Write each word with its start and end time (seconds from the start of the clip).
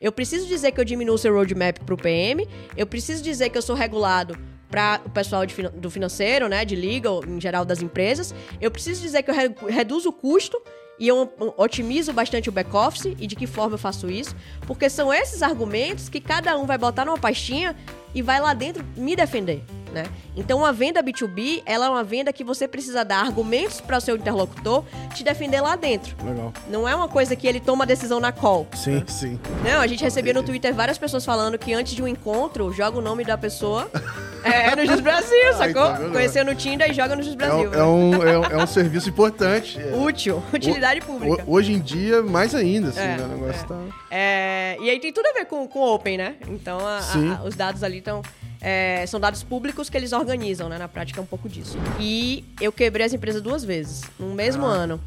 Eu 0.00 0.10
preciso 0.10 0.46
dizer 0.46 0.72
que 0.72 0.80
eu 0.80 0.84
diminuo 0.84 1.18
seu 1.18 1.34
roadmap 1.34 1.78
para 1.80 1.94
o 1.94 1.98
PM, 1.98 2.48
eu 2.76 2.86
preciso 2.86 3.22
dizer 3.22 3.50
que 3.50 3.58
eu 3.58 3.62
sou 3.62 3.76
regulado 3.76 4.36
para 4.70 5.00
o 5.04 5.10
pessoal 5.10 5.44
de, 5.44 5.54
do 5.68 5.90
financeiro, 5.90 6.48
né, 6.48 6.64
de 6.64 6.76
legal, 6.76 7.22
em 7.26 7.40
geral 7.40 7.64
das 7.64 7.82
empresas. 7.82 8.34
Eu 8.60 8.70
preciso 8.70 9.02
dizer 9.02 9.22
que 9.22 9.30
eu 9.30 9.34
re, 9.34 9.52
reduzo 9.68 10.08
o 10.08 10.12
custo 10.12 10.62
e 11.00 11.08
eu 11.08 11.32
otimizo 11.56 12.12
bastante 12.12 12.50
o 12.50 12.52
back-office 12.52 13.16
e 13.18 13.26
de 13.26 13.34
que 13.34 13.46
forma 13.46 13.74
eu 13.74 13.78
faço 13.78 14.10
isso, 14.10 14.36
porque 14.66 14.90
são 14.90 15.12
esses 15.12 15.42
argumentos 15.42 16.10
que 16.10 16.20
cada 16.20 16.56
um 16.58 16.66
vai 16.66 16.76
botar 16.76 17.06
numa 17.06 17.18
pastinha 17.18 17.74
e 18.14 18.20
vai 18.20 18.38
lá 18.38 18.52
dentro 18.52 18.84
me 18.94 19.16
defender. 19.16 19.64
Né? 19.92 20.04
Então, 20.36 20.58
uma 20.58 20.72
venda 20.72 21.02
B2B, 21.02 21.62
ela 21.66 21.86
é 21.86 21.88
uma 21.88 22.04
venda 22.04 22.32
que 22.32 22.44
você 22.44 22.68
precisa 22.68 23.04
dar 23.04 23.20
argumentos 23.20 23.80
para 23.80 23.98
o 23.98 24.00
seu 24.00 24.16
interlocutor 24.16 24.84
te 25.14 25.24
defender 25.24 25.60
lá 25.60 25.74
dentro. 25.74 26.14
Legal. 26.24 26.52
Não 26.68 26.88
é 26.88 26.94
uma 26.94 27.08
coisa 27.08 27.34
que 27.34 27.46
ele 27.46 27.58
toma 27.58 27.84
a 27.84 27.86
decisão 27.86 28.20
na 28.20 28.30
call. 28.30 28.68
Sim, 28.74 28.96
né? 28.96 29.04
sim. 29.08 29.40
Não, 29.64 29.80
a 29.80 29.86
gente 29.86 30.04
recebia 30.04 30.32
no 30.32 30.42
Twitter 30.42 30.72
várias 30.72 30.96
pessoas 30.96 31.24
falando 31.24 31.58
que 31.58 31.72
antes 31.72 31.94
de 31.94 32.02
um 32.02 32.08
encontro, 32.08 32.72
joga 32.72 32.98
o 32.98 33.00
nome 33.00 33.24
da 33.24 33.36
pessoa 33.36 33.90
é, 34.44 34.74
no 34.76 34.86
Jus 34.86 35.00
Brasil, 35.00 35.52
sacou? 35.56 35.82
Ai, 35.82 36.04
tá 36.04 36.08
Conheceu 36.10 36.44
no 36.44 36.54
Tinder 36.54 36.90
e 36.90 36.94
joga 36.94 37.16
no 37.16 37.22
Jus 37.22 37.34
Brasil. 37.34 37.72
É, 37.74 37.78
é, 37.78 37.84
um, 37.84 38.14
é, 38.22 38.38
um, 38.38 38.44
é 38.44 38.62
um 38.62 38.66
serviço 38.66 39.08
importante. 39.08 39.78
Útil, 39.92 40.42
utilidade 40.52 40.89
pública. 40.98 41.44
Hoje 41.46 41.72
em 41.72 41.78
dia, 41.78 42.22
mais 42.22 42.54
ainda, 42.54 42.88
assim, 42.88 43.00
é, 43.00 43.16
né? 43.16 43.24
O 43.24 43.28
negócio 43.28 43.62
é. 43.62 43.66
tá... 43.66 43.80
É, 44.10 44.76
e 44.80 44.90
aí 44.90 44.98
tem 44.98 45.12
tudo 45.12 45.26
a 45.26 45.32
ver 45.32 45.44
com 45.44 45.68
o 45.72 45.94
Open, 45.94 46.16
né? 46.16 46.36
Então, 46.48 46.78
a, 46.80 46.98
a, 46.98 47.44
os 47.44 47.54
dados 47.54 47.84
ali 47.84 47.98
estão 47.98 48.22
é, 48.60 49.06
são 49.06 49.18
dados 49.18 49.42
públicos 49.42 49.88
que 49.88 49.96
eles 49.96 50.12
organizam, 50.12 50.68
né? 50.68 50.76
Na 50.76 50.88
prática 50.88 51.18
é 51.18 51.22
um 51.22 51.26
pouco 51.26 51.48
disso. 51.48 51.78
E 51.98 52.44
eu 52.60 52.70
quebrei 52.70 53.06
as 53.06 53.12
empresas 53.12 53.40
duas 53.40 53.64
vezes, 53.64 54.02
no 54.18 54.34
mesmo 54.34 54.66
ah. 54.66 54.72
ano. 54.72 55.00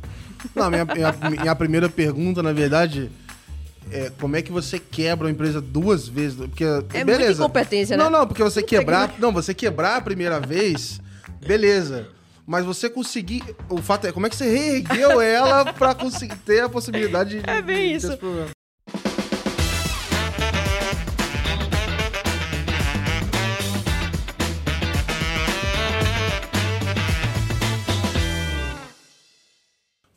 Não, 0.55 0.69
minha, 0.69 0.85
minha, 0.85 1.11
minha, 1.29 1.55
primeira 1.55 1.87
pergunta, 1.87 2.41
na 2.43 2.51
verdade, 2.51 3.09
é 3.91 4.11
como 4.19 4.35
é 4.35 4.41
que 4.41 4.51
você 4.51 4.79
quebra 4.79 5.27
uma 5.27 5.31
empresa 5.31 5.61
duas 5.61 6.07
vezes? 6.07 6.35
Porque, 6.35 6.63
é 6.63 7.03
beleza. 7.03 7.19
muita 7.19 7.31
incompetência, 7.33 7.95
né? 7.95 8.03
Não, 8.03 8.09
não, 8.09 8.27
porque 8.27 8.43
você 8.43 8.61
quebrar... 8.63 9.13
Não, 9.19 9.31
você 9.31 9.53
quebrar 9.53 9.97
a 9.97 10.01
primeira 10.01 10.39
vez, 10.39 10.99
beleza. 11.45 12.07
Mas 12.45 12.65
você 12.65 12.89
conseguir. 12.89 13.41
O 13.69 13.81
fato 13.81 14.05
é, 14.05 14.11
como 14.11 14.27
é 14.27 14.29
que 14.29 14.35
você 14.35 14.49
reergueu 14.49 15.19
ela 15.21 15.71
pra 15.73 15.95
conseguir 15.95 16.35
ter 16.39 16.61
a 16.61 16.69
possibilidade 16.69 17.41
de. 17.41 17.49
É 17.49 17.61
bem 17.61 17.89
de 17.89 17.95
isso. 17.95 18.17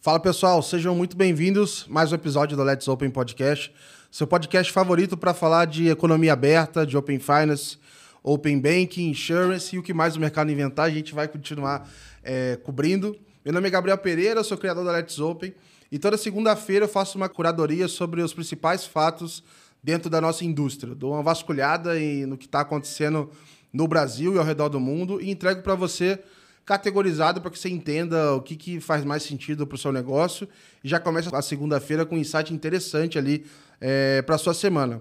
Fala 0.01 0.21
pessoal, 0.21 0.63
sejam 0.63 0.95
muito 0.95 1.17
bem-vindos 1.17 1.85
mais 1.89 2.13
um 2.13 2.15
episódio 2.15 2.57
do 2.57 2.63
Let's 2.63 2.87
Open 2.87 3.11
Podcast, 3.11 3.75
seu 4.09 4.25
podcast 4.25 4.73
favorito 4.73 5.17
para 5.17 5.35
falar 5.35 5.65
de 5.65 5.89
economia 5.89 6.33
aberta, 6.33 6.87
de 6.87 6.97
Open 6.97 7.19
Finance, 7.19 7.77
Open 8.23 8.61
Banking, 8.61 9.11
Insurance 9.11 9.75
e 9.75 9.79
o 9.81 9.83
que 9.83 9.93
mais 9.93 10.15
o 10.15 10.21
mercado 10.21 10.51
inventar, 10.51 10.87
a 10.87 10.91
gente 10.91 11.13
vai 11.13 11.27
continuar 11.27 11.89
é, 12.27 12.57
cobrindo. 12.57 13.17
Meu 13.45 13.55
nome 13.55 13.69
é 13.69 13.71
Gabriel 13.71 13.97
Pereira, 13.97 14.43
sou 14.43 14.59
criador 14.59 14.85
da 14.85 14.91
Let's 14.91 15.19
Open 15.21 15.55
e 15.91 15.99
toda 15.99 16.19
segunda-feira 16.19 16.85
eu 16.85 16.89
faço 16.89 17.17
uma 17.17 17.29
curadoria 17.29 17.87
sobre 17.87 18.21
os 18.21 18.35
principais 18.35 18.85
fatos 18.85 19.45
dentro 19.83 20.11
da 20.11 20.21
nossa 20.21 20.45
indústria. 20.45 20.95
Dou 20.95 21.13
uma 21.13 21.23
vasculhada 21.23 21.95
no 22.27 22.37
que 22.37 22.47
está 22.47 22.61
acontecendo 22.61 23.31
no 23.73 23.87
Brasil 23.87 24.35
e 24.35 24.39
ao 24.39 24.45
redor 24.45 24.69
do 24.69 24.81
mundo 24.81 25.23
e 25.23 25.31
entrego 25.31 25.63
para 25.63 25.77
você 25.77 26.19
categorizado 26.65 27.41
para 27.41 27.49
que 27.53 27.59
você 27.59 27.69
entenda 27.69 28.35
o 28.35 28.43
que, 28.43 28.57
que 28.57 28.81
faz 28.81 29.05
mais 29.05 29.23
sentido 29.23 29.65
para 29.65 29.77
o 29.77 29.79
seu 29.79 29.93
negócio 29.93 30.49
e 30.83 30.89
já 30.89 30.99
começa 30.99 31.35
a 31.37 31.41
segunda-feira 31.41 32.05
com 32.05 32.17
um 32.17 32.19
insight 32.19 32.53
interessante 32.53 33.17
ali 33.17 33.47
é, 33.81 34.21
para 34.23 34.35
a 34.35 34.39
sua 34.39 34.53
semana. 34.53 35.01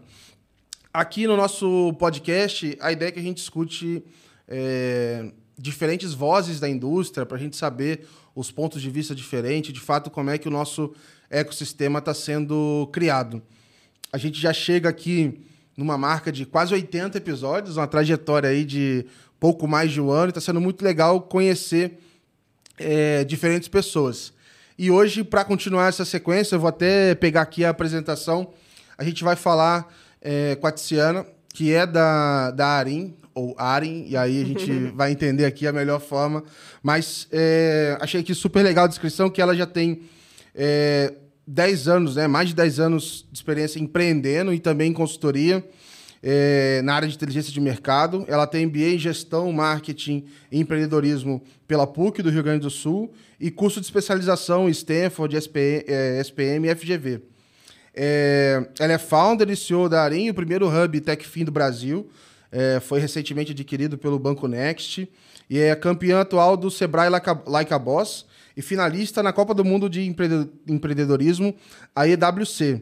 Aqui 0.93 1.25
no 1.25 1.35
nosso 1.35 1.91
podcast, 1.97 2.77
a 2.79 2.91
ideia 2.91 3.09
é 3.09 3.11
que 3.11 3.19
a 3.19 3.23
gente 3.23 3.37
discute 3.37 4.05
é, 4.47 5.31
diferentes 5.57 6.13
vozes 6.13 6.59
da 6.59 6.69
indústria 6.69 7.25
para 7.25 7.37
a 7.37 7.39
gente 7.39 7.55
saber 7.55 8.07
os 8.35 8.51
pontos 8.51 8.81
de 8.81 8.89
vista 8.89 9.15
diferentes, 9.15 9.73
de 9.73 9.79
fato, 9.79 10.09
como 10.09 10.29
é 10.29 10.37
que 10.37 10.47
o 10.47 10.51
nosso 10.51 10.93
ecossistema 11.29 11.99
está 11.99 12.13
sendo 12.13 12.89
criado. 12.91 13.41
A 14.11 14.17
gente 14.17 14.39
já 14.39 14.53
chega 14.53 14.89
aqui 14.89 15.41
numa 15.75 15.97
marca 15.97 16.31
de 16.31 16.45
quase 16.45 16.73
80 16.73 17.17
episódios, 17.17 17.77
uma 17.77 17.87
trajetória 17.87 18.49
aí 18.49 18.63
de 18.63 19.05
pouco 19.39 19.67
mais 19.67 19.91
de 19.91 19.99
um 20.01 20.09
ano, 20.09 20.29
está 20.29 20.41
sendo 20.41 20.61
muito 20.61 20.83
legal 20.83 21.21
conhecer 21.21 21.99
é, 22.77 23.23
diferentes 23.23 23.67
pessoas. 23.67 24.33
E 24.77 24.91
hoje, 24.91 25.23
para 25.23 25.45
continuar 25.45 25.87
essa 25.87 26.03
sequência, 26.03 26.55
eu 26.55 26.59
vou 26.59 26.69
até 26.69 27.15
pegar 27.15 27.41
aqui 27.41 27.63
a 27.63 27.69
apresentação. 27.69 28.53
A 28.97 29.03
gente 29.03 29.23
vai 29.23 29.35
falar 29.35 29.93
é, 30.21 30.55
com 30.55 30.67
a 30.67 30.71
Tiziana, 30.71 31.25
que 31.55 31.73
é 31.73 31.87
da, 31.87 32.51
da 32.51 32.67
Arim, 32.67 33.15
ou 33.33 33.55
Arin, 33.57 34.05
e 34.09 34.17
aí 34.17 34.41
a 34.41 34.45
gente 34.45 34.71
vai 34.93 35.13
entender 35.13 35.45
aqui 35.45 35.65
a 35.65 35.71
melhor 35.71 36.01
forma. 36.01 36.43
Mas 36.83 37.29
é, 37.31 37.97
achei 38.01 38.19
aqui 38.19 38.35
super 38.35 38.61
legal 38.61 38.83
a 38.83 38.87
descrição, 38.89 39.29
que 39.29 39.41
ela 39.41 39.55
já 39.55 39.65
tem 39.65 40.01
é, 40.53 41.13
10 41.47 41.87
anos, 41.87 42.15
né, 42.17 42.27
mais 42.27 42.49
de 42.49 42.55
10 42.55 42.79
anos 42.81 43.25
de 43.31 43.37
experiência 43.37 43.79
empreendendo 43.79 44.53
e 44.53 44.59
também 44.59 44.91
em 44.91 44.93
consultoria 44.93 45.65
é, 46.21 46.81
na 46.83 46.93
área 46.93 47.07
de 47.07 47.15
inteligência 47.15 47.53
de 47.53 47.61
mercado. 47.61 48.25
Ela 48.27 48.45
tem 48.45 48.65
MBA 48.65 48.95
em 48.95 48.99
gestão, 48.99 49.49
marketing 49.53 50.25
e 50.51 50.59
empreendedorismo 50.59 51.41
pela 51.65 51.87
PUC 51.87 52.21
do 52.21 52.29
Rio 52.29 52.43
Grande 52.43 52.63
do 52.63 52.69
Sul 52.69 53.13
e 53.39 53.49
curso 53.49 53.79
de 53.79 53.85
especialização 53.85 54.67
em 54.67 54.71
Stanford, 54.71 55.37
SPM, 55.37 55.85
é, 55.87 56.19
SPM 56.19 56.67
e 56.67 56.75
FGV. 56.75 57.34
É, 57.95 58.67
ela 58.79 58.93
é 58.93 58.97
founder 58.97 59.49
e 59.49 59.55
CEO 59.55 59.87
da 59.87 60.03
Arim, 60.03 60.29
o 60.29 60.33
primeiro 60.33 60.67
hub 60.67 60.99
TechFin 60.99 61.45
do 61.45 61.51
Brasil. 61.51 62.09
É, 62.51 62.79
foi 62.79 62.99
recentemente 62.99 63.51
adquirido 63.51 63.97
pelo 63.97 64.19
Banco 64.19 64.47
Next 64.47 65.09
e 65.49 65.59
é 65.59 65.75
campeã 65.75 66.21
atual 66.21 66.55
do 66.57 66.69
Sebrae 66.69 67.09
Like 67.09 67.29
a, 67.29 67.41
like 67.45 67.73
a 67.73 67.79
Boss 67.79 68.25
e 68.55 68.61
finalista 68.61 69.21
na 69.23 69.33
Copa 69.33 69.53
do 69.53 69.65
Mundo 69.65 69.89
de 69.89 70.01
Empreendedorismo, 70.67 71.55
a 71.95 72.07
EWC. 72.07 72.81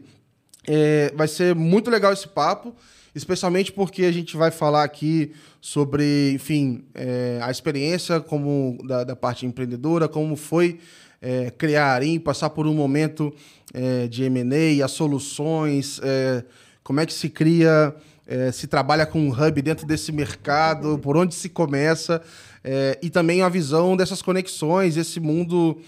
É, 0.68 1.12
vai 1.16 1.28
ser 1.28 1.56
muito 1.56 1.90
legal 1.90 2.14
esse 2.14 2.28
papo 2.28 2.76
especialmente 3.16 3.72
porque 3.72 4.04
a 4.06 4.12
gente 4.12 4.36
vai 4.36 4.52
falar 4.52 4.84
aqui 4.84 5.34
sobre, 5.62 6.32
enfim, 6.34 6.84
é, 6.94 7.40
a 7.42 7.52
experiência 7.52 8.20
como 8.20 8.78
da, 8.86 9.04
da, 9.04 9.16
parte 9.16 9.46
empreendedora, 9.46 10.08
como 10.08 10.36
foi 10.36 10.80
é, 11.24 11.50
criar 11.52 11.86
a 11.86 11.94
Arim, 11.94 12.20
passar 12.20 12.50
por 12.50 12.68
um 12.68 12.74
momento 12.74 13.34
é, 13.74 14.08
de 14.08 14.24
M&A, 14.26 14.84
as 14.84 14.92
soluções, 14.92 16.02
é, 16.04 16.44
como 16.84 17.00
é 17.00 17.06
que 17.06 17.14
se 17.14 17.30
cria, 17.30 17.96
é, 18.28 18.52
se 18.52 18.68
trabalha 18.68 19.06
com 19.06 19.20
um 19.20 19.32
hub 19.32 19.62
dentro 19.62 19.88
desse 19.88 20.12
mercado, 20.12 21.00
por 21.00 21.16
onde 21.16 21.34
se 21.34 21.48
começa, 21.48 22.22
é, 22.62 23.00
e 23.02 23.10
também 23.10 23.42
a 23.42 23.48
visão 23.48 23.96
dessas 23.96 24.22
conexões, 24.22 24.98
esse 24.98 25.20
mundo 25.20 25.80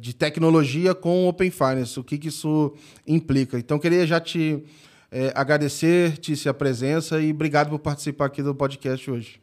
de 0.00 0.12
tecnologia 0.12 0.92
com 0.92 1.28
Open 1.28 1.52
Finance, 1.52 2.00
o 2.00 2.02
que, 2.02 2.18
que 2.18 2.26
isso 2.28 2.74
implica. 3.06 3.56
Então, 3.60 3.78
queria 3.78 4.04
já 4.04 4.18
te 4.18 4.60
é, 5.12 5.30
agradecer-te 5.36 6.48
a 6.48 6.54
presença 6.54 7.20
e 7.20 7.30
obrigado 7.30 7.68
por 7.70 7.78
participar 7.78 8.26
aqui 8.26 8.42
do 8.42 8.54
podcast 8.54 9.08
hoje. 9.08 9.40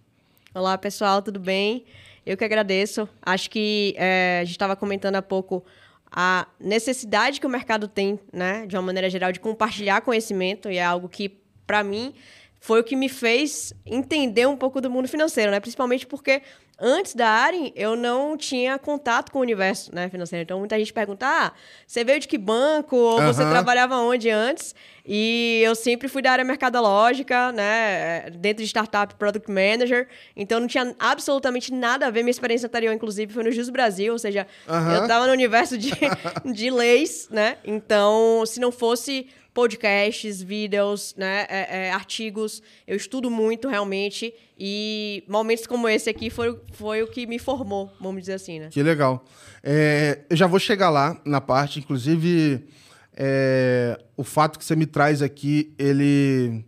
Olá, 0.54 0.78
pessoal, 0.78 1.22
tudo 1.22 1.40
bem? 1.40 1.86
Eu 2.28 2.36
que 2.36 2.44
agradeço. 2.44 3.08
Acho 3.22 3.50
que 3.50 3.96
é, 3.98 4.40
a 4.42 4.44
gente 4.44 4.52
estava 4.52 4.76
comentando 4.76 5.16
há 5.16 5.22
pouco 5.22 5.64
a 6.12 6.46
necessidade 6.60 7.40
que 7.40 7.48
o 7.48 7.50
mercado 7.50 7.88
tem, 7.88 8.20
né, 8.34 8.66
de 8.66 8.76
uma 8.76 8.82
maneira 8.82 9.10
geral, 9.10 9.32
de 9.32 9.40
compartilhar 9.40 10.02
conhecimento, 10.02 10.70
e 10.70 10.78
é 10.78 10.84
algo 10.84 11.08
que, 11.08 11.30
para 11.66 11.84
mim, 11.84 12.14
foi 12.60 12.82
o 12.82 12.84
que 12.84 12.98
me 12.98 13.08
fez 13.08 13.74
entender 13.86 14.46
um 14.46 14.58
pouco 14.58 14.82
do 14.82 14.90
mundo 14.90 15.08
financeiro, 15.08 15.52
né? 15.52 15.60
Principalmente 15.62 16.06
porque 16.06 16.42
antes 16.80 17.14
da 17.16 17.28
Arin, 17.28 17.72
eu 17.76 17.96
não 17.96 18.38
tinha 18.38 18.78
contato 18.78 19.32
com 19.32 19.40
o 19.40 19.42
universo 19.42 19.94
né, 19.94 20.10
financeiro. 20.10 20.44
Então, 20.44 20.60
muita 20.60 20.78
gente 20.78 20.94
pergunta, 20.94 21.26
ah, 21.26 21.52
você 21.86 22.04
veio 22.04 22.20
de 22.20 22.28
que 22.28 22.38
banco? 22.38 22.96
Ou 22.96 23.22
você 23.22 23.44
trabalhava 23.44 23.98
onde 23.98 24.30
antes? 24.30 24.76
E 25.06 25.62
eu 25.64 25.74
sempre 25.74 26.08
fui 26.08 26.22
da 26.22 26.32
área 26.32 26.44
mercadológica, 26.44 27.52
né? 27.52 28.30
Dentro 28.32 28.64
de 28.64 28.68
startup, 28.68 29.16
product 29.16 29.50
manager. 29.50 30.08
Então, 30.36 30.60
não 30.60 30.68
tinha 30.68 30.94
absolutamente 31.00 31.74
nada 31.74 32.08
a 32.08 32.10
ver. 32.10 32.24
Minha 32.24 32.32
experiência 32.32 32.68
anterior, 32.68 32.94
inclusive, 32.94 33.34
foi 33.34 33.44
no 33.44 33.52
Jus 33.52 33.70
Brasil. 33.70 34.14
Ou 34.14 34.20
seja, 34.20 34.46
eu 34.68 35.02
estava 35.02 35.26
no 35.26 35.32
universo 35.32 35.78
de, 35.78 35.92
de 36.54 36.70
leis, 36.70 37.28
né? 37.32 37.58
Então, 37.64 38.44
se 38.46 38.60
não 38.60 38.72
fosse 38.72 39.28
podcasts, 39.58 40.40
vídeos, 40.44 41.16
né, 41.18 41.48
é, 41.50 41.88
é, 41.88 41.92
artigos. 41.92 42.62
Eu 42.86 42.96
estudo 42.96 43.28
muito 43.28 43.68
realmente 43.68 44.32
e 44.56 45.24
momentos 45.28 45.66
como 45.66 45.90
esse 45.90 46.08
aqui 46.08 46.30
foi, 46.30 46.62
foi 46.74 47.02
o 47.02 47.08
que 47.08 47.26
me 47.26 47.40
formou, 47.40 47.92
vamos 48.00 48.22
dizer 48.22 48.34
assim, 48.34 48.60
né? 48.60 48.70
Que 48.70 48.84
legal. 48.84 49.26
É, 49.64 50.20
eu 50.30 50.38
já 50.38 50.46
vou 50.46 50.60
chegar 50.60 50.92
lá 50.92 51.20
na 51.26 51.42
parte, 51.42 51.80
inclusive 51.80 52.68
é, 53.16 54.00
o 54.16 54.24
fato 54.24 54.60
que 54.60 54.64
você 54.64 54.76
me 54.76 54.86
traz 54.86 55.24
aqui, 55.24 55.74
ele 55.80 56.64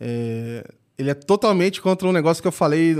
é, 0.00 0.64
ele 0.96 1.10
é 1.10 1.14
totalmente 1.14 1.82
contra 1.82 2.08
um 2.08 2.12
negócio 2.12 2.40
que 2.40 2.48
eu 2.48 2.52
falei, 2.52 2.96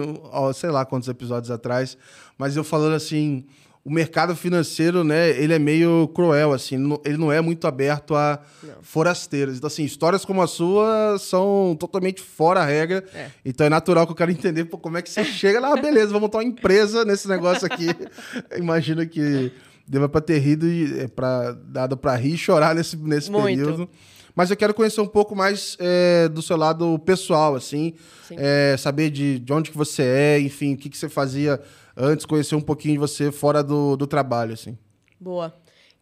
sei 0.55 0.69
lá 0.69 0.85
quantos 0.85 1.09
episódios 1.09 1.51
atrás, 1.51 1.97
mas 2.37 2.55
eu 2.55 2.63
falando 2.63 2.97
assim, 2.97 3.47
o 3.83 3.91
mercado 3.91 4.37
financeiro, 4.37 5.03
né, 5.03 5.31
ele 5.31 5.55
é 5.55 5.59
meio 5.59 6.09
cruel, 6.09 6.53
assim, 6.53 6.77
ele 7.05 7.17
não 7.17 7.33
é 7.33 7.41
muito 7.41 7.67
aberto 7.67 8.15
a 8.15 8.39
não. 8.63 8.75
forasteiros. 8.83 9.57
Então, 9.57 9.69
assim, 9.69 9.85
histórias 9.85 10.25
como 10.25 10.43
a 10.43 10.47
sua 10.47 11.17
são 11.19 11.75
totalmente 11.81 12.21
fora 12.21 12.61
a 12.61 12.65
regra. 12.65 13.03
É. 13.15 13.31
Então 13.45 13.67
é 13.67 13.71
natural 13.71 14.07
que 14.07 14.13
eu 14.13 14.17
quero 14.17 14.31
entender 14.31 14.67
pô, 14.67 14.77
como 14.77 14.99
é 14.99 15.03
que 15.03 15.09
você 15.09 15.25
chega 15.25 15.59
lá, 15.61 15.73
ah, 15.73 15.81
beleza, 15.81 16.13
vou 16.13 16.21
montar 16.21 16.39
uma 16.39 16.45
empresa 16.45 17.05
nesse 17.07 17.27
negócio 17.27 17.67
aqui. 17.67 17.87
Imagino 18.57 19.07
que 19.07 19.51
deva 19.89 20.09
para 20.09 20.21
ter 20.21 20.39
rido 20.39 20.67
e 20.67 21.01
é, 21.01 21.09
pra, 21.09 21.53
dado 21.53 21.97
para 21.97 22.15
rir 22.17 22.35
e 22.35 22.39
chorar 22.39 22.75
nesse, 22.75 22.97
nesse 22.99 23.31
período. 23.31 23.89
Mas 24.35 24.51
eu 24.51 24.57
quero 24.57 24.75
conhecer 24.75 25.01
um 25.01 25.07
pouco 25.07 25.35
mais 25.35 25.77
é, 25.81 26.29
do 26.29 26.41
seu 26.41 26.57
lado 26.57 26.99
pessoal, 27.01 27.57
assim, 27.57 27.95
é, 28.31 28.77
saber 28.79 29.11
de, 29.11 29.39
de 29.39 29.53
onde 29.53 29.71
que 29.71 29.77
você 29.77 30.03
é, 30.03 30.41
enfim, 30.41 30.75
o 30.75 30.77
que, 30.77 30.89
que 30.89 30.97
você 30.97 31.09
fazia 31.09 31.61
antes, 32.01 32.25
conhecer 32.25 32.55
um 32.55 32.61
pouquinho 32.61 32.95
de 32.95 32.99
você 32.99 33.31
fora 33.31 33.63
do, 33.63 33.97
do 33.97 34.07
trabalho, 34.07 34.55
assim. 34.55 34.77
Boa. 35.19 35.55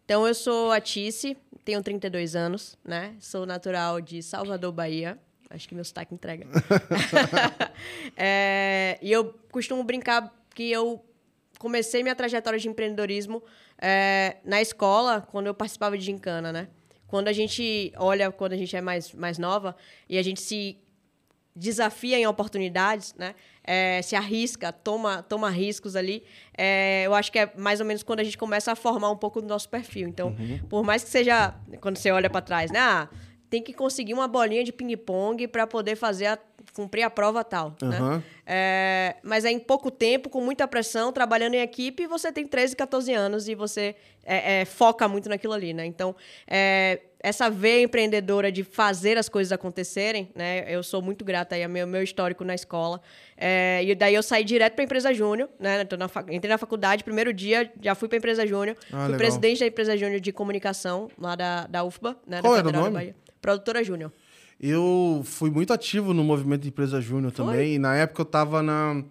Então, 0.05 0.27
eu 0.27 0.33
sou 0.33 0.71
a 0.71 0.79
Tice, 0.79 1.37
tenho 1.63 1.83
32 1.83 2.35
anos, 2.35 2.77
né? 2.83 3.15
Sou 3.19 3.45
natural 3.45 4.01
de 4.01 4.23
Salvador, 4.23 4.71
Bahia. 4.71 5.19
Acho 5.49 5.67
que 5.67 5.75
meu 5.75 5.83
sotaque 5.83 6.13
entrega. 6.13 6.47
é, 8.15 8.97
e 9.01 9.11
eu 9.11 9.33
costumo 9.51 9.83
brincar 9.83 10.33
que 10.55 10.71
eu 10.71 11.03
comecei 11.57 12.01
minha 12.01 12.15
trajetória 12.15 12.57
de 12.57 12.67
empreendedorismo 12.67 13.43
é, 13.81 14.37
na 14.45 14.61
escola, 14.61 15.21
quando 15.21 15.47
eu 15.47 15.53
participava 15.53 15.97
de 15.97 16.05
gincana, 16.05 16.51
né? 16.51 16.69
Quando 17.07 17.27
a 17.27 17.33
gente 17.33 17.91
olha, 17.97 18.31
quando 18.31 18.53
a 18.53 18.57
gente 18.57 18.75
é 18.75 18.81
mais, 18.81 19.11
mais 19.13 19.37
nova, 19.37 19.75
e 20.07 20.17
a 20.17 20.23
gente 20.23 20.41
se 20.41 20.77
desafia 21.55 22.17
em 22.17 22.25
oportunidades, 22.25 23.13
né? 23.15 23.35
É, 23.71 24.01
se 24.01 24.15
arrisca, 24.15 24.73
toma, 24.73 25.21
toma 25.21 25.47
riscos 25.47 25.95
ali. 25.95 26.23
É, 26.57 27.03
eu 27.05 27.13
acho 27.13 27.31
que 27.31 27.37
é 27.37 27.53
mais 27.55 27.79
ou 27.79 27.85
menos 27.85 28.01
quando 28.01 28.19
a 28.19 28.23
gente 28.23 28.35
começa 28.35 28.71
a 28.71 28.75
formar 28.75 29.11
um 29.11 29.15
pouco 29.15 29.39
do 29.39 29.47
nosso 29.47 29.69
perfil. 29.69 30.07
Então, 30.07 30.29
uhum. 30.29 30.59
por 30.67 30.83
mais 30.83 31.03
que 31.03 31.09
seja, 31.11 31.53
quando 31.79 31.97
você 31.97 32.09
olha 32.09 32.31
para 32.31 32.41
trás, 32.41 32.71
né? 32.71 32.79
Ah, 32.79 33.07
tem 33.47 33.61
que 33.61 33.71
conseguir 33.71 34.13
uma 34.13 34.27
bolinha 34.27 34.63
de 34.63 34.71
ping-pong 34.71 35.47
para 35.47 35.67
poder 35.67 35.95
fazer 35.95 36.25
a, 36.25 36.39
cumprir 36.73 37.03
a 37.03 37.09
prova 37.11 37.43
tal. 37.43 37.75
Uhum. 37.81 37.89
Né? 37.89 38.23
É, 38.45 39.15
mas 39.21 39.45
é 39.45 39.51
em 39.51 39.59
pouco 39.59 39.91
tempo, 39.91 40.29
com 40.29 40.41
muita 40.41 40.67
pressão, 40.67 41.11
trabalhando 41.11 41.53
em 41.53 41.61
equipe, 41.61 42.07
você 42.07 42.31
tem 42.31 42.47
13, 42.47 42.75
14 42.75 43.13
anos 43.13 43.47
e 43.47 43.53
você 43.53 43.95
é, 44.23 44.61
é, 44.61 44.65
foca 44.65 45.07
muito 45.07 45.29
naquilo 45.29 45.53
ali, 45.53 45.73
né? 45.73 45.85
Então, 45.85 46.15
é, 46.47 47.01
essa 47.21 47.49
veia 47.49 47.83
empreendedora 47.83 48.51
de 48.51 48.63
fazer 48.63 49.17
as 49.17 49.27
coisas 49.27 49.51
acontecerem, 49.51 50.31
né? 50.33 50.63
Eu 50.73 50.81
sou 50.81 51.01
muito 51.01 51.25
grata 51.25 51.55
aí 51.55 51.63
ao 51.63 51.69
meu, 51.69 51.85
meu 51.85 52.01
histórico 52.01 52.43
na 52.45 52.55
escola. 52.55 53.01
É, 53.35 53.83
e 53.83 53.93
daí 53.93 54.15
eu 54.15 54.23
saí 54.23 54.43
direto 54.43 54.73
para 54.73 54.83
a 54.83 54.85
empresa 54.85 55.13
Júnior, 55.13 55.49
né? 55.59 55.83
Na, 55.83 56.33
entrei 56.33 56.49
na 56.49 56.57
faculdade, 56.57 57.03
primeiro 57.03 57.33
dia, 57.33 57.71
já 57.81 57.93
fui 57.93 58.07
para 58.07 58.17
a 58.17 58.19
empresa 58.19 58.47
Júnior. 58.47 58.77
Ah, 58.85 58.89
fui 58.89 58.99
legal. 58.99 59.17
presidente 59.17 59.59
da 59.59 59.67
empresa 59.67 59.97
Júnior 59.97 60.21
de 60.21 60.31
comunicação 60.31 61.09
lá 61.17 61.35
da, 61.35 61.67
da 61.67 61.83
UFBA, 61.83 62.17
né? 62.25 62.41
Qual 62.41 62.53
da 62.53 62.59
era 62.59 62.69
o 62.69 62.71
nome? 62.71 63.13
Produtora 63.41 63.83
Júnior. 63.83 64.11
Eu 64.59 65.21
fui 65.25 65.49
muito 65.49 65.71
ativo 65.71 66.13
no 66.13 66.23
movimento 66.23 66.61
de 66.61 66.69
empresa 66.69 66.99
Júnior 66.99 67.31
também. 67.31 67.75
E 67.75 67.79
na 67.79 67.95
época 67.95 68.21
eu 68.21 68.25
estava 68.25 68.61
na 68.61 69.03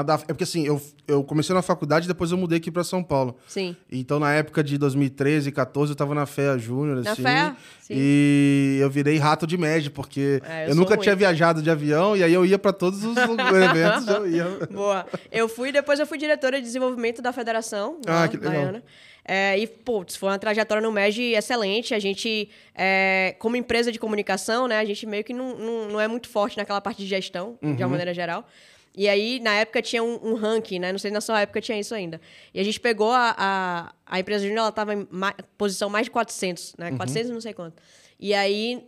É 0.00 0.32
porque 0.32 0.44
assim, 0.44 0.66
eu, 0.66 0.80
eu 1.06 1.22
comecei 1.24 1.54
na 1.54 1.62
faculdade 1.62 2.06
e 2.06 2.08
depois 2.08 2.30
eu 2.30 2.38
mudei 2.38 2.58
aqui 2.58 2.70
para 2.70 2.84
São 2.84 3.02
Paulo. 3.02 3.36
Sim. 3.46 3.76
Então, 3.90 4.18
na 4.18 4.32
época 4.32 4.62
de 4.62 4.76
2013, 4.78 5.52
14, 5.52 5.92
eu 5.92 5.96
tava 5.96 6.14
na 6.14 6.26
FEA 6.26 6.58
Júnior, 6.58 6.98
assim. 6.98 7.22
Na 7.22 7.30
FEA? 7.30 7.56
Sim. 7.80 7.94
E 7.96 8.78
eu 8.80 8.90
virei 8.90 9.16
rato 9.18 9.46
de 9.46 9.56
média, 9.56 9.90
porque 9.90 10.40
é, 10.44 10.64
eu, 10.64 10.70
eu 10.70 10.74
nunca 10.74 10.94
ruim. 10.94 11.02
tinha 11.02 11.14
viajado 11.14 11.62
de 11.62 11.70
avião 11.70 12.16
e 12.16 12.22
aí 12.22 12.32
eu 12.32 12.44
ia 12.44 12.58
para 12.58 12.72
todos 12.72 13.04
os 13.04 13.16
eventos, 13.16 14.08
eu 14.08 14.28
ia. 14.28 14.44
Boa. 14.70 15.06
Eu 15.30 15.48
fui, 15.48 15.70
depois 15.70 16.00
eu 16.00 16.06
fui 16.06 16.18
diretora 16.18 16.58
de 16.58 16.64
desenvolvimento 16.64 17.22
da 17.22 17.32
federação. 17.32 18.00
Ah, 18.06 18.20
lá, 18.20 18.28
que 18.28 18.36
legal. 18.36 18.52
Baiana. 18.52 18.82
É, 19.28 19.58
e, 19.58 19.66
putz, 19.66 20.14
foi 20.14 20.28
uma 20.28 20.38
trajetória 20.38 20.80
no 20.80 20.92
MEG 20.92 21.34
excelente. 21.34 21.92
A 21.92 21.98
gente, 21.98 22.48
é, 22.74 23.34
como 23.40 23.56
empresa 23.56 23.90
de 23.90 23.98
comunicação, 23.98 24.68
né, 24.68 24.78
a 24.78 24.84
gente 24.84 25.04
meio 25.04 25.24
que 25.24 25.32
não, 25.32 25.58
não, 25.58 25.88
não 25.88 26.00
é 26.00 26.06
muito 26.06 26.28
forte 26.28 26.56
naquela 26.56 26.80
parte 26.80 26.98
de 26.98 27.08
gestão, 27.08 27.58
uhum. 27.60 27.74
de 27.74 27.82
uma 27.82 27.86
uhum. 27.86 27.90
maneira 27.90 28.14
geral. 28.14 28.48
E 28.96 29.08
aí, 29.08 29.38
na 29.40 29.54
época, 29.54 29.82
tinha 29.82 30.02
um, 30.02 30.18
um, 30.22 30.34
ranking, 30.34 30.78
né? 30.78 30.90
Não 30.90 30.98
sei 30.98 31.10
se 31.10 31.14
na 31.14 31.20
sua 31.20 31.42
época 31.42 31.60
tinha 31.60 31.78
isso 31.78 31.94
ainda. 31.94 32.20
E 32.54 32.58
a 32.58 32.64
gente 32.64 32.80
pegou 32.80 33.12
a... 33.12 33.34
A, 33.36 33.92
a 34.06 34.20
empresa 34.20 34.44
júnior, 34.44 34.60
ela 34.60 34.68
estava 34.70 34.94
em 34.94 35.06
ma, 35.10 35.34
posição 35.58 35.90
mais 35.90 36.06
de 36.06 36.10
400, 36.10 36.76
né? 36.78 36.90
Uhum. 36.90 36.96
400 36.96 37.30
não 37.30 37.40
sei 37.40 37.52
quanto. 37.52 37.82
E 38.18 38.32
aí, 38.32 38.86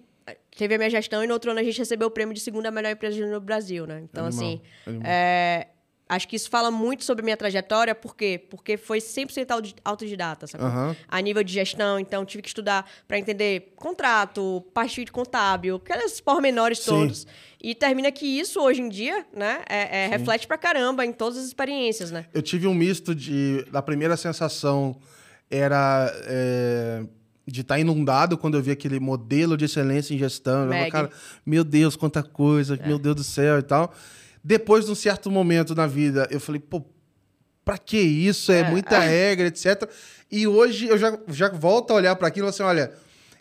teve 0.57 0.75
a 0.75 0.79
minha 0.79 0.89
gestão 0.89 1.23
e 1.23 1.27
no 1.27 1.35
outro 1.35 1.51
ano 1.51 1.61
a 1.61 1.63
gente 1.63 1.79
recebeu 1.79 2.09
o 2.09 2.11
prêmio 2.11 2.35
de 2.35 2.41
segunda 2.41 2.71
melhor 2.71 2.93
empresa 2.93 3.17
júnior 3.17 3.35
no 3.35 3.41
Brasil, 3.41 3.87
né? 3.87 4.01
Então, 4.11 4.25
animal, 4.25 4.45
assim... 4.45 4.61
Animal. 4.87 5.07
É, 5.07 5.69
Acho 6.09 6.27
que 6.27 6.37
isso 6.37 6.49
fala 6.49 6.71
muito 6.71 7.05
sobre 7.05 7.23
a 7.23 7.25
minha 7.25 7.37
trajetória, 7.37 7.95
por 7.95 8.17
quê? 8.17 8.41
Porque 8.49 8.77
foi 8.77 8.99
100% 8.99 9.75
autodidata, 9.85 10.47
sabe? 10.47 10.65
Uhum. 10.65 10.97
A 11.07 11.21
nível 11.21 11.45
de 11.45 11.53
gestão, 11.53 11.99
então 11.99 12.25
tive 12.25 12.43
que 12.43 12.49
estudar 12.49 12.89
para 13.07 13.19
entender 13.19 13.75
contrato, 13.77 14.65
parte 14.73 15.05
de 15.05 15.13
contábil, 15.13 15.77
aqueles 15.77 16.21
pormenores 16.21 16.79
Sim. 16.79 16.91
todos. 16.91 17.27
E 17.63 17.75
termina 17.75 18.11
que 18.11 18.25
isso, 18.25 18.61
hoje 18.61 18.81
em 18.81 18.89
dia, 18.89 19.27
né, 19.35 19.61
é, 19.69 20.05
é 20.05 20.07
reflete 20.07 20.47
pra 20.47 20.57
caramba 20.57 21.05
em 21.05 21.13
todas 21.13 21.39
as 21.39 21.45
experiências, 21.45 22.11
né? 22.11 22.27
Eu 22.33 22.41
tive 22.41 22.67
um 22.67 22.75
misto 22.75 23.15
de... 23.15 23.67
A 23.73 23.83
primeira 23.83 24.17
sensação 24.17 24.97
era... 25.51 26.11
É 26.27 27.03
de 27.49 27.63
estar 27.63 27.77
tá 27.77 27.81
inundado 27.81 28.37
quando 28.37 28.59
eu 28.59 28.63
vi 28.63 28.71
aquele 28.71 29.01
modelo 29.01 29.57
de 29.57 29.65
excelência 29.65 30.15
em 30.15 30.19
gestão. 30.19 30.65
Eu 30.65 30.69
falei, 30.69 30.91
cara, 30.91 31.11
meu 31.47 31.65
Deus, 31.65 31.97
quanta 31.97 32.23
coisa, 32.23 32.79
é. 32.81 32.87
meu 32.87 32.99
Deus 32.99 33.17
do 33.17 33.25
céu 33.25 33.59
e 33.59 33.63
tal. 33.63 33.95
Depois 34.49 34.87
de 34.87 34.91
um 34.91 34.95
certo 34.95 35.31
momento 35.31 35.75
na 35.75 35.87
vida, 35.87 36.27
eu 36.31 36.41
falei, 36.41 36.59
pô, 36.59 36.83
pra 37.63 37.77
que 37.77 37.99
isso? 37.99 38.51
É, 38.51 38.61
é 38.61 38.71
muita 38.71 38.97
é. 38.97 39.05
regra, 39.29 39.47
etc. 39.47 39.87
E 40.33 40.47
hoje 40.47 40.89
eu 40.89 40.97
já, 40.97 41.19
já 41.29 41.51
volto 41.51 41.91
a 41.91 41.95
olhar 41.97 42.17
para 42.17 42.29
aquilo 42.29 42.47
e 42.47 42.49
assim, 42.49 42.63
olha, 42.63 42.91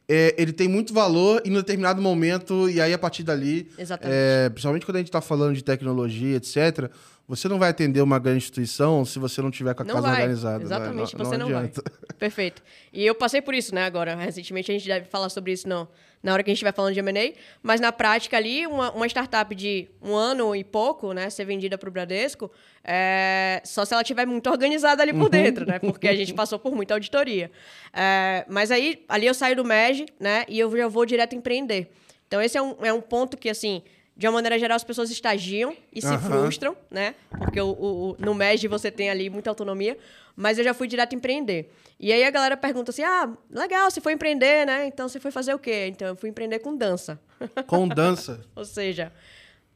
é, 0.05 0.35
ele 0.37 0.51
tem 0.51 0.67
muito 0.67 0.93
valor 0.93 1.41
em 1.45 1.51
um 1.51 1.53
determinado 1.53 2.01
momento, 2.01 2.69
e 2.69 2.81
aí 2.81 2.93
a 2.93 2.97
partir 2.97 3.23
dali, 3.23 3.71
é, 4.01 4.49
principalmente 4.49 4.85
quando 4.85 4.97
a 4.97 4.99
gente 4.99 5.07
está 5.07 5.21
falando 5.21 5.55
de 5.55 5.63
tecnologia, 5.63 6.35
etc., 6.35 6.91
você 7.25 7.47
não 7.47 7.57
vai 7.57 7.69
atender 7.69 8.01
uma 8.01 8.19
grande 8.19 8.39
instituição 8.39 9.05
se 9.05 9.17
você 9.17 9.41
não 9.41 9.49
tiver 9.49 9.73
com 9.73 9.83
a 9.83 9.85
não 9.85 9.95
casa 9.95 10.07
vai. 10.07 10.15
organizada. 10.17 10.59
Né? 10.59 10.65
Exatamente, 10.65 11.17
não, 11.17 11.25
você 11.25 11.37
não, 11.37 11.49
não 11.49 11.57
vai. 11.57 11.71
Perfeito. 12.19 12.61
E 12.91 13.05
eu 13.05 13.15
passei 13.15 13.41
por 13.41 13.53
isso, 13.53 13.73
né, 13.73 13.85
agora. 13.85 14.13
Recentemente 14.13 14.69
a 14.69 14.73
gente 14.73 14.85
deve 14.85 15.05
falar 15.05 15.29
sobre 15.29 15.53
isso 15.53 15.69
no, 15.69 15.87
na 16.21 16.33
hora 16.33 16.43
que 16.43 16.49
a 16.49 16.53
gente 16.53 16.63
vai 16.63 16.73
falando 16.73 16.93
de 16.93 16.99
M&A, 16.99 17.33
mas 17.61 17.79
na 17.79 17.91
prática 17.91 18.37
ali, 18.37 18.65
uma, 18.67 18.91
uma 18.91 19.05
startup 19.07 19.53
de 19.53 19.87
um 20.01 20.15
ano 20.15 20.55
e 20.55 20.63
pouco, 20.63 21.13
né, 21.13 21.29
ser 21.29 21.45
vendida 21.45 21.77
para 21.77 21.87
o 21.87 21.91
Bradesco, 21.91 22.51
é, 22.83 23.61
só 23.63 23.85
se 23.85 23.93
ela 23.93 24.03
tiver 24.03 24.25
muito 24.25 24.49
organizada 24.49 25.01
ali 25.01 25.13
por 25.13 25.23
uhum. 25.23 25.29
dentro, 25.29 25.65
né, 25.65 25.79
porque 25.79 26.07
a 26.07 26.15
gente 26.15 26.33
passou 26.33 26.59
por 26.59 26.75
muita 26.75 26.93
auditoria. 26.93 27.51
É, 27.93 28.45
mas 28.47 28.71
aí, 28.71 29.03
ali 29.07 29.27
eu 29.27 29.33
saio 29.33 29.55
do 29.55 29.63
MEG, 29.63 30.05
né, 30.19 30.45
e 30.47 30.59
eu 30.59 30.75
já 30.75 30.87
vou 30.87 31.05
direto 31.05 31.35
empreender. 31.35 31.89
Então 32.27 32.41
esse 32.41 32.57
é 32.57 32.61
um, 32.61 32.75
é 32.81 32.91
um 32.91 33.01
ponto 33.01 33.37
que, 33.37 33.49
assim, 33.49 33.81
de 34.17 34.25
uma 34.25 34.33
maneira 34.33 34.57
geral, 34.57 34.75
as 34.75 34.83
pessoas 34.83 35.11
estagiam 35.11 35.75
e 35.93 36.01
se 36.01 36.07
uhum. 36.07 36.19
frustram, 36.19 36.75
né? 36.89 37.13
Porque 37.29 37.61
o, 37.61 37.69
o, 37.69 38.15
no 38.17 38.33
MEG 38.33 38.67
você 38.67 38.89
tem 38.89 39.11
ali 39.11 39.29
muita 39.29 39.51
autonomia, 39.51 39.95
mas 40.35 40.57
eu 40.57 40.63
já 40.63 40.73
fui 40.73 40.87
direto 40.87 41.13
empreender. 41.13 41.71
E 41.99 42.11
aí 42.11 42.23
a 42.23 42.31
galera 42.31 42.57
pergunta 42.57 42.89
assim: 42.89 43.03
ah, 43.03 43.31
legal, 43.51 43.91
você 43.91 44.01
foi 44.01 44.13
empreender, 44.13 44.65
né? 44.65 44.87
Então 44.87 45.07
você 45.07 45.19
foi 45.19 45.29
fazer 45.29 45.53
o 45.53 45.59
quê? 45.59 45.85
Então 45.87 46.07
eu 46.07 46.15
fui 46.15 46.29
empreender 46.29 46.57
com 46.59 46.75
dança. 46.75 47.19
Com 47.67 47.87
dança? 47.87 48.41
Ou 48.55 48.65
seja, 48.65 49.13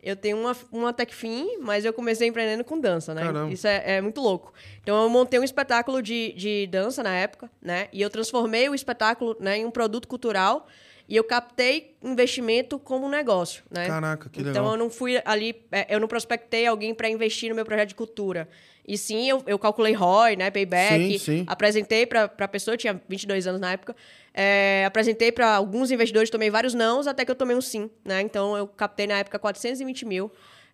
eu 0.01 0.15
tenho 0.15 0.39
uma, 0.39 0.57
uma 0.71 0.91
Tecfim, 0.91 1.60
mas 1.60 1.86
eu 1.86 1.93
comecei 1.93 2.27
empreendendo 2.27 2.63
com 2.63 2.79
dança, 2.79 3.13
né? 3.13 3.21
Caramba. 3.21 3.53
Isso 3.53 3.67
é, 3.67 3.98
é, 3.98 4.01
muito 4.01 4.19
louco. 4.19 4.51
Então 4.81 5.03
eu 5.03 5.07
montei 5.07 5.39
um 5.39 5.43
espetáculo 5.43 6.01
de, 6.01 6.33
de 6.33 6.65
dança 6.65 7.03
na 7.03 7.13
época, 7.13 7.51
né? 7.62 7.88
E 7.93 8.01
eu 8.01 8.10
transformei 8.10 8.67
o 8.67 8.74
espetáculo 8.74 9.38
né, 9.39 9.60
em 9.60 9.65
um 9.65 9.69
produto 9.69 10.07
cultural 10.07 10.67
e 11.08 11.15
eu 11.15 11.24
captei 11.24 11.96
investimento 12.01 12.79
como 12.79 13.05
um 13.05 13.10
negócio, 13.10 13.63
né? 13.70 13.88
Caraca, 13.88 14.29
que 14.29 14.39
legal. 14.39 14.51
Então 14.51 14.72
eu 14.72 14.77
não 14.77 14.89
fui 14.89 15.22
ali, 15.25 15.55
é, 15.72 15.93
eu 15.93 16.00
não 16.00 16.08
prospectei 16.08 16.65
alguém 16.65 16.93
para 16.93 17.10
investir 17.10 17.50
no 17.50 17.55
meu 17.55 17.65
projeto 17.65 17.89
de 17.89 17.96
cultura. 17.96 18.48
E 18.88 18.98
sim, 18.98 19.29
eu, 19.29 19.43
eu 19.46 19.60
calculei 19.60 19.93
ROI, 19.93 20.36
né, 20.36 20.50
payback, 20.50 21.12
sim, 21.12 21.17
sim. 21.17 21.43
apresentei 21.48 22.05
para 22.05 22.24
a 22.24 22.48
pessoa, 22.48 22.75
tinha 22.75 23.00
22 23.08 23.46
anos 23.46 23.62
na 23.62 23.74
época, 23.74 23.96
é, 24.34 24.84
apresentei 24.86 25.31
para 25.31 25.55
alguns 25.55 25.91
investidores, 25.91 26.29
tomei 26.29 26.50
vários 26.50 26.74
nãos, 26.74 27.05
até 27.05 27.24
que 27.24 27.31
eu 27.31 27.36
tomei 27.36 27.55
um 27.55 27.62
sim, 27.62 27.89
né? 28.03 28.22
Então 28.22 28.58
eu 28.58 28.67
captei 28.67 29.05
na 29.05 29.20
época 29.20 29.38
420 29.38 30.05
mil. 30.05 30.31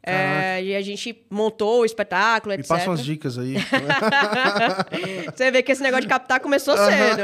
É, 0.09 0.63
e 0.63 0.75
a 0.75 0.81
gente 0.81 1.25
montou 1.29 1.81
o 1.81 1.85
espetáculo, 1.85 2.53
etc. 2.53 2.63
Me 2.63 2.77
passa 2.77 2.89
umas 2.89 3.03
dicas 3.03 3.37
aí. 3.37 3.55
Você 5.35 5.51
vê 5.51 5.61
que 5.61 5.71
esse 5.71 5.83
negócio 5.83 6.03
de 6.03 6.07
captar 6.07 6.39
começou 6.39 6.75
cedo. 6.77 7.23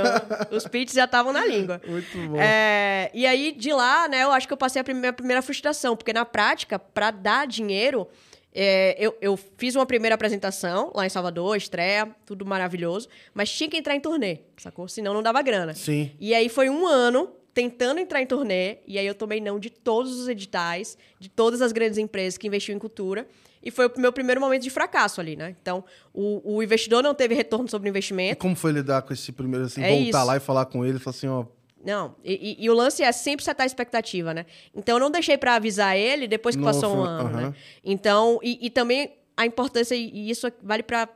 Os 0.52 0.68
pitches 0.68 0.96
já 0.96 1.06
estavam 1.06 1.32
na 1.32 1.46
língua. 1.46 1.82
Muito 1.88 2.18
bom. 2.30 2.40
É, 2.40 3.10
e 3.14 3.26
aí, 3.26 3.52
de 3.52 3.72
lá, 3.72 4.08
né, 4.08 4.24
eu 4.24 4.32
acho 4.32 4.48
que 4.48 4.54
eu 4.54 4.58
passei 4.58 4.82
a 4.82 4.84
primeira, 4.84 5.14
primeira 5.14 5.42
frustração, 5.42 5.96
porque 5.96 6.12
na 6.12 6.26
prática, 6.26 6.78
para 6.78 7.12
dar 7.12 7.48
dinheiro, 7.48 8.08
é, 8.54 8.96
eu, 9.00 9.18
eu, 9.20 9.40
fiz 9.58 9.76
uma 9.76 9.86
primeira 9.86 10.14
apresentação 10.14 10.92
lá 10.94 11.06
em 11.06 11.10
Salvador, 11.10 11.58
estreia, 11.58 12.10
tudo 12.26 12.46
maravilhoso, 12.46 13.10
mas 13.34 13.52
tinha 13.52 13.70
que 13.70 13.78
entrar 13.78 13.96
em 13.96 14.00
turnê, 14.00 14.40
sacou? 14.58 14.88
Senão 14.88 15.14
não 15.14 15.24
dava 15.24 15.42
grana. 15.42 15.74
Sim. 15.74 16.12
E 16.20 16.36
aí 16.36 16.50
foi 16.50 16.70
um 16.70 16.86
ano 16.86 17.32
tentando 17.54 18.00
entrar 18.00 18.22
em 18.22 18.26
turnê, 18.26 18.78
e 18.88 18.98
aí 18.98 19.06
eu 19.06 19.14
tomei 19.14 19.40
não 19.40 19.60
de 19.60 19.70
todos 19.70 20.20
os 20.20 20.28
editais, 20.28 20.98
de 21.20 21.30
todas 21.30 21.62
as 21.62 21.72
grandes 21.72 21.98
empresas 21.98 22.38
que 22.38 22.48
investiam 22.48 22.76
em 22.76 22.80
cultura, 22.80 23.28
e 23.62 23.70
foi 23.72 23.88
o 23.88 23.92
meu 24.00 24.12
primeiro 24.12 24.42
momento 24.42 24.64
de 24.64 24.70
fracasso 24.70 25.22
ali, 25.22 25.36
né? 25.36 25.56
Então, 25.62 25.84
o, 26.14 26.56
o 26.58 26.64
investidor 26.64 27.02
não 27.04 27.14
teve 27.14 27.34
retorno 27.36 27.68
sobre 27.70 27.88
o 27.88 27.90
E 27.90 27.92
investimento. 27.92 28.38
como 28.40 28.56
foi 28.56 28.72
lidar 28.72 29.02
com 29.04 29.14
esse 29.14 29.32
primeiro, 29.32 29.66
assim, 29.66 29.82
É 29.84 29.88
voltar 29.90 30.20
isso. 30.20 30.26
lá 30.28 30.38
e 30.38 30.40
falar 30.40 30.66
com 30.66 30.84
ele 30.86 30.98
e 30.98 31.00
falar 31.00 31.16
assim, 31.16 31.28
ó, 31.28 31.46
Não, 31.86 32.16
e, 32.24 32.58
e- 32.60 32.66
e 32.66 32.70
o 32.70 32.74
lance 32.74 33.04
é 33.04 33.12
sempre 33.12 33.44
setar 33.46 33.64
a 33.64 33.68
expectativa, 33.68 34.34
né? 34.34 34.46
Então, 34.76 34.96
eu 34.98 35.00
não 35.00 35.12
deixei 35.12 35.38
pra 35.38 35.56
avisar 35.56 35.96
ele 35.98 36.28
depois 36.28 36.56
que 36.56 36.62
No 36.62 36.68
passou 36.68 36.96
um 36.96 37.04
ano, 37.04 37.30
aham. 37.30 37.50
né? 37.50 37.56
Então, 37.84 38.40
e, 38.42 38.58
e 38.66 38.70
também 38.70 39.14
a 39.38 39.46
importância, 39.46 39.94
e 39.96 40.30
isso 40.30 40.52
vale 40.62 40.84
pra 40.84 41.08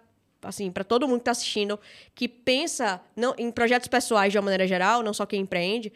assim, 0.43 0.71
para 0.71 0.83
todo 0.83 1.07
mundo 1.07 1.17
que 1.19 1.25
tá 1.25 1.31
assistindo, 1.31 1.79
que 2.15 2.27
pensa 2.27 3.01
não, 3.15 3.33
em 3.37 3.51
projetos 3.51 3.87
pessoais 3.87 4.31
de 4.31 4.37
uma 4.37 4.43
maneira 4.43 4.67
geral, 4.67 5.01
não 5.03 5.11
só 5.13 5.25
quem 5.25 5.41
empreende, 5.41 5.91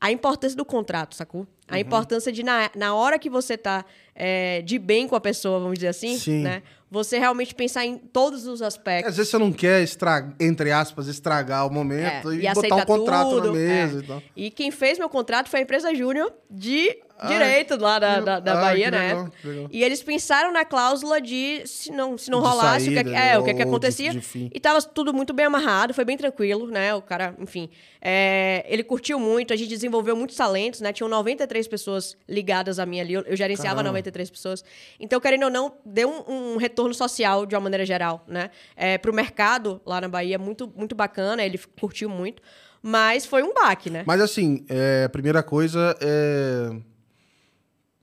a 0.00 0.10
importância 0.10 0.56
do 0.56 0.64
contrato, 0.64 1.14
sacou? 1.14 1.46
Uhum. 1.68 1.76
A 1.76 1.80
importância 1.80 2.30
de, 2.30 2.42
na, 2.42 2.70
na 2.76 2.94
hora 2.94 3.18
que 3.18 3.30
você 3.30 3.56
tá 3.56 3.84
é, 4.14 4.60
de 4.62 4.78
bem 4.78 5.08
com 5.08 5.16
a 5.16 5.20
pessoa, 5.20 5.58
vamos 5.58 5.74
dizer 5.74 5.88
assim, 5.88 6.16
Sim. 6.18 6.42
né? 6.42 6.62
Você 6.90 7.18
realmente 7.18 7.52
pensar 7.56 7.84
em 7.84 7.96
todos 7.98 8.46
os 8.46 8.62
Às 8.62 8.74
aspectos. 8.76 9.16
vezes 9.16 9.28
você 9.30 9.38
não 9.38 9.50
quer, 9.50 9.82
estragar, 9.82 10.32
entre 10.38 10.70
aspas, 10.70 11.08
estragar 11.08 11.66
o 11.66 11.70
momento 11.72 12.30
É, 12.30 12.34
e, 12.36 12.46
e 12.46 12.52
botar 12.54 12.76
um 12.76 12.84
contrato 12.84 13.30
tudo, 13.30 13.46
na 13.48 13.52
mesa 13.52 13.98
é. 13.98 14.00
e 14.00 14.06
tal. 14.06 14.22
E 14.36 14.50
quem 14.50 14.70
fez 14.70 14.96
meu 14.98 15.08
contrato 15.08 15.48
foi 15.48 15.58
a 15.60 15.62
empresa 15.64 15.92
Júnior 15.92 16.32
de 16.48 16.96
Ah, 17.18 17.26
direito 17.26 17.76
lá 17.80 17.98
da, 17.98 18.14
que- 18.18 18.20
da, 18.24 18.38
da 18.40 18.52
ah, 18.52 18.60
Bahia, 18.60 18.84
que 18.84 18.90
né? 18.92 19.08
legal, 19.08 19.30
que 19.42 19.48
legal. 19.48 19.68
E 19.72 19.82
eles 19.82 20.02
pensaram 20.04 20.52
na 20.52 20.64
cláusula 20.64 21.20
de 21.20 21.62
se 21.66 21.90
não, 21.90 22.16
se 22.16 22.30
não 22.30 22.40
De 22.40 22.46
rolasse, 22.46 22.88
o 22.88 22.92
que, 22.92 22.98
é 22.98 23.02
que- 23.04 23.10
saída, 23.10 23.24
é, 23.24 23.38
o 23.38 23.42
que, 23.42 23.50
é 23.50 23.54
que 23.54 23.58
ou 23.60 23.64
de- 23.64 23.70
acontecia. 23.70 24.10
de 24.12 24.20
fim. 24.20 24.48
e 24.54 24.60
tava 24.60 24.80
tudo 24.80 25.12
muito 25.12 25.32
bem 25.32 25.46
amarrado, 25.46 25.92
foi 25.94 26.04
bem 26.04 26.16
tranquilo, 26.16 26.68
né? 26.68 26.94
O 26.94 27.02
cara, 27.02 27.34
enfim. 27.40 27.68
é, 28.00 28.64
ele 28.68 28.84
curtiu 28.84 29.18
muito, 29.18 29.52
a 29.52 29.56
gente 29.56 29.68
desenvolveu 29.70 30.14
muitos 30.14 30.36
talentos, 30.36 30.80
né? 30.80 30.92
Tinham 30.92 31.08
93 31.08 31.53
pessoas 31.68 32.16
ligadas 32.28 32.78
a 32.78 32.86
mim 32.86 33.00
ali, 33.00 33.14
eu, 33.14 33.22
eu 33.22 33.36
gerenciava 33.36 33.76
Caramba. 33.76 33.90
93 33.90 34.30
pessoas. 34.30 34.64
Então, 34.98 35.20
querendo 35.20 35.44
ou 35.44 35.50
não, 35.50 35.72
deu 35.86 36.08
um, 36.08 36.54
um 36.54 36.56
retorno 36.56 36.92
social 36.92 37.46
de 37.46 37.54
uma 37.54 37.60
maneira 37.60 37.86
geral, 37.86 38.24
né? 38.26 38.50
É, 38.76 38.98
pro 38.98 39.12
mercado 39.12 39.80
lá 39.86 40.00
na 40.00 40.08
Bahia, 40.08 40.38
muito, 40.38 40.72
muito 40.76 40.94
bacana, 40.94 41.44
ele 41.44 41.58
curtiu 41.80 42.08
muito. 42.08 42.42
Mas 42.82 43.24
foi 43.24 43.42
um 43.42 43.54
baque, 43.54 43.88
né? 43.88 44.04
Mas 44.06 44.20
assim, 44.20 44.64
é, 44.68 45.04
a 45.06 45.08
primeira 45.08 45.42
coisa 45.42 45.96
é. 46.00 46.70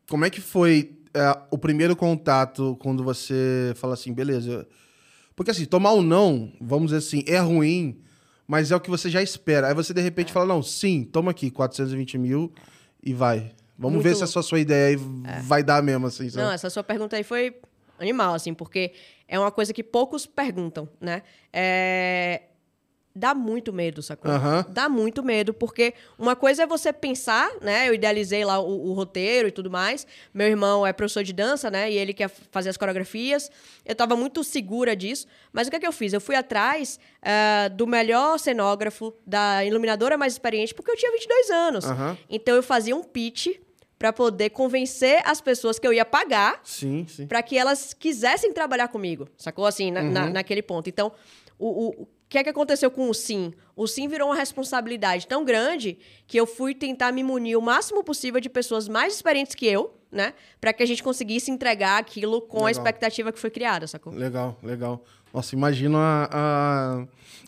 Como 0.10 0.26
é 0.26 0.30
que 0.30 0.42
foi 0.42 0.98
é, 1.14 1.38
o 1.52 1.58
primeiro 1.58 1.96
contato 1.96 2.76
quando 2.80 3.04
você 3.04 3.74
fala 3.76 3.94
assim, 3.94 4.14
beleza? 4.14 4.68
Porque 5.36 5.52
assim, 5.52 5.66
tomar 5.66 5.94
um 5.94 6.02
não, 6.02 6.52
vamos 6.60 6.92
dizer 6.92 6.98
assim, 6.98 7.24
é 7.28 7.38
ruim, 7.40 8.02
mas 8.48 8.72
é 8.72 8.76
o 8.76 8.80
que 8.80 8.90
você 8.90 9.10
já 9.10 9.22
espera. 9.22 9.68
Aí 9.68 9.74
você 9.74 9.94
de 9.94 10.02
repente 10.02 10.34
fala, 10.34 10.46
não, 10.46 10.64
sim, 10.64 11.04
toma 11.04 11.32
aqui, 11.32 11.50
420 11.50 12.18
mil 12.18 12.52
e 13.04 13.14
vai. 13.14 13.52
Vamos 13.78 13.96
Muito 13.96 14.04
ver 14.04 14.16
se 14.16 14.24
essa 14.24 14.42
sua 14.42 14.60
ideia 14.60 14.90
aí 14.90 14.96
vai 15.44 15.64
dar 15.64 15.82
mesmo, 15.82 16.08
assim. 16.08 16.30
sabe? 16.30 16.46
Não, 16.46 16.52
essa 16.52 16.70
sua 16.70 16.84
pergunta 16.84 17.16
aí 17.16 17.24
foi 17.24 17.56
animal, 18.00 18.34
assim, 18.34 18.54
porque 18.54 18.94
é 19.28 19.40
uma 19.40 19.52
coisa 19.52 19.74
que 19.74 19.84
poucos 19.84 20.26
perguntam, 20.26 20.88
né? 21.00 21.24
É... 21.52 22.44
Dá 23.14 23.34
muito 23.36 23.74
medo, 23.74 24.02
sacou? 24.02 24.32
Aham. 24.32 24.66
Dá 24.70 24.88
muito 24.88 25.22
medo, 25.22 25.54
porque 25.54 25.94
uma 26.18 26.36
coisa 26.36 26.64
é 26.64 26.66
você 26.68 26.94
pensar, 26.94 27.52
né? 27.62 27.90
Eu 27.90 27.94
idealizei 27.94 28.46
lá 28.46 28.60
o, 28.60 28.90
o 28.90 28.94
roteiro 28.94 29.50
e 29.50 29.52
tudo 29.52 29.70
mais. 29.70 30.08
Meu 30.34 30.48
irmão 30.48 30.88
é 30.88 30.94
professor 30.94 31.24
de 31.24 31.34
dança, 31.34 31.70
né? 31.70 31.92
E 31.92 31.98
ele 31.98 32.14
quer 32.14 32.30
fazer 32.52 32.70
as 32.70 32.78
coreografias. 32.78 33.52
Eu 33.86 33.94
tava 33.96 34.16
muito 34.16 34.44
segura 34.44 34.96
disso. 34.96 35.28
Mas 35.52 35.68
o 35.68 35.70
que 35.70 35.76
é 35.76 35.80
que 35.80 35.88
eu 35.88 35.92
fiz? 35.92 36.14
Eu 36.14 36.22
fui 36.22 36.36
atrás 36.36 37.00
ah, 37.22 37.68
do 37.68 37.86
melhor 37.86 38.40
cenógrafo, 38.40 39.14
da 39.28 39.66
iluminadora 39.66 40.18
mais 40.18 40.34
experiente, 40.34 40.74
porque 40.74 40.92
eu 40.92 40.96
tinha 40.96 41.12
22 41.12 41.50
anos. 41.50 41.86
Aham. 41.86 42.18
Então 42.30 42.56
eu 42.56 42.64
fazia 42.64 42.96
um 42.96 43.04
pitch 43.04 43.48
para 44.00 44.12
poder 44.14 44.50
convencer 44.52 45.22
as 45.26 45.40
pessoas 45.42 45.78
que 45.78 45.86
eu 45.86 45.94
ia 45.94 46.04
pagar 46.06 46.60
Sim, 46.64 47.06
sim. 47.08 47.28
para 47.28 47.44
que 47.44 47.56
elas 47.56 47.94
quisessem 47.94 48.52
trabalhar 48.52 48.88
comigo, 48.88 49.28
sacou? 49.38 49.66
Assim, 49.66 49.92
na, 49.92 50.02
na- 50.02 50.30
naquele 50.30 50.64
ponto. 50.64 50.90
Então, 50.90 51.12
o, 51.60 51.90
o 52.02 52.08
que 52.32 52.38
é 52.38 52.44
que 52.44 52.50
aconteceu 52.50 52.90
com 52.90 53.10
o 53.10 53.14
Sim? 53.14 53.54
O 53.76 53.86
Sim 53.86 54.08
virou 54.08 54.30
uma 54.30 54.36
responsabilidade 54.36 55.28
tão 55.28 55.44
grande 55.44 55.98
que 56.26 56.38
eu 56.38 56.48
fui 56.48 56.74
tentar 56.74 57.12
me 57.12 57.22
munir 57.24 57.58
o 57.58 57.62
máximo 57.62 58.06
possível 58.06 58.40
de 58.40 58.50
pessoas 58.50 58.88
mais 58.88 59.14
experientes 59.14 59.54
que 59.54 59.68
eu, 59.68 59.94
né? 60.10 60.34
Para 60.62 60.72
que 60.72 60.82
a 60.82 60.86
gente 60.86 61.04
conseguisse 61.04 61.52
entregar 61.52 62.00
aquilo 62.00 62.42
com 62.42 62.60
a 62.60 62.68
Legal. 62.68 62.72
expectativa 62.72 63.34
que 63.34 63.40
foi 63.40 63.50
criada, 63.50 63.86
sacou? 63.86 64.14
Legal, 64.14 64.58
legal. 64.64 65.04
Nossa, 65.34 65.54
imagina 65.56 65.98
a, 65.98 66.30
a, 66.32 67.08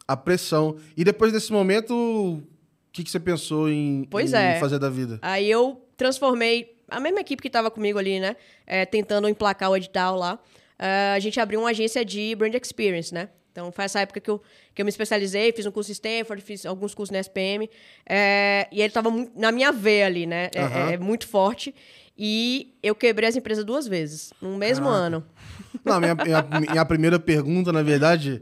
a 0.10 0.18
pressão. 0.18 0.75
E 0.98 1.06
depois 1.06 1.32
desse 1.32 1.54
momento, 1.54 1.94
o 1.94 2.44
que, 2.92 3.06
que 3.06 3.10
você 3.10 3.22
pensou 3.22 3.70
em, 3.70 4.06
em 4.13 4.34
é. 4.36 4.60
fazer 4.60 4.80
da 4.80 4.90
vida? 4.90 5.18
Aí 5.22 5.50
eu 5.50 5.82
transformei 5.96 6.75
a 6.90 7.00
mesma 7.00 7.22
equipe 7.22 7.42
que 7.42 7.48
estava 7.48 7.72
comigo 7.72 7.98
ali, 7.98 8.20
né? 8.20 8.36
é, 8.68 8.86
tentando 8.86 9.30
emplacar 9.30 9.72
o 9.72 9.78
edital 9.78 10.18
lá. 10.18 10.38
é, 10.78 11.13
a 11.16 11.20
gente 11.20 11.40
abriu 11.40 11.62
uma 11.62 11.70
agência 11.70 12.04
de 12.04 12.36
brand 12.36 12.54
experience, 12.54 13.13
né? 13.13 13.30
Então 13.53 13.72
foi 13.72 13.86
essa 13.86 14.00
época 14.00 14.19
que 14.19 14.29
eu, 14.29 14.41
que 14.74 14.81
eu 14.81 14.86
me 14.86 14.89
especializei, 14.89 15.53
fiz 15.53 15.63
um 15.67 15.72
curso 15.72 15.91
em 15.91 15.93
Stanford, 15.93 16.41
fiz 16.43 16.65
alguns 16.65 16.95
cursos 16.95 17.13
na 17.13 17.19
SPM. 17.19 17.69
é, 18.10 18.67
e 18.72 18.79
ele 18.81 18.88
estava 18.88 19.10
na 19.36 19.51
minha 19.51 19.72
veia 19.72 20.07
ali, 20.07 20.25
né? 20.25 20.50
É- 20.55 20.60
Aham. 20.62 20.89
é, 20.91 20.98
muito 20.98 21.27
forte. 21.27 21.74
E 22.17 22.74
eu 22.81 22.93
quebrei 22.95 23.29
as 23.29 23.36
empresas 23.36 23.63
duas 23.63 23.88
vezes, 23.88 24.33
no 24.41 24.57
mesmo 24.57 24.86
Caraca. 24.86 25.01
ano. 25.05 25.25
Não, 25.86 26.00
minha, 26.00 26.15
minha, 26.15 26.41
minha 26.72 26.86
primeira 26.86 27.19
pergunta, 27.19 27.72
na 27.72 27.81
verdade, 27.83 28.41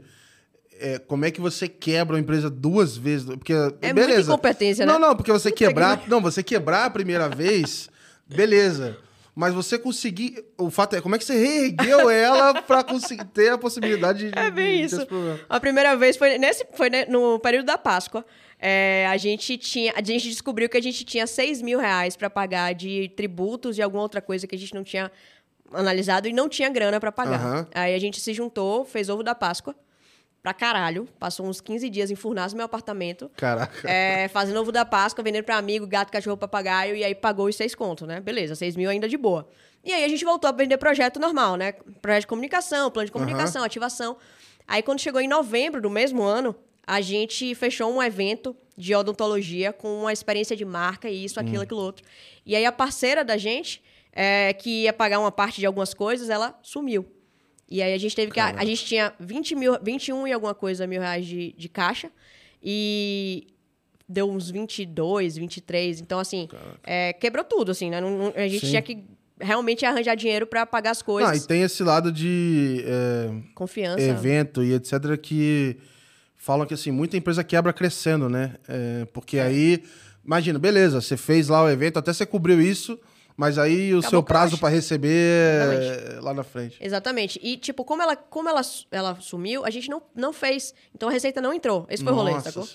é 0.78 0.98
como 0.98 1.24
é 1.26 1.30
que 1.30 1.40
você 1.40 1.68
quebra 1.68 2.16
uma 2.16 2.20
empresa 2.20 2.48
duas 2.50 2.96
vezes? 2.96 3.26
Porque, 3.26 3.52
É 3.82 3.92
beleza. 3.92 4.08
muita 4.14 4.20
incompetência, 4.32 4.86
né? 4.86 4.92
Não, 4.92 4.98
não, 4.98 5.14
porque 5.16 5.30
você 5.32 5.52
quebrar. 5.52 6.02
Não, 6.08 6.20
você 6.22 6.42
quebrar 6.42 6.86
a 6.86 6.90
primeira 6.90 7.28
vez, 7.28 7.88
beleza. 8.26 8.96
Mas 9.34 9.54
você 9.54 9.78
conseguir. 9.78 10.44
O 10.58 10.70
fato 10.70 10.94
é, 10.96 11.00
como 11.00 11.14
é 11.14 11.18
que 11.18 11.24
você 11.24 11.34
reergueu 11.34 12.08
ela 12.10 12.60
pra 12.62 12.84
conseguir 12.84 13.24
ter 13.26 13.50
a 13.50 13.58
possibilidade 13.58 14.30
de. 14.30 14.38
É 14.38 14.50
bem 14.50 14.78
de 14.78 14.84
isso. 14.84 15.06
A 15.48 15.58
primeira 15.58 15.96
vez 15.96 16.16
foi, 16.16 16.36
nesse, 16.36 16.66
foi 16.74 16.90
no 17.08 17.38
período 17.38 17.66
da 17.66 17.78
Páscoa. 17.78 18.24
É, 18.58 19.06
a 19.10 19.16
gente 19.16 19.56
tinha. 19.56 19.92
A 19.96 20.02
gente 20.02 20.28
descobriu 20.28 20.68
que 20.68 20.76
a 20.76 20.82
gente 20.82 21.04
tinha 21.04 21.26
6 21.26 21.62
mil 21.62 21.78
reais 21.78 22.14
para 22.14 22.28
pagar 22.28 22.74
de 22.74 23.10
tributos 23.16 23.78
e 23.78 23.82
alguma 23.82 24.02
outra 24.02 24.20
coisa 24.20 24.46
que 24.46 24.54
a 24.54 24.58
gente 24.58 24.74
não 24.74 24.84
tinha 24.84 25.10
analisado 25.72 26.28
e 26.28 26.32
não 26.32 26.48
tinha 26.48 26.68
grana 26.68 27.00
para 27.00 27.10
pagar. 27.10 27.40
Aham. 27.40 27.66
Aí 27.74 27.94
a 27.94 27.98
gente 27.98 28.20
se 28.20 28.34
juntou, 28.34 28.84
fez 28.84 29.08
ovo 29.08 29.22
da 29.22 29.34
Páscoa 29.34 29.74
pra 30.42 30.52
caralho. 30.52 31.08
Passou 31.18 31.46
uns 31.46 31.60
15 31.60 31.88
dias 31.88 32.10
em 32.10 32.16
Furnas, 32.16 32.52
meu 32.52 32.64
apartamento. 32.64 33.30
Caraca. 33.36 33.88
É, 33.88 34.28
fazendo 34.28 34.60
ovo 34.60 34.72
da 34.72 34.84
Páscoa, 34.84 35.22
vendendo 35.22 35.44
pra 35.44 35.56
amigo, 35.56 35.86
gato, 35.86 36.10
cachorro, 36.10 36.36
papagaio, 36.36 36.96
e 36.96 37.04
aí 37.04 37.14
pagou 37.14 37.46
os 37.46 37.56
seis 37.56 37.74
contos, 37.74 38.08
né? 38.08 38.20
Beleza, 38.20 38.54
seis 38.54 38.74
mil 38.74 38.90
ainda 38.90 39.08
de 39.08 39.16
boa. 39.16 39.48
E 39.84 39.92
aí 39.92 40.04
a 40.04 40.08
gente 40.08 40.24
voltou 40.24 40.48
a 40.48 40.52
vender 40.52 40.76
projeto 40.78 41.20
normal, 41.20 41.56
né? 41.56 41.72
Projeto 42.00 42.22
de 42.22 42.26
comunicação, 42.26 42.90
plano 42.90 43.06
de 43.06 43.12
comunicação, 43.12 43.62
ativação. 43.62 44.16
Aí 44.66 44.82
quando 44.82 45.00
chegou 45.00 45.20
em 45.20 45.28
novembro 45.28 45.80
do 45.80 45.90
mesmo 45.90 46.22
ano, 46.22 46.54
a 46.86 47.00
gente 47.00 47.54
fechou 47.54 47.92
um 47.92 48.02
evento 48.02 48.56
de 48.76 48.94
odontologia 48.94 49.72
com 49.72 50.00
uma 50.00 50.12
experiência 50.12 50.56
de 50.56 50.64
marca, 50.64 51.08
e 51.08 51.24
isso, 51.24 51.38
aquilo, 51.38 51.62
aquilo 51.62 51.80
outro. 51.80 52.04
E 52.44 52.56
aí 52.56 52.64
a 52.64 52.72
parceira 52.72 53.24
da 53.24 53.36
gente, 53.36 53.82
é, 54.12 54.52
que 54.52 54.84
ia 54.84 54.92
pagar 54.92 55.18
uma 55.18 55.32
parte 55.32 55.60
de 55.60 55.66
algumas 55.66 55.92
coisas, 55.94 56.30
ela 56.30 56.58
sumiu. 56.62 57.06
E 57.72 57.80
aí 57.82 57.94
a 57.94 57.98
gente 57.98 58.14
teve 58.14 58.30
que. 58.30 58.38
A, 58.38 58.48
a 58.50 58.64
gente 58.64 58.84
tinha 58.84 59.14
20 59.18 59.54
mil, 59.54 59.78
21 59.82 60.26
e 60.28 60.32
alguma 60.32 60.54
coisa 60.54 60.86
mil 60.86 61.00
reais 61.00 61.24
de, 61.26 61.54
de 61.56 61.68
caixa. 61.68 62.10
E 62.62 63.46
deu 64.08 64.30
uns 64.30 64.50
22, 64.50 65.36
23. 65.36 66.00
Então, 66.00 66.18
assim, 66.18 66.48
é, 66.82 67.12
quebrou 67.14 67.44
tudo, 67.44 67.70
assim, 67.70 67.88
né? 67.90 68.00
Não- 68.00 68.18
não- 68.18 68.32
a 68.36 68.46
gente 68.46 68.60
Sim. 68.66 68.70
tinha 68.70 68.82
que 68.82 69.04
realmente 69.40 69.84
arranjar 69.86 70.14
dinheiro 70.14 70.46
para 70.46 70.64
pagar 70.66 70.90
as 70.90 71.02
coisas. 71.02 71.44
e 71.44 71.48
tem 71.48 71.62
esse 71.62 71.82
lado 71.82 72.12
de 72.12 72.84
é, 72.86 73.30
Confiança. 73.54 74.02
evento 74.02 74.62
e 74.62 74.74
etc. 74.74 75.16
que 75.20 75.76
falam 76.36 76.66
que 76.66 76.74
assim, 76.74 76.90
muita 76.90 77.16
empresa 77.16 77.42
quebra 77.42 77.72
crescendo, 77.72 78.28
né? 78.28 78.54
É, 78.68 79.06
porque 79.12 79.38
aí, 79.38 79.82
imagina, 80.24 80.58
beleza, 80.58 81.00
você 81.00 81.16
fez 81.16 81.48
lá 81.48 81.62
o 81.64 81.68
evento, 81.70 81.98
até 81.98 82.12
você 82.12 82.26
cobriu 82.26 82.60
isso, 82.60 82.98
mas 83.36 83.58
aí 83.58 83.94
o 83.94 83.98
Acabou 83.98 84.10
seu 84.10 84.22
prazo 84.22 84.58
para 84.58 84.68
receber 84.68 86.16
é 86.16 86.20
lá 86.20 86.34
na 86.34 86.42
frente. 86.42 86.76
Exatamente. 86.80 87.40
E, 87.42 87.56
tipo, 87.56 87.84
como 87.84 88.02
ela, 88.02 88.14
como 88.16 88.48
ela, 88.48 88.60
ela 88.90 89.16
sumiu, 89.20 89.64
a 89.64 89.70
gente 89.70 89.90
não, 89.90 90.02
não 90.14 90.32
fez. 90.32 90.74
Então 90.94 91.08
a 91.08 91.12
receita 91.12 91.40
não 91.40 91.52
entrou. 91.52 91.86
Esse 91.88 92.04
foi 92.04 92.12
o 92.12 92.16
rolê, 92.16 92.40
sacou? 92.40 92.68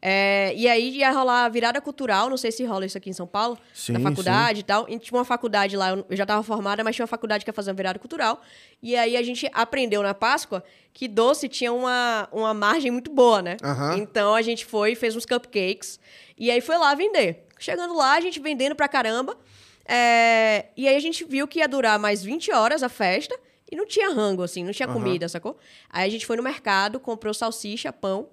É, 0.00 0.52
e 0.56 0.68
aí 0.68 0.96
ia 0.98 1.10
rolar 1.10 1.44
a 1.44 1.48
virada 1.48 1.80
cultural, 1.80 2.30
não 2.30 2.36
sei 2.36 2.52
se 2.52 2.64
rola 2.64 2.86
isso 2.86 2.96
aqui 2.96 3.10
em 3.10 3.14
São 3.14 3.26
Paulo, 3.26 3.58
Sim, 3.72 3.92
na 3.92 4.00
faculdade 4.00 4.60
e 4.60 4.62
tal. 4.62 4.86
E 4.88 4.98
tinha 4.98 5.18
uma 5.18 5.24
faculdade 5.24 5.76
lá, 5.76 5.90
eu 5.90 6.16
já 6.16 6.24
estava 6.24 6.42
formada, 6.42 6.84
mas 6.84 6.94
tinha 6.94 7.04
uma 7.04 7.08
faculdade 7.08 7.44
que 7.44 7.50
ia 7.50 7.54
fazer 7.54 7.70
uma 7.70 7.76
virada 7.76 7.98
cultural. 7.98 8.40
E 8.82 8.96
aí 8.96 9.16
a 9.16 9.22
gente 9.22 9.48
aprendeu 9.52 10.02
na 10.02 10.14
Páscoa 10.14 10.62
que 10.92 11.08
doce 11.08 11.48
tinha 11.48 11.72
uma, 11.72 12.28
uma 12.30 12.54
margem 12.54 12.90
muito 12.90 13.10
boa, 13.10 13.42
né? 13.42 13.56
Então 13.98 14.34
a 14.34 14.42
gente 14.42 14.64
foi 14.64 14.92
e 14.92 14.94
fez 14.94 15.16
uns 15.16 15.26
cupcakes. 15.26 15.98
E 16.38 16.50
aí 16.50 16.60
foi 16.60 16.76
lá 16.78 16.94
vender. 16.94 17.44
Chegando 17.58 17.94
lá, 17.96 18.14
a 18.14 18.20
gente 18.20 18.38
vendendo 18.40 18.74
pra 18.74 18.86
caramba. 18.88 19.36
É, 19.86 20.66
e 20.76 20.88
aí 20.88 20.96
a 20.96 21.00
gente 21.00 21.24
viu 21.24 21.46
que 21.46 21.58
ia 21.58 21.68
durar 21.68 21.98
mais 21.98 22.22
20 22.22 22.52
horas 22.52 22.82
a 22.82 22.88
festa. 22.88 23.38
E 23.70 23.76
não 23.76 23.86
tinha 23.86 24.12
rango, 24.12 24.42
assim, 24.42 24.62
não 24.62 24.72
tinha 24.72 24.86
Aham. 24.86 24.98
comida, 24.98 25.28
sacou? 25.28 25.56
Aí 25.90 26.06
a 26.06 26.10
gente 26.10 26.26
foi 26.26 26.36
no 26.36 26.42
mercado, 26.42 27.00
comprou 27.00 27.32
salsicha, 27.32 27.92
pão, 27.92 28.28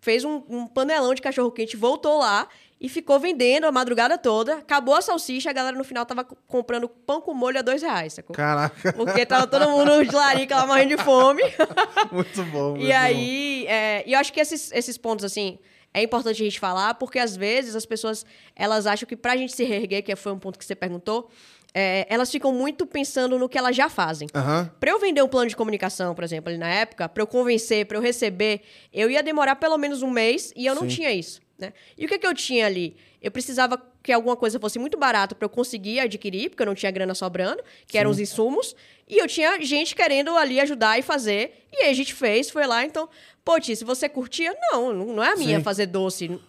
fez 0.00 0.24
um, 0.24 0.42
um 0.48 0.66
panelão 0.66 1.12
de 1.14 1.20
cachorro-quente, 1.20 1.76
voltou 1.76 2.18
lá 2.18 2.48
e 2.80 2.88
ficou 2.88 3.18
vendendo 3.20 3.66
a 3.66 3.72
madrugada 3.72 4.16
toda. 4.16 4.56
Acabou 4.56 4.94
a 4.94 5.02
salsicha, 5.02 5.50
a 5.50 5.52
galera 5.52 5.76
no 5.76 5.84
final 5.84 6.06
tava 6.06 6.24
comprando 6.24 6.88
pão 6.88 7.20
com 7.20 7.34
molho 7.34 7.58
a 7.58 7.62
dois 7.62 7.82
reais, 7.82 8.14
sacou? 8.14 8.34
Caraca. 8.34 8.92
Porque 8.92 9.26
tava 9.26 9.46
todo 9.46 9.68
mundo 9.68 10.04
de 10.04 10.14
larica 10.14 10.56
lá 10.56 10.66
morrendo 10.66 10.96
de 10.96 11.02
fome. 11.02 11.42
muito 12.10 12.42
bom. 12.44 12.70
Muito 12.70 12.84
e 12.84 12.92
aí, 12.92 13.66
é, 13.68 14.02
e 14.06 14.12
eu 14.12 14.18
acho 14.18 14.32
que 14.32 14.40
esses, 14.40 14.72
esses 14.72 14.96
pontos, 14.98 15.24
assim, 15.24 15.58
é 15.94 16.02
importante 16.02 16.40
a 16.40 16.44
gente 16.44 16.58
falar, 16.58 16.94
porque 16.94 17.18
às 17.18 17.36
vezes 17.36 17.76
as 17.76 17.84
pessoas, 17.84 18.24
elas 18.56 18.86
acham 18.86 19.06
que 19.06 19.16
pra 19.16 19.36
gente 19.36 19.54
se 19.54 19.64
reerguer, 19.64 20.02
que 20.02 20.14
foi 20.16 20.32
um 20.32 20.38
ponto 20.38 20.58
que 20.58 20.64
você 20.64 20.74
perguntou, 20.74 21.28
é, 21.74 22.06
elas 22.08 22.30
ficam 22.30 22.52
muito 22.52 22.86
pensando 22.86 23.38
no 23.38 23.48
que 23.48 23.56
elas 23.56 23.74
já 23.74 23.88
fazem. 23.88 24.28
Uhum. 24.34 24.68
Para 24.78 24.90
eu 24.90 24.98
vender 24.98 25.22
um 25.22 25.28
plano 25.28 25.48
de 25.48 25.56
comunicação, 25.56 26.14
por 26.14 26.24
exemplo, 26.24 26.50
ali 26.50 26.58
na 26.58 26.68
época, 26.68 27.08
para 27.08 27.22
eu 27.22 27.26
convencer, 27.26 27.86
para 27.86 27.96
eu 27.96 28.02
receber, 28.02 28.62
eu 28.92 29.10
ia 29.10 29.22
demorar 29.22 29.56
pelo 29.56 29.78
menos 29.78 30.02
um 30.02 30.10
mês 30.10 30.52
e 30.56 30.66
eu 30.66 30.74
não 30.74 30.82
Sim. 30.82 30.88
tinha 30.88 31.12
isso. 31.12 31.40
Né? 31.58 31.72
E 31.96 32.04
o 32.04 32.08
que, 32.08 32.18
que 32.18 32.26
eu 32.26 32.34
tinha 32.34 32.66
ali? 32.66 32.96
Eu 33.20 33.30
precisava 33.30 33.80
que 34.02 34.12
alguma 34.12 34.36
coisa 34.36 34.58
fosse 34.58 34.78
muito 34.78 34.98
barata 34.98 35.34
para 35.34 35.46
eu 35.46 35.50
conseguir 35.50 36.00
adquirir, 36.00 36.50
porque 36.50 36.62
eu 36.62 36.66
não 36.66 36.74
tinha 36.74 36.90
grana 36.90 37.14
sobrando, 37.14 37.62
que 37.86 37.96
eram 37.96 38.10
os 38.10 38.18
insumos, 38.18 38.74
e 39.14 39.18
eu 39.18 39.26
tinha 39.28 39.60
gente 39.62 39.94
querendo 39.94 40.36
ali 40.36 40.58
ajudar 40.60 40.98
e 40.98 41.02
fazer, 41.02 41.66
e 41.72 41.84
aí 41.84 41.90
a 41.90 41.94
gente 41.94 42.14
fez, 42.14 42.48
foi 42.50 42.66
lá, 42.66 42.84
então, 42.84 43.08
pô, 43.44 43.60
Ti, 43.60 43.76
se 43.76 43.84
você 43.84 44.08
curtia, 44.08 44.54
não, 44.70 44.92
não 44.92 45.22
é 45.22 45.32
a 45.32 45.36
minha 45.36 45.58
Sim. 45.58 45.64
fazer 45.64 45.86
doce, 45.86 46.40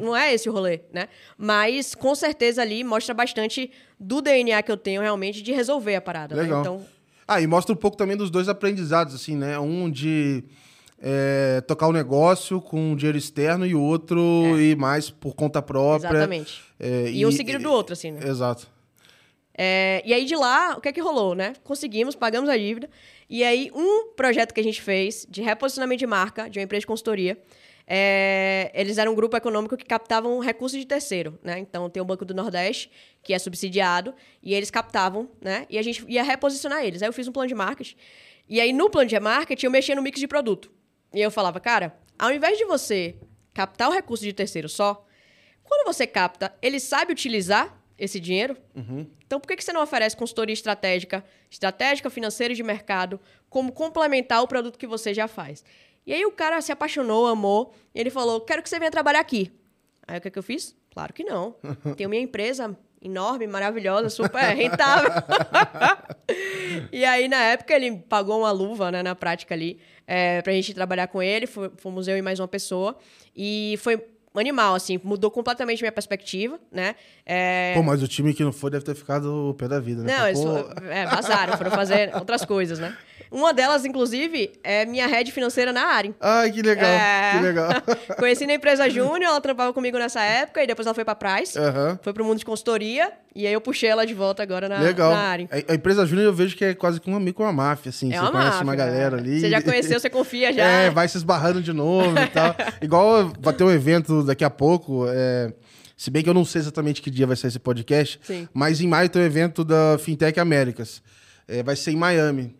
não 0.00 0.16
é 0.16 0.32
esse 0.32 0.48
o 0.48 0.52
rolê, 0.52 0.80
né? 0.92 1.08
Mas, 1.36 1.94
com 1.94 2.14
certeza 2.14 2.62
ali, 2.62 2.84
mostra 2.84 3.12
bastante 3.14 3.70
do 3.98 4.20
DNA 4.20 4.62
que 4.62 4.70
eu 4.70 4.76
tenho 4.76 5.00
realmente 5.02 5.42
de 5.42 5.50
resolver 5.52 5.96
a 5.96 6.00
parada, 6.00 6.36
né? 6.36 6.42
Legal. 6.42 6.60
Então, 6.60 6.86
Ah, 7.26 7.40
e 7.40 7.46
mostra 7.46 7.72
um 7.72 7.76
pouco 7.76 7.96
também 7.96 8.16
dos 8.16 8.30
dois 8.30 8.48
aprendizados, 8.48 9.14
assim, 9.14 9.34
né? 9.36 9.58
Um 9.58 9.90
de 9.90 10.44
é, 11.00 11.60
tocar 11.66 11.86
o 11.88 11.92
negócio 11.92 12.60
com 12.60 12.94
dinheiro 12.94 13.18
externo 13.18 13.66
e 13.66 13.74
o 13.74 13.80
outro 13.80 14.20
ir 14.60 14.76
mais 14.76 15.10
por 15.10 15.34
conta 15.34 15.60
própria. 15.62 16.08
exatamente. 16.08 16.62
É, 16.78 17.10
E, 17.10 17.24
um 17.26 17.32
seguido 17.32 17.60
do 17.62 17.70
outro, 17.72 17.92
assim, 17.94 18.10
né? 18.12 18.20
Exato. 18.28 18.68
É, 19.64 20.02
e 20.04 20.12
aí 20.12 20.24
de 20.24 20.34
lá, 20.34 20.76
o 20.76 20.80
que 20.80 20.88
é 20.88 20.92
que 20.92 21.00
rolou, 21.00 21.36
né? 21.36 21.52
Conseguimos, 21.62 22.16
pagamos 22.16 22.50
a 22.50 22.56
dívida. 22.56 22.90
E 23.30 23.44
aí, 23.44 23.70
um 23.72 24.08
projeto 24.08 24.52
que 24.52 24.58
a 24.58 24.64
gente 24.64 24.82
fez 24.82 25.24
de 25.30 25.40
reposicionamento 25.40 26.00
de 26.00 26.06
marca 26.06 26.50
de 26.50 26.58
uma 26.58 26.64
empresa 26.64 26.80
de 26.80 26.86
consultoria. 26.88 27.40
é, 27.86 28.72
eles 28.74 28.98
eram 28.98 29.12
um 29.12 29.14
grupo 29.14 29.36
econômico 29.36 29.76
que 29.76 29.84
captavam 29.84 30.36
recursos 30.40 30.76
de 30.80 30.84
terceiro, 30.84 31.38
né? 31.44 31.60
Então 31.60 31.88
tem 31.88 32.02
o 32.02 32.04
Banco 32.04 32.24
do 32.24 32.34
Nordeste, 32.34 32.90
que 33.22 33.32
é 33.32 33.38
subsidiado, 33.38 34.12
e 34.42 34.52
eles 34.52 34.68
captavam, 34.68 35.30
né? 35.40 35.64
E 35.70 35.78
a 35.78 35.82
gente 35.82 36.04
ia 36.08 36.24
reposicionar 36.24 36.84
eles. 36.84 37.00
Aí 37.00 37.08
eu 37.08 37.12
fiz 37.12 37.28
um 37.28 37.32
plano 37.32 37.46
de 37.48 37.54
marketing. 37.54 37.94
E 38.48 38.60
aí, 38.60 38.72
no 38.72 38.90
plano 38.90 39.08
de 39.08 39.20
marketing, 39.20 39.66
eu 39.66 39.70
mexia 39.70 39.94
no 39.94 40.02
mix 40.02 40.18
de 40.18 40.26
produto. 40.26 40.72
E 41.14 41.20
eu 41.20 41.30
falava, 41.30 41.60
cara, 41.60 41.96
ao 42.18 42.32
invés 42.32 42.58
de 42.58 42.64
você 42.64 43.14
captar 43.54 43.88
o 43.88 43.92
recurso 43.92 44.24
de 44.24 44.32
terceiro 44.32 44.68
só, 44.68 45.06
quando 45.62 45.86
você 45.86 46.04
capta, 46.04 46.52
ele 46.60 46.80
sabe 46.80 47.12
utilizar 47.12 47.81
esse 48.04 48.18
dinheiro? 48.20 48.56
Então, 49.24 49.38
por 49.40 49.46
que 49.48 49.56
que 49.56 49.64
você 49.64 49.72
não 49.72 49.82
oferece 49.82 50.16
consultoria 50.16 50.52
estratégica, 50.52 51.24
estratégica, 51.50 52.10
financeira 52.10 52.52
e 52.52 52.56
de 52.56 52.62
mercado, 52.62 53.20
como 53.48 53.72
complementar 53.72 54.42
o 54.42 54.48
produto 54.48 54.78
que 54.78 54.86
você 54.86 55.14
já 55.14 55.28
faz? 55.28 55.64
E 56.06 56.12
aí 56.12 56.24
o 56.26 56.32
cara 56.32 56.60
se 56.60 56.72
apaixonou, 56.72 57.26
amou, 57.28 57.72
e 57.94 58.00
ele 58.00 58.10
falou, 58.10 58.40
quero 58.40 58.62
que 58.62 58.68
você 58.68 58.78
venha 58.78 58.90
trabalhar 58.90 59.20
aqui. 59.20 59.52
Aí 60.06 60.18
o 60.18 60.20
que, 60.20 60.30
que 60.30 60.38
eu 60.38 60.42
fiz? 60.42 60.74
Claro 60.92 61.12
que 61.12 61.22
não. 61.24 61.54
Tenho 61.96 62.10
minha 62.10 62.20
empresa 62.22 62.76
enorme, 63.00 63.46
maravilhosa, 63.46 64.08
super 64.10 64.42
rentável. 64.54 65.10
e 66.92 67.04
aí, 67.04 67.28
na 67.28 67.42
época, 67.44 67.74
ele 67.74 67.96
pagou 68.08 68.40
uma 68.40 68.50
luva, 68.50 68.90
né, 68.90 69.02
na 69.02 69.14
prática 69.14 69.54
ali, 69.54 69.78
é, 70.06 70.42
pra 70.42 70.52
gente 70.52 70.74
trabalhar 70.74 71.06
com 71.08 71.22
ele. 71.22 71.46
Fo- 71.46 71.70
Fomos 71.76 72.08
eu 72.08 72.16
e 72.16 72.22
mais 72.22 72.40
uma 72.40 72.48
pessoa. 72.48 72.96
E 73.34 73.76
foi 73.78 73.96
animal, 74.40 74.74
assim, 74.74 74.98
mudou 75.04 75.30
completamente 75.30 75.80
minha 75.82 75.92
perspectiva, 75.92 76.58
né? 76.70 76.94
É, 77.26 77.74
Pô, 77.76 77.82
mas 77.82 78.02
o 78.02 78.08
time 78.08 78.32
que 78.34 78.42
não 78.42 78.52
foi 78.52 78.70
deve 78.70 78.84
ter 78.84 78.94
ficado 78.94 79.50
o 79.50 79.54
pé 79.54 79.68
da 79.68 79.78
vida, 79.78 80.02
né? 80.02 80.16
não, 80.18 80.26
eles 80.26 80.40
Pô, 80.40 80.46
fo- 80.64 80.84
é, 80.84 81.06
vazaram, 81.06 81.56
foram 81.58 81.70
fazer 81.70 82.12
outras 82.16 82.44
coisas, 82.44 82.78
né? 82.78 82.96
Uma 83.32 83.52
delas, 83.54 83.84
inclusive, 83.86 84.52
é 84.62 84.84
minha 84.84 85.06
head 85.06 85.32
financeira 85.32 85.72
na 85.72 85.82
Arin. 85.86 86.14
Ai, 86.20 86.52
que 86.52 86.60
legal, 86.60 86.84
É. 86.90 87.32
que 87.32 87.42
legal. 87.42 87.70
Conheci 88.18 88.46
na 88.46 88.54
empresa 88.54 88.88
Júnior, 88.90 89.22
ela 89.22 89.40
trampava 89.40 89.72
comigo 89.72 89.98
nessa 89.98 90.20
época, 90.22 90.62
e 90.62 90.66
depois 90.66 90.86
ela 90.86 90.94
foi 90.94 91.04
pra 91.04 91.14
Price, 91.14 91.58
Aham. 91.58 91.98
foi 92.02 92.12
pro 92.12 92.24
mundo 92.24 92.38
de 92.38 92.44
consultoria, 92.44 93.10
e 93.34 93.46
aí 93.46 93.52
eu 93.52 93.60
puxei 93.60 93.88
ela 93.88 94.04
de 94.06 94.12
volta 94.12 94.42
agora 94.42 94.68
na, 94.68 94.78
Legal. 94.80 95.10
na 95.12 95.18
Arin. 95.18 95.48
A, 95.50 95.72
a 95.72 95.74
empresa 95.74 96.04
Júnior 96.04 96.26
eu 96.26 96.34
vejo 96.34 96.54
que 96.56 96.64
é 96.66 96.74
quase 96.74 97.00
que 97.00 97.08
um 97.10 97.16
amigo 97.16 97.38
com 97.38 97.42
uma 97.44 97.52
máfia, 97.52 97.88
assim. 97.88 98.12
É 98.12 98.16
você 98.16 98.20
uma 98.20 98.30
conhece 98.32 98.48
máfia, 98.50 98.62
uma 98.64 98.76
galera 98.76 99.16
é. 99.16 99.20
ali. 99.20 99.40
Você 99.40 99.48
já 99.50 99.60
conheceu, 99.62 99.98
você 99.98 100.10
confia 100.10 100.52
já. 100.52 100.62
É, 100.66 100.90
vai 100.90 101.08
se 101.08 101.16
esbarrando 101.16 101.62
de 101.62 101.72
novo 101.72 102.18
e 102.18 102.26
tal. 102.28 102.54
Igual 102.82 103.32
vai 103.40 103.54
ter 103.54 103.64
um 103.64 103.70
evento 103.70 104.22
daqui 104.24 104.44
a 104.44 104.50
pouco. 104.50 105.06
é, 105.08 105.50
Se 105.96 106.10
bem 106.10 106.22
que 106.22 106.28
eu 106.28 106.34
não 106.34 106.44
sei 106.44 106.60
exatamente 106.60 107.00
que 107.00 107.10
dia 107.10 107.26
vai 107.26 107.36
ser 107.36 107.46
esse 107.46 107.58
podcast, 107.58 108.20
Sim. 108.22 108.46
mas 108.52 108.80
em 108.82 108.86
maio 108.86 109.08
tem 109.08 109.22
o 109.22 109.24
evento 109.24 109.64
da 109.64 109.96
Fintech 109.98 110.38
Américas. 110.38 111.02
É, 111.48 111.62
vai 111.62 111.74
ser 111.76 111.92
em 111.92 111.96
Miami. 111.96 112.54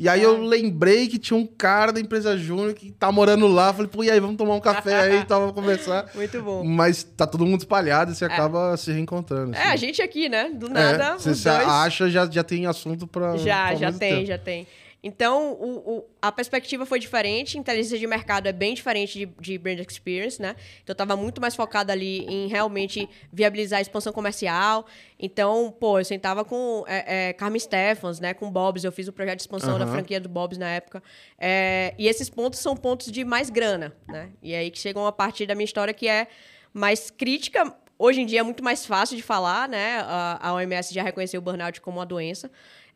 E 0.00 0.08
aí 0.08 0.22
eu 0.22 0.40
lembrei 0.40 1.08
que 1.08 1.18
tinha 1.18 1.36
um 1.36 1.44
cara 1.44 1.92
da 1.92 1.98
empresa 1.98 2.38
Júnior 2.38 2.72
que 2.72 2.92
tá 2.92 3.10
morando 3.10 3.48
lá. 3.48 3.72
Falei, 3.72 3.88
pô, 3.88 4.04
e 4.04 4.10
aí, 4.10 4.20
vamos 4.20 4.36
tomar 4.36 4.54
um 4.54 4.60
café 4.60 5.00
aí 5.00 5.20
e 5.20 5.24
tal, 5.24 5.40
vamos 5.40 5.56
conversar. 5.56 6.08
Muito 6.14 6.40
bom. 6.40 6.62
Mas 6.62 7.02
tá 7.02 7.26
todo 7.26 7.44
mundo 7.44 7.58
espalhado 7.60 8.12
e 8.12 8.14
você 8.14 8.24
acaba 8.24 8.76
se 8.76 8.92
reencontrando. 8.92 9.56
É, 9.56 9.58
assim. 9.58 9.68
a 9.72 9.76
gente 9.76 10.00
aqui, 10.00 10.28
né? 10.28 10.50
Do 10.50 10.66
É, 10.68 10.70
nada, 10.70 11.18
você 11.18 11.30
os 11.30 11.38
se 11.38 11.48
dois... 11.48 11.68
acha, 11.68 12.08
já, 12.08 12.30
já 12.30 12.44
tem 12.44 12.66
assunto 12.66 13.08
pra. 13.08 13.36
Já, 13.38 13.66
pra 13.68 13.74
já 13.74 13.92
tem, 13.92 14.14
tempo. 14.14 14.26
já 14.26 14.38
tem. 14.38 14.66
Então, 15.02 15.52
o, 15.52 15.98
o- 15.98 16.04
a 16.20 16.32
perspectiva 16.32 16.84
foi 16.84 16.98
diferente, 16.98 17.56
inteligência 17.56 17.96
de 17.98 18.06
mercado 18.06 18.48
é 18.48 18.52
bem 18.52 18.74
diferente 18.74 19.16
de, 19.18 19.26
de 19.40 19.56
brand 19.56 19.78
experience, 19.78 20.42
né? 20.42 20.56
Então, 20.82 20.92
eu 20.92 20.94
tava 20.96 21.16
muito 21.16 21.40
mais 21.40 21.54
focada 21.54 21.92
ali 21.92 22.24
em 22.26 22.48
realmente 22.48 23.08
viabilizar 23.32 23.78
a 23.78 23.82
expansão 23.82 24.12
comercial. 24.12 24.86
Então, 25.18 25.70
pô, 25.78 26.00
eu 26.00 26.04
sentava 26.04 26.44
com 26.44 26.84
é, 26.88 27.28
é, 27.28 27.32
Carmen 27.32 27.60
Stephens, 27.60 28.18
né? 28.18 28.34
Com 28.34 28.50
Bob's, 28.50 28.82
eu 28.82 28.90
fiz 28.90 29.06
o 29.06 29.12
projeto 29.12 29.36
de 29.36 29.42
expansão 29.42 29.78
da 29.78 29.84
Aham. 29.84 29.92
franquia 29.92 30.20
do 30.20 30.28
Bob's 30.28 30.58
na 30.58 30.68
época. 30.68 31.00
É, 31.38 31.94
e 31.96 32.08
esses 32.08 32.28
pontos 32.28 32.58
são 32.58 32.76
pontos 32.76 33.12
de 33.12 33.24
mais 33.24 33.50
grana, 33.50 33.96
né? 34.08 34.30
E 34.42 34.52
aí 34.54 34.68
que 34.70 34.78
chega 34.80 34.98
uma 34.98 35.12
parte 35.12 35.46
da 35.46 35.54
minha 35.54 35.64
história 35.64 35.94
que 35.94 36.08
é 36.08 36.26
mais 36.74 37.08
crítica. 37.10 37.72
Hoje 38.00 38.20
em 38.20 38.26
dia 38.26 38.40
é 38.40 38.42
muito 38.44 38.62
mais 38.62 38.86
fácil 38.86 39.16
de 39.16 39.22
falar, 39.22 39.68
né? 39.68 39.98
A, 40.00 40.48
a 40.48 40.54
OMS 40.54 40.92
já 40.94 41.02
reconheceu 41.02 41.38
o 41.40 41.42
burnout 41.42 41.80
como 41.80 41.98
uma 41.98 42.06
doença. 42.06 42.50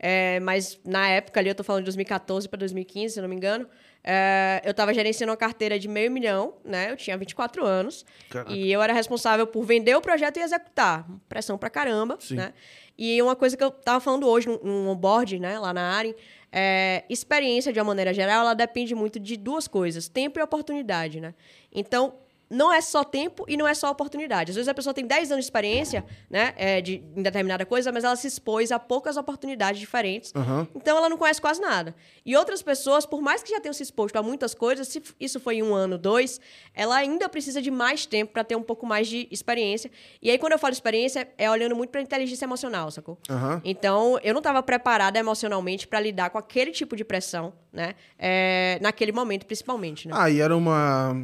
É, 0.04 0.40
mas 0.40 0.80
na 0.84 1.08
época 1.08 1.38
ali, 1.38 1.48
eu 1.48 1.54
tô 1.54 1.62
falando 1.62 1.82
de 1.82 1.86
2014 1.86 2.48
para 2.48 2.58
2015, 2.58 3.14
se 3.14 3.20
não 3.20 3.28
me 3.28 3.36
engano, 3.36 3.68
é, 4.02 4.60
eu 4.64 4.72
estava 4.72 4.92
gerenciando 4.92 5.30
uma 5.30 5.36
carteira 5.36 5.78
de 5.78 5.86
meio 5.86 6.10
milhão, 6.10 6.54
né? 6.64 6.90
Eu 6.90 6.96
tinha 6.96 7.16
24 7.16 7.64
anos. 7.64 8.04
Caraca. 8.28 8.52
E 8.52 8.72
eu 8.72 8.82
era 8.82 8.92
responsável 8.92 9.46
por 9.46 9.64
vender 9.64 9.94
o 9.94 10.00
projeto 10.00 10.38
e 10.38 10.40
executar. 10.40 11.06
Pressão 11.28 11.56
pra 11.56 11.70
caramba, 11.70 12.16
Sim. 12.18 12.34
né? 12.34 12.52
E 12.98 13.22
uma 13.22 13.36
coisa 13.36 13.56
que 13.56 13.62
eu 13.62 13.70
tava 13.70 14.00
falando 14.00 14.28
hoje 14.28 14.48
num, 14.48 14.88
onboard, 14.88 15.38
né, 15.38 15.58
lá 15.58 15.72
na 15.72 15.92
Arin, 15.92 16.14
é, 16.50 17.04
experiência, 17.08 17.72
de 17.72 17.78
uma 17.78 17.86
maneira 17.86 18.12
geral, 18.12 18.42
ela 18.42 18.54
depende 18.54 18.94
muito 18.94 19.18
de 19.18 19.36
duas 19.36 19.66
coisas, 19.66 20.08
tempo 20.08 20.38
e 20.38 20.42
oportunidade, 20.42 21.20
né? 21.20 21.32
Então, 21.72 22.14
não 22.52 22.72
é 22.72 22.80
só 22.80 23.02
tempo 23.02 23.44
e 23.48 23.56
não 23.56 23.66
é 23.66 23.74
só 23.74 23.90
oportunidade. 23.90 24.50
Às 24.50 24.56
vezes 24.56 24.68
a 24.68 24.74
pessoa 24.74 24.92
tem 24.92 25.06
10 25.06 25.32
anos 25.32 25.44
de 25.44 25.46
experiência, 25.46 26.04
né, 26.30 26.52
é, 26.56 26.80
de, 26.80 27.02
em 27.16 27.22
determinada 27.22 27.64
coisa, 27.64 27.90
mas 27.90 28.04
ela 28.04 28.14
se 28.14 28.26
expôs 28.26 28.70
a 28.70 28.78
poucas 28.78 29.16
oportunidades 29.16 29.80
diferentes. 29.80 30.32
Aham. 30.36 30.68
Então 30.74 30.96
ela 30.96 31.08
não 31.08 31.16
conhece 31.16 31.40
quase 31.40 31.60
nada. 31.60 31.94
E 32.24 32.36
outras 32.36 32.62
pessoas, 32.62 33.06
por 33.06 33.22
mais 33.22 33.42
que 33.42 33.50
já 33.50 33.60
tenham 33.60 33.72
se 33.72 33.82
exposto 33.82 34.16
a 34.16 34.22
muitas 34.22 34.54
coisas, 34.54 34.86
se 34.88 35.02
isso 35.18 35.40
foi 35.40 35.56
em 35.56 35.62
um 35.62 35.74
ano, 35.74 35.96
dois, 35.96 36.40
ela 36.74 36.96
ainda 36.96 37.28
precisa 37.28 37.62
de 37.62 37.70
mais 37.70 38.04
tempo 38.04 38.32
para 38.32 38.44
ter 38.44 38.54
um 38.54 38.62
pouco 38.62 38.86
mais 38.86 39.08
de 39.08 39.26
experiência. 39.30 39.90
E 40.20 40.30
aí, 40.30 40.38
quando 40.38 40.52
eu 40.52 40.58
falo 40.58 40.72
experiência, 40.72 41.28
é 41.38 41.50
olhando 41.50 41.74
muito 41.74 41.90
para 41.90 42.02
inteligência 42.02 42.44
emocional, 42.44 42.90
sacou? 42.90 43.18
Aham. 43.30 43.60
Então, 43.64 44.18
eu 44.22 44.34
não 44.34 44.40
estava 44.40 44.62
preparada 44.62 45.18
emocionalmente 45.18 45.86
para 45.88 46.00
lidar 46.00 46.30
com 46.30 46.38
aquele 46.38 46.70
tipo 46.70 46.94
de 46.96 47.04
pressão, 47.04 47.52
né? 47.72 47.94
É, 48.18 48.78
naquele 48.82 49.12
momento, 49.12 49.46
principalmente, 49.46 50.06
né? 50.08 50.14
Ah, 50.16 50.30
e 50.30 50.40
era 50.40 50.56
uma. 50.56 51.16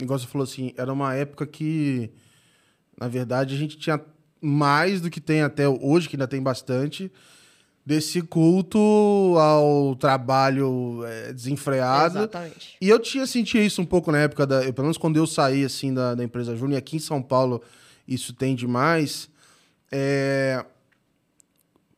Igual 0.00 0.18
você 0.18 0.26
falou 0.26 0.44
assim, 0.44 0.72
era 0.76 0.92
uma 0.92 1.14
época 1.14 1.46
que, 1.46 2.10
na 2.98 3.08
verdade, 3.08 3.54
a 3.54 3.58
gente 3.58 3.76
tinha 3.76 4.00
mais 4.40 5.00
do 5.00 5.10
que 5.10 5.20
tem 5.20 5.42
até 5.42 5.68
hoje, 5.68 6.08
que 6.08 6.16
ainda 6.16 6.26
tem 6.26 6.42
bastante, 6.42 7.10
desse 7.84 8.22
culto 8.22 8.78
ao 9.38 9.94
trabalho 9.96 11.04
é, 11.04 11.32
desenfreado. 11.32 12.18
Exatamente. 12.18 12.76
E 12.80 12.88
eu 12.88 12.98
tinha 12.98 13.26
sentido 13.26 13.62
isso 13.62 13.82
um 13.82 13.86
pouco 13.86 14.10
na 14.12 14.18
época 14.18 14.46
da. 14.46 14.64
eu, 14.64 14.72
pelo 14.72 14.86
menos 14.86 14.98
quando 14.98 15.16
eu 15.16 15.26
saí 15.26 15.64
assim 15.64 15.92
da, 15.92 16.14
da 16.14 16.24
empresa 16.24 16.56
Júnior, 16.56 16.74
e 16.74 16.78
aqui 16.78 16.96
em 16.96 17.00
São 17.00 17.22
Paulo 17.22 17.62
isso 18.06 18.32
tem 18.32 18.54
demais. 18.54 19.28
É, 19.90 20.64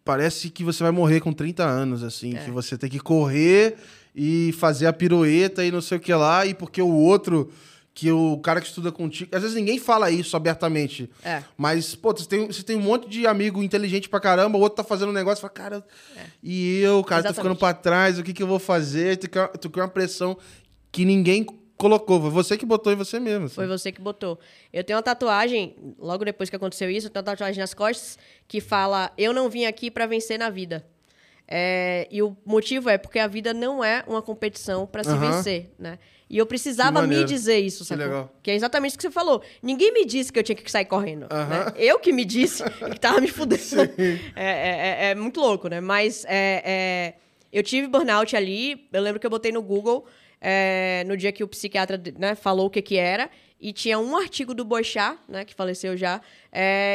parece 0.04 0.50
que 0.50 0.64
você 0.64 0.82
vai 0.82 0.92
morrer 0.92 1.20
com 1.20 1.32
30 1.32 1.64
anos, 1.64 2.02
assim, 2.02 2.34
que 2.44 2.50
você 2.50 2.76
tem 2.76 2.90
que 2.90 2.98
correr 2.98 3.76
e 4.14 4.52
fazer 4.58 4.86
a 4.86 4.92
pirueta 4.92 5.64
e 5.64 5.70
não 5.70 5.80
sei 5.80 5.98
o 5.98 6.00
que 6.00 6.12
lá, 6.12 6.44
e 6.44 6.54
porque 6.54 6.82
o 6.82 6.92
outro. 6.92 7.50
Que 7.94 8.10
o 8.10 8.38
cara 8.38 8.60
que 8.60 8.66
estuda 8.66 8.90
contigo. 8.90 9.34
Às 9.34 9.42
vezes 9.42 9.56
ninguém 9.56 9.78
fala 9.78 10.10
isso 10.10 10.36
abertamente. 10.36 11.08
É. 11.22 11.44
Mas, 11.56 11.94
pô, 11.94 12.12
você 12.12 12.26
tem, 12.26 12.46
você 12.48 12.64
tem 12.64 12.76
um 12.76 12.80
monte 12.80 13.08
de 13.08 13.24
amigo 13.24 13.62
inteligente 13.62 14.08
pra 14.08 14.18
caramba, 14.18 14.58
o 14.58 14.60
outro 14.60 14.76
tá 14.76 14.82
fazendo 14.84 15.10
um 15.10 15.12
negócio, 15.12 15.40
fala, 15.40 15.52
cara, 15.52 15.86
e 16.42 16.80
eu, 16.80 17.04
cara, 17.04 17.22
tô 17.22 17.28
ficando 17.28 17.52
Exatamente. 17.52 17.58
pra 17.60 17.72
trás, 17.72 18.18
o 18.18 18.24
que, 18.24 18.32
que 18.32 18.42
eu 18.42 18.48
vou 18.48 18.58
fazer? 18.58 19.16
Tu 19.18 19.30
cria, 19.30 19.46
tu 19.46 19.70
cria 19.70 19.84
uma 19.84 19.88
pressão 19.88 20.36
que 20.90 21.04
ninguém 21.04 21.46
colocou, 21.76 22.20
foi 22.20 22.30
você 22.30 22.56
que 22.56 22.66
botou 22.66 22.92
em 22.92 22.96
você 22.96 23.20
mesmo. 23.20 23.46
Assim. 23.46 23.54
Foi 23.54 23.66
você 23.66 23.92
que 23.92 24.00
botou. 24.00 24.38
Eu 24.72 24.82
tenho 24.82 24.96
uma 24.96 25.02
tatuagem, 25.02 25.76
logo 25.98 26.24
depois 26.24 26.50
que 26.50 26.56
aconteceu 26.56 26.90
isso, 26.90 27.06
eu 27.06 27.10
tenho 27.10 27.22
uma 27.22 27.30
tatuagem 27.30 27.60
nas 27.60 27.74
costas 27.74 28.18
que 28.48 28.60
fala: 28.60 29.12
Eu 29.16 29.32
não 29.32 29.48
vim 29.48 29.66
aqui 29.66 29.90
para 29.90 30.06
vencer 30.06 30.38
na 30.38 30.50
vida. 30.50 30.84
É, 31.46 32.08
e 32.10 32.22
o 32.22 32.36
motivo 32.44 32.88
é 32.88 32.96
porque 32.96 33.18
a 33.18 33.26
vida 33.26 33.52
não 33.52 33.84
é 33.84 34.02
uma 34.06 34.22
competição 34.22 34.86
para 34.86 35.04
se 35.04 35.10
Aham. 35.10 35.30
vencer, 35.30 35.70
né? 35.78 35.98
E 36.28 36.38
eu 36.38 36.46
precisava 36.46 37.06
me 37.06 37.22
dizer 37.24 37.58
isso, 37.58 37.80
Que 37.80 37.88
sacou? 37.88 38.04
legal. 38.04 38.34
Que 38.42 38.50
é 38.50 38.54
exatamente 38.54 38.90
isso 38.90 38.98
que 38.98 39.02
você 39.02 39.10
falou. 39.10 39.42
Ninguém 39.62 39.92
me 39.92 40.04
disse 40.04 40.32
que 40.32 40.38
eu 40.38 40.42
tinha 40.42 40.56
que 40.56 40.70
sair 40.70 40.86
correndo, 40.86 41.26
Aham. 41.30 41.66
né? 41.66 41.72
Eu 41.76 41.98
que 41.98 42.12
me 42.12 42.24
disse 42.24 42.62
que 42.92 42.98
tava 42.98 43.20
me 43.20 43.28
fudendo. 43.28 43.62
É, 44.34 44.42
é- 44.44 44.96
é- 45.06 45.10
é 45.10 45.14
muito 45.14 45.38
louco, 45.40 45.68
né? 45.68 45.80
Mas 45.80 46.24
é, 46.26 46.62
é, 46.64 47.14
eu 47.52 47.62
tive 47.62 47.86
burnout 47.88 48.34
ali. 48.34 48.88
Eu 48.92 49.02
lembro 49.02 49.20
que 49.20 49.26
eu 49.26 49.30
botei 49.30 49.52
no 49.52 49.62
Google 49.62 50.06
é, 50.40 51.04
no 51.06 51.16
dia 51.16 51.30
que 51.30 51.44
o 51.44 51.48
psiquiatra 51.48 52.00
né, 52.18 52.34
falou 52.34 52.66
o 52.66 52.70
que 52.70 52.80
que 52.82 52.96
era. 52.96 53.30
E 53.60 53.72
tinha 53.72 53.98
um 53.98 54.16
artigo 54.16 54.54
do 54.54 54.64
Boixá, 54.64 55.16
né? 55.28 55.44
Que 55.44 55.54
faleceu 55.54 55.96
já. 55.96 56.20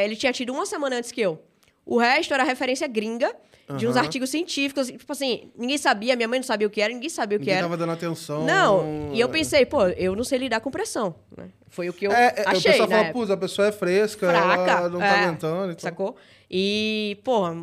ele 0.04 0.16
tinha 0.16 0.32
tido 0.32 0.52
uma 0.52 0.66
semana 0.66 0.96
antes 0.96 1.10
que 1.12 1.20
eu. 1.20 1.40
O 1.86 1.98
resto 1.98 2.34
era 2.34 2.44
referência 2.44 2.86
gringa 2.86 3.34
de 3.76 3.86
uns 3.86 3.96
artigos 3.96 4.30
científicos. 4.30 4.88
Tipo 4.88 5.12
assim, 5.12 5.50
ninguém 5.56 5.78
sabia, 5.78 6.16
minha 6.16 6.28
mãe 6.28 6.38
não 6.38 6.46
sabia 6.46 6.66
o 6.66 6.70
que 6.70 6.80
era, 6.80 6.92
ninguém 6.92 7.08
sabia 7.10 7.36
o 7.36 7.40
que 7.40 7.46
Ninguém 7.46 7.58
era. 7.58 7.64
tava 7.66 7.76
dando 7.76 7.92
atenção. 7.92 8.44
Não, 8.44 9.10
e 9.12 9.20
eu 9.20 9.28
pensei, 9.28 9.64
pô, 9.66 9.86
eu 9.88 10.14
não 10.16 10.24
sei 10.24 10.38
lidar 10.38 10.60
com 10.60 10.70
pressão. 10.70 11.14
Né? 11.36 11.48
Foi 11.68 11.88
o 11.88 11.92
que 11.92 12.06
eu 12.06 12.12
É, 12.12 12.34
é, 12.36 12.42
o 12.44 12.48
achei, 12.48 12.72
pessoal 12.72 12.88
né? 12.88 12.98
fala, 13.00 13.12
putz, 13.12 13.30
a 13.30 13.36
pessoa 13.36 13.68
é 13.68 13.72
fresca, 13.72 14.28
fraca. 14.28 14.70
ela 14.72 14.88
não 14.88 14.98
tá 14.98 15.06
é, 15.06 15.24
aguentando. 15.24 15.72
Então... 15.72 15.78
Sacou? 15.80 16.16
E, 16.50 17.18
porra, 17.22 17.54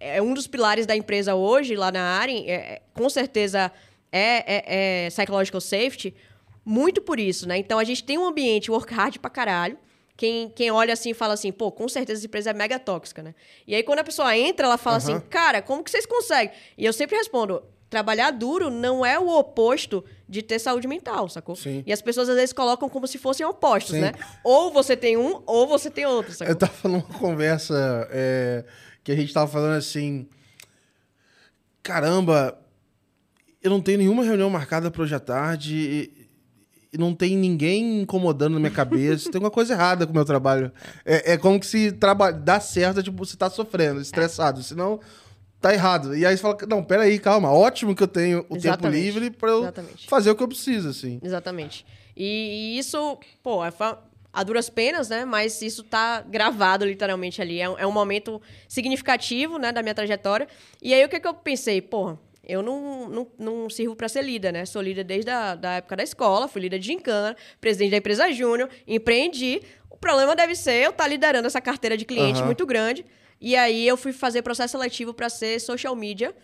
é, 0.00 0.16
é 0.16 0.22
um 0.22 0.34
dos 0.34 0.46
pilares 0.46 0.84
da 0.86 0.96
empresa 0.96 1.34
hoje, 1.34 1.76
lá 1.76 1.92
na 1.92 2.02
Aren, 2.18 2.44
é, 2.46 2.52
é- 2.52 2.82
com 2.92 3.08
certeza 3.08 3.70
é, 4.10 4.44
é, 4.56 5.06
é 5.06 5.08
psychological 5.10 5.60
safety, 5.60 6.14
muito 6.64 7.00
por 7.00 7.18
isso, 7.20 7.46
né? 7.48 7.56
Então 7.58 7.78
a 7.78 7.84
gente 7.84 8.02
tem 8.04 8.18
um 8.18 8.26
ambiente 8.26 8.70
work 8.70 8.92
hard 8.92 9.18
pra 9.18 9.30
caralho. 9.30 9.78
Quem, 10.16 10.50
quem 10.50 10.70
olha 10.70 10.92
assim 10.92 11.10
e 11.10 11.14
fala 11.14 11.34
assim, 11.34 11.50
pô, 11.50 11.72
com 11.72 11.88
certeza 11.88 12.20
essa 12.20 12.26
empresa 12.26 12.50
é 12.50 12.52
mega 12.52 12.78
tóxica, 12.78 13.22
né? 13.22 13.34
E 13.66 13.74
aí 13.74 13.82
quando 13.82 14.00
a 14.00 14.04
pessoa 14.04 14.36
entra, 14.36 14.66
ela 14.66 14.78
fala 14.78 14.98
Aham. 14.98 15.16
assim, 15.16 15.20
cara, 15.28 15.62
como 15.62 15.82
que 15.82 15.90
vocês 15.90 16.06
conseguem? 16.06 16.52
E 16.76 16.84
eu 16.84 16.92
sempre 16.92 17.16
respondo, 17.16 17.62
trabalhar 17.92 18.30
duro 18.30 18.70
não 18.70 19.04
é 19.04 19.18
o 19.18 19.28
oposto 19.28 20.02
de 20.26 20.40
ter 20.42 20.58
saúde 20.58 20.88
mental, 20.88 21.28
sacou? 21.28 21.54
Sim. 21.54 21.82
E 21.86 21.92
as 21.92 22.00
pessoas 22.00 22.26
às 22.28 22.36
vezes 22.36 22.52
colocam 22.52 22.88
como 22.88 23.06
se 23.06 23.18
fossem 23.18 23.44
opostos, 23.44 23.94
Sim. 23.94 24.00
né? 24.00 24.12
Ou 24.42 24.72
você 24.72 24.96
tem 24.96 25.18
um, 25.18 25.42
ou 25.44 25.66
você 25.66 25.90
tem 25.90 26.06
outro, 26.06 26.32
sacou? 26.32 26.50
Eu 26.52 26.58
tava 26.58 26.72
falando 26.72 27.04
uma 27.04 27.18
conversa 27.18 28.08
é, 28.10 28.64
que 29.04 29.12
a 29.12 29.16
gente 29.16 29.32
tava 29.32 29.46
falando 29.50 29.76
assim. 29.76 30.26
Caramba, 31.82 32.58
eu 33.62 33.70
não 33.70 33.80
tenho 33.80 33.98
nenhuma 33.98 34.24
reunião 34.24 34.48
marcada 34.48 34.90
para 34.90 35.02
hoje 35.02 35.14
à 35.14 35.20
tarde. 35.20 36.10
Não 36.98 37.14
tem 37.14 37.36
ninguém 37.36 38.02
incomodando 38.02 38.54
na 38.54 38.60
minha 38.60 38.70
cabeça. 38.70 39.24
tem 39.30 39.38
alguma 39.38 39.50
coisa 39.50 39.72
errada 39.72 40.04
com 40.06 40.12
o 40.12 40.14
meu 40.14 40.24
trabalho. 40.24 40.70
É, 41.06 41.32
é 41.32 41.36
como 41.38 41.58
que 41.58 41.66
se 41.66 41.90
traba 41.92 42.30
dá 42.30 42.60
certo, 42.60 43.00
é 43.00 43.02
tipo, 43.02 43.24
você 43.24 43.36
tá 43.36 43.48
sofrendo, 43.48 44.00
estressado. 44.00 44.62
Senão, 44.62 45.00
tá 45.60 45.72
errado. 45.72 46.14
E 46.14 46.26
aí 46.26 46.36
você 46.36 46.42
fala, 46.42 46.58
não, 46.68 46.84
peraí, 46.84 47.18
calma. 47.18 47.50
Ótimo 47.50 47.94
que 47.94 48.02
eu 48.02 48.08
tenho 48.08 48.40
o 48.40 48.42
tempo 48.42 48.56
Exatamente. 48.56 49.00
livre 49.02 49.30
para 49.30 49.48
eu 49.50 49.62
Exatamente. 49.62 50.06
fazer 50.08 50.30
o 50.30 50.34
que 50.36 50.42
eu 50.42 50.48
preciso, 50.48 50.90
assim. 50.90 51.18
Exatamente. 51.22 51.86
E, 52.14 52.74
e 52.74 52.78
isso, 52.78 53.18
pô, 53.42 53.64
é 53.64 53.70
fa- 53.70 53.98
a 54.30 54.42
duras 54.42 54.68
penas, 54.68 55.08
né? 55.08 55.24
Mas 55.24 55.62
isso 55.62 55.82
tá 55.82 56.20
gravado 56.20 56.84
literalmente 56.84 57.40
ali. 57.40 57.58
É, 57.58 57.70
um- 57.70 57.78
é 57.78 57.86
um 57.86 57.92
momento 57.92 58.40
significativo, 58.68 59.58
né, 59.58 59.72
da 59.72 59.82
minha 59.82 59.94
trajetória. 59.94 60.46
E 60.82 60.92
aí 60.92 61.02
o 61.04 61.08
que, 61.08 61.18
que 61.20 61.26
eu 61.26 61.32
pensei? 61.34 61.80
Porra, 61.80 62.18
eu 62.44 62.60
não, 62.62 63.08
não, 63.08 63.26
não 63.38 63.70
sirvo 63.70 63.94
para 63.94 64.08
ser 64.08 64.22
líder, 64.22 64.52
né? 64.52 64.66
Sou 64.66 64.82
líder 64.82 65.04
desde 65.04 65.30
a 65.30 65.54
da 65.54 65.74
época 65.74 65.96
da 65.96 66.02
escola, 66.02 66.48
fui 66.48 66.62
líder 66.62 66.78
de 66.78 66.86
gincana, 66.86 67.36
presidente 67.60 67.92
da 67.92 67.96
empresa 67.98 68.32
júnior, 68.32 68.68
empreendi. 68.86 69.62
O 69.88 69.96
problema 69.96 70.34
deve 70.34 70.56
ser 70.56 70.84
eu 70.84 70.90
estar 70.90 71.06
liderando 71.06 71.46
essa 71.46 71.60
carteira 71.60 71.96
de 71.96 72.04
cliente 72.04 72.38
Aham. 72.38 72.46
muito 72.46 72.66
grande. 72.66 73.04
E 73.40 73.54
aí 73.54 73.86
eu 73.86 73.96
fui 73.96 74.12
fazer 74.12 74.42
processo 74.42 74.72
seletivo 74.72 75.14
para 75.14 75.28
ser 75.28 75.60
social 75.60 75.94
media 75.94 76.34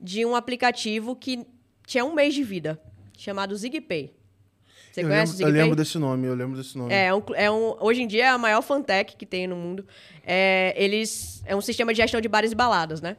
de 0.00 0.24
um 0.24 0.36
aplicativo 0.36 1.16
que 1.16 1.44
tinha 1.86 2.04
um 2.04 2.14
mês 2.14 2.34
de 2.34 2.44
vida, 2.44 2.80
chamado 3.16 3.56
ZigPay. 3.56 4.14
Você 4.92 5.02
eu 5.02 5.08
conhece 5.08 5.32
lembro, 5.32 5.46
o 5.46 5.48
eu 5.48 5.62
lembro 5.62 5.76
desse 5.76 5.98
nome, 5.98 6.26
eu 6.26 6.34
lembro 6.34 6.56
desse 6.56 6.76
nome. 6.76 6.92
É, 6.92 7.12
um, 7.12 7.22
é 7.34 7.50
um, 7.50 7.76
hoje 7.80 8.02
em 8.02 8.06
dia 8.06 8.26
é 8.26 8.28
a 8.28 8.38
maior 8.38 8.62
fantech 8.62 9.16
que 9.16 9.26
tem 9.26 9.46
no 9.46 9.56
mundo. 9.56 9.86
É, 10.24 10.74
eles 10.76 11.42
é 11.46 11.54
um 11.54 11.60
sistema 11.60 11.92
de 11.92 11.98
gestão 11.98 12.20
de 12.20 12.28
bares 12.28 12.52
e 12.52 12.54
baladas, 12.54 13.00
né? 13.00 13.16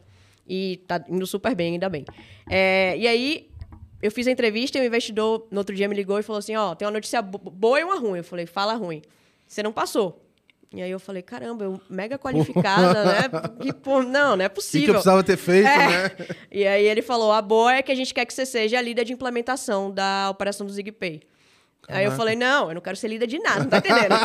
E 0.49 0.77
tá 0.87 1.03
indo 1.07 1.27
super 1.27 1.53
bem, 1.53 1.73
ainda 1.73 1.87
bem. 1.87 2.03
É, 2.49 2.95
e 2.97 3.07
aí 3.07 3.49
eu 4.01 4.11
fiz 4.11 4.25
a 4.27 4.31
entrevista 4.31 4.77
e 4.77 4.81
o 4.81 4.85
investidor 4.85 5.47
no 5.51 5.59
outro 5.59 5.75
dia 5.75 5.87
me 5.87 5.95
ligou 5.95 6.17
e 6.17 6.23
falou 6.23 6.39
assim: 6.39 6.55
ó, 6.55 6.73
tem 6.73 6.85
uma 6.87 6.91
notícia 6.93 7.21
bo- 7.21 7.37
boa 7.37 7.79
e 7.79 7.83
uma 7.83 7.99
ruim. 7.99 8.17
Eu 8.19 8.23
falei, 8.23 8.45
fala 8.45 8.73
ruim. 8.73 9.01
Você 9.47 9.61
não 9.61 9.71
passou. 9.71 10.25
E 10.71 10.81
aí 10.83 10.91
eu 10.91 10.99
falei, 10.99 11.23
caramba, 11.23 11.63
eu 11.63 11.81
mega 11.89 12.15
qualificada, 12.19 13.03
né? 13.03 13.21
Que, 13.59 13.73
pô, 13.73 14.03
não, 14.03 14.35
não 14.37 14.43
é 14.43 14.47
O 14.47 14.49
que, 14.49 14.51
eu 14.51 14.55
possível. 14.55 14.93
precisava 14.93 15.23
ter 15.23 15.35
feito, 15.37 15.67
É. 15.67 15.87
né? 15.87 16.11
E 16.51 16.65
aí 16.65 16.85
ele 16.85 17.01
falou: 17.01 17.31
a 17.31 17.41
boa 17.41 17.73
é 17.73 17.81
que 17.81 17.91
a 17.91 17.95
gente 17.95 18.13
quer 18.13 18.25
que 18.25 18.33
você 18.33 18.45
seja 18.45 18.77
a 18.77 18.81
líder 18.81 19.03
de 19.05 19.13
implementação 19.13 19.91
da 19.91 20.29
operação 20.31 20.65
do 20.65 20.73
ZigPay. 20.73 21.21
Aí 21.89 22.05
eu 22.05 22.11
falei, 22.11 22.35
não, 22.35 22.69
eu 22.69 22.75
não 22.75 22.81
quero 22.81 22.95
ser 22.95 23.07
líder 23.07 23.27
de 23.27 23.39
nada, 23.39 23.59
não 23.63 23.69
tá 23.69 23.77
entendendo? 23.79 24.15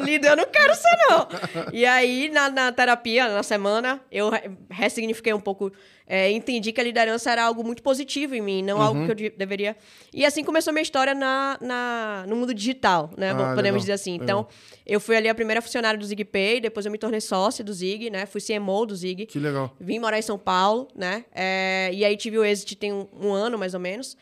líder 0.04 0.30
eu 0.32 0.36
não 0.36 0.46
quero 0.46 0.74
ser, 0.74 0.96
não. 1.08 1.28
E 1.72 1.84
aí, 1.86 2.28
na, 2.30 2.50
na 2.50 2.72
terapia, 2.72 3.28
na 3.28 3.42
semana, 3.42 4.00
eu 4.10 4.30
re- 4.30 4.50
ressignifiquei 4.70 5.32
um 5.32 5.40
pouco, 5.40 5.72
é, 6.06 6.30
entendi 6.30 6.70
que 6.72 6.80
a 6.80 6.84
liderança 6.84 7.30
era 7.30 7.44
algo 7.44 7.64
muito 7.64 7.82
positivo 7.82 8.34
em 8.34 8.40
mim, 8.40 8.62
não 8.62 8.80
algo 8.80 9.00
Uhum. 9.00 9.06
que 9.06 9.10
eu 9.12 9.14
de- 9.14 9.30
deveria... 9.30 9.76
E 10.12 10.24
assim 10.24 10.44
começou 10.44 10.72
minha 10.72 10.82
história 10.82 11.14
na, 11.14 11.56
na, 11.60 12.24
no 12.28 12.36
mundo 12.36 12.52
digital, 12.54 13.10
né? 13.16 13.30
Ah, 13.30 13.34
Podemos 13.54 13.56
legal, 13.62 13.78
dizer 13.78 13.92
assim. 13.92 14.12
legal. 14.18 14.24
Então, 14.24 14.46
eu 14.86 15.00
fui 15.00 15.16
ali 15.16 15.28
a 15.28 15.34
primeira 15.34 15.60
funcionária 15.62 15.98
do 15.98 16.04
ZigPay, 16.04 16.60
depois 16.60 16.84
eu 16.86 16.92
me 16.92 16.98
tornei 16.98 17.20
sócia 17.20 17.64
do 17.64 17.72
Zig, 17.72 18.10
né? 18.10 18.26
Fui 18.26 18.40
CMO 18.40 18.86
do 18.86 18.94
Zig. 18.94 19.26
Que 19.26 19.38
legal. 19.38 19.74
Vim 19.80 19.98
morar 19.98 20.18
em 20.18 20.22
São 20.22 20.38
Paulo, 20.38 20.88
né? 20.94 21.24
É, 21.34 21.90
e 21.92 22.04
aí 22.04 22.16
tive 22.16 22.38
o 22.38 22.44
exit 22.44 22.76
tem 22.76 22.92
um, 22.92 23.06
um 23.20 23.32
ano, 23.32 23.58
mais 23.58 23.74
ou 23.74 23.80
menos. 23.80 24.16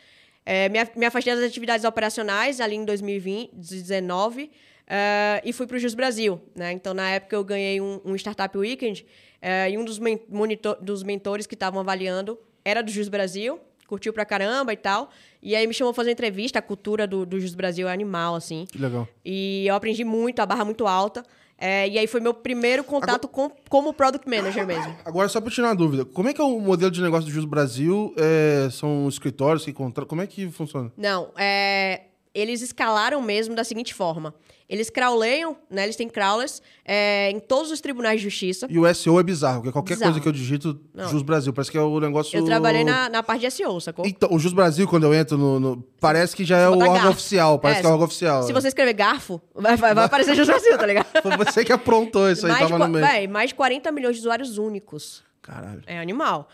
É, 0.45 0.69
me, 0.69 0.79
me 0.97 1.07
afastei 1.07 1.35
das 1.35 1.45
atividades 1.45 1.85
operacionais 1.85 2.61
ali 2.61 2.75
em 2.77 2.85
2019 2.85 4.51
é, 4.87 5.41
e 5.45 5.53
fui 5.53 5.67
para 5.67 5.77
o 5.77 5.79
Jus 5.81 5.95
Brasil, 5.95 6.41
né? 6.55 6.73
Então, 6.73 6.93
na 6.93 7.09
época, 7.11 7.37
eu 7.37 7.45
ganhei 7.45 7.81
um, 7.81 8.01
um 8.05 8.15
Startup 8.17 8.57
Weekend 8.57 9.07
é, 9.41 9.71
e 9.71 9.79
um 9.79 9.85
dos, 9.85 9.99
men- 9.99 10.21
monitor- 10.29 10.79
dos 10.81 11.03
mentores 11.03 11.47
que 11.47 11.55
estavam 11.55 11.81
avaliando 11.81 12.39
era 12.65 12.83
do 12.83 12.91
Jus 12.91 13.09
Brasil, 13.09 13.59
curtiu 13.87 14.13
pra 14.13 14.25
caramba 14.25 14.73
e 14.73 14.77
tal. 14.77 15.11
E 15.43 15.55
aí 15.57 15.67
me 15.67 15.75
chamou 15.75 15.93
pra 15.93 16.03
fazer 16.03 16.13
entrevista, 16.13 16.59
a 16.59 16.63
cultura 16.63 17.07
do, 17.07 17.25
do 17.27 17.41
Jus 17.41 17.55
Brasil 17.55 17.89
é 17.89 17.93
animal, 17.93 18.35
assim. 18.35 18.67
Que 18.71 18.79
legal. 18.79 19.09
E 19.25 19.65
eu 19.67 19.75
aprendi 19.75 20.05
muito, 20.05 20.41
a 20.41 20.47
barra 20.47 20.65
muito 20.65 20.87
alta. 20.87 21.25
É, 21.59 21.89
e 21.89 21.99
aí 21.99 22.07
foi 22.07 22.21
meu 22.21 22.35
primeiro 22.35 22.83
contato 22.83 23.29
com, 23.29 23.51
como 23.69 23.93
Product 23.93 24.29
Manager 24.29 24.67
mesmo. 24.67 24.97
Agora, 25.05 25.29
só 25.29 25.41
para 25.41 25.51
tirar 25.51 25.69
uma 25.69 25.77
dúvida, 25.77 26.05
como 26.05 26.29
é 26.29 26.33
que 26.33 26.41
é 26.41 26.45
o 26.45 26.59
modelo 26.59 26.91
de 26.91 27.01
negócio 27.01 27.27
do 27.27 27.33
Jus 27.33 27.45
Brasil? 27.45 28.15
É, 28.17 28.69
são 28.71 29.09
escritórios 29.09 29.65
que 29.65 29.73
contratam? 29.73 30.09
Como 30.09 30.23
é 30.23 30.27
que 30.27 30.51
funciona? 30.51 30.93
Não, 30.97 31.31
é, 31.37 32.03
eles 32.35 32.63
escalaram 32.63 33.21
mesmo 33.23 33.55
da 33.55 33.65
seguinte 33.65 33.93
forma. 33.95 34.35
Eles 34.69 34.89
crawleiam, 34.89 35.55
né? 35.69 35.83
Eles 35.85 35.97
têm 35.97 36.09
crawlers 36.09 36.63
é, 36.83 37.31
em 37.31 37.39
todos 37.39 37.71
os 37.71 37.79
tribunais 37.83 38.21
de 38.21 38.25
justiça. 38.25 38.67
E 38.71 38.79
o 38.79 38.95
SEO 38.95 39.21
é 39.21 39.23
bizarro, 39.23 39.57
porque 39.59 39.71
qualquer 39.73 39.95
Bizarro. 39.95 40.13
coisa 40.13 40.23
que 40.23 40.29
eu 40.29 40.33
digito 40.33 40.81
Não. 40.95 41.09
Jus 41.11 41.21
Brasil, 41.23 41.53
parece 41.53 41.71
que 41.71 41.77
é 41.77 41.81
o 41.83 42.01
negócio... 42.01 42.35
Eu 42.39 42.43
trabalhei 42.45 42.83
na, 42.83 43.11
na 43.11 43.23
parte 43.23 43.43
de 43.43 43.51
SEO, 43.51 43.79
sacou? 43.83 44.07
Então, 44.07 44.31
o 44.33 44.39
Jus 44.39 44.55
Brasil, 44.55 44.89
quando 44.89 45.05
eu 45.05 45.13
entro 45.13 45.37
no... 45.37 45.61
no- 45.61 45.83
parece 46.01 46.35
que 46.35 46.43
já 46.43 46.57
é 46.57 46.69
o 46.71 46.73
órgão 46.73 46.95
garfo. 46.95 47.09
oficial, 47.11 47.59
parece 47.59 47.81
É, 47.81 47.83
que 47.83 47.87
é 47.87 47.91
o 47.91 47.93
órgão 47.93 48.07
oficial. 48.07 48.43
Se 48.45 48.53
você 48.55 48.69
escrever 48.69 48.95
garfo, 48.95 49.43
vai, 49.55 49.77
vai, 49.77 49.95
vai 49.95 50.05
aparecer 50.07 50.35
Jus 50.35 50.47
Brasil, 50.47 50.79
tá 50.79 50.87
ligado? 50.87 51.07
Foi 51.23 51.37
você 51.37 51.65
que 51.67 51.73
aprontou 51.73 52.31
isso 52.31 52.47
aí, 52.47 52.53
mais, 52.53 52.69
tava 52.69 52.79
no 52.87 52.89
meio. 52.93 53.05
véi, 53.05 53.27
mais 53.27 53.51
de 53.51 53.55
40 53.57 53.93
milhões 53.93 54.15
de 54.17 54.21
usuários 54.21 54.57
únicos. 54.57 55.23
Caralho. 55.43 55.83
É 55.87 55.99
animal. 55.99 56.49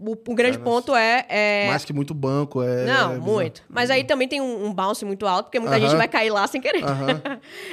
O, 0.00 0.12
o 0.12 0.34
grande 0.34 0.58
ponto 0.58 0.94
é... 0.96 1.26
é- 1.28 1.66
Mais 1.68 1.84
que 1.84 1.92
muito 1.92 2.14
banco, 2.14 2.62
é... 2.62 2.86
Não, 2.86 3.12
é 3.12 3.18
muito. 3.18 3.62
Mas 3.68 3.90
aí 3.90 4.02
também 4.02 4.26
tem 4.26 4.40
um, 4.40 4.66
um 4.66 4.72
bounce 4.72 5.04
muito 5.04 5.26
alto, 5.26 5.46
porque 5.46 5.60
muita 5.60 5.78
gente 5.78 5.94
vai 5.94 6.08
cair 6.08 6.30
lá 6.30 6.46
sem 6.46 6.60
querer. 6.60 6.82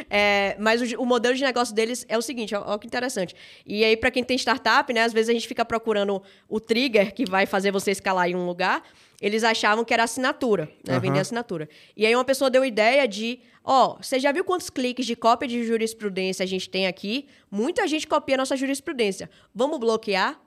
É, 0.10 0.56
mas 0.60 0.82
o, 0.82 1.02
o 1.02 1.06
modelo 1.06 1.36
de 1.36 1.44
negócio 1.44 1.74
deles 1.74 2.06
é 2.08 2.18
o 2.18 2.22
seguinte, 2.22 2.54
ó 2.56 2.78
que 2.78 2.88
interessante. 2.88 3.36
E 3.66 3.84
aí, 3.84 3.96
para 3.98 4.12
quem 4.12 4.24
tem 4.24 4.38
startup, 4.38 4.92
né, 4.94 5.02
às 5.04 5.14
vezes 5.14 5.30
a 5.30 5.34
gente 5.34 5.48
fica 5.48 5.64
procurando 5.66 6.22
o 6.48 6.60
trigger 6.60 7.14
que 7.14 7.26
vai 7.30 7.46
fazer 7.46 7.72
você 7.72 7.92
escalar 7.92 8.30
em 8.30 8.36
um 8.36 8.46
lugar. 8.46 8.84
Eles 9.22 9.44
achavam 9.44 9.84
que 9.84 9.94
era 9.94 10.04
assinatura, 10.04 10.70
né? 10.88 10.94
Aham. 10.94 11.00
Vender 11.00 11.20
assinatura. 11.20 11.68
E 11.96 12.06
aí 12.06 12.14
uma 12.16 12.24
pessoa 12.24 12.50
deu 12.50 12.64
ideia 12.64 13.08
de, 13.08 13.40
ó, 13.64 13.98
você 14.00 14.20
já 14.20 14.32
viu 14.32 14.44
quantos 14.44 14.70
cliques 14.70 15.06
de 15.06 15.16
cópia 15.16 15.48
de 15.48 15.64
jurisprudência 15.66 16.44
a 16.44 16.48
gente 16.48 16.70
tem 16.70 16.86
aqui? 16.88 17.28
Muita 17.50 17.88
gente 17.88 18.06
copia 18.06 18.38
nossa 18.38 18.56
jurisprudência. 18.56 19.30
Vamos 19.56 19.80
bloquear? 19.80 20.40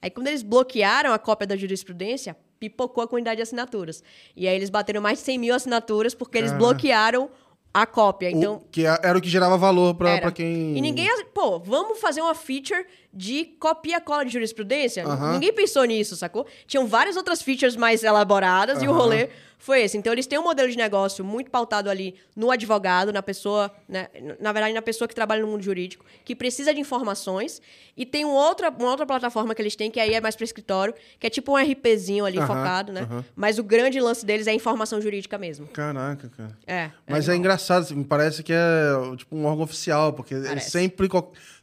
Aí, 0.00 0.10
quando 0.10 0.28
eles 0.28 0.42
bloquearam 0.42 1.12
a 1.12 1.18
cópia 1.18 1.46
da 1.46 1.56
jurisprudência, 1.56 2.36
pipocou 2.60 3.02
a 3.04 3.08
quantidade 3.08 3.36
de 3.36 3.42
assinaturas. 3.42 4.02
E 4.36 4.46
aí, 4.48 4.54
eles 4.54 4.70
bateram 4.70 5.00
mais 5.00 5.18
de 5.18 5.24
100 5.24 5.38
mil 5.38 5.54
assinaturas 5.54 6.14
porque 6.14 6.38
eles 6.38 6.52
Ah. 6.52 6.56
bloquearam 6.56 7.30
a 7.74 7.84
cópia. 7.84 8.30
Então, 8.30 8.54
O, 8.54 8.60
que 8.70 8.86
é- 8.86 8.98
era 9.02 9.18
o 9.18 9.20
que 9.20 9.28
gerava 9.28 9.58
valor 9.58 9.94
pra 9.94 10.30
quem... 10.32 10.76
E 10.76 10.80
ninguém. 10.80 11.06
Pô, 11.34 11.58
vamos 11.58 12.00
fazer 12.00 12.22
uma 12.22 12.34
feature 12.34 12.86
de 13.12 13.44
copia-cola 13.60 14.24
de 14.24 14.32
jurisprudência? 14.32 15.04
Ninguém 15.32 15.52
pensou 15.52 15.84
nisso, 15.84 16.16
sacou? 16.16 16.46
Tinham 16.66 16.86
várias 16.86 17.16
outras 17.16 17.42
features 17.42 17.76
mais 17.76 18.02
elaboradas 18.02 18.82
e 18.82 18.88
o 18.88 18.92
rolê 18.92 19.28
foi 19.58 19.82
esse. 19.82 19.96
Então, 19.96 20.12
eles 20.12 20.26
têm 20.26 20.38
um 20.38 20.42
modelo 20.42 20.68
de 20.70 20.76
negócio 20.76 21.24
muito 21.24 21.50
pautado 21.50 21.88
ali 21.90 22.14
no 22.34 22.50
advogado, 22.50 23.12
na 23.12 23.22
pessoa, 23.22 23.70
né? 23.88 24.08
na 24.40 24.52
verdade, 24.52 24.74
na 24.74 24.82
pessoa 24.82 25.08
que 25.08 25.14
trabalha 25.14 25.42
no 25.42 25.48
mundo 25.48 25.62
jurídico, 25.62 26.04
que 26.24 26.34
precisa 26.34 26.72
de 26.74 26.80
informações. 26.80 27.60
E 27.96 28.04
tem 28.04 28.24
um 28.24 28.30
outra, 28.30 28.70
uma 28.70 28.90
outra 28.90 29.06
plataforma 29.06 29.54
que 29.54 29.62
eles 29.62 29.74
têm, 29.74 29.90
que 29.90 29.98
aí 29.98 30.14
é 30.14 30.20
mais 30.20 30.36
para 30.36 30.44
escritório, 30.44 30.94
que 31.18 31.26
é 31.26 31.30
tipo 31.30 31.52
um 31.52 31.56
RPzinho 31.56 32.24
ali 32.24 32.40
focado, 32.40 32.92
né? 32.92 33.08
Mas 33.34 33.58
o 33.58 33.64
grande 33.64 33.98
lance 34.00 34.24
deles 34.24 34.46
é 34.46 34.50
a 34.50 34.54
informação 34.54 35.00
jurídica 35.00 35.38
mesmo. 35.38 35.66
Caraca, 35.68 36.30
cara. 36.36 36.58
É. 36.66 36.90
Mas 37.08 37.28
é, 37.28 37.32
animal. 37.32 37.36
engraçado, 37.36 37.82
assim, 37.82 37.94
me 37.94 38.04
parece 38.04 38.42
que 38.42 38.52
é 38.52 39.16
tipo 39.16 39.34
um 39.34 39.46
órgão 39.46 39.64
oficial, 39.64 40.12
porque 40.12 40.34
Parece. 40.34 40.70
sempre. 40.70 41.08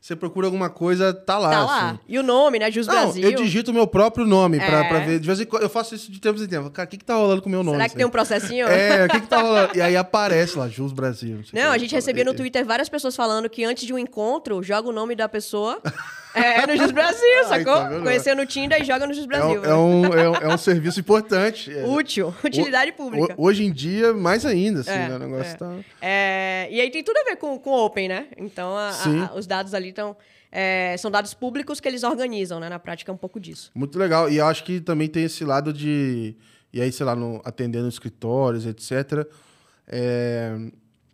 Você 0.03 0.17
procura 0.17 0.47
alguma 0.47 0.69
coisa, 0.69 1.13
tá 1.13 1.37
lá. 1.37 1.49
Tá 1.49 1.63
lá. 1.63 1.89
assim. 1.91 1.99
E 2.09 2.19
o 2.19 2.23
nome, 2.23 2.59
né? 2.59 2.69
Jus 2.69 2.85
Não, 2.87 2.93
Brasil. 2.93 3.23
eu 3.23 3.35
digito 3.37 3.71
o 3.71 3.73
meu 3.73 3.87
próprio 3.87 4.25
nome 4.25 4.57
pra, 4.59 4.83
É. 4.83 4.89
pra 4.89 4.99
ver. 4.99 5.17
De 5.17 5.25
vez 5.25 5.39
em 5.39 5.45
quando, 5.45 5.63
eu 5.63 5.69
faço 5.69 5.95
isso 5.95 6.11
de 6.11 6.19
tempos 6.19 6.41
em 6.41 6.47
tempos. 6.47 6.69
Cara, 6.73 6.85
o 6.85 6.89
que, 6.89 6.97
que 6.97 7.05
tá 7.05 7.15
rolando 7.15 7.41
com 7.41 7.47
o 7.47 7.49
meu 7.49 7.63
nome? 7.63 7.77
Será 7.77 7.85
que 7.85 7.91
isso 7.91 7.95
tem 7.99 8.05
um 8.05 8.09
processinho? 8.09 8.67
É, 8.67 9.05
o 9.05 9.09
que, 9.09 9.21
que 9.21 9.27
tá 9.27 9.41
rolando? 9.41 9.77
E 9.77 9.81
aí 9.81 9.95
aparece 9.95 10.57
lá, 10.57 10.67
Jus 10.67 10.91
Brasil. 10.91 11.39
Não, 11.53 11.69
o 11.69 11.71
a 11.71 11.77
gente 11.77 11.95
recebia 11.95 12.25
no 12.25 12.33
Twitter 12.33 12.65
várias 12.65 12.89
pessoas 12.89 13.15
falando 13.15 13.49
que 13.49 13.63
antes 13.63 13.85
de 13.85 13.93
um 13.93 13.97
encontro, 13.97 14.61
joga 14.61 14.89
o 14.89 14.91
nome 14.91 15.15
da 15.15 15.29
pessoa 15.29 15.79
é, 16.33 16.65
no 16.67 16.75
Jus 16.77 16.91
Brasil, 16.91 17.37
Ai, 17.37 17.45
sacou? 17.59 17.73
tá 17.75 17.89
vendo? 17.89 18.03
Conheceu 18.03 18.35
no 18.35 18.45
Tinder 18.45 18.81
e 18.81 18.85
joga 18.85 19.05
no 19.07 19.13
Jus 19.13 19.23
É, 19.25 19.27
Brasil. 19.27 19.61
um- 19.61 19.65
é 19.65 19.75
um, 19.75 20.05
é, 20.05 20.29
um, 20.29 20.35
é 20.35 20.53
um 20.53 20.57
serviço 20.57 20.99
importante. 20.99 21.71
É. 21.71 21.85
Útil, 21.87 22.33
utilidade 22.43 22.91
pública. 22.93 23.33
Ho- 23.37 23.45
Hoje 23.47 23.63
em 23.63 23.71
dia, 23.71 24.13
mais 24.13 24.45
ainda, 24.45 24.81
assim, 24.81 24.91
É, 24.91 25.09
né? 25.09 25.15
O 25.15 25.19
negócio 25.19 25.53
é. 25.53 25.55
tá. 25.55 25.75
É, 26.01 26.67
e 26.71 26.81
aí 26.81 26.89
tem 26.91 27.03
tudo 27.03 27.17
a 27.17 27.23
ver 27.23 27.35
com, 27.37 27.59
o 27.63 27.85
Open, 27.85 28.07
né? 28.07 28.27
Então, 28.37 28.75
a- 28.75 28.89
a- 29.31 29.35
os 29.35 29.45
dados 29.47 29.73
ali 29.73 29.89
estão... 29.89 30.15
são 30.99 31.09
dados 31.09 31.33
públicos 31.33 31.79
que 31.79 31.87
eles 31.87 32.03
organizam, 32.03 32.59
né? 32.59 32.69
Na 32.69 32.79
prática 32.79 33.11
é 33.11 33.13
um 33.13 33.17
pouco 33.17 33.39
disso. 33.39 33.71
Muito 33.73 33.97
legal. 33.97 34.29
E 34.29 34.37
eu 34.37 34.45
acho 34.45 34.63
que 34.63 34.79
também 34.79 35.07
tem 35.07 35.23
esse 35.23 35.43
lado 35.43 35.71
de. 35.73 36.35
E 36.71 36.81
aí, 36.81 36.91
sei 36.91 37.05
lá, 37.05 37.15
no, 37.15 37.39
atendendo 37.45 37.87
escritórios, 37.87 38.65
etc. 38.65 39.27
é, 39.87 40.55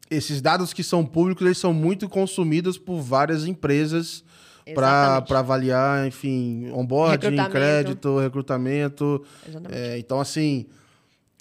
esses 0.10 0.42
dados 0.42 0.74
que 0.74 0.84
são 0.84 1.06
públicos, 1.06 1.46
eles 1.46 1.58
são 1.58 1.74
muito 1.74 2.08
consumidos 2.10 2.78
por 2.78 3.00
várias 3.02 3.46
empresas 3.46 4.24
para 4.74 5.24
avaliar, 5.40 6.08
enfim, 6.08 6.70
onboarding, 6.72 7.30
Recrutamento. 7.30 7.52
crédito, 7.52 8.20
recrutamento. 8.20 9.26
É, 9.72 9.98
então, 9.98 10.20
assim, 10.20 10.66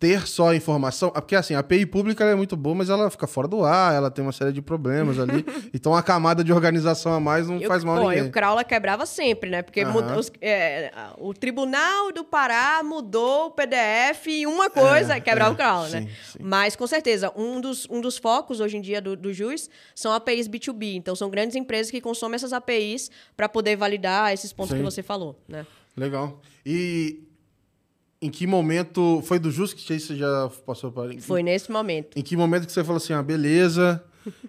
ter 0.01 0.27
só 0.29 0.51
a 0.51 0.57
informação. 0.57 1.11
Porque, 1.11 1.35
assim, 1.35 1.55
a 1.55 1.59
API 1.59 1.85
pública 1.85 2.25
é 2.25 2.35
muito 2.35 2.57
boa, 2.57 2.75
mas 2.77 2.89
ela 2.89 3.11
fica 3.11 3.27
fora 3.27 3.49
do 3.49 3.65
ar, 3.65 3.95
ela 3.95 4.11
tem 4.11 4.25
uma 4.25 4.31
série 4.33 4.53
de 4.53 4.63
problemas 4.63 5.19
ali. 5.19 5.45
então, 5.75 5.95
a 5.95 6.03
camada 6.03 6.45
de 6.45 6.53
organização 6.53 7.13
a 7.13 7.19
mais 7.21 7.49
não 7.49 7.59
E 7.61 7.65
o- 7.65 7.69
faz 7.69 7.83
mal 7.83 7.97
pô, 7.97 8.09
ninguém. 8.09 8.25
E 8.25 8.29
o 8.29 8.31
Crowla 8.31 8.63
quebrava 8.63 9.05
sempre, 9.07 9.51
né? 9.51 9.61
Porque 9.63 9.85
os- 9.85 10.31
é, 10.41 10.93
o 11.19 11.35
Tribunal 11.35 12.13
do 12.13 12.23
Pará 12.25 12.81
mudou 12.85 13.47
o 13.47 13.51
PDF 13.51 14.27
e 14.29 14.47
uma 14.47 14.71
coisa 14.71 15.17
É, 15.17 15.21
quebrava 15.21 15.61
é, 15.61 15.73
o 15.73 15.85
sim, 15.87 15.93
né? 16.01 16.09
sim. 16.33 16.39
Mas, 16.41 16.77
com 16.77 16.87
certeza, 16.87 17.33
um 17.37 17.61
dos, 17.61 17.87
um 17.91 18.01
dos 18.01 18.19
focos 18.19 18.61
hoje 18.61 18.77
em 18.77 18.81
dia 18.81 19.01
do, 19.01 19.17
do 19.17 19.33
juiz 19.33 19.69
são 19.95 20.13
APIs 20.13 20.47
B2B. 20.49 20.95
Então, 20.95 21.17
são 21.17 21.29
grandes 21.29 21.57
empresas 21.57 21.91
que 21.91 22.01
consomem 22.01 22.37
essas 22.37 22.53
APIs 22.53 23.11
para 23.37 23.49
poder 23.49 23.75
validar 23.77 24.33
esses 24.33 24.53
pontos 24.53 24.71
Sim. 24.71 24.79
que 24.79 24.85
você 24.85 25.03
falou, 25.03 25.37
né? 25.49 25.67
Legal. 25.97 26.41
E 26.65 27.25
em 28.20 28.31
que 28.31 28.46
momento. 28.46 29.22
Foi 29.24 29.38
do 29.38 29.50
Jus 29.50 29.72
que 29.72 29.83
você 29.83 30.16
já 30.16 30.50
passou 30.66 30.90
para. 30.90 31.18
Foi 31.20 31.42
nesse 31.42 31.70
momento. 31.70 32.18
Em 32.18 32.22
que 32.22 32.37
momento 32.37 32.66
que 32.66 32.72
você 32.72 32.83
falou 32.83 32.96
assim, 32.98 33.12
ah, 33.12 33.22
beleza, 33.22 34.02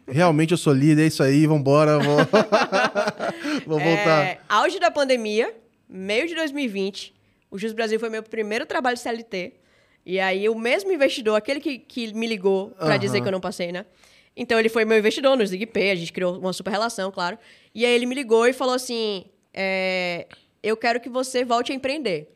realmente 0.07 0.51
eu 0.51 0.57
sou 0.57 0.73
líder, 0.73 1.03
é 1.03 1.07
isso 1.07 1.23
aí, 1.23 1.45
vambora, 1.45 1.99
vou, 1.99 2.17
vou 3.65 3.79
voltar. 3.79 4.25
É, 4.25 4.39
auge 4.47 4.79
da 4.79 4.91
pandemia, 4.91 5.53
meio 5.87 6.27
de 6.27 6.35
2020. 6.35 7.13
O 7.51 7.57
Jus 7.57 7.73
Brasil 7.73 7.99
foi 7.99 8.09
meu 8.09 8.21
primeiro 8.21 8.65
trabalho 8.65 8.97
CLT. 8.97 9.53
E 10.05 10.19
aí, 10.19 10.47
o 10.49 10.55
mesmo 10.55 10.91
investidor, 10.91 11.35
aquele 11.35 11.59
que, 11.59 11.77
que 11.77 12.13
me 12.13 12.25
ligou 12.25 12.73
Aham. 12.79 12.97
dizer 12.97 13.21
que 13.21 13.27
eu 13.27 13.31
não 13.31 13.41
passei, 13.41 13.71
né? 13.71 13.85
Então, 14.35 14.57
ele 14.57 14.69
foi 14.69 14.85
meu 14.85 14.97
investidor 14.97 15.35
no 15.35 15.45
ZigPay, 15.45 15.91
a 15.91 15.95
gente 15.95 16.13
criou 16.13 16.39
uma 16.39 16.53
super 16.53 16.71
relação, 16.71 17.11
claro. 17.11 17.37
E 17.75 17.85
aí, 17.85 17.91
ele 17.93 18.05
me 18.05 18.15
ligou 18.15 18.47
e 18.47 18.53
falou 18.53 18.73
assim: 18.73 19.25
é, 19.53 20.27
Eu 20.63 20.77
quero 20.77 20.99
que 20.99 21.09
você 21.09 21.43
volte 21.43 21.71
a 21.71 21.75
empreender. 21.75 22.35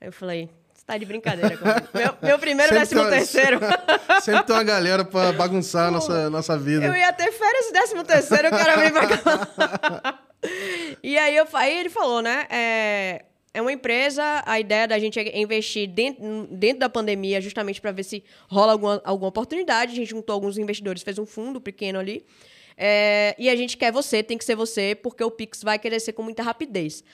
Aí 0.00 0.08
eu 0.08 0.12
falei: 0.12 0.50
tá 0.86 0.96
de 0.98 1.04
brincadeira 1.04 1.56
comigo. 1.56 1.88
meu, 1.94 2.14
meu 2.22 2.38
primeiro, 2.38 2.72
Sempre 2.72 2.80
décimo 2.80 3.10
terceiro. 3.10 3.60
Sempre 4.22 4.42
tem 4.44 4.56
uma 4.56 4.62
galera 4.64 5.04
pra 5.04 5.32
bagunçar 5.32 5.88
a 5.88 5.90
nossa, 5.90 6.30
nossa 6.30 6.58
vida. 6.58 6.84
Eu 6.84 6.94
ia 6.94 7.12
ter 7.12 7.32
férias 7.32 7.66
e 7.66 7.72
décimo 7.72 8.04
terceiro, 8.04 8.48
o 8.48 8.50
cara 8.50 8.76
veio 8.76 8.92
pra 8.92 9.06
cá. 9.18 10.20
e 11.02 11.18
aí, 11.18 11.36
eu, 11.36 11.46
aí 11.54 11.78
ele 11.78 11.90
falou, 11.90 12.20
né? 12.20 12.46
É, 12.50 13.24
é 13.54 13.62
uma 13.62 13.72
empresa, 13.72 14.42
a 14.44 14.58
ideia 14.58 14.86
da 14.86 14.98
gente 14.98 15.18
é 15.18 15.38
investir 15.38 15.88
dentro, 15.88 16.48
dentro 16.50 16.80
da 16.80 16.88
pandemia 16.88 17.40
justamente 17.40 17.80
para 17.80 17.92
ver 17.92 18.02
se 18.02 18.22
rola 18.48 18.72
alguma, 18.72 19.00
alguma 19.04 19.28
oportunidade. 19.28 19.92
A 19.92 19.94
gente 19.94 20.10
juntou 20.10 20.34
alguns 20.34 20.58
investidores, 20.58 21.02
fez 21.02 21.18
um 21.18 21.26
fundo 21.26 21.60
pequeno 21.60 21.98
ali. 21.98 22.24
É, 22.76 23.34
e 23.38 23.48
a 23.48 23.54
gente 23.54 23.76
quer 23.76 23.92
você, 23.92 24.22
tem 24.22 24.36
que 24.36 24.44
ser 24.44 24.56
você, 24.56 24.94
porque 24.94 25.22
o 25.22 25.30
Pix 25.30 25.62
vai 25.62 25.78
crescer 25.78 26.12
com 26.12 26.22
muita 26.22 26.42
rapidez. 26.42 27.04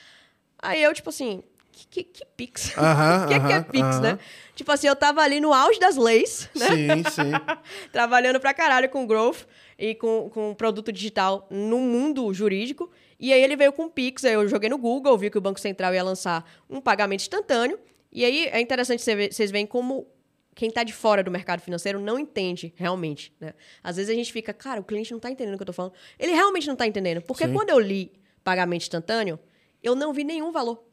Aí 0.61 0.81
eu, 0.81 0.93
tipo 0.93 1.09
assim, 1.09 1.43
que, 1.89 2.03
que, 2.03 2.25
Pix? 2.37 2.73
O 2.77 3.27
que, 3.27 3.39
que 3.39 3.51
é 3.51 3.55
aham, 3.55 3.63
Pix, 3.63 3.83
aham. 3.83 4.01
né? 4.01 4.19
Tipo 4.55 4.71
assim, 4.71 4.87
eu 4.87 4.95
tava 4.95 5.21
ali 5.21 5.39
no 5.39 5.53
auge 5.53 5.79
das 5.79 5.95
leis, 5.95 6.49
né? 6.55 6.67
Sim, 6.67 7.03
sim. 7.09 7.31
trabalhando 7.91 8.39
pra 8.39 8.53
caralho 8.53 8.89
com 8.89 9.05
growth 9.05 9.45
e 9.77 9.95
com, 9.95 10.29
com 10.29 10.53
produto 10.53 10.91
digital 10.91 11.47
no 11.49 11.79
mundo 11.79 12.33
jurídico. 12.33 12.91
E 13.19 13.31
aí 13.31 13.41
ele 13.41 13.55
veio 13.55 13.71
com 13.71 13.85
o 13.85 13.89
Pix, 13.89 14.25
aí 14.25 14.33
eu 14.33 14.47
joguei 14.47 14.69
no 14.69 14.77
Google, 14.77 15.17
vi 15.17 15.29
que 15.29 15.37
o 15.37 15.41
Banco 15.41 15.59
Central 15.59 15.93
ia 15.93 16.03
lançar 16.03 16.43
um 16.69 16.81
pagamento 16.81 17.21
instantâneo. 17.21 17.79
E 18.11 18.25
aí 18.25 18.47
é 18.47 18.59
interessante 18.59 19.01
vocês 19.03 19.51
verem 19.51 19.65
como 19.65 20.07
quem 20.53 20.69
tá 20.69 20.83
de 20.83 20.93
fora 20.93 21.23
do 21.23 21.31
mercado 21.31 21.61
financeiro 21.61 21.99
não 21.99 22.19
entende 22.19 22.73
realmente, 22.75 23.33
né? 23.39 23.53
Às 23.83 23.95
vezes 23.95 24.11
a 24.11 24.13
gente 24.13 24.31
fica, 24.33 24.53
cara, 24.53 24.81
o 24.81 24.83
cliente 24.83 25.11
não 25.11 25.19
tá 25.19 25.31
entendendo 25.31 25.55
o 25.55 25.57
que 25.57 25.63
eu 25.63 25.67
tô 25.67 25.73
falando. 25.73 25.93
Ele 26.19 26.33
realmente 26.33 26.67
não 26.67 26.75
tá 26.75 26.85
entendendo. 26.85 27.21
Porque 27.21 27.45
Sim. 27.45 27.53
quando 27.53 27.69
eu 27.69 27.79
li 27.79 28.11
pagamento 28.43 28.81
instantâneo, 28.81 29.39
eu 29.81 29.95
não 29.95 30.13
vi 30.13 30.23
nenhum 30.23 30.51
valor. 30.51 30.83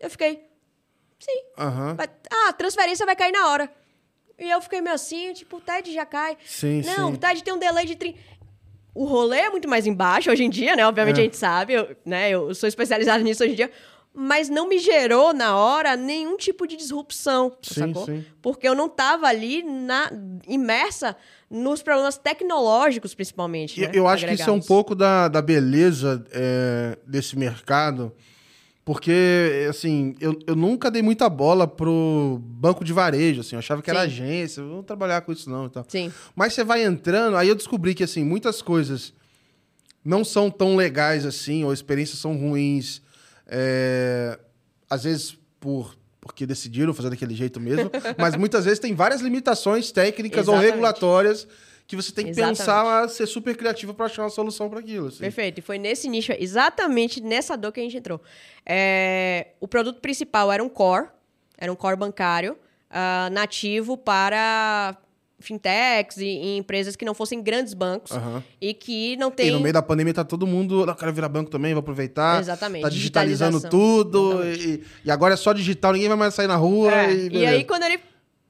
Eu 0.00 0.10
fiquei, 0.10 0.44
sim. 1.18 1.42
Vai- 1.96 2.08
ah, 2.30 2.48
a 2.48 2.52
transferência 2.52 3.04
vai 3.06 3.16
cair 3.16 3.32
na 3.32 3.48
hora. 3.48 3.70
E 4.38 4.48
eu 4.48 4.60
fiquei 4.60 4.80
meio 4.80 4.94
assim, 4.94 5.32
tipo, 5.32 5.56
o 5.56 5.60
TED 5.60 5.92
já 5.92 6.06
cai. 6.06 6.36
Sim, 6.46 6.82
Não, 6.82 7.08
sim. 7.08 7.14
o 7.14 7.16
TED 7.18 7.42
tem 7.42 7.52
um 7.52 7.58
delay 7.58 7.84
de 7.86 7.96
30. 7.96 8.18
O 8.94 9.04
rolê 9.04 9.38
é 9.40 9.50
muito 9.50 9.68
mais 9.68 9.86
embaixo 9.86 10.30
hoje 10.30 10.44
em 10.44 10.50
dia, 10.50 10.76
né? 10.76 10.86
Obviamente 10.86 11.16
É. 11.16 11.20
a 11.20 11.24
gente 11.24 11.36
sabe, 11.36 11.72
eu, 11.72 11.96
né? 12.04 12.30
Eu 12.30 12.54
sou 12.54 12.68
especializado 12.68 13.22
nisso 13.24 13.42
hoje 13.42 13.52
em 13.52 13.56
dia. 13.56 13.70
Mas 14.14 14.48
não 14.48 14.68
me 14.68 14.78
gerou 14.78 15.32
na 15.34 15.56
hora 15.56 15.94
nenhum 15.96 16.36
tipo 16.36 16.66
de 16.66 16.74
disrupção, 16.76 17.56
Sim, 17.62 17.74
sacou? 17.92 18.06
sim. 18.06 18.24
Porque 18.42 18.66
eu 18.66 18.74
não 18.74 18.88
tava 18.88 19.26
ali 19.28 19.62
na, 19.62 20.10
imersa 20.48 21.14
nos 21.48 21.82
problemas 21.82 22.16
tecnológicos, 22.16 23.14
principalmente. 23.14 23.80
Eu, 23.80 23.86
né? 23.88 23.92
eu 23.94 24.08
acho 24.08 24.26
que 24.26 24.32
isso 24.34 24.48
é 24.48 24.52
um 24.52 24.60
pouco 24.60 24.94
da, 24.94 25.28
da 25.28 25.40
beleza 25.42 26.24
é, 26.32 26.98
desse 27.06 27.38
mercado, 27.38 28.12
porque, 28.88 29.66
assim, 29.68 30.14
eu, 30.18 30.38
eu 30.46 30.56
nunca 30.56 30.90
dei 30.90 31.02
muita 31.02 31.28
bola 31.28 31.68
pro 31.68 32.40
banco 32.42 32.82
de 32.82 32.90
varejo, 32.90 33.42
assim, 33.42 33.54
eu 33.54 33.58
achava 33.58 33.82
que 33.82 33.90
era 33.90 34.00
Sim. 34.00 34.06
agência, 34.06 34.60
eu 34.62 34.64
não 34.64 34.74
vou 34.76 34.82
trabalhar 34.82 35.20
com 35.20 35.30
isso 35.30 35.50
não 35.50 35.66
e 35.66 35.68
tal. 35.68 35.84
Sim. 35.86 36.10
Mas 36.34 36.54
você 36.54 36.64
vai 36.64 36.82
entrando, 36.82 37.36
aí 37.36 37.50
eu 37.50 37.54
descobri 37.54 37.94
que, 37.94 38.02
assim, 38.02 38.24
muitas 38.24 38.62
coisas 38.62 39.12
não 40.02 40.24
são 40.24 40.50
tão 40.50 40.74
legais 40.74 41.26
assim, 41.26 41.64
ou 41.64 41.72
experiências 41.74 42.18
são 42.18 42.34
ruins, 42.34 43.02
é, 43.46 44.38
às 44.88 45.04
vezes 45.04 45.36
por 45.60 45.94
porque 46.22 46.46
decidiram 46.46 46.94
fazer 46.94 47.10
daquele 47.10 47.34
jeito 47.34 47.60
mesmo, 47.60 47.90
mas 48.16 48.36
muitas 48.36 48.64
vezes 48.64 48.78
tem 48.78 48.94
várias 48.94 49.20
limitações 49.20 49.92
técnicas 49.92 50.48
ou 50.48 50.56
regulatórias 50.56 51.46
que 51.88 51.96
você 51.96 52.12
tem 52.12 52.26
que 52.26 52.30
Exatamente. 52.32 52.58
pensar 52.58 53.02
a 53.02 53.08
ser 53.08 53.26
super 53.26 53.56
criativo 53.56 53.94
para 53.94 54.04
achar 54.06 54.22
uma 54.22 54.28
solução 54.28 54.68
para 54.68 54.78
aquilo. 54.78 55.06
assim. 55.08 55.20
Perfeito. 55.20 55.58
E 55.58 55.62
foi 55.62 55.78
nesse 55.78 56.06
nicho, 56.06 56.32
exatamente 56.38 57.18
nessa 57.20 57.56
dor 57.56 57.72
que 57.72 57.80
a 57.80 57.82
gente 57.82 57.96
entrou. 57.96 58.20
É, 58.64 59.48
o 59.58 59.66
produto 59.66 59.98
principal 59.98 60.52
era 60.52 60.62
um 60.62 60.68
core, 60.68 61.08
era 61.56 61.72
um 61.72 61.74
core 61.74 61.96
bancário 61.96 62.58
ah, 62.90 63.30
nativo 63.32 63.96
para 63.96 64.98
fintechs 65.40 66.18
e, 66.18 66.26
e 66.26 66.56
empresas 66.58 66.94
que 66.94 67.04
não 67.06 67.14
fossem 67.14 67.40
grandes 67.42 67.72
bancos 67.72 68.12
Aham. 68.12 68.42
e 68.60 68.74
que 68.74 69.16
não 69.16 69.30
tem 69.30 69.46
E 69.48 69.50
no 69.52 69.60
meio 69.60 69.72
da 69.72 69.80
pandemia 69.80 70.12
tá 70.12 70.24
todo 70.24 70.46
mundo, 70.46 70.84
"Ah, 70.90 70.94
quero 70.94 71.12
virar 71.14 71.28
banco 71.30 71.48
também, 71.50 71.72
vou 71.72 71.80
aproveitar. 71.80 72.40
Exatamente, 72.40 72.82
Tá 72.82 72.88
digitalizando 72.90 73.60
tudo. 73.68 74.44
E, 74.44 74.82
e 75.04 75.10
agora 75.10 75.34
é 75.34 75.36
só 75.38 75.54
digital, 75.54 75.92
ninguém 75.94 76.08
vai 76.08 76.18
mais 76.18 76.34
sair 76.34 76.48
na 76.48 76.56
rua. 76.56 76.92
É, 76.92 77.14
E, 77.14 77.28
E, 77.38 77.46
aí, 77.46 77.64
quando 77.64 77.84
ele 77.84 77.98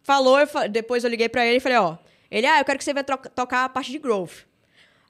falou, 0.03 0.41
eu 0.41 0.49
depois 0.69 1.05
eu 1.05 1.11
liguei 1.11 1.29
pra 1.29 1.47
ele 1.47 1.59
e 1.59 1.61
falei, 1.61 1.79
ó, 1.79 1.97
ele, 2.31 2.47
ah, 2.47 2.59
eu 2.61 2.65
quero 2.65 2.79
que 2.79 2.85
você 2.85 2.95
troca- 3.05 3.29
tocar 3.31 3.65
a 3.65 3.69
parte 3.69 3.91
de 3.91 3.99
growth. 3.99 4.47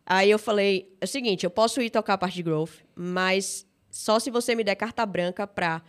Aí 0.06 0.30
eu 0.30 0.38
falei, 0.38 0.90
é 1.00 1.04
o 1.04 1.08
seguinte, 1.08 1.44
eu 1.44 1.50
posso 1.50 1.80
ir 1.82 1.90
tocar 1.90 2.14
a 2.14 2.18
parte 2.18 2.34
de 2.34 2.42
growth, 2.42 2.72
mas 2.94 3.66
só 3.90 4.18
se 4.18 4.30
você 4.30 4.54
me 4.54 4.64
der 4.64 4.74
carta 4.74 5.04
branca 5.04 5.46
pra, 5.46 5.82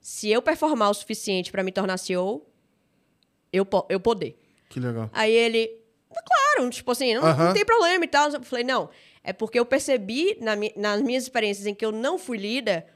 se 0.00 0.30
eu 0.30 0.42
performar 0.42 0.90
o 0.90 0.94
suficiente 0.94 1.50
pra 1.50 1.62
me 1.62 1.72
tornar 1.72 1.96
CEO, 1.98 2.46
eu, 3.52 3.64
po- 3.64 3.86
eu 3.88 4.00
poder. 4.00 4.38
Que 4.68 4.80
legal. 4.80 5.08
Aí 5.12 5.32
ele, 5.32 5.70
claro, 6.26 6.68
tipo 6.70 6.90
assim, 6.90 7.14
não, 7.14 7.22
Aham. 7.24 7.46
não 7.46 7.52
tem 7.54 7.64
problema 7.64 8.04
e 8.04 8.08
tal. 8.08 8.30
Eu 8.30 8.42
falei, 8.42 8.64
não, 8.64 8.90
é 9.22 9.32
porque 9.32 9.58
eu 9.58 9.64
percebi 9.66 10.36
na 10.40 10.52
nas 10.76 11.00
minhas 11.02 11.22
experiências 11.24 11.66
em 11.66 11.74
que 11.74 11.84
eu 11.84 11.92
não 11.92 12.18
fui 12.18 12.38
líder, 12.38 12.86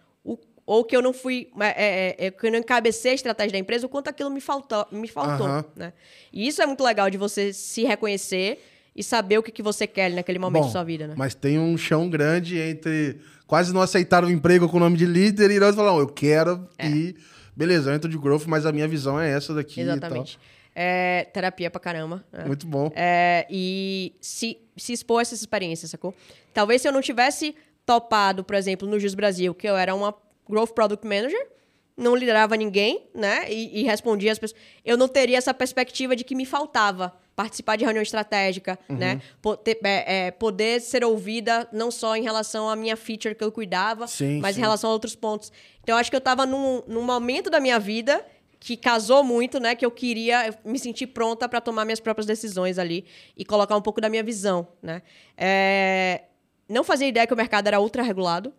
ou 0.67 0.85
que 0.85 0.97
eu 0.97 1.01
não 1.01 1.13
fui, 1.13 1.49
é, 1.61 2.17
é, 2.19 2.27
é, 2.27 2.31
que 2.31 2.45
eu 2.45 2.51
não 2.51 2.59
encabecei 2.59 3.13
a 3.13 3.15
estratégia 3.15 3.53
da 3.53 3.59
empresa, 3.59 3.87
o 3.87 3.89
quanto 3.89 4.09
aquilo 4.09 4.29
me 4.29 4.41
faltou, 4.41 4.85
me 4.91 5.07
faltou, 5.07 5.47
Aham. 5.47 5.65
né? 5.77 5.93
E 6.33 6.47
isso 6.49 6.61
é 6.61 6.67
muito 6.67 6.83
legal 6.83 7.09
de 7.09 7.17
você 7.17 7.53
se 7.53 7.85
reconhecer 7.85 8.59
e 8.95 9.03
saber 9.05 9.39
o 9.39 9.43
que, 9.43 9.53
que 9.53 9.63
você 9.63 9.87
quer 9.87 10.11
naquele 10.11 10.41
momento 10.41 10.63
Bom, 10.63 10.67
da 10.67 10.73
sua 10.73 10.83
vida, 10.83 11.07
né? 11.07 11.15
Mas 11.17 11.35
tem 11.35 11.57
um 11.59 11.79
chão 11.79 12.11
grande 12.11 12.59
entre 12.59 13.21
quase 13.47 13.73
não 13.73 13.81
aceitar 13.81 14.25
o 14.25 14.31
emprego 14.31 14.69
com 14.69 14.79
o 14.79 14.81
nome 14.81 14.97
de 14.97 15.07
líder 15.07 15.53
e 15.53 15.61
nós 15.61 15.77
falamos, 15.77 16.01
eu 16.01 16.09
quero 16.09 16.69
e 16.83 17.15
beleza, 17.55 17.91
eu 17.91 17.95
entro 17.95 18.11
de 18.11 18.19
growth, 18.19 18.47
mas 18.47 18.67
a 18.67 18.73
minha 18.73 18.89
visão 18.89 19.21
é 19.21 19.31
essa 19.31 19.55
daqui 19.55 19.81
Exatamente. 19.81 20.39
É, 20.75 21.27
terapia 21.33 21.71
pra 21.71 21.81
caramba. 21.81 22.23
né? 22.31 22.45
Muito 22.45 22.67
bom. 22.67 22.93
É, 22.95 23.47
e 23.49 24.15
se, 24.21 24.59
se 24.77 24.93
expor 24.93 25.21
a 25.21 25.23
essas 25.23 25.41
experiências, 25.41 25.91
sacou? 25.91 26.15
Talvez 26.53 26.83
se 26.83 26.89
eu 26.89 26.93
não 26.93 27.01
tivesse 27.01 27.55
topado, 27.87 28.45
por 28.45 28.55
exemplo, 28.57 28.87
no 28.87 28.99
Jus 28.99 29.15
Brasil, 29.15 29.55
que 29.55 29.67
eu 29.67 29.77
era 29.77 29.95
uma 29.95 30.15
Growth 30.49 30.73
Product 30.73 31.07
Manager, 31.07 31.49
não 31.97 32.15
liderava 32.15 32.57
ninguém, 32.57 33.07
né? 33.15 33.51
E, 33.51 33.81
e 33.81 33.83
respondia 33.85 34.31
as 34.33 34.39
pessoas. 34.39 34.61
Eu 34.85 34.97
não 34.99 35.09
teria 35.09 35.39
essa 35.39 35.55
perspectiva 35.55 36.15
de 36.15 36.25
que 36.25 36.35
me 36.35 36.45
faltava 36.45 37.17
participar 37.35 37.77
de 37.77 37.85
reunião 37.85 38.03
estratégica, 38.03 38.79
Uhum. 38.89 38.97
né? 38.97 39.21
Po- 39.43 39.57
ter- 39.57 39.79
é, 39.85 40.27
é, 40.27 40.31
poder 40.31 40.81
ser 40.81 41.05
ouvida 41.05 41.69
não 41.73 41.91
só 41.91 42.17
em 42.17 42.23
relação 42.23 42.69
à 42.69 42.77
minha 42.77 42.97
feature 42.97 43.35
que 43.35 43.45
eu 43.45 43.51
cuidava, 43.53 44.07
Sim, 44.07 44.41
mas 44.41 44.55
sim. 44.55 44.61
em 44.61 44.65
relação 44.65 44.91
a 44.91 44.93
outros 44.93 45.15
pontos. 45.15 45.51
Então, 45.83 45.95
eu 45.95 45.99
acho 45.99 46.11
que 46.11 46.17
eu 46.17 46.19
estava 46.19 46.45
num, 46.47 46.83
num 46.87 47.03
momento 47.03 47.49
da 47.51 47.61
minha 47.61 47.79
vida 47.79 48.25
que 48.59 48.77
casou 48.77 49.23
muito, 49.23 49.61
né? 49.61 49.75
Que 49.75 49.85
eu 49.85 49.91
queria 49.91 50.55
me 50.65 50.79
sentir 50.79 51.07
pronta 51.09 51.47
para 51.49 51.61
tomar 51.61 51.85
minhas 51.85 52.01
próprias 52.01 52.27
decisões 52.27 52.79
ali 52.79 53.05
e 53.37 53.45
colocar 53.45 53.77
um 53.77 53.83
pouco 53.83 54.01
da 54.01 54.09
minha 54.09 54.23
visão, 54.23 54.67
né? 54.83 55.03
É, 55.37 56.23
Não 56.69 56.83
fazia 56.83 57.07
ideia 57.07 57.27
que 57.27 57.33
o 57.35 57.37
mercado 57.37 57.67
era 57.69 57.81
ultra 57.81 58.03
regulado. 58.03 58.53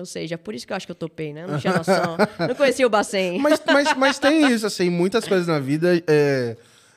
Ou 0.00 0.06
seja, 0.06 0.36
por 0.38 0.54
isso 0.54 0.66
que 0.66 0.72
eu 0.72 0.76
acho 0.76 0.86
que 0.86 0.92
eu 0.92 0.96
topei, 0.96 1.32
né? 1.32 1.46
Não 1.46 1.58
tinha 1.58 1.72
noção. 1.76 2.16
não 2.48 2.54
conhecia 2.54 2.86
o 2.86 2.90
Bacen. 2.90 3.38
Mas, 3.38 3.60
mas, 3.66 3.94
mas 3.96 4.18
tem 4.18 4.50
isso, 4.52 4.66
assim, 4.66 4.90
muitas 4.90 5.26
coisas 5.26 5.46
na 5.46 5.58
vida 5.58 6.02
é, 6.06 6.56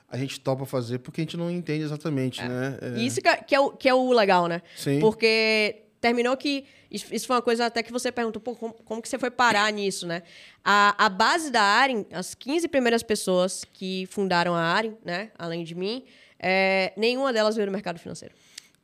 a 0.09 0.17
gente 0.17 0.39
topa 0.39 0.65
fazer 0.65 0.99
porque 0.99 1.21
a 1.21 1.23
gente 1.23 1.37
não 1.37 1.51
entende 1.51 1.83
exatamente, 1.83 2.41
né? 2.41 2.77
É, 2.81 2.99
Isso 2.99 3.21
que 3.21 3.27
é, 3.27 3.37
que 3.37 3.55
é 3.55 3.59
o, 3.59 3.71
que 3.71 3.89
é 3.89 3.93
o 3.93 4.11
legal, 4.13 4.47
né? 4.47 4.61
Sim. 4.75 4.99
Porque 4.99 5.83
terminou 5.99 6.35
que. 6.37 6.65
Isso, 6.89 7.13
isso 7.13 7.27
foi 7.27 7.35
uma 7.35 7.41
coisa 7.41 7.65
até 7.65 7.83
que 7.83 7.91
você 7.91 8.09
perguntou, 8.13 8.41
pô, 8.41 8.55
como, 8.55 8.73
como 8.73 9.01
que 9.01 9.09
você 9.09 9.19
foi 9.19 9.29
parar 9.29 9.69
nisso, 9.73 10.07
né? 10.07 10.23
A, 10.63 11.05
a 11.05 11.09
base 11.09 11.51
da 11.51 11.61
Aren, 11.61 12.05
as 12.13 12.33
15 12.33 12.69
primeiras 12.69 13.03
pessoas 13.03 13.65
que 13.73 14.07
fundaram 14.09 14.55
a 14.55 14.61
Aren, 14.61 14.93
né? 15.03 15.29
Além 15.37 15.65
de 15.65 15.75
mim, 15.75 16.05
é, 16.39 16.93
nenhuma 16.95 17.33
delas 17.33 17.57
veio 17.57 17.67
do 17.67 17.73
mercado 17.73 17.99
financeiro. 17.99 18.33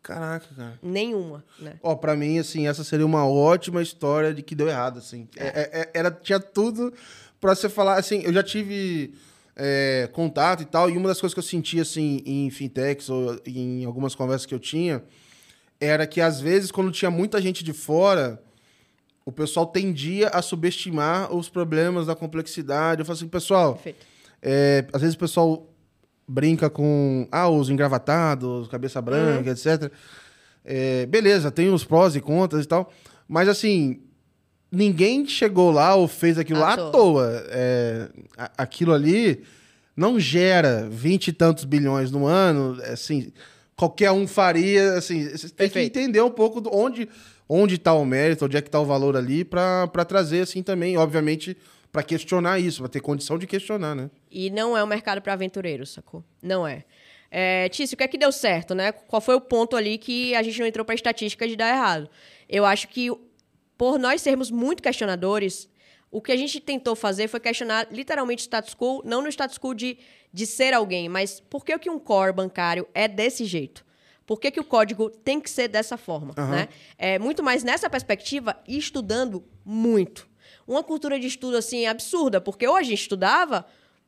Caraca, 0.03 0.45
cara. 0.53 0.77
Nenhuma, 0.83 1.43
né? 1.57 1.79
Ó, 1.81 1.95
pra 1.95 2.13
mim, 2.13 2.37
assim, 2.37 2.67
essa 2.67 2.83
seria 2.83 3.05
uma 3.05 3.25
ótima 3.25 3.81
história 3.81 4.33
de 4.33 4.43
que 4.43 4.53
deu 4.53 4.67
errado, 4.67 4.99
assim. 4.99 5.29
É, 5.37 5.45
é, 5.47 5.81
é, 5.81 5.89
era, 5.93 6.11
tinha 6.11 6.41
tudo 6.41 6.93
pra 7.39 7.55
você 7.55 7.69
falar, 7.69 7.97
assim, 7.97 8.21
eu 8.23 8.33
já 8.33 8.43
tive 8.43 9.13
é, 9.55 10.09
contato 10.11 10.61
e 10.61 10.65
tal, 10.65 10.89
e 10.89 10.97
uma 10.97 11.07
das 11.07 11.21
coisas 11.21 11.33
que 11.33 11.39
eu 11.39 11.43
senti, 11.43 11.79
assim, 11.79 12.21
em 12.25 12.49
fintechs 12.49 13.09
ou 13.09 13.39
em 13.45 13.85
algumas 13.85 14.13
conversas 14.13 14.45
que 14.45 14.53
eu 14.53 14.59
tinha, 14.59 15.01
era 15.79 16.05
que, 16.05 16.19
às 16.19 16.41
vezes, 16.41 16.69
quando 16.69 16.91
tinha 16.91 17.09
muita 17.09 17.41
gente 17.41 17.63
de 17.63 17.71
fora, 17.71 18.43
o 19.25 19.31
pessoal 19.31 19.65
tendia 19.65 20.27
a 20.29 20.41
subestimar 20.41 21.33
os 21.33 21.47
problemas 21.47 22.07
da 22.07 22.15
complexidade. 22.15 22.99
Eu 22.99 23.05
falo 23.05 23.17
assim, 23.17 23.27
pessoal, 23.29 23.75
Perfeito. 23.75 24.05
é, 24.41 24.85
às 24.91 25.01
vezes 25.01 25.15
o 25.15 25.19
pessoal 25.19 25.72
brinca 26.27 26.69
com 26.69 27.27
ah, 27.31 27.49
os 27.49 27.69
engravatados, 27.69 28.67
cabeça 28.67 29.01
branca, 29.01 29.51
etc. 29.51 29.91
É, 30.65 31.05
beleza, 31.05 31.51
tem 31.51 31.69
os 31.69 31.83
prós 31.83 32.15
e 32.15 32.21
contras 32.21 32.65
e 32.65 32.67
tal. 32.67 32.91
Mas 33.27 33.47
assim, 33.47 34.01
ninguém 34.71 35.25
chegou 35.27 35.71
lá 35.71 35.95
ou 35.95 36.07
fez 36.07 36.37
aquilo 36.37 36.59
À 36.59 36.61
lá 36.61 36.73
à 36.73 36.77
toa. 36.77 36.91
toa. 36.91 37.43
É, 37.49 38.09
aquilo 38.57 38.93
ali 38.93 39.43
não 39.95 40.19
gera 40.19 40.87
vinte 40.89 41.27
e 41.27 41.33
tantos 41.33 41.65
bilhões 41.65 42.11
no 42.11 42.25
ano. 42.25 42.77
Assim, 42.83 43.31
qualquer 43.75 44.11
um 44.11 44.25
faria. 44.27 44.93
Assim, 44.93 45.23
você 45.23 45.49
tem 45.49 45.49
que 45.49 45.55
Perfeito. 45.55 45.99
entender 45.99 46.21
um 46.21 46.31
pouco 46.31 46.61
onde 46.71 47.07
onde 47.47 47.75
está 47.75 47.93
o 47.93 48.05
mérito, 48.05 48.45
onde 48.45 48.57
é 48.57 48.61
que 48.61 48.69
está 48.69 48.79
o 48.79 48.85
valor 48.85 49.17
ali, 49.17 49.43
para 49.43 49.87
trazer 50.07 50.41
assim 50.41 50.63
também, 50.63 50.97
obviamente, 50.97 51.55
para 51.93 52.01
questionar 52.01 52.59
isso, 52.59 52.81
para 52.81 52.89
ter 52.89 52.99
condição 53.01 53.37
de 53.37 53.45
questionar, 53.45 53.93
né? 53.93 54.09
E 54.31 54.49
não 54.49 54.75
é 54.75 54.83
um 54.83 54.87
mercado 54.87 55.21
para 55.21 55.33
aventureiros, 55.33 55.91
sacou? 55.91 56.23
Não 56.41 56.67
é. 56.67 56.83
é. 57.29 57.69
Tício, 57.69 57.93
o 57.93 57.97
que 57.97 58.03
é 58.03 58.07
que 58.07 58.17
deu 58.17 58.31
certo, 58.31 58.73
né? 58.73 58.91
Qual 58.91 59.21
foi 59.21 59.35
o 59.35 59.39
ponto 59.39 59.77
ali 59.77 59.99
que 59.99 60.33
a 60.33 60.41
gente 60.41 60.59
não 60.59 60.65
entrou 60.65 60.83
para 60.83 60.95
estatística 60.95 61.47
de 61.47 61.55
dar 61.55 61.69
errado? 61.69 62.09
Eu 62.49 62.65
acho 62.65 62.87
que, 62.87 63.11
por 63.77 63.99
nós 63.99 64.23
sermos 64.23 64.49
muito 64.49 64.81
questionadores, 64.81 65.69
o 66.09 66.19
que 66.19 66.31
a 66.31 66.35
gente 66.35 66.59
tentou 66.59 66.95
fazer 66.95 67.27
foi 67.27 67.39
questionar 67.39 67.87
literalmente 67.91 68.41
o 68.41 68.45
status 68.45 68.73
quo, 68.73 69.03
não 69.05 69.21
no 69.21 69.29
status 69.29 69.59
quo 69.59 69.75
de, 69.75 69.99
de 70.33 70.47
ser 70.47 70.73
alguém, 70.73 71.07
mas 71.07 71.41
por 71.41 71.63
que, 71.63 71.77
que 71.77 71.91
um 71.91 71.99
core 71.99 72.33
bancário 72.33 72.87
é 72.95 73.07
desse 73.07 73.45
jeito? 73.45 73.85
Por 74.25 74.39
que, 74.39 74.49
que 74.49 74.59
o 74.59 74.63
código 74.63 75.11
tem 75.11 75.39
que 75.39 75.49
ser 75.49 75.67
dessa 75.67 75.95
forma? 75.95 76.33
Aham. 76.35 76.55
Né? 76.55 76.69
É 76.97 77.19
muito 77.19 77.43
mais 77.43 77.63
nessa 77.63 77.87
perspectiva 77.87 78.57
e 78.67 78.79
estudando 78.79 79.43
muito. 79.63 80.32
Uma 80.67 80.83
cultura 80.83 81.19
de 81.19 81.27
estudo 81.27 81.57
assim 81.57 81.85
absurda, 81.85 82.39
porque 82.41 82.67
ou 82.67 82.75
a 82.75 82.83
gente 82.83 83.01
estudava 83.01 83.65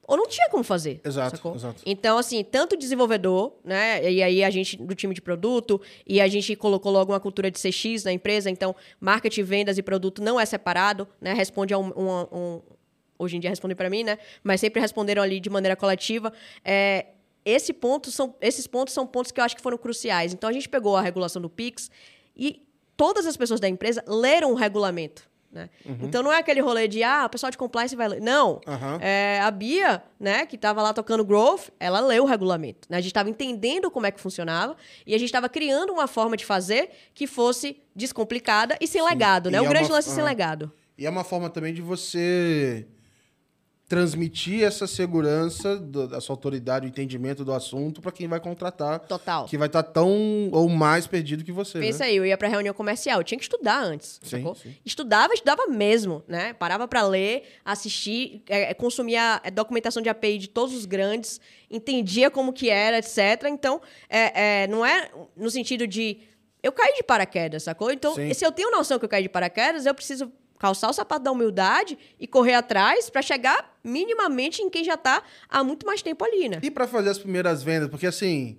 ou 0.07 0.15
não 0.15 0.27
tinha 0.27 0.47
como 0.49 0.63
fazer. 0.63 1.01
Exato, 1.03 1.41
exato. 1.55 1.81
Então, 1.83 2.17
assim, 2.19 2.43
tanto 2.43 2.73
o 2.73 2.77
desenvolvedor, 2.77 3.53
né? 3.63 4.11
E 4.11 4.21
aí 4.21 4.43
a 4.43 4.49
gente, 4.51 4.77
do 4.77 4.93
time 4.93 5.15
de 5.15 5.21
produto, 5.21 5.81
e 6.05 6.21
a 6.21 6.27
gente 6.27 6.55
colocou 6.55 6.91
logo 6.91 7.11
uma 7.11 7.19
cultura 7.19 7.49
de 7.49 7.59
CX 7.59 8.03
na 8.03 8.11
empresa, 8.11 8.49
então 8.51 8.75
marketing, 8.99 9.41
vendas 9.41 9.77
e 9.79 9.81
produto 9.83 10.21
não 10.21 10.39
é 10.39 10.45
separado, 10.45 11.07
né? 11.19 11.33
Responde 11.33 11.73
a 11.73 11.77
um. 11.79 11.87
um- 11.87 12.27
um- 12.31 12.61
hoje 13.17 13.37
em 13.37 13.39
dia 13.39 13.49
respondem 13.49 13.75
para 13.75 13.89
mim, 13.89 14.03
né? 14.03 14.17
Mas 14.43 14.59
sempre 14.61 14.79
responderam 14.79 15.23
ali 15.23 15.39
de 15.39 15.49
maneira 15.49 15.75
coletiva. 15.75 16.31
É, 16.63 17.07
esse 17.43 17.71
ponto 17.73 18.11
são, 18.11 18.35
esses 18.41 18.67
pontos 18.67 18.93
são 18.93 19.07
pontos 19.07 19.31
que 19.31 19.39
eu 19.39 19.43
acho 19.43 19.55
que 19.55 19.61
foram 19.61 19.77
cruciais. 19.77 20.33
Então 20.33 20.49
a 20.49 20.53
gente 20.53 20.67
pegou 20.69 20.95
a 20.97 21.01
regulação 21.01 21.41
do 21.41 21.49
Pix 21.49 21.89
e 22.37 22.61
todas 22.97 23.25
as 23.25 23.35
pessoas 23.37 23.59
da 23.59 23.67
empresa 23.69 24.03
leram 24.07 24.51
o 24.51 24.55
regulamento. 24.55 25.27
Né? 25.55 25.69
Então 26.01 26.21
não 26.21 26.31
é 26.33 26.39
aquele 26.39 26.59
rolê 26.59 26.85
de 26.85 27.01
ah, 27.01 27.23
o 27.25 27.29
pessoal 27.29 27.49
de 27.49 27.57
compliance 27.57 27.95
vai 27.95 28.09
ler. 28.09 28.21
Não. 28.21 28.59
Aham. 28.67 28.99
É, 29.01 29.39
a 29.41 29.49
Bia, 29.49 30.03
né, 30.19 30.45
que 30.45 30.57
estava 30.57 30.81
lá 30.81 30.91
tocando 30.93 31.23
Growth, 31.23 31.69
ela 31.79 32.01
leu 32.01 32.23
o 32.23 32.27
regulamento. 32.27 32.87
né? 32.89 32.97
A 32.97 32.99
gente 32.99 33.11
estava 33.11 33.29
entendendo 33.29 33.89
como 33.89 34.05
é 34.05 34.11
que 34.11 34.19
funcionava 34.19 34.75
e 35.07 35.15
a 35.15 35.17
gente 35.17 35.29
estava 35.29 35.47
criando 35.47 35.93
uma 35.93 36.07
forma 36.07 36.35
de 36.35 36.45
fazer 36.45 36.89
que 37.13 37.25
fosse 37.25 37.77
descomplicada 37.95 38.77
e 38.81 38.85
sem 38.87 39.01
legado, 39.01 39.49
né? 39.49 39.57
E 39.57 39.61
o 39.61 39.65
é 39.65 39.69
grande 39.69 39.85
uma- 39.89 39.95
lance 39.95 40.09
é 40.09 40.13
sem 40.13 40.23
legado. 40.23 40.71
E 40.97 41.05
é 41.05 41.09
uma 41.09 41.23
forma 41.23 41.49
também 41.49 41.73
de 41.73 41.81
você 41.81 42.85
transmitir 43.87 44.63
essa 44.63 44.87
segurança 44.87 45.77
do- 45.77 46.07
da 46.07 46.19
sua 46.19 46.33
autoridade, 46.33 46.87
o 46.87 46.89
entendimento 46.89 47.45
do 47.45 47.53
assunto 47.53 48.01
para 48.01 48.11
quem 48.11 48.27
vai 48.27 48.39
contratar, 48.39 48.99
Total. 49.01 49.45
que 49.45 49.57
vai 49.57 49.67
estar 49.67 49.83
tão 49.83 50.49
ou 50.51 50.67
mais 50.67 51.05
perdido 51.05 51.43
que 51.43 51.51
você. 51.51 51.79
Pensa 51.79 51.99
né? 51.99 52.09
aí, 52.09 52.15
eu 52.15 52.25
ia 52.25 52.35
pra 52.37 52.47
reunião 52.47 52.73
comercial, 52.73 53.19
eu 53.19 53.23
tinha 53.23 53.37
que 53.37 53.43
estudar 53.43 53.79
antes, 53.83 54.19
Sim, 54.23 54.37
sacou? 54.37 54.55
sim. 54.55 54.75
Estudava, 54.83 55.33
estudava 55.33 55.67
mesmo, 55.67 56.23
né? 56.27 56.53
Parava 56.53 56.87
pra 56.87 57.03
ler, 57.03 57.43
assistir, 57.63 58.41
é, 58.49 58.71
é, 58.71 58.73
consumia 58.73 59.39
é, 59.43 59.51
documentação 59.51 60.01
de 60.01 60.09
API 60.09 60.39
de 60.39 60.49
todos 60.49 60.73
os 60.75 60.85
grandes, 60.85 61.39
entendia 61.69 62.31
como 62.31 62.51
que 62.53 62.69
era, 62.71 62.97
etc. 62.97 63.43
Então, 63.49 63.79
é, 64.09 64.63
é, 64.63 64.67
não 64.67 64.83
é 64.83 65.11
no 65.37 65.49
sentido 65.51 65.85
de 65.85 66.17
eu 66.63 66.71
caí 66.71 66.95
de 66.95 67.03
paraquedas, 67.03 67.61
sacou? 67.61 67.91
Então, 67.91 68.15
Sim. 68.15 68.33
se 68.33 68.43
eu 68.43 68.51
tenho 68.51 68.71
noção 68.71 68.97
que 68.97 69.05
eu 69.05 69.09
caí 69.09 69.21
de 69.21 69.29
paraquedas, 69.29 69.85
eu 69.85 69.93
preciso 69.93 70.31
calçar 70.65 70.89
o 70.89 70.93
sapato 70.93 71.23
da 71.23 71.31
humildade 71.31 71.95
e 72.19 72.25
correr 72.25 72.55
atrás 72.55 73.07
pra 73.07 73.21
chegar 73.21 73.77
minimamente 73.83 74.63
em 74.63 74.69
quem 74.69 74.83
já 74.83 74.97
tá 74.97 75.21
há 75.47 75.63
muito 75.63 75.85
mais 75.85 76.01
tempo 76.01 76.25
ali, 76.25 76.49
né? 76.49 76.57
E 76.63 76.71
para 76.71 76.87
fazer 76.87 77.09
as 77.09 77.19
primeiras 77.19 77.61
vendas, 77.61 77.87
porque 77.87 78.07
assim, 78.07 78.57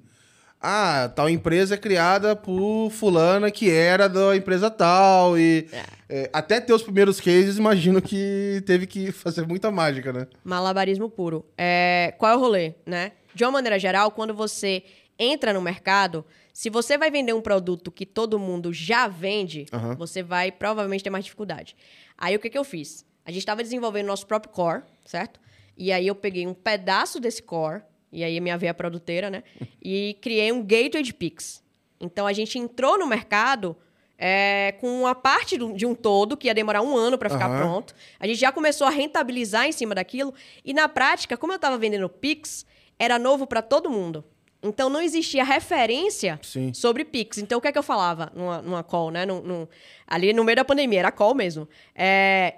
ah, 0.63 1.11
tal 1.17 1.29
empresa 1.29 1.75
é 1.75 1.79
criada 1.79 2.37
por 2.37 2.91
fulana 2.91 3.51
que 3.51 3.69
era 3.69 4.09
da 4.09 4.37
empresa 4.37 4.71
tal 4.71 5.37
e 5.37 5.67
é, 6.09 6.31
até 6.33 6.61
ter 6.61 6.73
os 6.73 6.83
primeiros 6.83 7.21
cases, 7.21 7.59
imagino 7.59 8.01
que 8.01 8.63
teve 8.65 8.87
que 8.87 9.11
fazer 9.11 9.45
muita 9.45 9.69
mágica, 9.73 10.13
né? 10.13 10.29
Malabarismo 10.45 11.11
puro. 11.11 11.45
É, 11.59 12.15
qual 12.19 12.31
é 12.31 12.37
o 12.37 12.39
rolê, 12.39 12.75
né? 12.87 13.13
De 13.35 13.43
uma 13.43 13.51
maneira 13.51 13.81
geral, 13.81 14.13
quando 14.13 14.33
você 14.33 14.85
entra 15.19 15.53
no 15.53 15.61
mercado, 15.61 16.25
se 16.53 16.71
você 16.71 16.97
vai 16.97 17.11
vender 17.11 17.33
um 17.33 17.41
produto 17.41 17.91
que 17.91 18.07
todo 18.07 18.39
mundo 18.39 18.73
já 18.73 19.09
vende, 19.09 19.67
Aham. 19.73 19.95
você 19.97 20.23
vai 20.23 20.51
provavelmente 20.51 21.05
ter 21.05 21.11
mais 21.11 21.25
dificuldade. 21.25 21.77
Aí 22.17 22.35
o 22.37 22.39
que, 22.39 22.51
que 22.51 22.59
eu 22.59 22.65
fiz? 22.65 23.05
A 23.25 23.31
gente 23.31 23.41
estava 23.41 23.63
desenvolvendo 23.63 24.07
nosso 24.07 24.27
próprio 24.27 24.53
core, 24.53 24.83
certo? 25.05 25.41
E 25.77 25.93
aí 25.93 26.07
eu 26.07 26.15
peguei 26.15 26.47
um 26.47 26.55
pedaço 26.55 27.21
desse 27.21 27.43
core, 27.43 27.83
e 28.13 28.23
aí 28.25 28.39
a 28.39 28.41
minha 28.41 28.57
veia 28.57 28.73
produteira, 28.73 29.29
né? 29.31 29.43
E 29.83 30.17
criei 30.21 30.51
um 30.51 30.63
gateway 30.63 31.03
de 31.03 31.15
Pix. 31.15 31.63
Então 32.01 32.27
a 32.27 32.33
gente 32.33 32.59
entrou 32.59 32.99
no 32.99 33.07
mercado 33.07 33.77
é, 34.19 34.75
com 34.81 35.01
uma 35.01 35.15
parte 35.15 35.57
de 35.59 35.87
um 35.87 35.95
todo, 35.95 36.37
que 36.37 36.49
ia 36.49 36.55
demorar 36.55 36.83
um 36.83 36.97
ano 36.97 37.19
para 37.19 37.29
ficar 37.29 37.47
Aham. 37.47 37.59
pronto. 37.59 37.95
A 38.19 38.27
gente 38.27 38.39
já 38.39 38.51
começou 38.51 38.87
a 38.87 38.91
rentabilizar 38.91 39.67
em 39.67 39.73
cima 39.73 39.95
daquilo. 39.95 40.33
E 40.65 40.73
na 40.73 40.89
prática, 40.89 41.37
como 41.37 41.53
eu 41.53 41.57
estava 41.57 41.77
vendendo 41.79 42.09
Pix, 42.09 42.65
era 42.99 43.19
novo 43.19 43.47
para 43.47 43.63
todo 43.63 43.91
mundo. 43.91 44.25
Então 44.67 44.89
não 44.91 45.01
existia 45.01 45.45
referência 45.45 46.39
Sim. 46.43 46.73
sobre 46.75 47.05
Pix. 47.05 47.39
Então 47.39 47.59
o 47.59 47.61
que 47.61 47.69
é 47.69 47.73
que 47.73 47.79
eu 47.79 47.83
falava 47.83 48.31
numa, 48.35 48.61
numa 48.63 48.83
call, 48.83 49.11
né? 49.11 49.25
Num- 49.27 49.43
num- 49.43 49.69
ali 50.07 50.33
no 50.33 50.45
meio 50.45 50.57
da 50.57 50.65
pandemia, 50.65 51.01
era 51.01 51.13
call 51.13 51.35
mesmo. 51.35 51.69
É, 51.95 52.57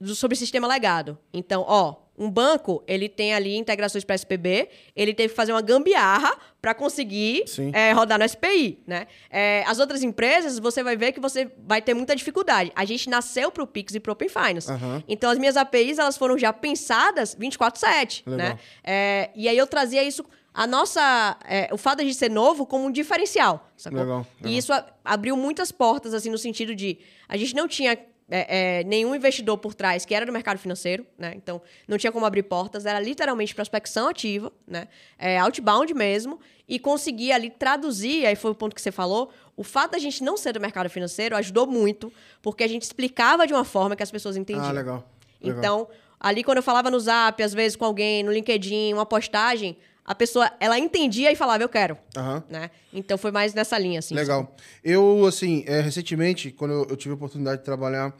do, 0.00 0.14
sobre 0.14 0.36
sistema 0.36 0.66
legado. 0.66 1.18
Então, 1.32 1.64
ó, 1.66 1.96
um 2.18 2.30
banco, 2.30 2.82
ele 2.86 3.08
tem 3.08 3.32
ali 3.32 3.56
integrações 3.56 4.04
para 4.04 4.14
SPB, 4.14 4.68
ele 4.94 5.14
teve 5.14 5.30
que 5.30 5.34
fazer 5.34 5.52
uma 5.52 5.62
gambiarra 5.62 6.36
para 6.60 6.74
conseguir 6.74 7.44
é, 7.72 7.92
rodar 7.92 8.18
no 8.18 8.28
SPI, 8.28 8.82
né? 8.86 9.06
É, 9.30 9.64
as 9.66 9.78
outras 9.78 10.02
empresas, 10.02 10.58
você 10.58 10.82
vai 10.82 10.96
ver 10.96 11.12
que 11.12 11.20
você 11.20 11.50
vai 11.66 11.80
ter 11.80 11.94
muita 11.94 12.14
dificuldade. 12.14 12.70
A 12.74 12.84
gente 12.84 13.08
nasceu 13.08 13.50
para 13.50 13.62
o 13.62 13.66
Pix 13.66 13.94
e 13.94 14.00
para 14.00 14.10
o 14.10 14.12
Open 14.12 14.28
Finance. 14.28 14.70
Uhum. 14.70 15.02
Então, 15.08 15.30
as 15.30 15.38
minhas 15.38 15.56
APIs, 15.56 15.98
elas 15.98 16.18
foram 16.18 16.36
já 16.36 16.52
pensadas 16.52 17.34
24/7, 17.34 18.22
né? 18.26 18.58
É, 18.84 19.30
e 19.34 19.48
aí 19.48 19.56
eu 19.56 19.66
trazia 19.66 20.02
isso 20.04 20.22
a 20.60 20.66
nossa 20.66 21.38
é, 21.48 21.70
o 21.72 21.78
fato 21.78 22.04
de 22.04 22.12
ser 22.12 22.28
novo 22.30 22.66
como 22.66 22.84
um 22.84 22.92
diferencial 22.92 23.66
sacou? 23.78 23.98
Legal, 23.98 24.26
legal. 24.36 24.52
e 24.52 24.58
isso 24.58 24.70
abriu 25.02 25.34
muitas 25.34 25.72
portas 25.72 26.12
assim 26.12 26.28
no 26.28 26.36
sentido 26.36 26.74
de 26.74 26.98
a 27.26 27.34
gente 27.38 27.54
não 27.54 27.66
tinha 27.66 27.92
é, 28.30 28.80
é, 28.80 28.84
nenhum 28.84 29.14
investidor 29.14 29.56
por 29.56 29.72
trás 29.72 30.04
que 30.04 30.14
era 30.14 30.26
do 30.26 30.30
mercado 30.30 30.58
financeiro, 30.58 31.06
né? 31.16 31.32
Então 31.34 31.62
não 31.88 31.96
tinha 31.96 32.12
como 32.12 32.26
abrir 32.26 32.42
portas, 32.42 32.84
era 32.84 33.00
literalmente 33.00 33.54
prospecção 33.54 34.06
ativa, 34.06 34.52
né? 34.66 34.88
É, 35.18 35.38
outbound 35.38 35.94
mesmo, 35.94 36.38
e 36.68 36.78
conseguir 36.78 37.32
ali 37.32 37.48
traduzir, 37.48 38.26
aí 38.26 38.36
foi 38.36 38.50
o 38.50 38.54
ponto 38.54 38.74
que 38.74 38.82
você 38.82 38.92
falou, 38.92 39.32
o 39.56 39.64
fato 39.64 39.92
da 39.92 39.98
gente 39.98 40.22
não 40.22 40.36
ser 40.36 40.52
do 40.52 40.60
mercado 40.60 40.90
financeiro 40.90 41.34
ajudou 41.36 41.66
muito, 41.66 42.12
porque 42.42 42.62
a 42.62 42.68
gente 42.68 42.82
explicava 42.82 43.46
de 43.46 43.54
uma 43.54 43.64
forma 43.64 43.96
que 43.96 44.02
as 44.02 44.10
pessoas 44.10 44.36
entendiam. 44.36 44.68
Ah, 44.68 44.72
legal. 44.72 45.08
legal. 45.40 45.58
Então, 45.58 45.88
ali 46.20 46.44
quando 46.44 46.58
eu 46.58 46.62
falava 46.62 46.90
no 46.90 47.00
Zap, 47.00 47.42
às 47.42 47.54
vezes 47.54 47.76
com 47.76 47.86
alguém, 47.86 48.22
no 48.22 48.30
LinkedIn, 48.30 48.92
uma 48.92 49.06
postagem, 49.06 49.78
a 50.10 50.14
pessoa, 50.16 50.50
ela 50.58 50.76
entendia 50.76 51.30
e 51.30 51.36
falava, 51.36 51.62
eu 51.62 51.68
quero. 51.68 51.96
Uhum. 52.16 52.42
Né? 52.50 52.72
Então 52.92 53.16
foi 53.16 53.30
mais 53.30 53.54
nessa 53.54 53.78
linha, 53.78 54.00
assim. 54.00 54.12
Legal. 54.12 54.56
Eu, 54.82 55.24
assim, 55.24 55.62
é, 55.68 55.80
recentemente, 55.80 56.50
quando 56.50 56.72
eu, 56.72 56.86
eu, 56.90 56.96
tive 56.96 57.12
a 57.12 57.14
oportunidade 57.14 57.58
de 57.58 57.64
trabalhar 57.64 58.12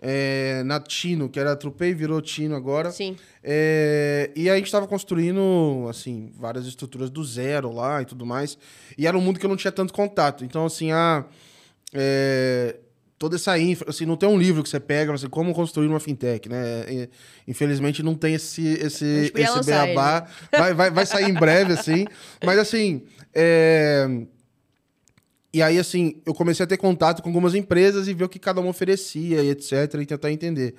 é, 0.00 0.62
na 0.64 0.80
Tino, 0.80 1.28
que 1.28 1.38
era 1.38 1.54
Trupei, 1.54 1.92
virou 1.92 2.22
Tino 2.22 2.56
agora. 2.56 2.90
Sim. 2.90 3.18
É, 3.42 4.30
e 4.34 4.48
a 4.48 4.56
gente 4.56 4.64
estava 4.64 4.86
construindo, 4.86 5.86
assim, 5.90 6.32
várias 6.34 6.64
estruturas 6.64 7.10
do 7.10 7.22
zero 7.22 7.70
lá 7.70 8.00
e 8.00 8.06
tudo 8.06 8.24
mais. 8.24 8.56
E 8.96 9.06
era 9.06 9.14
um 9.14 9.20
mundo 9.20 9.38
que 9.38 9.44
eu 9.44 9.50
não 9.50 9.56
tinha 9.58 9.70
tanto 9.70 9.92
contato. 9.92 10.46
Então, 10.46 10.64
assim, 10.64 10.92
a... 10.92 11.26
É, 11.92 12.76
toda 13.18 13.36
essa 13.36 13.58
infra, 13.58 13.90
assim, 13.90 14.04
não 14.04 14.16
tem 14.16 14.28
um 14.28 14.38
livro 14.38 14.62
que 14.62 14.68
você 14.68 14.80
pega, 14.80 15.12
assim, 15.12 15.28
como 15.28 15.54
construir 15.54 15.86
uma 15.86 16.00
fintech, 16.00 16.48
né? 16.48 17.08
Infelizmente 17.46 18.02
não 18.02 18.14
tem 18.14 18.34
esse 18.34 18.66
esse 18.74 19.32
esse 19.34 19.64
beabá. 19.64 20.26
Vai, 20.50 20.74
vai, 20.74 20.90
vai 20.90 21.06
sair 21.06 21.30
em 21.30 21.34
breve, 21.34 21.72
assim. 21.72 22.06
Mas 22.44 22.58
assim, 22.58 23.02
é... 23.34 24.06
e 25.52 25.62
aí 25.62 25.78
assim, 25.78 26.20
eu 26.26 26.34
comecei 26.34 26.64
a 26.64 26.66
ter 26.66 26.76
contato 26.76 27.22
com 27.22 27.28
algumas 27.28 27.54
empresas 27.54 28.08
e 28.08 28.14
ver 28.14 28.24
o 28.24 28.28
que 28.28 28.38
cada 28.38 28.60
uma 28.60 28.70
oferecia 28.70 29.42
e 29.42 29.50
etc 29.50 29.72
e 30.00 30.06
tentar 30.06 30.30
entender. 30.30 30.74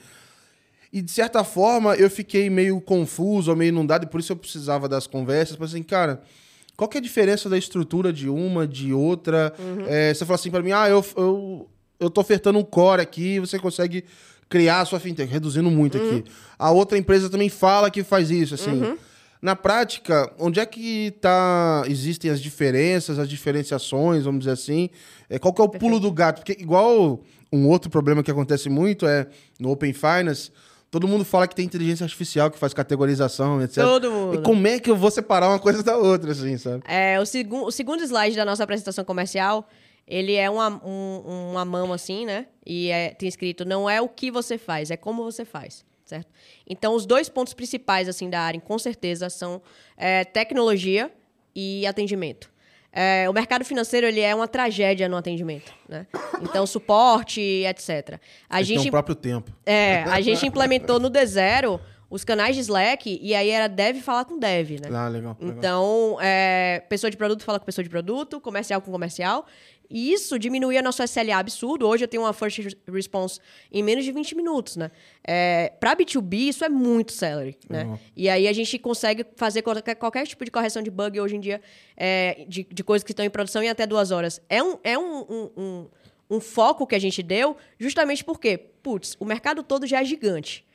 E 0.92 1.02
de 1.02 1.12
certa 1.12 1.44
forma 1.44 1.96
eu 1.96 2.10
fiquei 2.10 2.50
meio 2.50 2.80
confuso, 2.80 3.56
meio 3.56 3.70
inundado 3.70 4.06
e 4.06 4.10
por 4.10 4.20
isso 4.20 4.32
eu 4.32 4.38
precisava 4.38 4.88
das 4.88 5.08
conversas, 5.08 5.56
para 5.56 5.66
assim, 5.66 5.84
cara, 5.84 6.22
qual 6.78 6.88
que 6.88 6.98
é 6.98 7.00
a 7.00 7.04
diferença 7.04 7.50
da 7.50 7.58
estrutura 7.58 8.14
de 8.14 8.30
uma, 8.30 8.68
de 8.68 8.94
outra? 8.94 9.54
Uhum. 9.58 9.86
É, 9.88 10.14
você 10.14 10.26
fala 10.26 10.36
assim 10.36 10.52
para 10.52 10.64
mim, 10.64 10.72
ah, 10.72 10.88
eu, 10.90 11.04
eu 11.18 11.70
eu 12.00 12.10
tô 12.10 12.22
ofertando 12.22 12.60
um 12.60 12.64
core 12.64 13.02
aqui, 13.02 13.40
você 13.40 13.60
consegue 13.60 14.04
criar 14.50 14.82
a 14.82 14.86
sua 14.86 15.00
fintech, 15.00 15.32
reduzindo 15.32 15.70
muito 15.70 15.98
uhum. 15.98 16.18
aqui. 16.20 16.32
A 16.58 16.72
outra 16.72 16.98
empresa 16.98 17.30
também 17.30 17.50
fala 17.50 17.90
que 17.90 18.04
faz 18.04 18.30
isso, 18.30 18.56
assim. 18.56 18.82
Uhum. 18.82 18.98
Na 19.42 19.56
prática, 19.56 20.32
onde 20.40 20.60
é 20.60 20.66
que 20.66 21.12
tá, 21.22 21.84
existem 21.88 22.32
as 22.32 22.42
diferenças, 22.42 23.20
as 23.20 23.30
diferenciações, 23.30 24.24
vamos 24.24 24.40
dizer 24.40 24.52
assim? 24.52 24.90
É, 25.30 25.38
qual 25.38 25.54
que 25.54 25.62
é 25.62 25.64
o 25.64 25.70
Perfeito. 25.70 25.92
pulo 25.92 26.00
do 26.00 26.12
gato? 26.12 26.38
Porque 26.38 26.54
igual 26.60 27.22
um 27.52 27.68
outro 27.68 27.90
problema 27.90 28.24
que 28.24 28.32
acontece 28.32 28.70
muito 28.70 29.06
é 29.06 29.28
no 29.60 29.70
Open 29.72 29.94
Finance, 29.94 30.52
todo 30.90 31.08
mundo 31.08 31.24
fala 31.24 31.48
que 31.48 31.56
tem 31.56 31.66
inteligência 31.66 32.04
artificial 32.04 32.50
que 32.50 32.58
faz 32.58 32.74
categorização, 32.74 33.62
etc. 33.62 33.84
Todo 33.84 34.10
mundo. 34.10 34.36
E 34.36 34.38
como 34.42 34.66
é 34.68 34.80
que 34.80 34.90
eu 34.90 34.96
vou 34.96 35.12
separar 35.12 35.50
uma 35.50 35.60
coisa 35.60 35.84
da 35.84 35.98
outra, 35.98 36.32
assim, 36.32 36.58
sabe? 36.58 36.84
É, 36.88 37.20
o, 37.20 37.26
segu 37.26 37.66
o 37.66 37.72
segundo 37.72 38.02
slide 38.04 38.36
da 38.36 38.46
nossa 38.46 38.64
apresentação 38.64 39.04
comercial 39.06 39.68
ele 40.08 40.36
é 40.36 40.50
uma, 40.50 40.70
um, 40.86 41.52
uma 41.52 41.66
mão 41.66 41.92
assim, 41.92 42.26
né? 42.26 42.48
E 42.66 42.90
é, 42.90 43.10
tem 43.10 43.28
escrito, 43.28 43.66
não 43.66 43.90
é 43.90 44.02
o 44.02 44.08
que 44.08 44.30
você 44.30 44.58
faz, 44.58 44.92
é 44.92 44.98
como 44.98 45.24
você 45.24 45.44
faz, 45.44 45.86
certo? 46.06 46.32
Então, 46.68 46.94
os 46.94 47.06
dois 47.06 47.30
pontos 47.30 47.54
principais, 47.54 48.08
assim, 48.08 48.30
da 48.30 48.40
área, 48.40 48.60
com 48.60 48.78
certeza, 48.78 49.30
são 49.30 49.62
é, 49.98 50.24
tecnologia 50.24 51.12
e 51.56 51.86
atendimento. 51.88 52.54
É, 52.92 53.30
o 53.30 53.34
mercado 53.34 53.66
financeiro, 53.66 54.08
ele 54.08 54.22
é 54.22 54.34
uma 54.34 54.48
tragédia 54.48 55.10
no 55.10 55.18
atendimento, 55.18 55.74
né? 55.90 56.08
Então, 56.42 56.66
suporte, 56.66 57.42
etc. 57.42 58.20
A 58.50 58.62
gente 58.62 58.80
tem 58.80 58.88
o 58.88 58.92
próprio 58.92 59.16
tempo. 59.16 59.52
É, 59.66 60.04
a 60.04 60.22
gente 60.22 60.46
implementou 60.46 60.98
no 60.98 61.10
D0 61.12 61.80
os 62.10 62.24
canais 62.24 62.56
de 62.56 62.62
Slack, 62.62 63.20
e 63.22 63.36
aí 63.36 63.50
era 63.50 63.68
dev 63.68 63.98
falar 63.98 64.24
com 64.24 64.40
dev, 64.40 64.80
né? 64.80 64.88
Ah, 64.94 65.10
legal. 65.10 65.36
Então, 65.42 66.18
é, 66.22 66.82
pessoa 66.88 67.12
de 67.12 67.18
produto 67.18 67.44
fala 67.44 67.60
com 67.60 67.66
pessoa 67.66 67.84
de 67.84 67.90
produto, 67.90 68.40
comercial 68.40 68.80
com 68.82 68.92
comercial. 68.92 69.46
E 69.90 70.12
isso 70.12 70.38
diminuía 70.40 70.82
nosso 70.82 71.04
SLA 71.04 71.38
absurdo. 71.38 71.88
Hoje 71.88 72.04
eu 72.04 72.08
tenho 72.08 72.24
uma 72.24 72.34
first 72.34 72.60
response 72.92 73.40
em 73.72 73.84
menos 73.84 74.04
de 74.04 74.12
20 74.12 74.36
minutos, 74.36 74.76
né? 74.76 74.92
É, 75.24 75.74
para 75.80 75.96
B2B, 75.96 76.50
isso 76.50 76.66
é 76.66 76.70
muito 76.70 77.12
salary, 77.14 77.58
né? 77.70 77.86
Uhum. 77.86 78.00
E 78.16 78.30
aí 78.30 78.48
a 78.48 78.54
gente 78.54 78.78
consegue 78.80 79.26
fazer 79.36 79.62
qualquer, 79.62 79.96
qualquer, 79.96 80.26
tipo 80.26 80.44
de 80.44 80.52
correção 80.52 80.82
de 80.82 80.92
bug 80.92 81.20
hoje 81.20 81.36
em 81.36 81.40
dia, 81.40 81.62
é, 81.96 82.46
de, 82.48 82.64
de, 82.64 82.84
coisas 82.84 83.04
que 83.04 83.12
estão 83.12 83.26
em 83.26 83.30
produção 83.30 83.62
em 83.64 83.70
até 83.70 83.86
duas 83.86 84.12
horas. 84.12 84.42
É 84.50 84.62
um, 84.62 84.78
é 84.84 84.98
um, 84.98 85.20
um, 85.22 85.50
um, 85.58 85.88
um 86.30 86.40
foco 86.40 86.86
que 86.88 86.96
a 86.96 87.00
gente 87.00 87.22
deu 87.22 87.56
justamente 87.80 88.24
porque, 88.24 88.58
putz, 88.58 89.16
o 89.20 89.26
mercado 89.26 89.64
todo 89.64 89.86
já 89.86 90.02
é 90.02 90.06
gigante. 90.06 90.66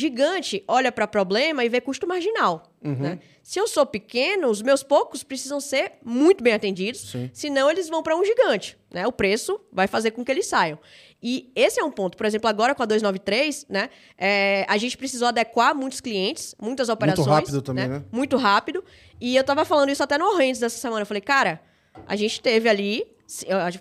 Gigante 0.00 0.64
olha 0.66 0.90
para 0.90 1.06
problema 1.06 1.62
e 1.64 1.68
vê 1.68 1.80
custo 1.80 2.06
marginal. 2.06 2.72
Uhum. 2.82 2.94
Né? 2.94 3.18
Se 3.42 3.58
eu 3.58 3.68
sou 3.68 3.84
pequeno, 3.84 4.48
os 4.48 4.62
meus 4.62 4.82
poucos 4.82 5.22
precisam 5.22 5.60
ser 5.60 5.92
muito 6.02 6.42
bem 6.42 6.54
atendidos, 6.54 7.10
Sim. 7.10 7.30
senão 7.34 7.70
eles 7.70 7.88
vão 7.88 8.02
para 8.02 8.16
um 8.16 8.24
gigante. 8.24 8.78
Né? 8.90 9.06
O 9.06 9.12
preço 9.12 9.60
vai 9.70 9.86
fazer 9.86 10.12
com 10.12 10.24
que 10.24 10.32
eles 10.32 10.46
saiam. 10.46 10.78
E 11.22 11.52
esse 11.54 11.78
é 11.78 11.84
um 11.84 11.90
ponto. 11.90 12.16
Por 12.16 12.24
exemplo, 12.24 12.48
agora 12.48 12.74
com 12.74 12.82
a 12.82 12.86
293, 12.86 13.66
né, 13.68 13.90
é, 14.16 14.64
a 14.66 14.78
gente 14.78 14.96
precisou 14.96 15.28
adequar 15.28 15.74
muitos 15.74 16.00
clientes, 16.00 16.54
muitas 16.58 16.88
operações. 16.88 17.26
Muito 17.26 17.36
rápido 17.36 17.62
também, 17.62 17.88
né? 17.88 17.98
né? 17.98 18.04
Muito 18.10 18.36
rápido. 18.38 18.82
E 19.20 19.36
eu 19.36 19.42
estava 19.42 19.66
falando 19.66 19.90
isso 19.90 20.02
até 20.02 20.16
no 20.16 20.24
Orrendes 20.24 20.60
dessa 20.60 20.78
semana. 20.78 21.02
Eu 21.02 21.06
falei, 21.06 21.20
cara, 21.20 21.60
a 22.06 22.16
gente 22.16 22.40
teve 22.40 22.68
ali, 22.68 23.04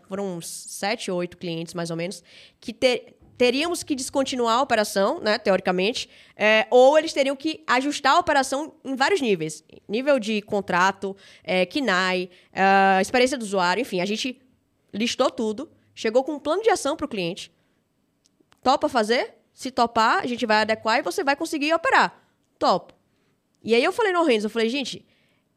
foram 0.07 0.37
uns 0.37 0.47
sete 0.47 1.09
ou 1.09 1.17
oito 1.17 1.37
clientes 1.37 1.73
mais 1.73 1.89
ou 1.89 1.95
menos, 1.95 2.21
que 2.59 2.73
ter, 2.73 3.17
teríamos 3.39 3.83
que 3.83 3.95
descontinuar 3.95 4.57
a 4.57 4.61
operação, 4.61 5.21
né, 5.21 5.37
teoricamente, 5.37 6.09
é, 6.35 6.67
ou 6.69 6.97
eles 6.97 7.13
teriam 7.13 7.37
que 7.37 7.63
ajustar 7.65 8.17
a 8.17 8.19
operação 8.19 8.73
em 8.83 8.95
vários 8.95 9.21
níveis. 9.21 9.63
Nível 9.87 10.19
de 10.19 10.41
contrato, 10.41 11.15
é, 11.41 11.65
KNAI, 11.65 12.29
é, 12.51 13.01
experiência 13.01 13.37
do 13.37 13.43
usuário, 13.43 13.79
enfim, 13.79 14.01
a 14.01 14.05
gente 14.05 14.41
listou 14.93 15.31
tudo, 15.31 15.71
chegou 15.95 16.21
com 16.21 16.33
um 16.33 16.39
plano 16.39 16.61
de 16.61 16.69
ação 16.69 16.97
para 16.97 17.05
o 17.05 17.07
cliente. 17.07 17.49
Topa 18.61 18.89
fazer? 18.89 19.35
Se 19.53 19.71
topar, 19.71 20.19
a 20.21 20.27
gente 20.27 20.45
vai 20.45 20.57
adequar 20.57 20.99
e 20.99 21.01
você 21.01 21.23
vai 21.23 21.37
conseguir 21.37 21.73
operar. 21.73 22.21
Top. 22.59 22.93
E 23.63 23.73
aí 23.73 23.81
eu 23.81 23.93
falei 23.93 24.11
no 24.11 24.25
Renzo, 24.25 24.47
eu 24.47 24.51
falei, 24.51 24.67
gente, 24.67 25.05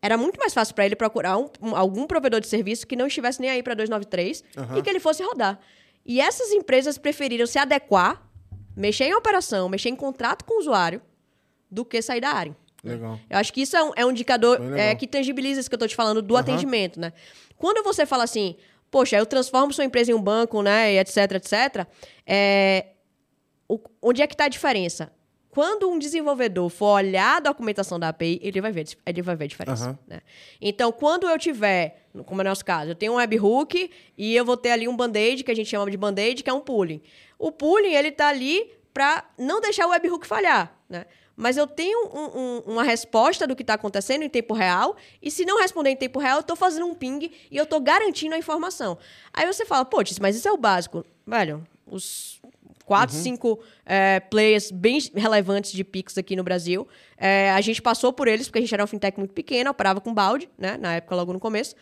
era 0.00 0.16
muito 0.16 0.38
mais 0.38 0.54
fácil 0.54 0.72
para 0.72 0.86
ele 0.86 0.94
procurar 0.94 1.36
um, 1.36 1.48
um, 1.60 1.74
algum 1.74 2.06
provedor 2.06 2.40
de 2.40 2.46
serviço 2.46 2.86
que 2.86 2.94
não 2.94 3.08
estivesse 3.08 3.40
nem 3.40 3.50
aí 3.50 3.60
para 3.60 3.74
293 3.74 4.44
uhum. 4.56 4.78
e 4.78 4.82
que 4.82 4.88
ele 4.88 5.00
fosse 5.00 5.20
rodar. 5.24 5.58
E 6.04 6.20
essas 6.20 6.50
empresas 6.50 6.98
preferiram 6.98 7.46
se 7.46 7.58
adequar, 7.58 8.22
mexer 8.76 9.04
em 9.04 9.14
operação, 9.14 9.68
mexer 9.68 9.88
em 9.88 9.96
contrato 9.96 10.44
com 10.44 10.54
o 10.54 10.60
usuário, 10.60 11.00
do 11.70 11.84
que 11.84 12.02
sair 12.02 12.20
da 12.20 12.30
área. 12.30 12.56
Legal. 12.84 13.18
Eu 13.30 13.38
acho 13.38 13.52
que 13.52 13.62
isso 13.62 13.76
é 13.76 13.82
um, 13.82 13.92
é 13.96 14.04
um 14.04 14.10
indicador 14.10 14.60
é, 14.76 14.94
que 14.94 15.06
tangibiliza 15.06 15.60
isso 15.60 15.70
que 15.70 15.74
eu 15.74 15.76
estou 15.76 15.88
te 15.88 15.94
falando 15.94 16.20
do 16.20 16.34
uhum. 16.34 16.40
atendimento, 16.40 16.98
né? 16.98 17.12
Quando 17.56 17.82
você 17.84 18.04
fala 18.04 18.24
assim, 18.24 18.56
poxa, 18.90 19.16
eu 19.16 19.24
transformo 19.24 19.72
sua 19.72 19.84
empresa 19.84 20.10
em 20.10 20.14
um 20.14 20.20
banco, 20.20 20.60
né, 20.62 20.92
e 20.92 20.98
etc, 20.98 21.32
etc, 21.32 21.86
é, 22.26 22.86
o, 23.68 23.78
onde 24.02 24.20
é 24.20 24.26
que 24.26 24.34
está 24.34 24.44
a 24.44 24.48
diferença? 24.48 25.12
Quando 25.52 25.86
um 25.86 25.98
desenvolvedor 25.98 26.70
for 26.70 26.94
olhar 26.94 27.36
a 27.36 27.40
documentação 27.40 28.00
da 28.00 28.08
API, 28.08 28.40
ele 28.42 28.58
vai 28.58 28.72
ver, 28.72 28.86
ele 29.04 29.20
vai 29.20 29.36
ver 29.36 29.44
a 29.44 29.48
diferença. 29.48 29.90
Uhum. 29.90 29.98
Né? 30.06 30.22
Então, 30.58 30.90
quando 30.90 31.28
eu 31.28 31.38
tiver, 31.38 32.06
como 32.24 32.40
é 32.40 32.44
o 32.44 32.48
nosso 32.48 32.64
caso, 32.64 32.92
eu 32.92 32.94
tenho 32.94 33.12
um 33.12 33.16
webhook 33.16 33.90
e 34.16 34.34
eu 34.34 34.46
vou 34.46 34.56
ter 34.56 34.70
ali 34.70 34.88
um 34.88 34.96
band-aid, 34.96 35.44
que 35.44 35.50
a 35.50 35.54
gente 35.54 35.68
chama 35.68 35.90
de 35.90 35.98
band-aid, 35.98 36.42
que 36.42 36.48
é 36.48 36.54
um 36.54 36.60
pooling. 36.62 37.02
O 37.38 37.52
pooling, 37.52 37.92
ele 37.92 38.08
está 38.08 38.28
ali 38.28 38.72
para 38.94 39.26
não 39.36 39.60
deixar 39.60 39.86
o 39.86 39.90
webhook 39.90 40.26
falhar, 40.26 40.74
né? 40.88 41.04
Mas 41.36 41.58
eu 41.58 41.66
tenho 41.66 42.08
um, 42.08 42.38
um, 42.38 42.58
uma 42.72 42.82
resposta 42.82 43.46
do 43.46 43.54
que 43.54 43.62
está 43.62 43.74
acontecendo 43.74 44.22
em 44.22 44.30
tempo 44.30 44.54
real, 44.54 44.96
e 45.20 45.30
se 45.30 45.44
não 45.44 45.60
responder 45.60 45.90
em 45.90 45.96
tempo 45.96 46.18
real, 46.18 46.38
eu 46.38 46.40
estou 46.40 46.56
fazendo 46.56 46.86
um 46.86 46.94
ping 46.94 47.30
e 47.50 47.56
eu 47.58 47.64
estou 47.64 47.78
garantindo 47.78 48.34
a 48.34 48.38
informação. 48.38 48.96
Aí 49.34 49.46
você 49.46 49.66
fala, 49.66 49.84
pô, 49.84 49.98
mas 50.18 50.34
isso 50.34 50.48
é 50.48 50.52
o 50.52 50.56
básico. 50.56 51.04
Velho, 51.26 51.62
os 51.86 52.40
quatro, 52.92 53.16
uhum. 53.16 53.22
cinco 53.22 53.60
é, 53.86 54.20
players 54.20 54.70
bem 54.70 54.98
relevantes 55.14 55.72
de 55.72 55.82
Pix 55.82 56.18
aqui 56.18 56.36
no 56.36 56.44
Brasil. 56.44 56.86
É, 57.16 57.50
a 57.52 57.60
gente 57.62 57.80
passou 57.80 58.12
por 58.12 58.28
eles, 58.28 58.48
porque 58.48 58.58
a 58.58 58.60
gente 58.60 58.74
era 58.74 58.82
uma 58.82 58.86
fintech 58.86 59.18
muito 59.18 59.32
pequena, 59.32 59.70
operava 59.70 59.98
com 59.98 60.12
balde, 60.12 60.46
né? 60.58 60.76
Na 60.76 60.96
época, 60.96 61.14
logo 61.14 61.32
no 61.32 61.40
começo. 61.40 61.74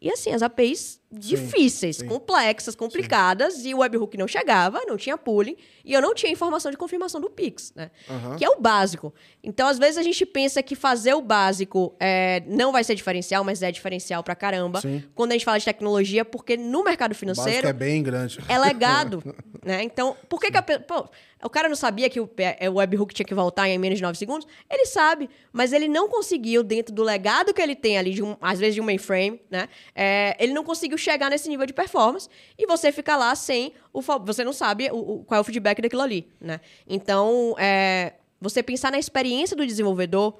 E 0.00 0.10
assim, 0.10 0.32
as 0.32 0.42
APIs 0.42 0.97
difíceis, 1.10 1.96
sim. 1.96 2.06
complexas, 2.06 2.74
complicadas, 2.74 3.64
e 3.64 3.72
o 3.74 3.78
webhook 3.78 4.16
não 4.16 4.28
chegava, 4.28 4.80
não 4.86 4.96
tinha 4.96 5.16
pooling, 5.16 5.56
e 5.84 5.92
eu 5.94 6.02
não 6.02 6.14
tinha 6.14 6.30
informação 6.30 6.70
de 6.70 6.76
confirmação 6.76 7.20
do 7.20 7.30
Pix, 7.30 7.72
né? 7.74 7.90
Aham. 8.08 8.36
Que 8.36 8.44
é 8.44 8.48
o 8.50 8.60
básico. 8.60 9.12
Então, 9.42 9.66
às 9.68 9.78
vezes, 9.78 9.96
a 9.96 10.02
gente 10.02 10.26
pensa 10.26 10.62
que 10.62 10.74
fazer 10.76 11.14
o 11.14 11.22
básico 11.22 11.94
é, 11.98 12.42
não 12.46 12.72
vai 12.72 12.84
ser 12.84 12.94
diferencial, 12.94 13.42
mas 13.42 13.62
é 13.62 13.72
diferencial 13.72 14.22
pra 14.22 14.34
caramba. 14.34 14.80
Sim. 14.82 15.02
Quando 15.14 15.30
a 15.30 15.34
gente 15.34 15.44
fala 15.44 15.58
de 15.58 15.64
tecnologia, 15.64 16.24
porque 16.24 16.56
no 16.56 16.84
mercado 16.84 17.14
financeiro 17.14 17.66
é 17.66 17.72
bem 17.72 18.02
grande. 18.02 18.38
é 18.48 18.58
legado, 18.58 19.22
né? 19.64 19.82
Então, 19.82 20.14
por 20.28 20.40
que, 20.40 20.50
que 20.50 20.58
a 20.58 20.62
pô, 20.62 21.08
o 21.42 21.48
cara 21.48 21.68
não 21.68 21.76
sabia 21.76 22.10
que 22.10 22.20
o, 22.20 22.28
é, 22.36 22.68
o 22.68 22.74
webhook 22.74 23.14
tinha 23.14 23.24
que 23.24 23.34
voltar 23.34 23.66
em 23.68 23.78
menos 23.78 23.98
de 23.98 24.02
9 24.02 24.18
segundos? 24.18 24.46
Ele 24.70 24.84
sabe, 24.84 25.30
mas 25.52 25.72
ele 25.72 25.88
não 25.88 26.08
conseguiu, 26.08 26.62
dentro 26.62 26.94
do 26.94 27.02
legado 27.02 27.54
que 27.54 27.62
ele 27.62 27.74
tem 27.76 27.96
ali, 27.96 28.10
de 28.12 28.22
um- 28.22 28.36
às 28.42 28.58
vezes 28.58 28.74
de 28.74 28.80
um 28.80 28.84
mainframe, 28.84 29.40
né? 29.50 29.68
É, 29.94 30.36
ele 30.38 30.52
não 30.52 30.62
conseguiu 30.64 30.97
chegar 30.98 31.30
nesse 31.30 31.48
nível 31.48 31.64
de 31.66 31.72
performance 31.72 32.28
e 32.58 32.66
você 32.66 32.90
fica 32.92 33.16
lá 33.16 33.34
sem 33.34 33.72
o... 33.92 34.00
Você 34.02 34.44
não 34.44 34.52
sabe 34.52 34.90
o, 34.90 34.96
o- 35.20 35.24
qual 35.24 35.38
é 35.38 35.40
o 35.40 35.44
feedback 35.44 35.80
daquilo 35.80 36.02
ali, 36.02 36.28
né? 36.40 36.60
Então, 36.86 37.54
é, 37.58 38.14
você 38.40 38.62
pensar 38.62 38.90
na 38.92 38.98
experiência 38.98 39.56
do 39.56 39.66
desenvolvedor, 39.66 40.38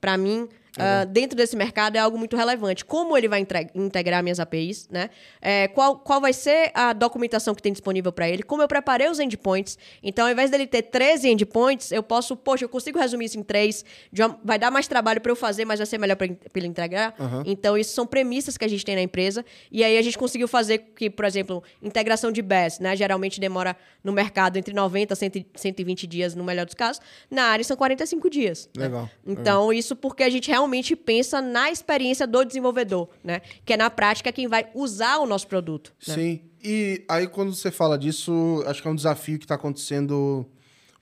para 0.00 0.16
mim, 0.16 0.48
ah, 0.78 1.04
dentro 1.04 1.36
desse 1.36 1.56
mercado 1.56 1.96
é 1.96 1.98
algo 1.98 2.16
muito 2.18 2.36
relevante. 2.36 2.84
Como 2.84 3.16
ele 3.16 3.28
vai 3.28 3.46
integrar 3.74 4.22
minhas 4.22 4.38
APIs, 4.40 4.88
né? 4.90 5.10
É, 5.40 5.68
qual, 5.68 5.98
qual 5.98 6.20
vai 6.20 6.32
ser 6.32 6.70
a 6.74 6.92
documentação 6.92 7.54
que 7.54 7.62
tem 7.62 7.72
disponível 7.72 8.12
para 8.12 8.28
ele? 8.28 8.42
Como 8.42 8.62
eu 8.62 8.68
preparei 8.68 9.08
os 9.08 9.18
endpoints? 9.18 9.76
Então, 10.02 10.26
ao 10.26 10.32
invés 10.32 10.50
dele 10.50 10.66
ter 10.66 10.82
13 10.82 11.28
endpoints, 11.28 11.90
eu 11.92 12.02
posso, 12.02 12.36
poxa, 12.36 12.64
eu 12.64 12.68
consigo 12.68 12.98
resumir 12.98 13.24
isso 13.26 13.38
em 13.38 13.42
três. 13.42 13.84
uma- 14.18 14.38
vai 14.44 14.58
dar 14.58 14.70
mais 14.70 14.86
trabalho 14.86 15.20
para 15.20 15.32
eu 15.32 15.36
fazer, 15.36 15.64
mas 15.64 15.78
vai 15.80 15.86
ser 15.86 15.98
melhor 15.98 16.16
para 16.16 16.26
ele 16.26 16.66
entregar. 16.66 17.14
Então, 17.46 17.76
isso 17.76 17.92
são 17.94 18.06
premissas 18.06 18.56
que 18.56 18.64
a 18.64 18.68
gente 18.68 18.84
tem 18.84 18.94
na 18.94 19.02
empresa. 19.02 19.44
E 19.72 19.82
aí 19.82 19.96
a 19.98 20.02
gente 20.02 20.16
conseguiu 20.18 20.46
fazer 20.48 20.78
que, 20.96 21.08
por 21.10 21.24
exemplo, 21.24 21.62
integração 21.82 22.30
de 22.30 22.42
BES, 22.42 22.78
né? 22.80 22.94
Geralmente 22.96 23.40
demora 23.40 23.76
no 24.04 24.12
mercado 24.12 24.56
entre 24.56 24.72
90 24.74 25.14
a 25.14 25.16
100 25.16 25.30
120 25.54 26.06
dias, 26.06 26.34
no 26.34 26.44
melhor 26.44 26.64
dos 26.66 26.74
casos. 26.74 27.00
Na 27.30 27.44
área 27.44 27.64
são 27.64 27.76
45 27.76 28.28
dias. 28.30 28.68
né? 28.76 28.84
Legal, 28.84 29.08
Então, 29.26 29.72
isso 29.72 29.94
porque 29.96 30.22
a 30.22 30.28
gente 30.30 30.48
realmente 30.48 30.59
pensa 30.96 31.40
na 31.40 31.70
experiência 31.70 32.26
do 32.26 32.44
desenvolvedor, 32.44 33.08
né? 33.22 33.40
Que 33.64 33.74
é 33.74 33.76
na 33.76 33.90
prática 33.90 34.32
quem 34.32 34.48
vai 34.48 34.68
usar 34.74 35.18
o 35.18 35.26
nosso 35.26 35.46
produto. 35.46 35.92
né? 36.06 36.14
Sim. 36.14 36.40
E 36.62 37.04
aí, 37.08 37.26
quando 37.26 37.54
você 37.54 37.70
fala 37.70 37.98
disso, 37.98 38.62
acho 38.66 38.82
que 38.82 38.88
é 38.88 38.90
um 38.90 38.94
desafio 38.94 39.38
que 39.38 39.44
está 39.44 39.54
acontecendo 39.54 40.46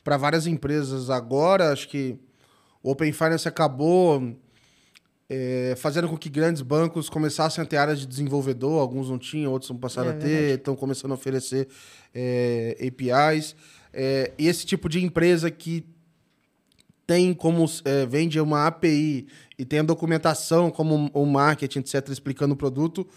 para 0.04 0.16
várias 0.16 0.46
empresas 0.46 1.10
agora. 1.10 1.72
Acho 1.72 1.88
que 1.88 2.16
o 2.82 2.90
Open 2.92 3.12
Finance 3.12 3.48
acabou 3.48 4.36
é, 5.28 5.74
fazendo 5.76 6.08
com 6.08 6.16
que 6.16 6.28
grandes 6.28 6.62
bancos 6.62 7.10
começassem 7.10 7.62
a 7.62 7.66
ter 7.66 7.76
áreas 7.76 8.00
de 8.00 8.06
desenvolvedor. 8.06 8.80
Alguns 8.80 9.10
não 9.10 9.18
tinham, 9.18 9.52
outros 9.52 9.70
não 9.70 9.76
passaram 9.76 10.10
É 10.10 10.14
a 10.14 10.16
ter, 10.16 10.58
estão 10.58 10.74
começando 10.74 11.10
a 11.10 11.14
oferecer 11.14 11.68
é, 12.14 12.76
APIs. 12.80 13.54
É, 13.92 14.32
e 14.38 14.46
esse 14.46 14.64
tipo 14.64 14.88
de 14.88 15.04
empresa 15.04 15.50
que 15.50 15.84
tem 17.08 17.32
como 17.32 17.64
é, 17.86 18.04
vende 18.04 18.38
uma 18.38 18.66
API 18.66 19.26
e 19.58 19.64
tem 19.64 19.78
a 19.78 19.82
documentação 19.82 20.70
como 20.70 21.10
o 21.14 21.24
marketing, 21.24 21.78
etc., 21.78 22.06
explicando 22.10 22.52
o 22.52 22.56
produto, 22.56 23.08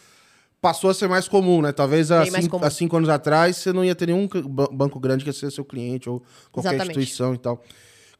passou 0.61 0.89
a 0.89 0.93
ser 0.93 1.09
mais 1.09 1.27
comum, 1.27 1.61
né? 1.61 1.73
Talvez 1.73 2.09
há 2.09 2.25
cinco, 2.25 2.63
há 2.63 2.69
cinco 2.69 2.95
anos 2.95 3.09
atrás 3.09 3.57
você 3.57 3.73
não 3.73 3.83
ia 3.83 3.93
ter 3.93 4.05
nenhum 4.05 4.29
banco 4.71 4.97
grande 4.97 5.25
que 5.25 5.29
ia 5.29 5.33
ser 5.33 5.51
seu 5.51 5.65
cliente 5.65 6.09
ou 6.09 6.23
qualquer 6.53 6.75
Exatamente. 6.75 6.99
instituição 6.99 7.33
e 7.33 7.37
tal. 7.37 7.61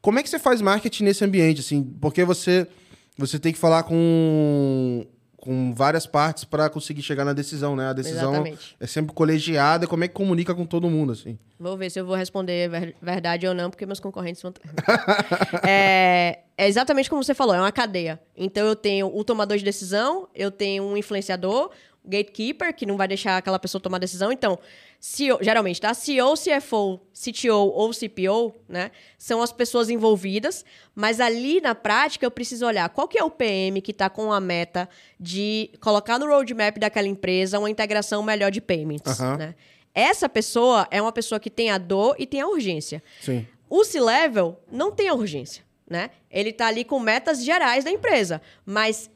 Como 0.02 0.18
é 0.18 0.22
que 0.22 0.28
você 0.28 0.38
faz 0.38 0.60
marketing 0.60 1.04
nesse 1.04 1.24
ambiente, 1.24 1.60
assim? 1.60 1.82
Porque 1.82 2.22
você, 2.22 2.68
você 3.16 3.38
tem 3.38 3.50
que 3.50 3.58
falar 3.58 3.84
com, 3.84 5.06
com 5.42 5.74
várias 5.74 6.06
partes 6.06 6.44
para 6.44 6.70
conseguir 6.70 7.02
chegar 7.02 7.24
na 7.24 7.32
decisão, 7.32 7.74
né? 7.74 7.88
A 7.88 7.92
decisão 7.92 8.30
Exatamente. 8.32 8.76
é 8.78 8.86
sempre 8.86 9.12
colegiada. 9.12 9.88
Como 9.88 10.04
é 10.04 10.06
que 10.06 10.14
comunica 10.14 10.54
com 10.54 10.64
todo 10.64 10.88
mundo, 10.88 11.10
assim? 11.10 11.36
Vou 11.58 11.76
ver 11.76 11.90
se 11.90 11.98
eu 11.98 12.06
vou 12.06 12.14
responder 12.14 12.70
ver- 12.70 12.94
verdade 13.02 13.44
ou 13.48 13.52
não, 13.52 13.68
porque 13.68 13.84
meus 13.84 13.98
concorrentes 13.98 14.40
vão. 14.40 14.54
é, 15.66 16.38
é 16.56 16.68
exatamente 16.68 17.10
como 17.10 17.24
você 17.24 17.34
falou, 17.34 17.56
é 17.56 17.58
uma 17.58 17.72
cadeia. 17.72 18.20
Então 18.36 18.64
eu 18.64 18.76
tenho 18.76 19.08
o 19.12 19.24
tomador 19.24 19.58
de 19.58 19.64
decisão, 19.64 20.28
eu 20.32 20.48
tenho 20.48 20.84
um 20.84 20.96
influenciador, 20.96 21.72
gatekeeper, 22.04 22.74
que 22.74 22.84
não 22.84 22.96
vai 22.96 23.06
deixar 23.06 23.36
aquela 23.36 23.58
pessoa 23.58 23.80
tomar 23.80 23.98
decisão. 23.98 24.32
Então, 24.32 24.58
CEO, 24.98 25.38
geralmente, 25.40 25.80
tá? 25.80 25.94
CEO, 25.94 26.34
CFO, 26.34 27.00
CTO 27.12 27.54
ou 27.54 27.90
CPO, 27.92 28.54
né? 28.68 28.90
São 29.16 29.40
as 29.42 29.52
pessoas 29.52 29.88
envolvidas, 29.88 30.64
mas 30.94 31.20
ali 31.20 31.60
na 31.60 31.74
prática 31.74 32.26
eu 32.26 32.30
preciso 32.30 32.66
olhar 32.66 32.88
qual 32.88 33.06
que 33.06 33.18
é 33.18 33.24
o 33.24 33.30
PM 33.30 33.80
que 33.80 33.92
está 33.92 34.10
com 34.10 34.32
a 34.32 34.40
meta 34.40 34.88
de 35.18 35.70
colocar 35.80 36.18
no 36.18 36.26
roadmap 36.26 36.78
daquela 36.78 37.06
empresa 37.06 37.58
uma 37.58 37.70
integração 37.70 38.22
melhor 38.22 38.50
de 38.50 38.60
payments, 38.60 39.20
Aham. 39.20 39.36
né? 39.36 39.54
Essa 39.94 40.28
pessoa 40.28 40.88
é 40.90 41.00
uma 41.00 41.12
pessoa 41.12 41.38
que 41.38 41.50
tem 41.50 41.70
a 41.70 41.78
dor 41.78 42.16
e 42.18 42.26
tem 42.26 42.40
a 42.40 42.46
urgência. 42.46 43.02
Sim. 43.20 43.46
O 43.68 43.84
C-Level 43.84 44.58
não 44.70 44.90
tem 44.90 45.08
a 45.08 45.14
urgência, 45.14 45.62
né? 45.88 46.10
Ele 46.30 46.52
tá 46.52 46.66
ali 46.66 46.84
com 46.84 46.98
metas 46.98 47.44
gerais 47.44 47.84
da 47.84 47.90
empresa, 47.90 48.40
mas 48.64 49.10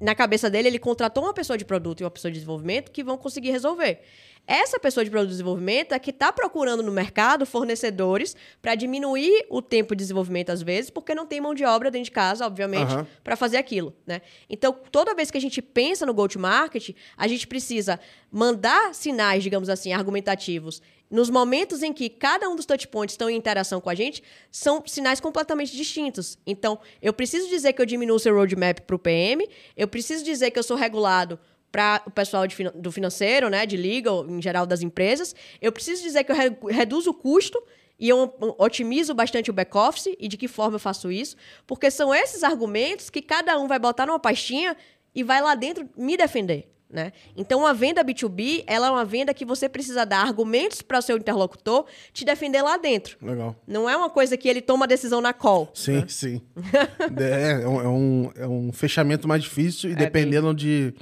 na 0.00 0.14
cabeça 0.14 0.50
dele 0.50 0.68
ele 0.68 0.78
contratou 0.78 1.24
uma 1.24 1.34
pessoa 1.34 1.56
de 1.56 1.64
produto 1.64 2.00
e 2.00 2.04
uma 2.04 2.10
pessoa 2.10 2.30
de 2.30 2.38
desenvolvimento 2.38 2.90
que 2.90 3.02
vão 3.02 3.16
conseguir 3.16 3.50
resolver. 3.50 4.00
Essa 4.46 4.78
pessoa 4.78 5.04
de 5.04 5.10
produto 5.10 5.30
e 5.30 5.32
desenvolvimento 5.32 5.92
é 5.92 5.98
que 5.98 6.10
está 6.10 6.32
procurando 6.32 6.82
no 6.82 6.92
mercado 6.92 7.44
fornecedores 7.44 8.36
para 8.62 8.76
diminuir 8.76 9.44
o 9.50 9.60
tempo 9.60 9.94
de 9.94 10.04
desenvolvimento 10.04 10.50
às 10.50 10.62
vezes, 10.62 10.88
porque 10.88 11.14
não 11.14 11.26
tem 11.26 11.40
mão 11.40 11.52
de 11.52 11.64
obra 11.64 11.90
dentro 11.90 12.04
de 12.04 12.10
casa, 12.12 12.46
obviamente, 12.46 12.92
Aham. 12.92 13.06
para 13.24 13.34
fazer 13.34 13.56
aquilo, 13.56 13.92
né? 14.06 14.22
Então, 14.48 14.72
toda 14.92 15.16
vez 15.16 15.32
que 15.32 15.38
a 15.38 15.40
gente 15.40 15.60
pensa 15.60 16.06
no 16.06 16.14
go-to-market, 16.14 16.90
a 17.16 17.26
gente 17.26 17.46
precisa 17.46 17.98
mandar 18.30 18.94
sinais, 18.94 19.42
digamos 19.42 19.68
assim, 19.68 19.92
argumentativos. 19.92 20.80
Nos 21.10 21.30
momentos 21.30 21.82
em 21.82 21.92
que 21.92 22.08
cada 22.08 22.48
um 22.48 22.56
dos 22.56 22.66
touchpoints 22.66 23.12
estão 23.14 23.30
em 23.30 23.36
interação 23.36 23.80
com 23.80 23.88
a 23.88 23.94
gente, 23.94 24.22
são 24.50 24.82
sinais 24.86 25.20
completamente 25.20 25.76
distintos. 25.76 26.36
Então, 26.46 26.78
eu 27.00 27.12
preciso 27.12 27.48
dizer 27.48 27.72
que 27.72 27.80
eu 27.80 27.86
diminuo 27.86 28.16
o 28.16 28.20
seu 28.20 28.34
roadmap 28.34 28.80
para 28.80 28.96
o 28.96 28.98
PM, 28.98 29.48
eu 29.76 29.86
preciso 29.86 30.24
dizer 30.24 30.50
que 30.50 30.58
eu 30.58 30.62
sou 30.64 30.76
regulado 30.76 31.38
para 31.70 32.02
o 32.06 32.10
pessoal 32.10 32.46
de 32.46 32.56
do 32.74 32.90
financeiro, 32.90 33.48
né, 33.50 33.66
de 33.66 33.76
legal, 33.76 34.26
em 34.28 34.40
geral 34.40 34.66
das 34.66 34.82
empresas. 34.82 35.34
Eu 35.60 35.70
preciso 35.70 36.02
dizer 36.02 36.24
que 36.24 36.32
eu 36.32 36.36
re- 36.36 36.56
reduzo 36.70 37.10
o 37.10 37.14
custo 37.14 37.62
e 37.98 38.08
eu 38.08 38.34
otimizo 38.58 39.14
bastante 39.14 39.50
o 39.50 39.52
back-office 39.54 40.14
e 40.18 40.26
de 40.28 40.36
que 40.36 40.48
forma 40.48 40.76
eu 40.76 40.80
faço 40.80 41.10
isso, 41.10 41.36
porque 41.66 41.90
são 41.90 42.14
esses 42.14 42.42
argumentos 42.42 43.10
que 43.10 43.22
cada 43.22 43.58
um 43.58 43.66
vai 43.68 43.78
botar 43.78 44.06
numa 44.06 44.18
pastinha 44.18 44.76
e 45.14 45.22
vai 45.22 45.40
lá 45.40 45.54
dentro 45.54 45.88
me 45.96 46.16
defender. 46.16 46.68
Né? 46.88 47.12
Então, 47.36 47.58
uma 47.60 47.74
venda 47.74 48.04
B2B, 48.04 48.62
ela 48.66 48.86
é 48.86 48.90
uma 48.90 49.04
venda 49.04 49.34
que 49.34 49.44
você 49.44 49.68
precisa 49.68 50.06
dar 50.06 50.20
argumentos 50.24 50.82
para 50.82 50.98
o 50.98 51.02
seu 51.02 51.16
interlocutor 51.16 51.84
te 52.12 52.24
defender 52.24 52.62
lá 52.62 52.76
dentro. 52.76 53.18
Legal. 53.20 53.56
Não 53.66 53.90
é 53.90 53.96
uma 53.96 54.08
coisa 54.08 54.36
que 54.36 54.48
ele 54.48 54.60
toma 54.62 54.84
a 54.84 54.88
decisão 54.88 55.20
na 55.20 55.32
call. 55.32 55.68
Sim, 55.74 56.04
sim. 56.06 56.40
é, 57.18 57.62
é 57.62 57.68
um, 57.68 57.80
é 57.80 57.88
um- 57.88 58.30
é 58.36 58.46
um 58.46 58.72
fechamento 58.72 59.26
mais 59.26 59.42
difícil 59.42 59.90
e 59.90 59.94
É 59.94 59.96
dependendo 59.96 60.54
de 60.54 60.94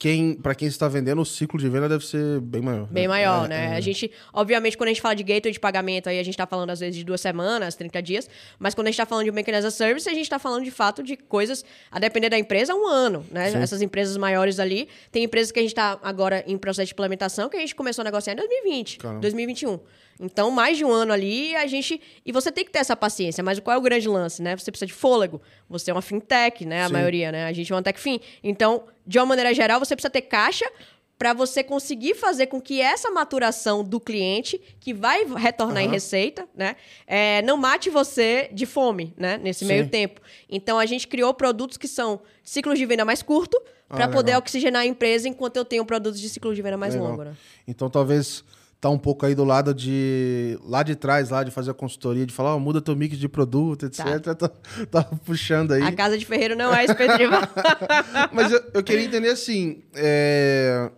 quem, 0.00 0.32
para 0.32 0.54
quem 0.54 0.66
está 0.66 0.88
vendendo, 0.88 1.20
o 1.20 1.26
ciclo 1.26 1.60
de 1.60 1.68
venda 1.68 1.86
deve 1.86 2.06
ser 2.06 2.40
bem 2.40 2.62
maior. 2.62 2.86
Bem 2.86 3.02
né? 3.02 3.08
maior, 3.08 3.44
É, 3.44 3.48
né? 3.48 3.64
é. 3.74 3.76
A 3.76 3.80
gente, 3.82 4.10
obviamente, 4.32 4.74
quando 4.74 4.88
a 4.88 4.92
gente 4.92 5.02
fala 5.02 5.14
de 5.14 5.22
gateway 5.22 5.52
de 5.52 5.60
pagamento, 5.60 6.08
aí 6.08 6.18
a 6.18 6.22
gente 6.22 6.38
tá 6.38 6.46
falando 6.46 6.70
às 6.70 6.80
vezes 6.80 6.96
de 6.96 7.04
duas 7.04 7.20
semanas, 7.20 7.74
30 7.74 8.00
dias, 8.00 8.30
mas 8.58 8.74
quando 8.74 8.86
a 8.86 8.90
gente 8.90 8.96
tá 8.96 9.04
falando 9.04 9.26
de 9.26 9.30
Banking 9.30 9.50
as 9.50 9.66
a 9.66 9.70
Service, 9.70 10.08
a 10.08 10.14
gente 10.14 10.30
tá 10.30 10.38
falando 10.38 10.64
de 10.64 10.70
fato 10.70 11.02
de 11.02 11.18
coisas, 11.18 11.62
a 11.90 11.98
depender 11.98 12.30
da 12.30 12.38
empresa, 12.38 12.74
um 12.74 12.88
ano, 12.88 13.26
né? 13.30 13.50
Sim. 13.50 13.58
Essas 13.58 13.82
empresas 13.82 14.16
maiores 14.16 14.58
ali, 14.58 14.88
tem 15.12 15.22
empresas 15.22 15.52
que 15.52 15.58
a 15.58 15.62
gente 15.62 15.74
tá 15.74 15.98
agora 16.02 16.42
em 16.46 16.56
processo 16.56 16.86
de 16.86 16.94
implementação 16.94 17.50
que 17.50 17.58
a 17.58 17.60
gente 17.60 17.74
começou 17.74 18.00
a 18.00 18.04
negociar 18.06 18.32
em 18.32 18.36
2020, 18.36 18.96
Caramba. 18.96 19.20
2021. 19.20 19.80
Então, 20.22 20.50
mais 20.50 20.76
de 20.76 20.84
um 20.84 20.90
ano 20.92 21.14
ali, 21.14 21.56
a 21.56 21.66
gente. 21.66 21.98
E 22.26 22.30
você 22.30 22.52
tem 22.52 22.62
que 22.62 22.70
ter 22.70 22.80
essa 22.80 22.94
paciência, 22.94 23.42
mas 23.42 23.58
qual 23.58 23.74
é 23.74 23.78
o 23.78 23.80
grande 23.80 24.06
lance, 24.06 24.42
né? 24.42 24.54
Você 24.54 24.70
precisa 24.70 24.86
de 24.86 24.92
fôlego. 24.92 25.40
Você 25.68 25.90
é 25.90 25.94
uma 25.94 26.02
fintech, 26.02 26.66
né? 26.66 26.82
A 26.82 26.88
Sim. 26.88 26.92
maioria, 26.92 27.32
né? 27.32 27.46
A 27.46 27.52
gente 27.54 27.72
é 27.72 27.74
uma 27.74 27.82
tech 27.82 27.98
fin. 27.98 28.20
Então, 28.44 28.84
de 29.06 29.18
uma 29.18 29.26
maneira 29.26 29.52
geral, 29.54 29.78
você 29.78 29.94
precisa 29.94 30.10
ter 30.10 30.22
caixa 30.22 30.70
para 31.18 31.34
você 31.34 31.62
conseguir 31.62 32.14
fazer 32.14 32.46
com 32.46 32.58
que 32.58 32.80
essa 32.80 33.10
maturação 33.10 33.84
do 33.84 34.00
cliente, 34.00 34.58
que 34.80 34.94
vai 34.94 35.24
retornar 35.36 35.82
em 35.82 35.86
Aham. 35.86 35.92
receita, 35.92 36.48
né? 36.54 36.76
é, 37.06 37.42
não 37.42 37.58
mate 37.58 37.90
você 37.90 38.48
de 38.52 38.64
fome, 38.64 39.12
né? 39.18 39.36
Nesse 39.36 39.60
Sim. 39.60 39.66
meio 39.66 39.88
tempo. 39.88 40.18
Então, 40.48 40.78
a 40.78 40.86
gente 40.86 41.06
criou 41.06 41.34
produtos 41.34 41.76
que 41.76 41.86
são 41.86 42.22
ciclos 42.42 42.78
de 42.78 42.86
venda 42.86 43.04
mais 43.04 43.22
curto 43.22 43.60
para 43.86 44.06
Ah, 44.06 44.08
poder 44.08 44.28
legal. 44.30 44.40
oxigenar 44.40 44.80
a 44.82 44.86
empresa 44.86 45.28
enquanto 45.28 45.56
eu 45.58 45.64
tenho 45.64 45.84
produtos 45.84 46.18
de 46.18 46.28
ciclo 46.30 46.54
de 46.54 46.62
venda 46.62 46.78
mais 46.78 46.94
Legal. 46.94 47.10
longo, 47.10 47.24
né? 47.24 47.36
Então 47.68 47.90
talvez 47.90 48.42
tá 48.80 48.88
um 48.88 48.98
pouco 48.98 49.26
aí 49.26 49.34
do 49.34 49.44
lado 49.44 49.74
de. 49.74 50.58
lá 50.64 50.82
de 50.82 50.96
trás, 50.96 51.30
lá 51.30 51.44
de 51.44 51.50
fazer 51.50 51.70
a 51.70 51.74
consultoria, 51.74 52.24
de 52.24 52.32
falar, 52.32 52.54
ó, 52.54 52.58
muda 52.58 52.80
teu 52.80 52.96
mix 52.96 53.18
de 53.18 53.28
produto, 53.28 53.86
etc. 53.86 54.20
Tá, 54.22 54.48
tá 54.90 55.04
puxando 55.24 55.72
aí. 55.72 55.82
A 55.82 55.92
casa 55.92 56.16
de 56.16 56.24
ferreiro 56.24 56.56
não 56.56 56.74
é 56.74 56.84
expectativa. 56.84 57.48
Mas 58.32 58.50
eu, 58.52 58.62
eu 58.74 58.82
queria 58.82 59.04
entender 59.04 59.28
assim: 59.28 59.82
é, 59.94 60.90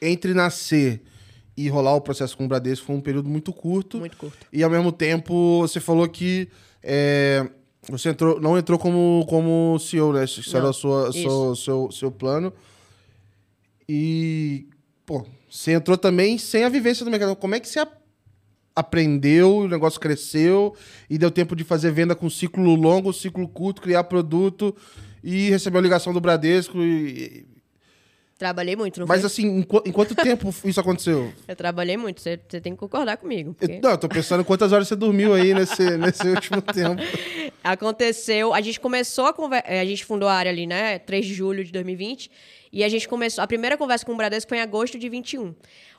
entre 0.00 0.32
nascer 0.32 1.02
e 1.56 1.68
rolar 1.68 1.94
o 1.94 2.00
processo 2.00 2.36
com 2.36 2.44
o 2.44 2.48
Bradesco 2.48 2.86
foi 2.86 2.96
um 2.96 3.00
período 3.00 3.28
muito 3.28 3.52
curto. 3.52 3.98
Muito 3.98 4.16
curto. 4.16 4.46
E 4.52 4.62
ao 4.62 4.70
mesmo 4.70 4.92
tempo, 4.92 5.60
você 5.60 5.80
falou 5.80 6.08
que 6.08 6.48
é, 6.82 7.48
Você 7.88 8.10
entrou, 8.10 8.40
não 8.40 8.58
entrou 8.58 8.78
como, 8.78 9.24
como 9.28 9.78
CEO, 9.78 10.12
né? 10.12 10.24
Isso 10.24 10.42
Não, 10.52 10.60
era 10.60 10.70
o 10.70 10.72
seu, 10.72 11.56
seu, 11.56 11.90
seu 11.90 12.12
plano. 12.12 12.52
E, 13.88 14.68
pô, 15.04 15.26
você 15.54 15.70
entrou 15.70 15.96
também 15.96 16.36
sem 16.36 16.64
a 16.64 16.68
vivência 16.68 17.04
do 17.04 17.10
mercado. 17.12 17.36
Como 17.36 17.54
é 17.54 17.60
que 17.60 17.68
você 17.68 17.78
a- 17.78 17.88
aprendeu, 18.74 19.58
o 19.58 19.68
negócio 19.68 20.00
cresceu 20.00 20.74
e 21.08 21.16
deu 21.16 21.30
tempo 21.30 21.54
de 21.54 21.62
fazer 21.62 21.92
venda 21.92 22.16
com 22.16 22.28
ciclo 22.28 22.74
longo, 22.74 23.12
ciclo 23.12 23.46
curto, 23.46 23.80
criar 23.80 24.02
produto 24.02 24.74
e 25.22 25.48
recebeu 25.50 25.78
a 25.78 25.82
ligação 25.82 26.12
do 26.12 26.20
Bradesco? 26.20 26.82
E... 26.82 27.46
Trabalhei 28.36 28.74
muito, 28.74 28.98
não 28.98 29.06
Mas 29.06 29.20
foi? 29.20 29.26
assim, 29.28 29.46
em, 29.58 29.62
qu- 29.62 29.82
em 29.86 29.92
quanto 29.92 30.14
tempo 30.14 30.52
isso 30.64 30.80
aconteceu? 30.80 31.32
Eu 31.46 31.54
trabalhei 31.54 31.96
muito, 31.96 32.20
você, 32.20 32.36
tem 32.36 32.72
que 32.72 32.76
concordar 32.76 33.16
comigo. 33.16 33.50
Eu, 33.50 33.54
porque- 33.54 33.80
não, 33.80 33.90
eu 33.92 33.98
tô 33.98 34.08
pensando 34.08 34.40
em 34.40 34.44
quantas 34.44 34.72
horas 34.72 34.88
você 34.88 34.96
dormiu 34.96 35.32
aí 35.34 35.54
nesse, 35.54 35.96
nesse 35.96 36.26
último 36.28 36.60
tempo. 36.60 37.00
Aconteceu, 37.62 38.52
a 38.52 38.60
gente 38.60 38.78
começou 38.80 39.26
a 39.26 39.32
conversa, 39.32 39.68
a 39.68 39.84
gente 39.84 40.04
fundou 40.04 40.28
a 40.28 40.34
área 40.34 40.50
ali, 40.50 40.66
né, 40.66 40.98
3 40.98 41.24
de 41.26 41.32
julho 41.34 41.64
de 41.64 41.72
2020, 41.72 42.30
e 42.72 42.82
a 42.84 42.88
gente 42.88 43.08
começou, 43.08 43.42
a 43.42 43.46
primeira 43.46 43.76
conversa 43.76 44.04
com 44.04 44.12
o 44.12 44.16
Bradesco 44.16 44.48
foi 44.48 44.58
em 44.58 44.60
agosto 44.62 44.98
de 44.98 45.08
21. 45.08 45.54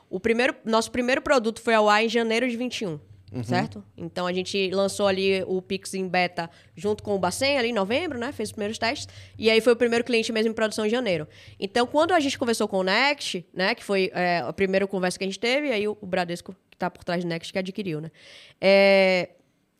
O 0.08 0.20
primeiro, 0.20 0.54
nosso 0.64 0.90
primeiro 0.92 1.20
produto 1.22 1.60
foi 1.60 1.74
ao 1.74 1.88
ar 1.88 2.04
em 2.04 2.08
janeiro 2.08 2.48
de 2.48 2.56
21, 2.56 3.00
certo? 3.42 3.84
Então 3.96 4.26
a 4.26 4.32
gente 4.32 4.70
lançou 4.70 5.06
ali 5.06 5.42
o 5.46 5.60
Pix 5.60 5.94
em 5.94 6.08
beta 6.08 6.48
junto 6.76 7.02
com 7.02 7.14
o 7.14 7.18
Bacen 7.18 7.58
ali 7.58 7.68
em 7.68 7.72
novembro, 7.72 8.18
né, 8.18 8.32
fez 8.32 8.48
os 8.48 8.52
primeiros 8.52 8.78
testes, 8.78 9.08
e 9.38 9.50
aí 9.50 9.60
foi 9.60 9.72
o 9.72 9.76
primeiro 9.76 10.04
cliente 10.04 10.32
mesmo 10.32 10.50
em 10.50 10.54
produção 10.54 10.86
em 10.86 10.90
janeiro. 10.90 11.26
Então 11.58 11.86
quando 11.86 12.12
a 12.12 12.20
gente 12.20 12.38
conversou 12.38 12.68
com 12.68 12.78
o 12.78 12.82
Next, 12.82 13.44
né, 13.52 13.74
que 13.74 13.84
foi 13.84 14.10
é, 14.14 14.38
a 14.38 14.52
primeira 14.52 14.86
conversa 14.86 15.18
que 15.18 15.24
a 15.24 15.26
gente 15.26 15.38
teve, 15.38 15.72
aí 15.72 15.88
o, 15.88 15.96
o 16.00 16.06
Bradesco 16.06 16.54
que 16.70 16.76
tá 16.76 16.90
por 16.90 17.02
trás 17.04 17.24
do 17.24 17.28
Next 17.28 17.52
que 17.52 17.58
adquiriu, 17.58 18.00
né? 18.00 18.10
É, 18.60 19.30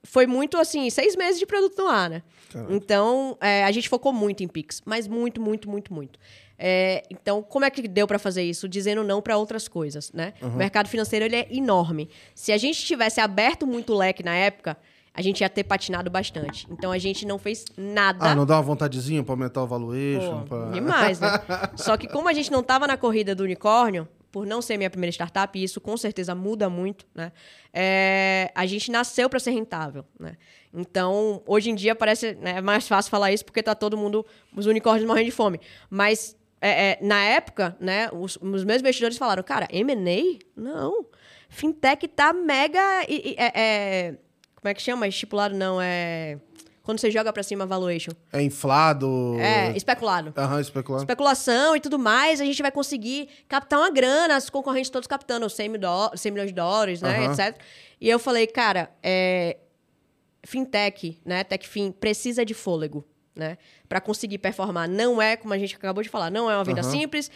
foi 0.03 0.27
muito 0.27 0.57
assim, 0.57 0.89
seis 0.89 1.17
meses 1.17 1.39
de 1.39 1.45
produto 1.45 1.77
no 1.79 1.89
ar, 1.89 2.09
né? 2.09 2.23
Então, 2.71 3.37
é, 3.41 3.65
a 3.65 3.73
gente 3.73 3.89
focou 3.89 4.13
muito 4.13 4.43
em 4.43 4.49
Pix, 4.49 4.81
mas 4.85 5.07
muito, 5.07 5.41
muito, 5.41 5.69
muito, 5.69 5.93
muito. 5.93 6.19
É, 6.59 7.03
então, 7.11 7.43
como 7.43 7.65
é 7.65 7.71
que 7.71 7.87
deu 7.87 8.07
para 8.07 8.19
fazer 8.19 8.43
isso? 8.43 8.69
Dizendo 8.69 9.05
não 9.05 9.21
para 9.21 9.37
outras 9.37 9.69
coisas, 9.69 10.11
né? 10.13 10.33
O 10.41 10.47
mercado 10.57 10.89
financeiro 10.89 11.25
ele 11.25 11.37
é 11.37 11.47
enorme. 11.51 12.09
Se 12.35 12.53
a 12.53 12.57
gente 12.59 12.85
tivesse 12.85 13.21
aberto 13.21 13.67
muito 13.67 13.93
o 13.93 13.97
leque 13.97 14.23
na 14.23 14.35
época, 14.35 14.77
a 15.13 15.23
gente 15.23 15.41
ia 15.41 15.49
ter 15.49 15.65
patinado 15.65 16.11
bastante. 16.11 16.67
Então, 16.71 16.93
a 16.93 16.99
gente 16.99 17.27
não 17.27 17.39
fez 17.39 17.65
nada. 17.77 18.33
Ah, 18.33 18.35
não 18.35 18.45
dá 18.47 18.57
uma 18.57 18.63
vontadezinha 18.63 19.23
pra 19.23 19.33
aumentar 19.33 19.63
o 19.63 19.67
valuation? 19.67 20.41
Pô, 20.41 20.47
pra- 20.47 20.71
Demais, 20.71 21.21
né? 21.21 21.29
Só 21.77 21.97
que 21.97 22.07
como 22.09 22.29
a 22.29 22.33
gente 22.33 22.51
não 22.51 22.61
estava 22.61 22.87
na 22.87 22.97
corrida 22.97 23.35
do 23.35 23.43
unicórnio, 23.45 24.07
por 24.31 24.45
não 24.45 24.61
ser 24.61 24.77
minha 24.77 24.91
primeira 24.91 25.11
startup, 25.11 25.59
e 25.59 25.63
isso 25.65 25.81
com 25.81 25.97
certeza 25.97 26.35
muda 26.35 26.69
muito, 26.69 27.07
né? 27.15 27.33
É, 27.73 28.51
a 28.55 28.67
gente 28.67 28.91
nasceu 28.91 29.31
para 29.31 29.39
ser 29.41 29.51
rentável, 29.53 30.05
né? 30.21 30.37
Então, 30.73 31.43
hoje 31.47 31.71
em 31.71 31.75
dia 31.75 31.95
parece 31.95 32.35
né, 32.35 32.57
é 32.59 32.61
mais 32.61 32.87
fácil 32.87 33.11
falar 33.11 33.33
isso 33.33 33.45
porque 33.45 33.63
tá 33.63 33.75
todo 33.75 33.97
mundo, 33.97 34.25
os 34.55 34.67
unicórnios 34.67 35.07
morrendo 35.07 35.25
de 35.27 35.31
fome. 35.31 35.59
Mas 35.89 36.37
é, 36.67 36.91
é, 36.93 36.99
na 37.03 37.23
época, 37.25 37.77
né, 37.81 38.09
os, 38.13 38.37
os 38.37 38.65
meus 38.65 38.81
investidores 38.81 39.17
falaram, 39.19 39.43
cara, 39.43 39.67
M&A? 39.71 40.39
Não. 40.61 41.07
Fintech 41.49 42.09
tá 42.09 42.33
mega... 42.33 43.05
e- 43.09 43.31
e- 43.31 43.37
é- 43.39 43.53
é- 43.55 44.15
como 44.57 44.69
é 44.71 44.75
que 44.75 44.83
chama? 44.83 45.07
Estipulado 45.07 45.55
não, 45.55 45.81
é... 45.81 46.39
Quando 46.83 47.01
você 47.01 47.11
joga 47.11 47.33
para 47.33 47.43
cima 47.43 47.65
a 47.65 47.67
valuation. 47.67 48.13
É 48.33 48.41
inflado? 48.41 49.35
É, 49.41 49.77
especulado 49.77 50.33
Aham, 50.37 50.61
especulado. 50.61 51.03
especulação 51.03 51.75
e 51.75 51.81
tudo 51.81 51.99
mais, 51.99 52.41
a 52.41 52.45
gente 52.45 52.63
vai 52.63 52.71
conseguir 52.71 53.29
captar 53.49 53.81
uma 53.81 53.91
grana, 53.91 54.39
os 54.39 54.49
concorrentes 54.49 54.89
todos 54.89 55.09
captando 55.09 55.51
100, 55.51 55.69
mil 55.69 55.81
dó- 55.81 56.13
100 56.15 56.31
milhões 56.33 56.49
de 56.51 56.55
dólares, 56.55 57.03
né, 57.03 57.27
Aham. 57.27 57.33
etc. 57.33 57.61
E 58.01 58.09
eu 58.09 58.21
falei, 58.21 58.47
cara, 58.47 58.89
é, 59.03 59.57
fintech, 60.45 61.21
né, 61.25 61.43
techfin, 61.43 61.91
precisa 61.91 62.45
de 62.45 62.55
fôlego, 62.55 63.05
né, 63.37 63.59
para 63.89 64.01
conseguir 64.01 64.39
performar. 64.39 64.89
Não 64.89 65.21
é, 65.21 65.37
como 65.37 65.53
a 65.53 65.59
gente 65.59 65.77
acabou 65.77 66.03
de 66.03 66.09
falar, 66.09 66.31
não 66.31 66.51
é 66.51 66.57
uma 66.57 66.65
venda 66.65 66.81
Aham. 66.81 66.91
simples. 66.91 67.31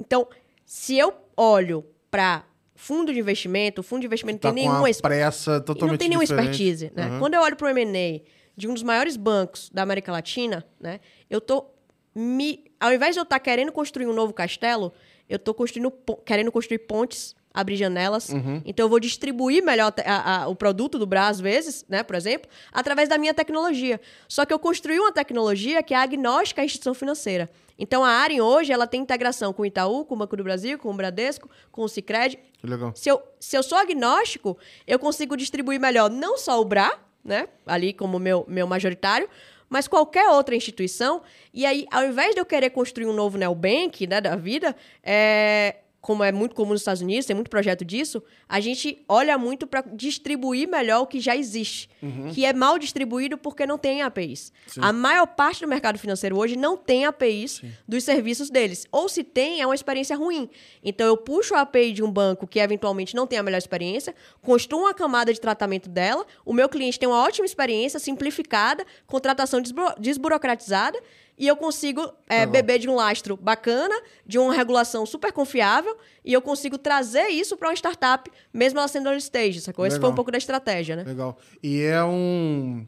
Então, 0.00 0.26
se 0.64 0.96
eu 0.96 1.12
olho 1.36 1.84
para 2.10 2.44
fundo 2.74 3.12
de 3.12 3.18
investimento, 3.18 3.82
fundo 3.82 4.00
de 4.00 4.06
investimento 4.06 4.40
Tá 4.40 4.48
não 4.48 4.54
tem 4.54 4.64
nenhuma 4.64 4.88
uma 4.88 4.94
pressa 5.02 5.60
totalmente 5.60 5.90
não 5.90 5.98
tem 5.98 6.08
nenhuma 6.08 6.24
diferente. 6.24 6.50
expertise, 6.50 6.92
né? 6.94 7.06
Aham. 7.06 7.18
Quando 7.18 7.34
eu 7.34 7.42
olho 7.42 7.56
para 7.56 7.66
o 7.66 7.70
M&A 7.78 8.20
de 8.56 8.68
um 8.68 8.74
dos 8.74 8.82
maiores 8.82 9.16
bancos 9.16 9.70
da 9.72 9.82
América 9.82 10.12
Latina, 10.12 10.64
né? 10.80 11.00
Eu 11.28 11.40
tô 11.40 11.66
me, 12.14 12.64
ao 12.78 12.92
invés 12.92 13.14
de 13.14 13.20
eu 13.20 13.24
estar 13.24 13.38
querendo 13.40 13.72
construir 13.72 14.06
um 14.06 14.12
novo 14.12 14.32
castelo, 14.32 14.92
eu 15.28 15.38
tô 15.38 15.54
construindo 15.54 15.90
querendo 16.24 16.52
construir 16.52 16.78
pontes, 16.80 17.34
abrir 17.54 17.76
janelas. 17.76 18.28
Uhum. 18.30 18.62
Então 18.64 18.84
eu 18.86 18.88
vou 18.88 18.98
distribuir 19.00 19.62
melhor 19.62 19.92
a- 20.04 20.42
a- 20.42 20.48
o 20.48 20.54
produto 20.56 20.98
do 20.98 21.06
Bra 21.06 21.28
às 21.28 21.40
vezes, 21.40 21.84
né, 21.88 22.02
por 22.02 22.16
exemplo, 22.16 22.50
através 22.72 23.08
da 23.08 23.18
minha 23.18 23.34
tecnologia. 23.34 24.00
Só 24.28 24.44
que 24.44 24.52
eu 24.52 24.58
construí 24.58 24.98
uma 24.98 25.12
tecnologia 25.12 25.82
que 25.82 25.92
é 25.94 25.96
agnóstica 25.96 26.62
à 26.62 26.64
instituição 26.64 26.94
financeira. 26.94 27.50
Então 27.78 28.04
a 28.04 28.10
Aren 28.10 28.40
hoje 28.40 28.72
ela 28.72 28.86
tem 28.86 29.00
integração 29.00 29.52
com 29.52 29.62
o 29.62 29.66
Itaú, 29.66 30.04
com 30.04 30.14
o 30.14 30.18
Banco 30.18 30.36
do 30.36 30.44
Brasil, 30.44 30.78
com 30.78 30.90
o 30.90 30.94
Bradesco, 30.94 31.48
com 31.70 31.82
o 31.82 31.88
Sicredi, 31.88 32.38
Que 32.60 32.66
legal. 32.66 32.92
se 32.94 33.08
eu, 33.08 33.20
se 33.40 33.56
eu 33.56 33.62
sou 33.62 33.76
agnóstico, 33.78 34.56
eu 34.86 34.98
consigo 34.98 35.36
distribuir 35.36 35.80
melhor 35.80 36.08
não 36.10 36.36
só 36.38 36.60
o 36.60 36.64
BRA, 36.64 36.96
né? 37.24 37.48
Ali 37.66 37.92
como 37.92 38.18
meu, 38.18 38.44
meu 38.48 38.66
majoritário, 38.66 39.28
mas 39.68 39.88
qualquer 39.88 40.28
outra 40.28 40.54
instituição. 40.54 41.22
E 41.52 41.64
aí, 41.64 41.86
ao 41.90 42.04
invés 42.04 42.34
de 42.34 42.40
eu 42.40 42.44
querer 42.44 42.70
construir 42.70 43.06
um 43.06 43.12
novo 43.12 43.38
neobank 43.38 44.06
né, 44.06 44.20
da 44.20 44.36
vida, 44.36 44.76
é, 45.02 45.76
como 46.02 46.22
é 46.24 46.32
muito 46.32 46.54
comum 46.56 46.72
nos 46.72 46.80
Estados 46.80 47.00
Unidos, 47.00 47.26
tem 47.26 47.34
muito 47.36 47.48
projeto 47.48 47.84
disso, 47.84 48.20
a 48.48 48.58
gente 48.58 49.02
olha 49.08 49.38
muito 49.38 49.68
para 49.68 49.82
distribuir 49.82 50.68
melhor 50.68 51.00
o 51.02 51.06
que 51.06 51.20
já 51.20 51.36
existe, 51.36 51.88
que 52.34 52.44
é 52.44 52.52
mal 52.52 52.76
distribuído 52.76 53.38
porque 53.38 53.64
não 53.64 53.78
tem 53.78 54.02
APIs. 54.02 54.52
A 54.82 54.92
maior 54.92 55.26
parte 55.28 55.60
do 55.60 55.68
mercado 55.68 55.98
financeiro 56.00 56.36
hoje 56.36 56.56
não 56.56 56.76
tem 56.76 57.06
APIs 57.06 57.62
dos 57.86 58.02
serviços 58.02 58.50
deles. 58.50 58.84
Ou 58.90 59.08
se 59.08 59.22
tem, 59.22 59.60
é 59.60 59.64
uma 59.66 59.76
experiência 59.76 60.16
ruim. 60.16 60.50
Então 60.82 61.06
eu 61.06 61.16
puxo 61.16 61.54
a 61.54 61.60
API 61.60 61.92
de 61.92 62.02
um 62.02 62.10
banco 62.10 62.48
que 62.48 62.58
eventualmente 62.58 63.14
não 63.14 63.24
tem 63.24 63.38
a 63.38 63.42
melhor 63.44 63.58
experiência, 63.58 64.12
construo 64.40 64.80
uma 64.80 64.92
camada 64.94 65.32
de 65.32 65.40
tratamento 65.40 65.88
dela, 65.88 66.26
o 66.44 66.52
meu 66.52 66.68
cliente 66.68 66.98
tem 66.98 67.08
uma 67.08 67.22
ótima 67.22 67.46
experiência, 67.46 68.00
simplificada, 68.00 68.84
contratação 69.06 69.60
desburo- 69.60 69.94
desburocratizada, 70.00 70.98
e 71.38 71.46
eu 71.46 71.56
consigo 71.56 72.00
é, 72.28 72.40
Legal. 72.40 72.52
beber 72.52 72.78
de 72.78 72.88
um 72.88 72.94
lastro 72.94 73.36
bacana, 73.36 73.94
de 74.26 74.38
uma 74.38 74.54
regulação 74.54 75.04
super 75.06 75.32
confiável, 75.32 75.96
e 76.24 76.32
eu 76.32 76.42
consigo 76.42 76.78
trazer 76.78 77.28
isso 77.28 77.56
para 77.56 77.68
uma 77.68 77.74
startup, 77.74 78.30
mesmo 78.52 78.78
ela 78.78 78.88
sendo 78.88 79.06
early 79.06 79.18
stage, 79.20 79.60
sacou? 79.60 79.86
Esse 79.86 79.98
foi 79.98 80.08
um 80.08 80.14
pouco 80.14 80.30
da 80.30 80.38
estratégia, 80.38 80.94
né? 80.94 81.04
Legal. 81.04 81.38
E 81.62 81.80
é 81.82 82.04
um. 82.04 82.86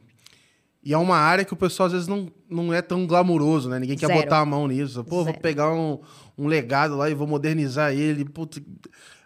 E 0.85 0.93
é 0.93 0.99
uma 0.99 1.17
área 1.17 1.47
que 1.47 1.55
o 1.55 1.57
pessoal 1.57 1.87
às 1.87 1.93
vezes 1.93 2.07
não, 2.07 2.31
não 2.49 2.73
é 2.73 2.83
tão 2.83 3.07
glamuroso, 3.07 3.71
né? 3.71 3.79
Ninguém 3.79 3.97
quer 3.97 4.07
Zero. 4.07 4.21
botar 4.21 4.41
a 4.41 4.45
mão 4.45 4.69
nisso. 4.69 5.03
Pô, 5.03 5.17
vou 5.17 5.25
Zero. 5.25 5.41
pegar 5.41 5.73
um, 5.73 5.99
um 6.37 6.47
legado 6.47 6.95
lá 6.95 7.09
e 7.09 7.15
vou 7.15 7.27
modernizar 7.27 7.95
ele. 7.95 8.23
Putz, 8.27 8.61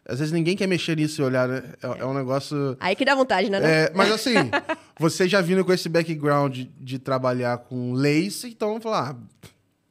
às 0.09 0.19
vezes 0.19 0.33
ninguém 0.33 0.57
quer 0.57 0.67
mexer 0.67 0.97
nisso 0.97 1.21
e 1.21 1.25
olhar, 1.25 1.47
né? 1.47 1.63
É, 1.83 2.01
é 2.01 2.07
um 2.07 2.15
negócio. 2.15 2.77
Aí 2.81 2.97
que 2.97 3.05
dá 3.05 3.15
vontade, 3.15 3.51
né? 3.51 3.61
É, 3.63 3.93
mas 3.95 4.11
assim, 4.11 4.33
você 4.99 5.29
já 5.29 5.41
vindo 5.41 5.65
com 5.65 5.73
esse 5.73 5.89
background 5.89 6.53
de, 6.55 6.65
de 6.81 6.99
trabalhar 6.99 7.59
com 7.59 7.93
leis, 7.93 8.43
então 8.45 8.69
vamos 8.69 8.83
falar. 8.83 9.11
ah, 9.11 9.49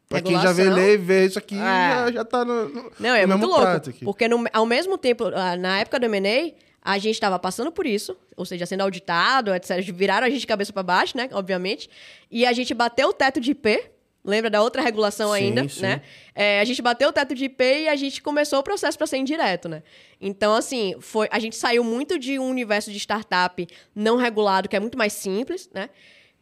Pra 0.10 0.22
quem 0.22 0.40
já 0.42 0.52
vê 0.54 0.70
lei, 0.70 0.98
vê 0.98 1.26
isso 1.26 1.38
aqui, 1.38 1.56
É. 1.56 1.60
já, 1.60 2.12
já 2.12 2.26
tá 2.26 2.44
no, 2.46 2.70
no, 2.70 2.92
Não, 3.00 3.14
é 3.14 3.26
no 3.26 3.38
muito 3.38 3.52
louco. 3.52 3.82
Porque 4.06 4.28
no- 4.28 4.46
ao 4.54 4.66
mesmo 4.66 4.98
tempo, 4.98 5.26
ah, 5.36 5.56
na 5.58 5.80
época 5.80 6.00
do 6.00 6.06
M&A, 6.06 6.54
a 6.82 6.98
gente 6.98 7.16
estava 7.16 7.38
passando 7.38 7.72
por 7.74 7.86
isso, 7.86 8.16
ou 8.38 8.46
seja, 8.46 8.66
sendo 8.66 8.82
auditado, 8.82 9.54
etc. 9.54 9.82
Viraram 9.94 10.26
a 10.26 10.30
gente 10.30 10.40
de 10.40 10.48
cabeça 10.48 10.72
para 10.72 10.82
baixo, 10.84 11.18
né? 11.18 11.28
Obviamente. 11.34 11.90
E 12.32 12.46
a 12.46 12.54
gente 12.54 12.74
bateu 12.74 13.10
o 13.10 13.14
teto 13.14 13.42
de 13.42 13.52
IP. 13.52 13.84
Lembra 14.28 14.50
da 14.50 14.62
outra 14.62 14.82
regulação 14.82 15.30
Sim, 15.30 15.36
ainda, 15.38 15.70
sim. 15.70 15.82
né? 15.82 16.02
É, 16.36 16.60
a 16.60 16.66
gente 16.66 16.82
bateu 16.82 17.08
o 17.08 17.14
teto 17.14 17.34
de 17.34 17.46
IP 17.46 17.64
e 17.64 17.88
a 17.88 17.96
gente 17.96 18.22
começou 18.22 18.60
o 18.60 18.64
processo 18.64 18.98
para 18.98 19.08
ser 19.08 19.16
indireto, 19.18 19.70
né? 19.70 19.82
Então, 20.20 20.54
assim, 20.54 20.96
foi, 21.00 21.30
a 21.32 21.40
gente 21.40 21.56
saiu 21.56 21.82
muito 21.82 22.20
de 22.20 22.38
um 22.38 22.50
universo 22.50 22.92
de 22.92 22.98
startup 23.00 23.66
não 23.96 24.18
regulado, 24.18 24.68
que 24.68 24.76
é 24.76 24.80
muito 24.82 24.98
mais 24.98 25.14
simples, 25.14 25.70
né? 25.74 25.90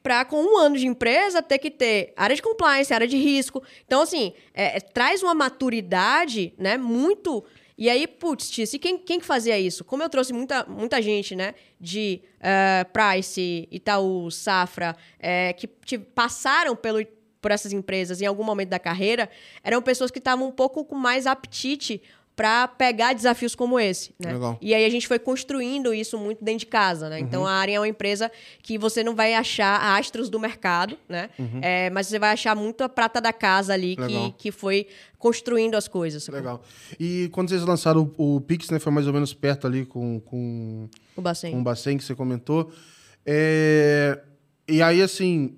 Para, 0.02 0.26
com 0.26 0.42
um 0.42 0.58
ano 0.58 0.78
de 0.78 0.88
empresa, 0.88 1.44
ter 1.44 1.60
que 1.60 1.70
ter 1.70 2.12
área 2.16 2.36
de 2.36 2.42
compliance, 2.42 2.92
área 2.94 3.08
de 3.08 3.18
risco. 3.18 3.64
Então, 3.86 4.02
assim, 4.02 4.34
é, 4.54 4.78
é, 4.78 4.80
traz 4.80 5.22
uma 5.22 5.36
maturidade, 5.36 6.54
né? 6.58 6.78
Muito. 6.78 7.44
E 7.78 7.90
aí, 7.90 8.08
putz, 8.08 8.50
Tice, 8.50 8.78
e 8.78 8.80
quem, 8.80 8.98
quem 8.98 9.20
que 9.20 9.26
fazia 9.26 9.60
isso? 9.60 9.84
Como 9.84 10.02
eu 10.02 10.10
trouxe 10.10 10.32
muita, 10.32 10.66
muita 10.66 11.02
gente, 11.02 11.36
né? 11.36 11.54
De 11.80 12.22
eh, 12.40 12.86
Price, 12.86 13.68
Itaú, 13.70 14.32
Safra, 14.32 14.96
eh, 15.20 15.52
que 15.54 15.68
ti- 15.84 15.98
passaram 15.98 16.74
pelo, 16.74 17.06
por 17.46 17.52
essas 17.52 17.72
empresas 17.72 18.24
em 18.24 18.26
algum 18.26 18.44
momento 18.44 18.70
da 18.70 18.80
carreira, 18.80 19.30
eram 19.64 19.80
pessoas 19.80 20.10
que 20.10 20.18
estavam 20.18 20.48
um 20.48 20.52
pouco 20.52 20.84
com 20.84 20.96
mais 20.96 21.28
apetite 21.28 22.02
para 22.36 22.68
pegar 22.68 23.14
desafios 23.14 23.54
como 23.54 23.80
esse, 23.80 24.16
né? 24.20 24.34
Legal. 24.34 24.58
E 24.60 24.74
aí 24.74 24.84
a 24.84 24.90
gente 24.90 25.08
foi 25.08 25.20
construindo 25.20 25.94
isso 25.94 26.18
muito 26.18 26.44
dentro 26.44 26.62
de 26.62 26.66
casa, 26.66 27.08
né? 27.08 27.20
Uhum. 27.20 27.22
Então 27.24 27.46
a 27.46 27.52
Aren 27.52 27.74
é 27.76 27.80
uma 27.80 27.88
empresa 27.88 28.32
que 28.64 28.80
você 28.80 29.04
não 29.04 29.16
vai 29.16 29.36
achar 29.36 29.96
astros 29.96 30.28
do 30.28 30.40
mercado, 30.40 30.98
né? 31.08 31.30
É, 31.62 31.92
mas 31.92 32.08
você 32.08 32.18
vai 32.18 32.32
achar 32.32 32.56
muito 32.56 32.84
a 32.84 32.90
prata 32.90 33.22
da 33.22 33.32
casa 33.32 33.74
ali 33.74 33.96
Uhum. 34.00 34.06
Legal. 34.08 34.32
que, 34.32 34.38
que 34.40 34.52
foi 34.52 34.88
construindo 35.20 35.76
as 35.76 35.88
coisas. 35.88 36.28
Legal. 36.28 36.64
E 37.00 37.30
quando 37.32 37.50
vocês 37.50 37.62
lançaram 37.64 38.12
o, 38.18 38.38
o 38.38 38.42
Pix, 38.42 38.72
né? 38.72 38.80
Foi 38.80 38.92
mais 38.92 39.06
ou 39.06 39.14
menos 39.14 39.36
perto 39.36 39.68
ali 39.68 39.86
com, 39.86 40.20
com, 40.20 40.90
O 41.16 41.22
Bacen. 41.22 41.52
com 41.52 41.60
o 41.60 41.64
Bacen 41.64 41.96
que 41.96 42.04
você 42.04 42.16
comentou. 42.16 42.72
É, 43.24 44.20
E 44.68 44.82
aí, 44.82 45.00
assim, 45.00 45.56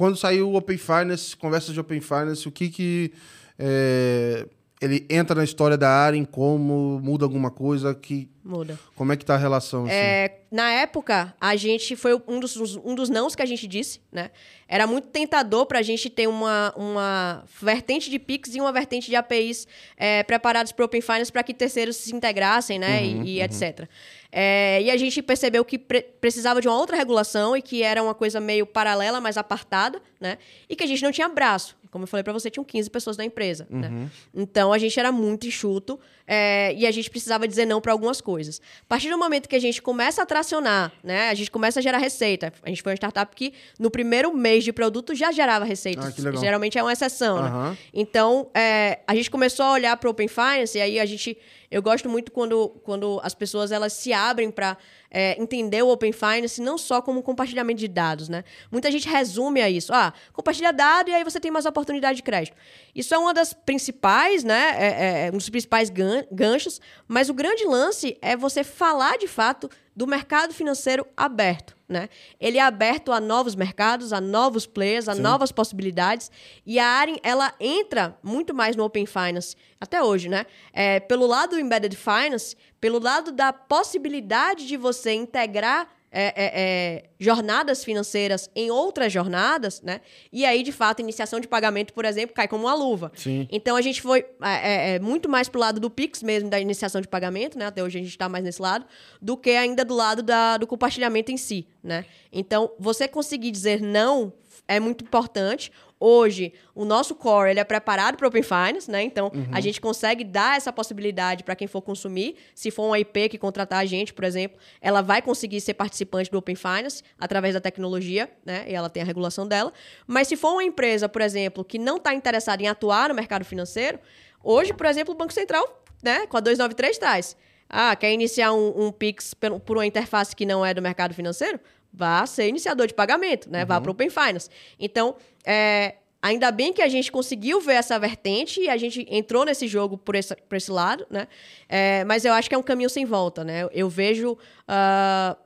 quando 0.00 0.16
saiu 0.16 0.48
o 0.48 0.56
Open 0.56 0.78
Finance, 0.78 1.36
conversa 1.36 1.74
de 1.74 1.78
Open 1.78 2.00
Finance, 2.00 2.48
o 2.48 2.50
que 2.50 2.70
que 2.70 3.12
é, 3.58 4.46
ele 4.80 5.06
entra 5.10 5.36
na 5.36 5.44
história 5.44 5.76
da 5.76 5.90
área, 5.90 6.16
em 6.16 6.24
como 6.24 6.98
muda 7.02 7.26
alguma 7.26 7.50
coisa, 7.50 7.94
que 7.94 8.30
Muda. 8.42 8.78
como 8.96 9.12
é 9.12 9.16
que 9.16 9.24
tá 9.26 9.34
a 9.34 9.36
relação? 9.36 9.84
Assim? 9.84 9.94
É, 9.94 10.38
na 10.50 10.72
época, 10.72 11.34
a 11.38 11.54
gente 11.54 11.94
foi 11.94 12.18
um 12.26 12.40
dos, 12.40 12.56
um 12.76 12.94
dos 12.94 13.10
nãos 13.10 13.34
que 13.34 13.42
a 13.42 13.46
gente 13.46 13.66
disse, 13.66 14.00
né? 14.10 14.30
Era 14.66 14.86
muito 14.86 15.08
tentador 15.08 15.66
para 15.66 15.80
a 15.80 15.82
gente 15.82 16.08
ter 16.08 16.26
uma, 16.26 16.72
uma 16.74 17.44
vertente 17.60 18.08
de 18.08 18.18
Pix 18.18 18.54
e 18.54 18.60
uma 18.60 18.72
vertente 18.72 19.10
de 19.10 19.16
APIs 19.16 19.68
é, 19.98 20.22
preparados 20.22 20.72
para 20.72 20.86
Open 20.86 21.02
Finance 21.02 21.30
para 21.30 21.42
que 21.42 21.52
terceiros 21.52 21.96
se 21.96 22.16
integrassem, 22.16 22.78
né? 22.78 23.02
Uhum, 23.02 23.24
e, 23.24 23.36
e 23.36 23.42
etc. 23.42 23.86
É, 24.32 24.80
e 24.80 24.90
a 24.90 24.96
gente 24.96 25.20
percebeu 25.20 25.62
que 25.62 25.76
pre 25.76 26.02
precisava 26.02 26.60
de 26.60 26.68
uma 26.68 26.78
outra 26.78 26.96
regulação 26.96 27.54
e 27.54 27.60
que 27.60 27.82
era 27.82 28.02
uma 28.02 28.14
coisa 28.14 28.40
meio 28.40 28.64
paralela, 28.64 29.20
mas 29.20 29.36
apartada, 29.36 30.00
né? 30.18 30.38
E 30.68 30.74
que 30.74 30.84
a 30.84 30.86
gente 30.86 31.02
não 31.02 31.12
tinha 31.12 31.28
braço. 31.28 31.76
Como 31.90 32.04
eu 32.04 32.08
falei 32.08 32.22
para 32.22 32.32
você, 32.32 32.50
tinham 32.50 32.64
15 32.64 32.90
pessoas 32.90 33.16
na 33.16 33.24
empresa. 33.24 33.66
Né? 33.68 33.88
Uhum. 33.88 34.08
Então 34.34 34.72
a 34.72 34.78
gente 34.78 34.98
era 34.98 35.10
muito 35.10 35.46
enxuto 35.46 35.98
é, 36.32 36.72
e 36.76 36.86
a 36.86 36.92
gente 36.92 37.10
precisava 37.10 37.48
dizer 37.48 37.66
não 37.66 37.80
para 37.80 37.90
algumas 37.90 38.20
coisas. 38.20 38.60
A 38.82 38.86
partir 38.86 39.10
do 39.10 39.18
momento 39.18 39.48
que 39.48 39.56
a 39.56 39.58
gente 39.58 39.82
começa 39.82 40.22
a 40.22 40.26
tracionar, 40.26 40.92
né? 41.02 41.28
A 41.28 41.34
gente 41.34 41.50
começa 41.50 41.80
a 41.80 41.82
gerar 41.82 41.98
receita. 41.98 42.52
A 42.62 42.68
gente 42.68 42.82
foi 42.82 42.92
uma 42.92 42.96
startup 42.96 43.34
que 43.34 43.52
no 43.80 43.90
primeiro 43.90 44.32
mês 44.32 44.62
de 44.62 44.72
produto 44.72 45.12
já 45.12 45.32
gerava 45.32 45.64
receita. 45.64 46.06
Ah. 46.06 46.36
Geralmente 46.38 46.78
é 46.78 46.82
uma 46.84 46.92
exceção, 46.92 47.42
né? 47.42 47.48
Aham. 47.48 47.78
Então, 47.92 48.48
é, 48.54 49.00
a 49.08 49.14
gente 49.16 49.28
começou 49.28 49.66
a 49.66 49.72
olhar 49.72 49.96
para 49.96 50.06
o 50.06 50.12
Open 50.12 50.28
Finance 50.28 50.78
e 50.78 50.80
aí 50.80 51.00
a 51.00 51.04
gente... 51.04 51.36
Eu 51.68 51.80
gosto 51.82 52.08
muito 52.08 52.32
quando, 52.32 52.68
quando 52.82 53.20
as 53.22 53.32
pessoas 53.32 53.70
elas 53.70 53.92
se 53.92 54.12
abrem 54.12 54.50
para 54.50 54.76
é, 55.08 55.40
entender 55.40 55.82
o 55.82 55.88
Open 55.88 56.10
Finance 56.10 56.60
não 56.60 56.76
só 56.76 57.00
como 57.00 57.22
compartilhamento 57.22 57.78
de 57.78 57.86
dados, 57.86 58.28
né? 58.28 58.42
Muita 58.72 58.90
gente 58.90 59.08
resume 59.08 59.60
a 59.60 59.70
isso. 59.70 59.92
Ah, 59.92 60.12
compartilha 60.32 60.72
dado 60.72 61.10
e 61.10 61.14
aí 61.14 61.22
você 61.22 61.38
tem 61.38 61.48
mais 61.48 61.66
oportunidade 61.66 62.16
de 62.16 62.22
crédito. 62.24 62.56
Isso 62.92 63.14
é 63.14 63.18
uma 63.18 63.32
das 63.32 63.52
principais, 63.52 64.42
né? 64.42 64.74
É, 64.78 65.26
é 65.26 65.30
um 65.32 65.36
dos 65.36 65.48
principais 65.48 65.90
ganchos, 66.30 66.80
mas 67.06 67.28
o 67.28 67.34
grande 67.34 67.64
lance 67.64 68.16
é 68.20 68.36
você 68.36 68.64
falar 68.64 69.18
de 69.18 69.26
fato 69.26 69.70
do 69.94 70.06
mercado 70.06 70.54
financeiro 70.54 71.06
aberto, 71.16 71.76
né? 71.88 72.08
Ele 72.40 72.58
é 72.58 72.62
aberto 72.62 73.12
a 73.12 73.20
novos 73.20 73.54
mercados, 73.54 74.12
a 74.12 74.20
novos 74.20 74.66
players, 74.66 75.08
a 75.08 75.14
novas 75.14 75.52
possibilidades. 75.52 76.30
E 76.64 76.78
a 76.78 76.86
Aren, 76.86 77.16
ela 77.22 77.52
entra 77.60 78.16
muito 78.22 78.54
mais 78.54 78.76
no 78.76 78.84
Open 78.84 79.04
Finance, 79.04 79.56
até 79.80 80.02
hoje, 80.02 80.28
né? 80.28 80.46
É, 80.72 81.00
pelo 81.00 81.26
lado 81.26 81.50
do 81.50 81.60
Embedded 81.60 81.96
Finance, 81.96 82.56
pelo 82.80 82.98
lado 82.98 83.30
da 83.32 83.52
possibilidade 83.52 84.66
de 84.66 84.76
você 84.76 85.12
integrar 85.12 85.88
é, 86.12 86.24
é, 86.24 86.32
é, 86.36 87.04
jornadas 87.18 87.84
financeiras 87.84 88.50
em 88.54 88.70
outras 88.70 89.12
jornadas, 89.12 89.80
né? 89.80 90.00
E 90.32 90.44
aí, 90.44 90.62
de 90.62 90.72
fato, 90.72 91.00
iniciação 91.00 91.38
de 91.38 91.46
pagamento, 91.46 91.92
por 91.92 92.04
exemplo, 92.04 92.34
cai 92.34 92.48
como 92.48 92.64
uma 92.64 92.74
luva. 92.74 93.12
Sim. 93.14 93.46
Então 93.50 93.76
a 93.76 93.80
gente 93.80 94.02
foi 94.02 94.26
é, 94.42 94.72
é, 94.92 94.94
é, 94.94 94.98
muito 94.98 95.28
mais 95.28 95.48
pro 95.48 95.60
lado 95.60 95.78
do 95.78 95.88
Pix 95.88 96.22
mesmo, 96.22 96.50
da 96.50 96.58
iniciação 96.58 97.00
de 97.00 97.06
pagamento, 97.06 97.56
né? 97.56 97.66
Até 97.66 97.82
hoje 97.82 97.98
a 97.98 98.02
gente 98.02 98.10
está 98.10 98.28
mais 98.28 98.42
nesse 98.42 98.60
lado, 98.60 98.84
do 99.22 99.36
que 99.36 99.50
ainda 99.50 99.84
do 99.84 99.94
lado 99.94 100.22
da, 100.22 100.56
do 100.56 100.66
compartilhamento 100.66 101.30
em 101.30 101.36
si, 101.36 101.66
né? 101.82 102.04
Então, 102.32 102.72
você 102.78 103.06
conseguir 103.06 103.50
dizer 103.50 103.80
não 103.80 104.32
é 104.70 104.78
muito 104.78 105.02
importante. 105.04 105.72
Hoje, 105.98 106.54
o 106.74 106.84
nosso 106.84 107.14
core 107.14 107.50
ele 107.50 107.60
é 107.60 107.64
preparado 107.64 108.16
para 108.16 108.26
Open 108.28 108.42
Finance, 108.42 108.88
né? 108.88 109.02
Então, 109.02 109.30
a 109.52 109.60
gente 109.60 109.80
consegue 109.80 110.22
dar 110.24 110.56
essa 110.56 110.72
possibilidade 110.72 111.42
para 111.42 111.56
quem 111.56 111.66
for 111.66 111.82
consumir. 111.82 112.36
Se 112.54 112.70
for 112.70 112.86
uma 112.86 112.98
IP 112.98 113.30
que 113.30 113.36
contratar 113.36 113.80
a 113.80 113.84
gente, 113.84 114.14
por 114.14 114.24
exemplo, 114.24 114.58
ela 114.80 115.02
vai 115.02 115.20
conseguir 115.20 115.60
ser 115.60 115.74
participante 115.74 116.30
do 116.30 116.38
Open 116.38 116.54
Finance 116.54 117.02
através 117.18 117.52
da 117.52 117.60
tecnologia, 117.60 118.30
né? 118.46 118.64
E 118.68 118.72
ela 118.72 118.88
tem 118.88 119.02
a 119.02 119.06
regulação 119.06 119.46
dela. 119.46 119.72
Mas 120.06 120.28
se 120.28 120.36
for 120.36 120.52
uma 120.52 120.64
empresa, 120.64 121.08
por 121.08 121.20
exemplo, 121.20 121.64
que 121.64 121.78
não 121.78 121.96
está 121.96 122.14
interessada 122.14 122.62
em 122.62 122.68
atuar 122.68 123.08
no 123.08 123.14
mercado 123.14 123.44
financeiro, 123.44 123.98
hoje, 124.42 124.72
por 124.72 124.86
exemplo, 124.86 125.12
o 125.12 125.16
Banco 125.16 125.32
Central, 125.32 125.82
né? 126.02 126.26
Com 126.28 126.36
a 126.36 126.40
293 126.40 126.96
traz. 126.96 127.36
Ah, 127.68 127.94
quer 127.94 128.12
iniciar 128.12 128.52
um, 128.52 128.86
um 128.86 128.92
Pix 128.92 129.34
por 129.34 129.76
uma 129.76 129.86
interface 129.86 130.34
que 130.34 130.46
não 130.46 130.64
é 130.64 130.72
do 130.72 130.80
mercado 130.80 131.12
financeiro? 131.14 131.60
Vá 131.92 132.24
ser 132.26 132.48
iniciador 132.48 132.86
de 132.86 132.94
pagamento, 132.94 133.50
né? 133.50 133.64
Vá 133.64 133.80
para 133.80 133.90
o 133.90 133.92
Open 133.92 134.10
Finance. 134.10 134.48
Então, 134.78 135.16
é, 135.44 135.96
ainda 136.22 136.50
bem 136.50 136.72
que 136.72 136.82
a 136.82 136.88
gente 136.88 137.10
conseguiu 137.10 137.60
ver 137.60 137.74
essa 137.74 137.98
vertente 137.98 138.60
e 138.60 138.68
a 138.68 138.76
gente 138.76 139.06
entrou 139.10 139.44
nesse 139.44 139.66
jogo 139.66 139.96
por 139.96 140.14
esse, 140.14 140.34
por 140.36 140.56
esse 140.56 140.70
lado, 140.70 141.06
né? 141.10 141.26
É, 141.68 142.04
mas 142.04 142.24
eu 142.24 142.32
acho 142.32 142.48
que 142.48 142.54
é 142.54 142.58
um 142.58 142.62
caminho 142.62 142.90
sem 142.90 143.04
volta, 143.04 143.42
né? 143.42 143.66
Eu 143.72 143.88
vejo 143.88 144.36
ah, 144.68 145.36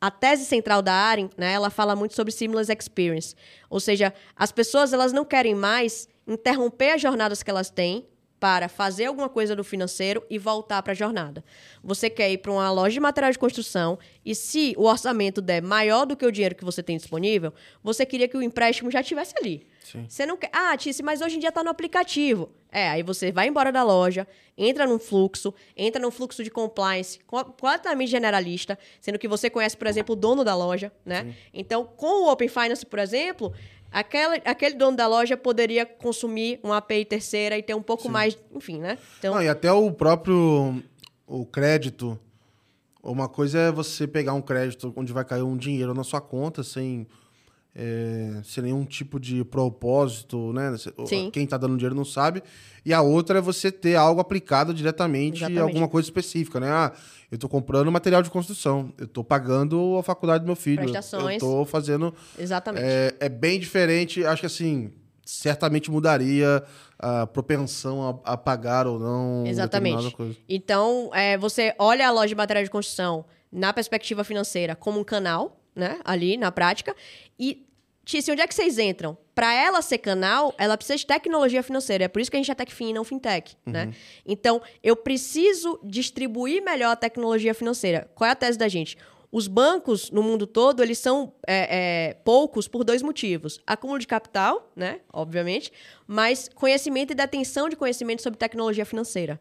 a 0.00 0.10
tese 0.10 0.44
central 0.44 0.80
da 0.82 0.92
Aren, 0.92 1.28
né? 1.36 1.52
Ela 1.52 1.70
fala 1.70 1.94
muito 1.94 2.14
sobre 2.14 2.32
seamless 2.32 2.72
experience, 2.72 3.34
ou 3.68 3.80
seja, 3.80 4.12
as 4.36 4.52
pessoas 4.52 4.92
elas 4.92 5.12
não 5.12 5.24
querem 5.24 5.54
mais 5.54 6.08
interromper 6.26 6.92
as 6.92 7.02
jornadas 7.02 7.42
que 7.42 7.50
elas 7.50 7.70
têm 7.70 8.06
para 8.42 8.68
fazer 8.68 9.04
alguma 9.04 9.28
coisa 9.28 9.54
do 9.54 9.62
financeiro 9.62 10.20
e 10.28 10.36
voltar 10.36 10.82
para 10.82 10.90
a 10.90 10.96
jornada. 10.96 11.44
Você 11.80 12.10
quer 12.10 12.28
ir 12.32 12.38
para 12.38 12.50
uma 12.50 12.68
loja 12.72 12.92
de 12.94 12.98
material 12.98 13.30
de 13.30 13.38
construção 13.38 13.96
e 14.26 14.34
se 14.34 14.74
o 14.76 14.82
orçamento 14.82 15.40
der 15.40 15.62
maior 15.62 16.04
do 16.04 16.16
que 16.16 16.26
o 16.26 16.32
dinheiro 16.32 16.56
que 16.56 16.64
você 16.64 16.82
tem 16.82 16.96
disponível, 16.96 17.54
você 17.84 18.04
queria 18.04 18.26
que 18.26 18.36
o 18.36 18.42
empréstimo 18.42 18.90
já 18.90 19.00
estivesse 19.00 19.32
ali. 19.38 19.64
Sim. 19.84 20.06
Você 20.08 20.26
não 20.26 20.36
quer. 20.36 20.50
Ah, 20.52 20.76
Tice, 20.76 21.04
mas 21.04 21.20
hoje 21.20 21.36
em 21.36 21.38
dia 21.38 21.50
está 21.50 21.62
no 21.62 21.70
aplicativo. 21.70 22.50
É, 22.72 22.88
aí 22.88 23.04
você 23.04 23.30
vai 23.30 23.46
embora 23.46 23.70
da 23.70 23.84
loja, 23.84 24.26
entra 24.58 24.88
num 24.88 24.98
fluxo, 24.98 25.54
entra 25.76 26.02
num 26.02 26.10
fluxo 26.10 26.42
de 26.42 26.50
compliance 26.50 27.20
co- 27.24 27.44
completamente 27.44 28.10
generalista, 28.10 28.76
sendo 29.00 29.20
que 29.20 29.28
você 29.28 29.48
conhece, 29.48 29.76
por 29.76 29.86
exemplo, 29.86 30.14
o 30.14 30.16
dono 30.16 30.42
da 30.42 30.56
loja, 30.56 30.90
né? 31.04 31.32
Então, 31.54 31.84
com 31.84 32.24
o 32.24 32.32
Open 32.32 32.48
Finance, 32.48 32.84
por 32.84 32.98
exemplo, 32.98 33.52
aquela, 33.92 34.34
aquele 34.36 34.74
dono 34.74 34.96
da 34.96 35.06
loja 35.06 35.36
poderia 35.36 35.84
consumir 35.84 36.58
uma 36.62 36.78
API 36.78 37.04
terceira 37.04 37.56
e 37.58 37.62
ter 37.62 37.74
um 37.74 37.82
pouco 37.82 38.08
mais, 38.08 38.36
enfim, 38.54 38.78
né? 38.78 38.98
Então, 39.18 39.34
Não, 39.34 39.42
e 39.42 39.48
até 39.48 39.70
o 39.72 39.90
próprio 39.92 40.82
o 41.26 41.46
crédito. 41.46 42.18
Uma 43.02 43.28
coisa 43.28 43.58
é 43.58 43.72
você 43.72 44.06
pegar 44.06 44.32
um 44.34 44.42
crédito 44.42 44.92
onde 44.96 45.12
vai 45.12 45.24
cair 45.24 45.42
um 45.42 45.56
dinheiro 45.56 45.92
na 45.92 46.04
sua 46.04 46.20
conta 46.20 46.62
sem, 46.62 47.06
é, 47.74 48.40
sem 48.44 48.64
nenhum 48.64 48.84
tipo 48.84 49.18
de 49.18 49.44
propósito, 49.44 50.52
né? 50.52 50.74
Sim. 51.06 51.30
Quem 51.30 51.44
está 51.44 51.56
dando 51.56 51.76
dinheiro 51.76 51.94
não 51.94 52.04
sabe. 52.04 52.42
E 52.84 52.92
a 52.92 53.00
outra 53.00 53.38
é 53.38 53.40
você 53.40 53.72
ter 53.72 53.94
algo 53.96 54.20
aplicado 54.20 54.74
diretamente 54.74 55.38
Exatamente. 55.38 55.60
a 55.60 55.62
alguma 55.62 55.88
coisa 55.88 56.06
específica, 56.06 56.60
né? 56.60 56.68
Ah, 56.70 56.92
eu 57.30 57.36
estou 57.36 57.48
comprando 57.48 57.90
material 57.90 58.22
de 58.22 58.30
construção, 58.30 58.92
eu 58.98 59.06
estou 59.06 59.24
pagando 59.24 59.96
a 59.98 60.02
faculdade 60.02 60.44
do 60.44 60.46
meu 60.46 60.56
filho, 60.56 60.80
eu 60.80 60.90
Prestações. 60.90 61.36
estou 61.36 61.64
fazendo 61.64 62.14
exatamente. 62.38 62.84
é, 62.84 63.14
é 63.20 63.28
bem 63.28 63.58
diferente. 63.58 64.22
Acho 64.24 64.40
que 64.40 64.46
assim, 64.46 64.92
certamente 65.24 65.90
mudaria 65.90 66.62
a 66.98 67.26
propensão 67.26 68.20
a, 68.24 68.32
a 68.32 68.36
pagar 68.36 68.86
ou 68.86 68.98
não. 68.98 69.46
Exatamente. 69.46 70.14
Coisa. 70.14 70.36
Então, 70.48 71.10
é, 71.14 71.38
você 71.38 71.74
olha 71.78 72.06
a 72.06 72.10
loja 72.10 72.28
de 72.28 72.34
material 72.34 72.64
de 72.64 72.70
construção 72.70 73.24
na 73.50 73.72
perspectiva 73.72 74.24
financeira 74.24 74.76
como 74.76 75.00
um 75.00 75.04
canal, 75.04 75.61
né? 75.74 76.00
Ali 76.04 76.36
na 76.36 76.52
prática. 76.52 76.94
E, 77.38 77.66
Tice, 78.04 78.32
onde 78.32 78.42
é 78.42 78.46
que 78.46 78.54
vocês 78.54 78.78
entram? 78.78 79.16
Para 79.34 79.54
ela 79.54 79.80
ser 79.80 79.98
canal, 79.98 80.52
ela 80.58 80.76
precisa 80.76 80.96
de 80.96 81.06
tecnologia 81.06 81.62
financeira. 81.62 82.04
É 82.04 82.08
por 82.08 82.20
isso 82.20 82.30
que 82.30 82.36
a 82.36 82.40
gente 82.40 82.50
é 82.50 82.54
TechFin 82.54 82.90
e 82.90 82.92
não 82.92 83.04
fintech, 83.04 83.56
né? 83.64 83.92
Então, 84.26 84.60
eu 84.82 84.96
preciso 84.96 85.78
distribuir 85.84 86.62
melhor 86.62 86.90
a 86.90 86.96
tecnologia 86.96 87.54
financeira. 87.54 88.10
Qual 88.14 88.28
é 88.28 88.32
a 88.32 88.36
tese 88.36 88.58
da 88.58 88.68
gente? 88.68 88.96
Os 89.30 89.46
bancos 89.46 90.10
no 90.10 90.22
mundo 90.22 90.46
todo, 90.46 90.82
eles 90.82 90.98
são 90.98 91.32
é, 91.46 92.10
é, 92.10 92.14
poucos 92.22 92.68
por 92.68 92.84
dois 92.84 93.00
motivos. 93.02 93.60
Acúmulo 93.66 93.98
de 93.98 94.06
capital, 94.06 94.70
né? 94.76 95.00
Obviamente. 95.10 95.72
Mas 96.06 96.50
conhecimento 96.54 97.12
e 97.12 97.14
detenção 97.14 97.68
de 97.70 97.76
conhecimento 97.76 98.20
sobre 98.20 98.38
tecnologia 98.38 98.84
financeira. 98.84 99.40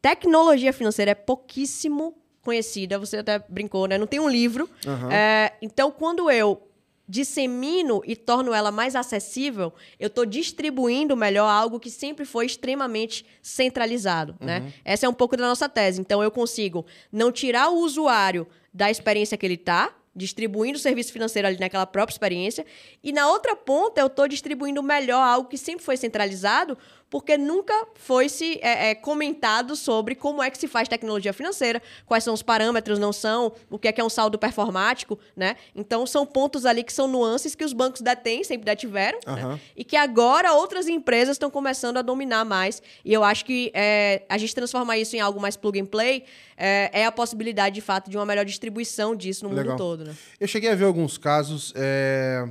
Tecnologia 0.00 0.72
financeira 0.72 1.12
é 1.12 1.14
pouquíssimo 1.14 2.16
conhecida, 2.42 2.98
você 2.98 3.18
até 3.18 3.38
brincou, 3.48 3.86
né? 3.86 3.96
Não 3.96 4.06
tem 4.06 4.20
um 4.20 4.28
livro. 4.28 4.68
Aham. 4.86 5.12
É, 5.12 5.52
então, 5.62 5.90
quando 5.90 6.30
eu 6.30 6.68
dissemino 7.08 8.00
e 8.06 8.16
torno 8.16 8.54
ela 8.54 8.70
mais 8.70 8.96
acessível, 8.96 9.72
eu 9.98 10.06
estou 10.06 10.24
distribuindo 10.24 11.16
melhor 11.16 11.48
algo 11.48 11.78
que 11.78 11.90
sempre 11.90 12.24
foi 12.24 12.46
extremamente 12.46 13.26
centralizado, 13.42 14.36
né? 14.40 14.72
Essa 14.84 15.06
é 15.06 15.08
um 15.08 15.14
pouco 15.14 15.36
da 15.36 15.46
nossa 15.46 15.68
tese. 15.68 16.00
Então, 16.00 16.22
eu 16.22 16.30
consigo 16.30 16.86
não 17.10 17.30
tirar 17.30 17.68
o 17.68 17.80
usuário 17.80 18.46
da 18.72 18.90
experiência 18.90 19.36
que 19.36 19.44
ele 19.44 19.54
está, 19.54 19.94
distribuindo 20.14 20.78
o 20.78 20.80
serviço 20.80 21.12
financeiro 21.12 21.48
ali 21.48 21.58
naquela 21.58 21.86
própria 21.86 22.14
experiência, 22.14 22.64
e 23.02 23.12
na 23.12 23.28
outra 23.28 23.56
ponta 23.56 24.00
eu 24.00 24.06
estou 24.06 24.28
distribuindo 24.28 24.82
melhor 24.82 25.22
algo 25.22 25.48
que 25.48 25.58
sempre 25.58 25.84
foi 25.84 25.96
centralizado, 25.96 26.76
porque 27.12 27.36
nunca 27.36 27.74
foi 27.94 28.26
se 28.26 28.58
é, 28.62 28.88
é, 28.88 28.94
comentado 28.94 29.76
sobre 29.76 30.14
como 30.14 30.42
é 30.42 30.48
que 30.48 30.56
se 30.56 30.66
faz 30.66 30.88
tecnologia 30.88 31.30
financeira, 31.34 31.82
quais 32.06 32.24
são 32.24 32.32
os 32.32 32.40
parâmetros, 32.40 32.98
não 32.98 33.12
são, 33.12 33.52
o 33.68 33.78
que 33.78 33.86
é 33.86 33.92
que 33.92 34.00
é 34.00 34.04
um 34.04 34.08
saldo 34.08 34.38
performático, 34.38 35.18
né? 35.36 35.56
Então 35.76 36.06
são 36.06 36.24
pontos 36.24 36.64
ali 36.64 36.82
que 36.82 36.90
são 36.90 37.06
nuances 37.06 37.54
que 37.54 37.62
os 37.66 37.74
bancos 37.74 38.00
detêm, 38.00 38.42
sempre 38.42 38.64
detiveram, 38.64 39.18
uhum. 39.26 39.34
né? 39.34 39.60
e 39.76 39.84
que 39.84 39.94
agora 39.94 40.54
outras 40.54 40.88
empresas 40.88 41.34
estão 41.34 41.50
começando 41.50 41.98
a 41.98 42.02
dominar 42.02 42.46
mais. 42.46 42.80
E 43.04 43.12
eu 43.12 43.22
acho 43.22 43.44
que 43.44 43.70
é, 43.74 44.22
a 44.26 44.38
gente 44.38 44.54
transformar 44.54 44.96
isso 44.96 45.14
em 45.14 45.20
algo 45.20 45.38
mais 45.38 45.54
plug 45.54 45.78
and 45.78 45.86
play 45.86 46.24
é, 46.56 46.88
é, 46.94 47.04
a 47.04 47.12
possibilidade, 47.12 47.74
de 47.74 47.82
fato, 47.82 48.10
de 48.10 48.16
uma 48.16 48.24
melhor 48.24 48.46
distribuição 48.46 49.14
disso 49.14 49.46
no 49.46 49.54
Legal. 49.54 49.72
mundo 49.72 49.76
todo, 49.76 50.04
né? 50.06 50.16
Eu 50.40 50.48
cheguei 50.48 50.70
a 50.70 50.74
ver 50.74 50.86
alguns 50.86 51.18
casos. 51.18 51.74
É... 51.76 52.48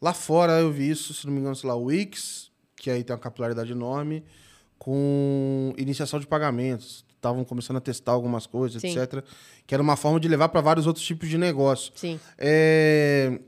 Lá 0.00 0.14
fora 0.14 0.60
eu 0.60 0.72
vi 0.72 0.88
isso, 0.88 1.12
se 1.12 1.26
não 1.26 1.32
me 1.34 1.40
engano, 1.40 1.54
sei 1.54 1.68
lá, 1.68 1.76
o 1.76 1.84
Wix, 1.84 2.45
que 2.76 2.90
aí 2.90 3.02
tem 3.02 3.14
uma 3.14 3.20
capilaridade 3.20 3.72
enorme, 3.72 4.22
com 4.78 5.74
iniciação 5.76 6.20
de 6.20 6.26
pagamentos. 6.26 7.04
Estavam 7.16 7.44
começando 7.44 7.78
a 7.78 7.80
testar 7.80 8.12
algumas 8.12 8.46
coisas, 8.46 8.80
Sim. 8.80 8.96
etc. 8.96 9.24
Que 9.66 9.74
era 9.74 9.82
uma 9.82 9.96
forma 9.96 10.20
de 10.20 10.28
levar 10.28 10.48
para 10.48 10.60
vários 10.60 10.86
outros 10.86 11.04
tipos 11.04 11.28
de 11.28 11.38
negócio. 11.38 11.92
Sim. 11.96 12.20
É... 12.38 13.40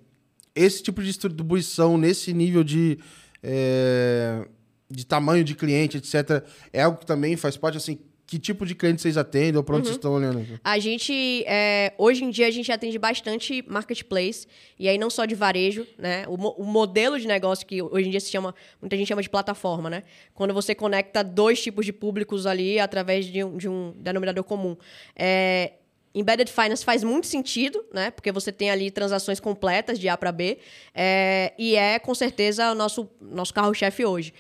Esse 0.55 0.83
tipo 0.83 1.01
de 1.01 1.07
distribuição, 1.07 1.97
nesse 1.97 2.33
nível 2.33 2.65
de, 2.65 2.99
é... 3.43 4.49
de 4.91 5.07
tamanho 5.07 5.45
de 5.45 5.55
cliente, 5.55 5.99
etc., 5.99 6.45
é 6.73 6.83
algo 6.83 6.99
que 6.99 7.07
também 7.07 7.37
faz 7.37 7.57
parte, 7.57 7.77
assim, 7.77 7.99
que 8.29 8.39
tipo 8.39 8.67
de 8.67 8.75
cliente 8.75 9.01
vocês 9.01 9.17
atendem 9.17 9.57
ou 9.57 9.65
para 9.65 9.75
onde 9.75 9.85
uhum. 9.85 9.87
vocês 9.87 9.97
estão 9.97 10.13
olhando? 10.13 10.61
A 10.63 10.79
gente, 10.79 11.43
é, 11.47 11.95
hoje 11.97 12.23
em 12.23 12.29
dia, 12.29 12.47
a 12.47 12.51
gente 12.51 12.71
atende 12.71 12.99
bastante 12.99 13.65
marketplace, 13.67 14.47
e 14.79 14.87
aí 14.87 14.99
não 14.99 15.09
só 15.09 15.25
de 15.25 15.35
varejo, 15.35 15.87
né? 15.97 16.27
O, 16.29 16.35
o, 16.35 16.65
modelo 16.67 17.19
de 17.19 17.27
negócio 17.27 17.67
que 17.67 17.81
hoje 17.81 18.07
em 18.07 18.11
dia 18.11 18.21
se 18.21 18.31
chama, 18.31 18.55
muita 18.83 18.99
gente 18.99 19.09
chama 19.09 19.23
de 19.23 19.31
plataforma, 19.31 19.89
né? 19.89 20.03
Quando 20.35 20.53
você 20.53 20.75
conecta 20.75 21.25
dois 21.25 21.63
tipos 21.63 21.87
de 21.87 21.93
públicos 21.93 22.45
ali 22.45 22.79
através 22.79 23.25
de 23.25 23.43
um, 23.43 23.57
de 23.57 23.67
um 23.67 23.95
denominador 23.97 24.45
comum. 24.45 24.77
É, 25.17 25.73
Embedded 26.15 26.53
Finance 26.53 26.85
faz 26.85 27.03
muito 27.03 27.27
sentido, 27.27 27.83
né? 27.95 28.11
Porque 28.11 28.31
você 28.31 28.53
tem 28.53 28.71
ali 28.71 28.91
transações 28.91 29.41
completas 29.41 29.99
de 29.99 30.07
A 30.07 30.19
para 30.19 30.31
B, 30.31 30.59
é, 30.95 31.55
e 31.59 31.77
é 31.77 31.99
com 31.99 32.15
certeza 32.15 32.73
o 32.73 32.75
nosso, 32.75 33.09
nosso 33.23 33.55
carro-chefe 33.55 34.05
hoje. 34.05 34.35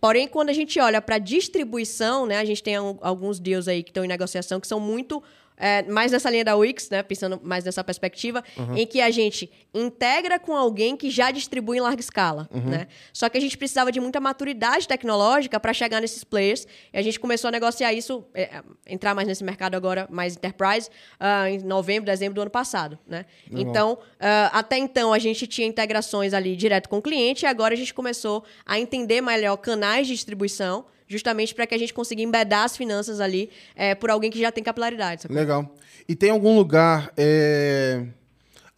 Porém, 0.00 0.26
quando 0.26 0.48
a 0.48 0.52
gente 0.54 0.80
olha 0.80 1.02
para 1.02 1.18
distribuição, 1.18 2.24
né, 2.24 2.38
a 2.38 2.44
gente 2.44 2.62
tem 2.62 2.76
alguns 2.76 3.38
deals 3.38 3.68
aí 3.68 3.82
que 3.82 3.90
estão 3.90 4.04
em 4.04 4.08
negociação 4.08 4.58
que 4.58 4.66
são 4.66 4.80
muito 4.80 5.22
é, 5.60 5.82
mais 5.82 6.10
nessa 6.10 6.30
linha 6.30 6.44
da 6.44 6.56
Wix, 6.56 6.88
né? 6.88 7.02
Pensando 7.02 7.38
mais 7.42 7.62
nessa 7.64 7.84
perspectiva, 7.84 8.42
uhum. 8.56 8.78
em 8.78 8.86
que 8.86 9.00
a 9.00 9.10
gente 9.10 9.50
integra 9.74 10.38
com 10.38 10.56
alguém 10.56 10.96
que 10.96 11.10
já 11.10 11.30
distribui 11.30 11.76
em 11.76 11.80
larga 11.80 12.00
escala, 12.00 12.48
uhum. 12.50 12.62
né? 12.62 12.86
Só 13.12 13.28
que 13.28 13.36
a 13.36 13.40
gente 13.40 13.58
precisava 13.58 13.92
de 13.92 14.00
muita 14.00 14.18
maturidade 14.18 14.88
tecnológica 14.88 15.60
para 15.60 15.74
chegar 15.74 16.00
nesses 16.00 16.24
players. 16.24 16.66
E 16.92 16.98
a 16.98 17.02
gente 17.02 17.20
começou 17.20 17.48
a 17.48 17.50
negociar 17.50 17.92
isso, 17.92 18.24
é, 18.32 18.62
entrar 18.86 19.14
mais 19.14 19.28
nesse 19.28 19.44
mercado 19.44 19.74
agora, 19.74 20.08
mais 20.10 20.34
enterprise, 20.34 20.88
uh, 21.20 21.46
em 21.46 21.58
novembro, 21.58 22.06
dezembro 22.06 22.34
do 22.34 22.40
ano 22.40 22.50
passado, 22.50 22.98
né? 23.06 23.26
Uhum. 23.50 23.58
Então, 23.58 23.92
uh, 23.92 24.50
até 24.52 24.78
então, 24.78 25.12
a 25.12 25.18
gente 25.18 25.46
tinha 25.46 25.68
integrações 25.68 26.32
ali 26.32 26.56
direto 26.56 26.88
com 26.88 26.96
o 26.96 27.02
cliente 27.02 27.44
e 27.44 27.46
agora 27.46 27.74
a 27.74 27.76
gente 27.76 27.92
começou 27.92 28.42
a 28.64 28.80
entender 28.80 29.20
melhor 29.20 29.58
canais 29.58 30.06
de 30.06 30.14
distribuição 30.14 30.86
justamente 31.10 31.52
para 31.52 31.66
que 31.66 31.74
a 31.74 31.78
gente 31.78 31.92
consiga 31.92 32.22
embedar 32.22 32.64
as 32.64 32.76
finanças 32.76 33.20
ali 33.20 33.50
é, 33.74 33.96
por 33.96 34.10
alguém 34.10 34.30
que 34.30 34.38
já 34.38 34.52
tem 34.52 34.62
capilaridade. 34.62 35.22
Sabe? 35.22 35.34
Legal. 35.34 35.74
E 36.08 36.14
tem 36.14 36.30
algum 36.30 36.54
lugar, 36.56 37.12
é... 37.16 38.06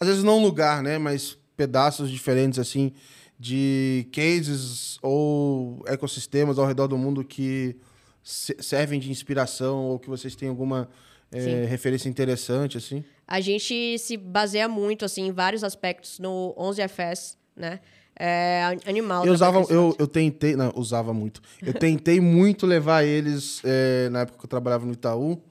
às 0.00 0.08
vezes 0.08 0.24
não 0.24 0.38
um 0.38 0.42
lugar, 0.42 0.82
né, 0.82 0.96
mas 0.96 1.36
pedaços 1.54 2.10
diferentes 2.10 2.58
assim 2.58 2.92
de 3.38 4.08
cases 4.12 4.98
ou 5.02 5.84
ecossistemas 5.86 6.58
ao 6.58 6.66
redor 6.66 6.86
do 6.86 6.96
mundo 6.96 7.22
que 7.22 7.76
servem 8.22 8.98
de 8.98 9.10
inspiração 9.10 9.84
ou 9.84 9.98
que 9.98 10.08
vocês 10.08 10.34
têm 10.34 10.48
alguma 10.48 10.88
é, 11.30 11.66
referência 11.66 12.08
interessante 12.08 12.78
assim? 12.78 13.04
A 13.26 13.40
gente 13.40 13.98
se 13.98 14.16
baseia 14.16 14.68
muito 14.68 15.04
assim 15.04 15.26
em 15.26 15.32
vários 15.32 15.62
aspectos 15.62 16.18
no 16.18 16.54
11FS, 16.56 17.36
né? 17.54 17.80
É, 18.24 18.76
animal. 18.86 19.26
Eu 19.26 19.32
usava, 19.32 19.66
eu, 19.68 19.96
eu 19.98 20.06
tentei, 20.06 20.54
não, 20.54 20.72
usava 20.76 21.12
muito. 21.12 21.42
Eu 21.60 21.74
tentei 21.74 22.20
muito 22.20 22.64
levar 22.66 23.02
eles 23.02 23.60
é, 23.64 24.08
na 24.10 24.20
época 24.20 24.38
que 24.38 24.44
eu 24.44 24.48
trabalhava 24.48 24.86
no 24.86 24.92
Itaú, 24.92 25.42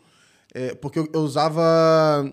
é, 0.53 0.74
porque 0.76 0.97
eu, 0.97 1.09
eu, 1.13 1.19
usava 1.19 1.61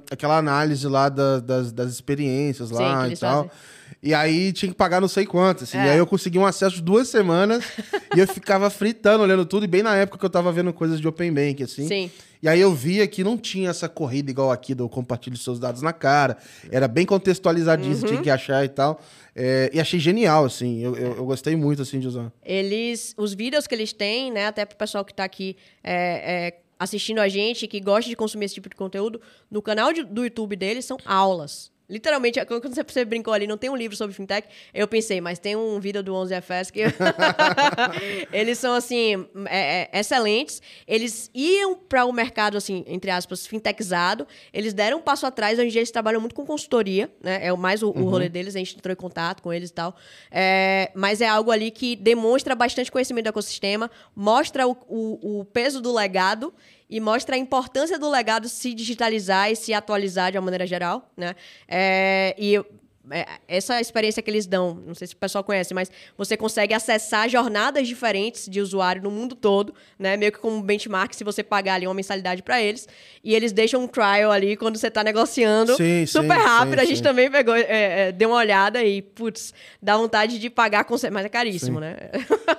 aquela 0.09 0.39
análise 0.39 0.86
lá 0.86 1.09
da, 1.09 1.41
das, 1.41 1.72
das 1.72 1.91
experiências 1.91 2.70
lá 2.70 3.07
Sim, 3.07 3.14
e 3.14 3.16
tal. 3.16 3.45
Fazem. 3.47 3.78
E 4.01 4.14
aí 4.14 4.53
tinha 4.53 4.70
que 4.70 4.76
pagar 4.76 5.01
não 5.01 5.09
sei 5.09 5.26
quanto. 5.26 5.64
Assim. 5.64 5.76
É. 5.76 5.86
E 5.86 5.91
aí 5.91 5.99
eu 5.99 6.07
consegui 6.07 6.39
um 6.39 6.47
acesso 6.47 6.76
de 6.76 6.82
duas 6.82 7.09
semanas 7.09 7.64
e 8.14 8.20
eu 8.20 8.28
ficava 8.28 8.70
fritando, 8.70 9.24
olhando 9.24 9.45
tudo. 9.45 9.64
E 9.64 9.68
bem 9.68 9.82
na 9.82 9.97
época 9.97 10.18
que 10.18 10.24
eu 10.24 10.30
tava 10.30 10.53
vendo 10.53 10.72
coisas 10.72 11.01
de 11.01 11.09
Open 11.09 11.32
Bank, 11.32 11.64
assim. 11.64 11.89
Sim. 11.89 12.11
E 12.41 12.49
aí 12.49 12.61
eu 12.61 12.72
via 12.72 13.07
que 13.09 13.24
não 13.24 13.36
tinha 13.36 13.70
essa 13.70 13.89
corrida 13.89 14.30
igual 14.30 14.53
aqui 14.53 14.72
do 14.72 14.89
compartilhe 14.89 15.36
seus 15.36 15.59
dados 15.59 15.82
na 15.82 15.93
cara. 15.93 16.39
Era 16.70 16.86
bem 16.86 17.05
contextualizadinho, 17.05 17.97
uhum. 17.97 18.07
tinha 18.07 18.22
que 18.22 18.30
achar 18.30 18.64
e 18.64 18.68
tal. 18.68 19.01
É, 19.41 19.70
e 19.72 19.80
achei 19.80 20.01
genial, 20.01 20.45
assim. 20.45 20.80
Eu, 20.80 20.97
eu, 20.97 21.16
eu, 21.18 21.24
gostei 21.24 21.55
muito, 21.55 21.80
assim, 21.80 22.01
de 22.01 22.09
usar. 22.09 22.32
Eles... 22.45 23.14
Os 23.16 23.34
vídeos 23.34 23.68
que 23.68 23.74
eles 23.74 23.93
têm, 23.93 24.32
né? 24.32 24.47
Até 24.47 24.64
pro 24.64 24.76
pessoal 24.76 25.05
que 25.05 25.14
tá 25.14 25.22
aqui... 25.22 25.57
É, 25.82 26.49
é, 26.55 26.61
assistindo 26.78 27.18
a 27.18 27.28
gente, 27.28 27.66
que 27.66 27.80
gosta 27.80 28.09
de 28.09 28.16
consumir 28.16 28.45
esse 28.45 28.55
tipo 28.55 28.68
de 28.68 28.76
conteúdo, 28.76 29.20
no 29.51 29.61
canal 29.61 29.93
de, 29.93 30.05
do 30.05 30.22
YouTube 30.22 30.55
deles 30.55 30.84
são 30.84 30.97
aulas. 31.05 31.72
Literalmente, 31.89 32.45
quando 32.45 32.74
você 32.74 33.05
brincou 33.05 33.32
ali, 33.32 33.47
não 33.47 33.57
tem 33.57 33.70
um 33.70 33.76
livro 33.76 33.97
sobre 33.97 34.14
fintech, 34.14 34.47
eu 34.74 34.86
pensei, 34.86 35.22
mas 35.22 35.39
tem 35.39 35.57
um 35.57 35.80
vídeo 35.80 36.03
do 36.03 36.12
11FS 36.12 36.70
que 36.70 36.80
eles 38.30 38.59
são, 38.59 38.74
assim, 38.74 39.26
é, 39.47 39.89
é, 39.93 40.01
excelentes. 40.01 40.61
Eles 40.86 41.30
iam 41.34 41.74
para 41.74 42.05
o 42.05 42.12
mercado, 42.12 42.59
assim, 42.59 42.84
entre 42.86 43.11
aspas, 43.11 43.47
fintechizado. 43.47 44.26
Eles 44.53 44.74
deram 44.74 44.99
um 44.99 45.03
passo 45.03 45.24
atrás, 45.24 45.59
hoje 45.59 45.68
em 45.68 45.70
dia 45.70 45.80
eles 45.80 45.91
trabalham 45.91 46.20
muito 46.20 46.34
com 46.34 46.45
consultoria, 46.45 47.11
né? 47.22 47.47
É 47.47 47.53
mais 47.57 47.82
o, 47.82 47.89
uhum. 47.91 48.05
o 48.05 48.11
rolê 48.11 48.28
deles, 48.28 48.55
a 48.55 48.59
gente 48.59 48.76
entrou 48.76 48.93
em 48.93 48.97
contato 48.97 49.43
com 49.43 49.51
eles 49.51 49.70
e 49.70 49.72
tal. 49.72 49.97
É, 50.30 50.93
mas 50.95 51.22
é 51.22 51.26
algo 51.26 51.51
ali 51.51 51.70
que 51.70 51.97
demonstra 51.97 52.55
bastante 52.55 52.93
conhecimento 52.93 53.24
do 53.24 53.28
ecossistema, 53.28 53.91
mostra 54.14 54.68
o, 54.68 54.76
o, 54.86 55.41
o 55.41 55.45
peso 55.47 55.80
do 55.80 55.95
legado 55.95 56.53
e 56.89 57.01
mostra 57.01 57.36
a 57.36 57.39
importância 57.39 57.99
do 57.99 58.11
legado 58.11 58.49
se 58.49 58.72
digitalizar 58.72 59.51
e 59.51 59.57
se 59.57 59.74
atualizar 59.74 60.32
de 60.32 60.39
uma 60.39 60.45
maneira 60.45 60.66
geral, 60.66 61.11
né? 61.16 61.34
É, 61.66 62.34
e 62.39 62.59
essa 63.47 63.81
experiência 63.81 64.23
que 64.23 64.31
eles 64.31 64.47
dão, 64.47 64.75
não 64.87 64.95
sei 64.95 65.07
se 65.07 65.15
o 65.15 65.17
pessoal 65.17 65.45
conhece, 65.45 65.75
mas 65.75 65.91
você 66.17 66.37
consegue 66.37 66.75
acessar 66.75 67.29
jornadas 67.29 67.87
diferentes 67.87 68.49
de 68.49 68.61
usuário 68.61 69.03
no 69.03 69.11
mundo 69.11 69.35
todo, 69.35 69.75
né? 69.99 70.17
Meio 70.17 70.33
que 70.33 70.39
como 70.39 70.63
benchmark 70.63 71.15
se 71.15 71.25
você 71.25 71.43
pagar 71.43 71.75
ali 71.75 71.87
uma 71.87 71.95
mensalidade 71.95 72.43
para 72.43 72.61
eles. 72.61 72.89
E 73.23 73.35
eles 73.35 73.53
deixam 73.53 73.83
um 73.83 73.87
trial 73.87 74.31
ali 74.31 74.57
quando 74.57 74.77
você 74.77 74.89
está 74.89 75.03
negociando 75.03 75.77
sim, 75.77 76.07
super 76.07 76.37
sim, 76.37 76.43
rápido. 76.45 76.79
Sim, 76.79 76.85
a 76.85 76.85
gente 76.85 77.03
também 77.03 77.31
pegou, 77.31 77.55
é, 77.55 78.09
é, 78.09 78.13
deu 78.13 78.31
uma 78.31 78.39
olhada 78.39 78.83
e, 78.83 79.03
putz, 79.03 79.53
dá 79.83 79.97
vontade 79.97 80.39
de 80.39 80.51
pagar, 80.51 80.85
com... 80.85 80.97
mas 81.13 81.25
é 81.25 81.29
caríssimo, 81.29 81.81
né? 81.81 81.97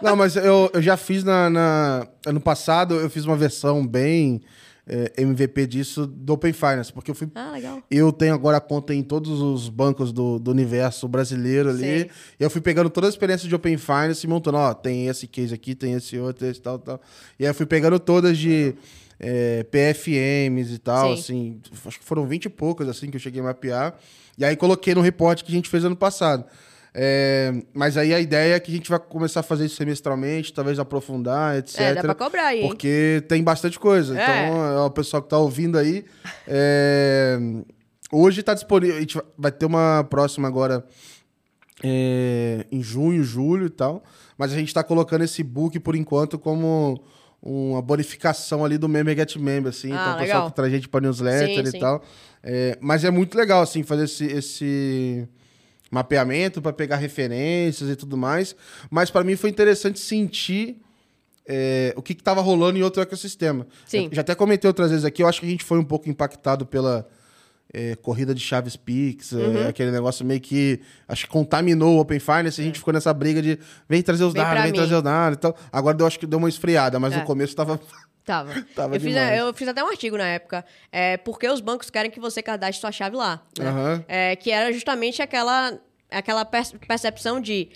Não, 0.02 0.16
mas 0.16 0.36
eu, 0.36 0.70
eu 0.74 0.82
já 0.82 0.97
fiz 0.97 1.24
na, 1.24 1.50
na, 1.50 2.08
Ano 2.26 2.39
passado, 2.39 2.95
eu 2.95 3.10
fiz 3.10 3.26
uma 3.26 3.36
versão 3.36 3.86
bem 3.86 4.41
é, 4.90 5.22
MVP 5.22 5.68
disso 5.68 6.08
do 6.08 6.34
Open 6.34 6.52
Finance, 6.52 6.92
porque 6.92 7.12
eu 7.12 7.16
fui. 7.16 7.30
Ah, 7.36 7.52
legal. 7.52 7.84
Eu 7.92 8.12
tenho 8.12 8.34
agora 8.34 8.60
conta 8.60 8.94
em 8.94 9.04
todos 9.04 9.40
os 9.40 9.70
bancos 9.70 10.12
do, 10.12 10.40
do 10.40 10.50
universo 10.50 11.08
brasileiro 11.08 11.70
ali. 11.70 12.02
Sim. 12.02 12.10
E 12.40 12.44
eu 12.44 12.50
fui 12.50 12.60
pegando 12.60 12.90
toda 12.90 13.06
a 13.06 13.10
experiência 13.10 13.48
de 13.48 13.54
Open 13.54 13.78
Finance 13.78 14.26
e 14.26 14.30
montando, 14.30 14.58
ó, 14.58 14.74
tem 14.74 15.08
esse 15.08 15.28
case 15.28 15.54
aqui, 15.54 15.76
tem 15.76 15.94
esse 15.94 16.18
outro, 16.18 16.48
esse 16.48 16.60
tal, 16.60 16.80
tal. 16.80 17.00
E 17.38 17.46
aí 17.46 17.52
eu 17.52 17.54
fui 17.54 17.68
pegando 17.68 18.00
todas 18.00 18.36
de 18.36 18.74
é, 19.20 19.64
PFMs 19.64 20.74
e 20.74 20.80
tal, 20.80 21.16
Sim. 21.16 21.22
assim. 21.22 21.62
Acho 21.86 22.00
que 22.00 22.06
foram 22.06 22.26
20 22.26 22.46
e 22.46 22.50
poucas, 22.50 22.88
assim, 22.88 23.12
que 23.12 23.18
eu 23.18 23.22
cheguei 23.22 23.42
a 23.42 23.44
mapear. 23.44 23.96
E 24.38 24.44
aí 24.44 24.56
coloquei 24.56 24.96
no 24.96 25.02
reporte 25.02 25.44
que 25.44 25.52
a 25.52 25.56
gente 25.56 25.70
fez 25.70 25.86
ano 25.86 25.96
passado. 25.96 26.46
É, 26.94 27.54
mas 27.74 27.98
aí 27.98 28.14
a 28.14 28.20
ideia 28.20 28.56
é 28.56 28.60
que 28.60 28.72
a 28.72 28.76
gente 28.76 28.90
vai 28.90 29.00
começar 29.00 29.42
a 29.42 29.44
fazer 29.44 29.66
isso 29.66 29.76
semestralmente, 29.76 30.54
talvez 30.54 30.80
aprofundar, 30.80 31.58
etc. 31.58 31.80
É, 31.80 31.94
dá 31.96 32.02
pra 32.02 32.16
cobrar 32.16 32.48
aí. 32.48 32.62
Porque 32.62 33.24
tem 33.28 33.44
bastante 33.44 33.80
coisa. 33.80 34.20
É. 34.20 34.24
Então, 34.24 34.66
é 34.66 34.82
o 34.82 34.90
pessoal 34.90 35.22
que 35.22 35.30
tá 35.30 35.38
ouvindo 35.38 35.78
aí. 35.78 36.06
É, 36.48 37.38
hoje 38.12 38.42
tá 38.42 38.54
disponível. 38.54 38.98
A 38.98 39.00
gente 39.00 39.22
vai 39.38 39.52
ter 39.52 39.66
uma 39.66 40.04
próxima 40.10 40.48
agora 40.48 40.84
é, 41.84 42.66
em 42.72 42.82
junho, 42.82 43.24
julho 43.24 43.68
e 43.68 43.72
tal. 43.72 44.04
Mas 44.38 44.52
a 44.52 44.56
gente 44.56 44.74
tá 44.74 44.84
colocando 44.84 45.24
esse 45.24 45.44
book 45.44 45.80
por 45.80 45.96
enquanto 45.96 46.40
como 46.40 47.04
uma 47.42 47.82
bonificação 47.82 48.66
ali 48.66 48.78
do 48.78 48.90
Member 48.90 49.16
Get 49.16 49.36
Member, 49.38 49.70
assim. 49.70 49.92
Ah, 49.92 50.02
então, 50.02 50.16
o 50.16 50.18
pessoal 50.18 50.50
que 50.50 50.56
traz 50.56 50.72
gente 50.72 50.90
pra 50.90 51.02
newsletter 51.02 51.64
sim, 51.64 51.70
e 51.70 51.72
sim. 51.72 51.80
tal. 51.80 52.04
É, 52.44 52.78
mas 52.82 53.04
é 53.04 53.12
muito 53.12 53.38
legal, 53.38 53.62
assim, 53.62 53.84
fazer 53.84 54.06
esse, 54.06 54.26
esse 54.26 55.28
mapeamento 55.92 56.62
para 56.62 56.72
pegar 56.74 56.98
referências 56.98 57.90
e 57.90 57.96
tudo 57.96 58.16
mais. 58.18 58.56
Mas 58.90 59.10
para 59.10 59.24
mim 59.24 59.36
foi 59.36 59.50
interessante 59.50 60.00
sentir 60.00 60.82
é, 61.48 61.94
o 61.96 62.02
que 62.02 62.14
estava 62.14 62.42
rolando 62.42 62.78
em 62.78 62.84
outro 62.84 63.02
ecossistema. 63.02 63.66
Sim. 63.86 64.10
já 64.12 64.22
até 64.22 64.36
comentei 64.36 64.68
outras 64.68 64.92
vezes 64.92 65.04
aqui, 65.06 65.24
eu 65.24 65.28
acho 65.28 65.40
que 65.40 65.48
a 65.48 65.50
gente 65.50 65.64
foi 65.64 65.80
um 65.80 65.84
pouco 65.84 66.08
impactado 66.10 66.66
pela 66.66 67.08
é, 67.74 67.96
corrida 67.96 68.34
de 68.36 68.42
Chaves 68.42 68.76
Pix, 68.76 69.34
é, 69.34 69.68
aquele 69.68 69.92
negócio 69.92 70.26
meio 70.26 70.40
que 70.42 70.80
acho 71.08 71.26
que 71.26 71.32
contaminou 71.32 71.98
o 71.98 72.00
Open 72.00 72.20
Finance, 72.20 72.60
a 72.62 72.64
gente 72.64 72.80
ficou 72.80 72.94
nessa 72.94 73.14
briga 73.14 73.42
de 73.42 73.58
vem 73.88 74.02
trazer 74.02 74.24
os 74.24 74.34
Vem 74.34 74.44
dados, 74.44 74.62
vem 74.64 74.72
mim. 74.72 74.78
trazer 74.78 74.96
os 74.96 75.02
dados 75.04 75.38
e 75.38 75.40
tal. 75.40 75.56
Agora 75.72 75.98
eu 76.00 76.06
acho 76.08 76.20
que 76.20 76.26
deu 76.28 76.38
uma 76.40 76.50
esfriada, 76.50 77.00
mas 77.00 77.14
É. 77.14 77.18
no 77.18 77.24
começo 77.26 77.56
tava. 77.56 77.80
Tava. 78.30 78.53
Tava 78.75 78.95
eu, 78.95 78.99
fiz, 79.01 79.09
demais. 79.11 79.39
eu 79.39 79.53
fiz 79.55 79.67
até 79.67 79.84
um 79.84 79.88
artigo 79.88 80.15
na 80.15 80.27
época. 80.27 80.63
É, 80.91 81.17
porque 81.17 81.47
os 81.49 81.59
bancos 81.61 81.89
querem 81.89 82.11
que 82.11 82.19
você 82.19 82.43
cadastre 82.43 82.80
sua 82.80 82.91
chave 82.91 83.15
lá. 83.15 83.41
né? 83.57 83.65
Aham. 83.67 84.05
É, 84.07 84.36
que 84.36 84.51
era 84.51 84.71
justamente 84.71 85.19
aquela, 85.19 85.80
aquela 86.11 86.45
per- 86.45 86.77
percepção 86.88 87.41
de. 87.41 87.69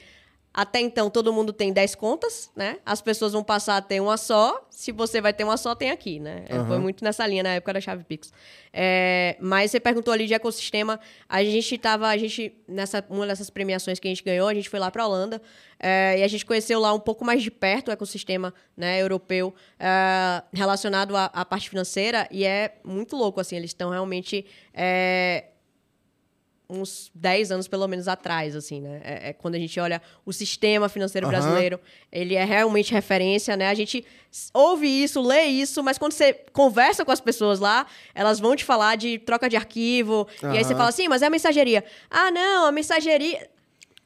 Até 0.53 0.79
então, 0.79 1.09
todo 1.09 1.33
mundo 1.33 1.51
tem 1.51 1.73
10 1.73 1.95
contas, 1.95 2.51
né? 2.55 2.77
As 2.85 3.01
pessoas 3.01 3.33
vão 3.33 3.43
passar 3.43 3.77
a 3.77 3.81
ter 3.81 3.99
uma 3.99 4.17
só. 4.17 4.67
Se 4.69 4.91
você 4.91 5.19
vai 5.19 5.33
ter 5.33 5.43
uma 5.43 5.57
só, 5.57 5.73
tem 5.73 5.89
aqui, 5.89 6.19
né? 6.19 6.45
É, 6.47 6.63
Foi 6.65 6.77
muito 6.77 7.03
nessa 7.03 7.25
linha 7.25 7.41
na 7.41 7.55
época 7.55 7.73
da 7.73 7.81
chave 7.81 8.03
Pix. 8.03 8.31
É, 8.71 9.35
mas 9.39 9.71
você 9.71 9.79
perguntou 9.79 10.13
ali 10.13 10.27
de 10.27 10.33
ecossistema. 10.35 10.99
A 11.27 11.43
gente 11.43 11.75
tava, 11.79 12.07
a 12.07 12.17
gente, 12.17 12.53
nessa 12.67 13.03
uma 13.09 13.25
dessas 13.25 13.49
premiações 13.49 13.99
que 13.99 14.07
a 14.07 14.11
gente 14.11 14.23
ganhou, 14.23 14.47
a 14.47 14.53
gente 14.53 14.69
foi 14.69 14.79
lá 14.79 14.91
para 14.91 15.07
Holanda 15.07 15.41
é, 15.79 16.19
e 16.19 16.23
a 16.23 16.27
gente 16.27 16.45
conheceu 16.45 16.79
lá 16.79 16.93
um 16.93 16.99
pouco 16.99 17.25
mais 17.25 17.41
de 17.41 17.49
perto 17.49 17.87
o 17.87 17.91
ecossistema 17.91 18.53
né, 18.77 19.01
europeu 19.01 19.55
é, 19.79 20.43
relacionado 20.53 21.17
à, 21.17 21.25
à 21.25 21.43
parte 21.43 21.67
financeira 21.67 22.27
e 22.29 22.45
é 22.45 22.75
muito 22.83 23.15
louco, 23.15 23.39
assim, 23.39 23.55
eles 23.55 23.71
estão 23.71 23.89
realmente 23.89 24.45
é, 24.73 25.45
uns 26.69 27.11
10 27.13 27.51
anos, 27.51 27.67
pelo 27.67 27.87
menos, 27.87 28.07
atrás, 28.07 28.55
assim, 28.55 28.81
né? 28.81 29.01
É, 29.03 29.29
é 29.29 29.33
quando 29.33 29.55
a 29.55 29.59
gente 29.59 29.79
olha 29.79 30.01
o 30.25 30.33
sistema 30.33 30.89
financeiro 30.89 31.27
Aham. 31.27 31.37
brasileiro, 31.37 31.79
ele 32.11 32.35
é 32.35 32.43
realmente 32.43 32.93
referência, 32.93 33.55
né? 33.55 33.69
A 33.69 33.73
gente 33.73 34.05
ouve 34.53 34.87
isso, 34.87 35.21
lê 35.21 35.43
isso, 35.43 35.83
mas 35.83 35.97
quando 35.97 36.13
você 36.13 36.33
conversa 36.51 37.05
com 37.05 37.11
as 37.11 37.21
pessoas 37.21 37.59
lá, 37.59 37.85
elas 38.15 38.39
vão 38.39 38.55
te 38.55 38.63
falar 38.63 38.95
de 38.95 39.19
troca 39.19 39.49
de 39.49 39.55
arquivo, 39.55 40.27
e 40.41 40.57
aí 40.57 40.63
você 40.63 40.73
fala 40.73 40.89
assim, 40.89 41.07
mas 41.07 41.21
é 41.21 41.27
a 41.27 41.29
mensageria. 41.29 41.83
Ah, 42.09 42.31
não, 42.31 42.65
a 42.65 42.71
mensageria... 42.71 43.49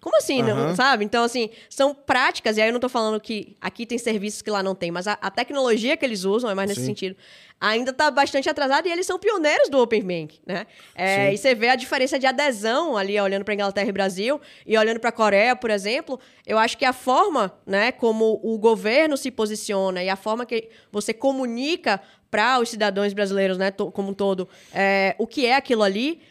Como 0.08 0.16
assim, 0.16 0.42
não, 0.42 0.58
Aham. 0.58 0.76
sabe? 0.76 1.04
Então, 1.04 1.22
assim, 1.26 1.50
são 1.70 1.94
práticas, 1.94 2.56
e 2.56 2.62
aí 2.62 2.70
eu 2.70 2.72
não 2.72 2.80
tô 2.80 2.88
falando 2.88 3.20
que 3.20 3.58
aqui 3.60 3.86
tem 3.86 3.98
serviços 3.98 4.42
que 4.42 4.50
lá 4.50 4.64
não 4.64 4.74
tem, 4.74 4.90
mas 4.90 5.06
a, 5.06 5.18
a 5.22 5.30
tecnologia 5.30 5.98
que 5.98 6.06
eles 6.06 6.24
usam 6.24 6.50
é 6.50 6.56
mais 6.56 6.70
nesse 6.70 6.80
Sim. 6.80 6.88
sentido. 6.88 7.18
Ainda 7.60 7.92
tá 7.92 8.10
bastante 8.10 8.50
atrasada 8.50 8.88
e 8.88 8.92
eles 8.92 9.06
são 9.06 9.20
pioneiros 9.20 9.68
do 9.68 9.78
Open 9.82 10.02
Bank, 10.02 10.40
né? 10.46 10.66
É, 10.96 11.34
e 11.34 11.38
você 11.38 11.54
vê 11.54 11.68
a 11.68 11.76
diferença 11.76 12.18
de 12.18 12.26
adesão 12.26 12.96
ali, 12.96 13.20
olhando 13.20 13.44
para 13.44 13.54
Inglaterra 13.54 13.90
e 13.90 13.92
Brasil, 13.92 14.40
e 14.66 14.78
olhando 14.78 15.02
para 15.02 15.10
a 15.10 15.12
Coreia, 15.12 15.58
por 15.58 15.70
exemplo. 15.70 16.18
Eu 16.46 16.58
acho 16.58 16.78
que 16.78 16.86
a 16.86 16.94
forma, 16.94 17.54
né, 17.66 17.92
como 17.92 18.40
o 18.42 18.58
governo 18.58 19.18
se 19.18 19.30
posiciona 19.30 20.02
e 20.02 20.08
a 20.08 20.16
forma 20.16 20.46
que 20.46 20.70
você 20.90 21.14
comunica 21.14 22.00
para 22.32 22.62
os 22.62 22.70
cidadãos 22.70 23.12
brasileiros, 23.12 23.58
né, 23.58 23.72
como 23.72 24.12
um 24.12 24.14
todo, 24.14 24.48
é, 24.74 25.16
o 25.18 25.28
que 25.28 25.46
é 25.46 25.56
aquilo 25.58 25.84
ali, 25.84 26.22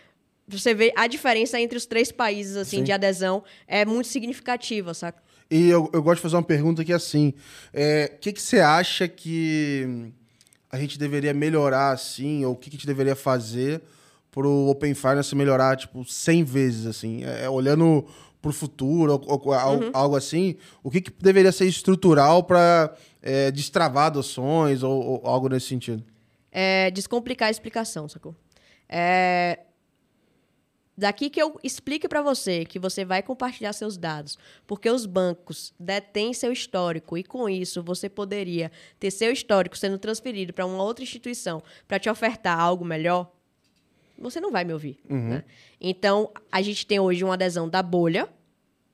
você 0.49 0.75
vê 0.75 0.93
a 0.97 1.07
diferença 1.07 1.61
entre 1.61 1.77
os 1.77 1.87
três 1.87 2.13
países, 2.13 2.57
assim, 2.57 2.79
Sim. 2.79 2.85
de 2.85 2.93
adesão 2.93 3.43
é 3.67 3.85
muito 3.85 4.09
significativa, 4.09 4.95
saca? 4.95 5.23
E 5.51 5.69
eu, 5.69 5.89
eu 5.93 6.03
gosto 6.03 6.17
de 6.17 6.23
fazer 6.23 6.37
uma 6.37 6.43
pergunta 6.43 6.85
que 6.85 6.93
é 6.93 6.97
assim: 6.97 7.33
o 8.15 8.19
que, 8.19 8.33
que 8.33 8.43
você 8.43 8.61
acha 8.61 9.07
que 9.07 10.13
a 10.71 10.79
gente 10.79 10.99
deveria 10.99 11.33
melhorar 11.33 11.93
assim, 11.93 12.45
ou 12.45 12.53
o 12.53 12.57
que, 12.57 12.69
que 12.71 12.77
a 12.77 12.79
gente 12.79 12.87
deveria 12.87 13.15
fazer 13.17 13.81
pro 14.31 14.69
Open 14.69 14.93
Finance 14.95 15.35
melhorar, 15.35 15.77
tipo, 15.77 16.05
100 16.05 16.45
vezes, 16.45 16.87
assim? 16.87 17.23
É, 17.25 17.49
olhando 17.49 18.05
pro 18.43 18.53
futuro, 18.53 19.13
ou, 19.27 19.41
ou 19.49 19.79
Uhum. 19.81 19.91
algo 19.93 20.15
assim, 20.17 20.57
o 20.83 20.91
que, 20.91 21.01
que 21.01 21.11
deveria 21.21 21.51
ser 21.51 21.67
estrutural 21.67 22.43
para 22.45 22.95
destravar 23.53 24.07
adoções 24.07 24.83
ou, 24.85 24.93
ou 25.03 25.27
algo 25.27 25.49
nesse 25.49 25.67
sentido? 25.67 26.05
é 26.59 26.91
descomplicar 26.91 27.49
a 27.49 27.51
explicação, 27.51 28.09
sacou? 28.09 28.35
É, 28.89 29.59
Daqui 30.99 31.29
que 31.29 31.41
eu 31.41 31.61
explique 31.63 32.09
para 32.09 32.23
você 32.23 32.65
que 32.65 32.79
você 32.79 33.05
vai 33.05 33.23
compartilhar 33.23 33.75
seus 33.75 33.99
dados, 33.99 34.39
porque 34.67 34.89
os 34.89 35.05
bancos 35.05 35.75
detêm 35.79 36.33
seu 36.33 36.51
histórico 36.51 37.19
e 37.19 37.23
com 37.23 37.49
isso 37.49 37.83
você 37.83 38.09
poderia 38.09 38.73
ter 38.99 39.11
seu 39.11 39.31
histórico 39.31 39.77
sendo 39.77 39.99
transferido 39.99 40.55
para 40.55 40.65
uma 40.65 40.83
outra 40.83 41.05
instituição 41.05 41.63
para 41.87 41.99
te 41.99 42.09
ofertar 42.09 42.59
algo 42.59 42.85
melhor, 42.85 43.31
você 44.19 44.41
não 44.41 44.51
vai 44.51 44.65
me 44.65 44.73
ouvir. 44.73 44.99
né? 45.29 45.45
Então, 45.79 46.33
a 46.51 46.63
gente 46.63 46.87
tem 46.87 46.99
hoje 46.99 47.23
uma 47.23 47.35
adesão 47.35 47.69
da 47.69 47.83
bolha, 47.83 48.29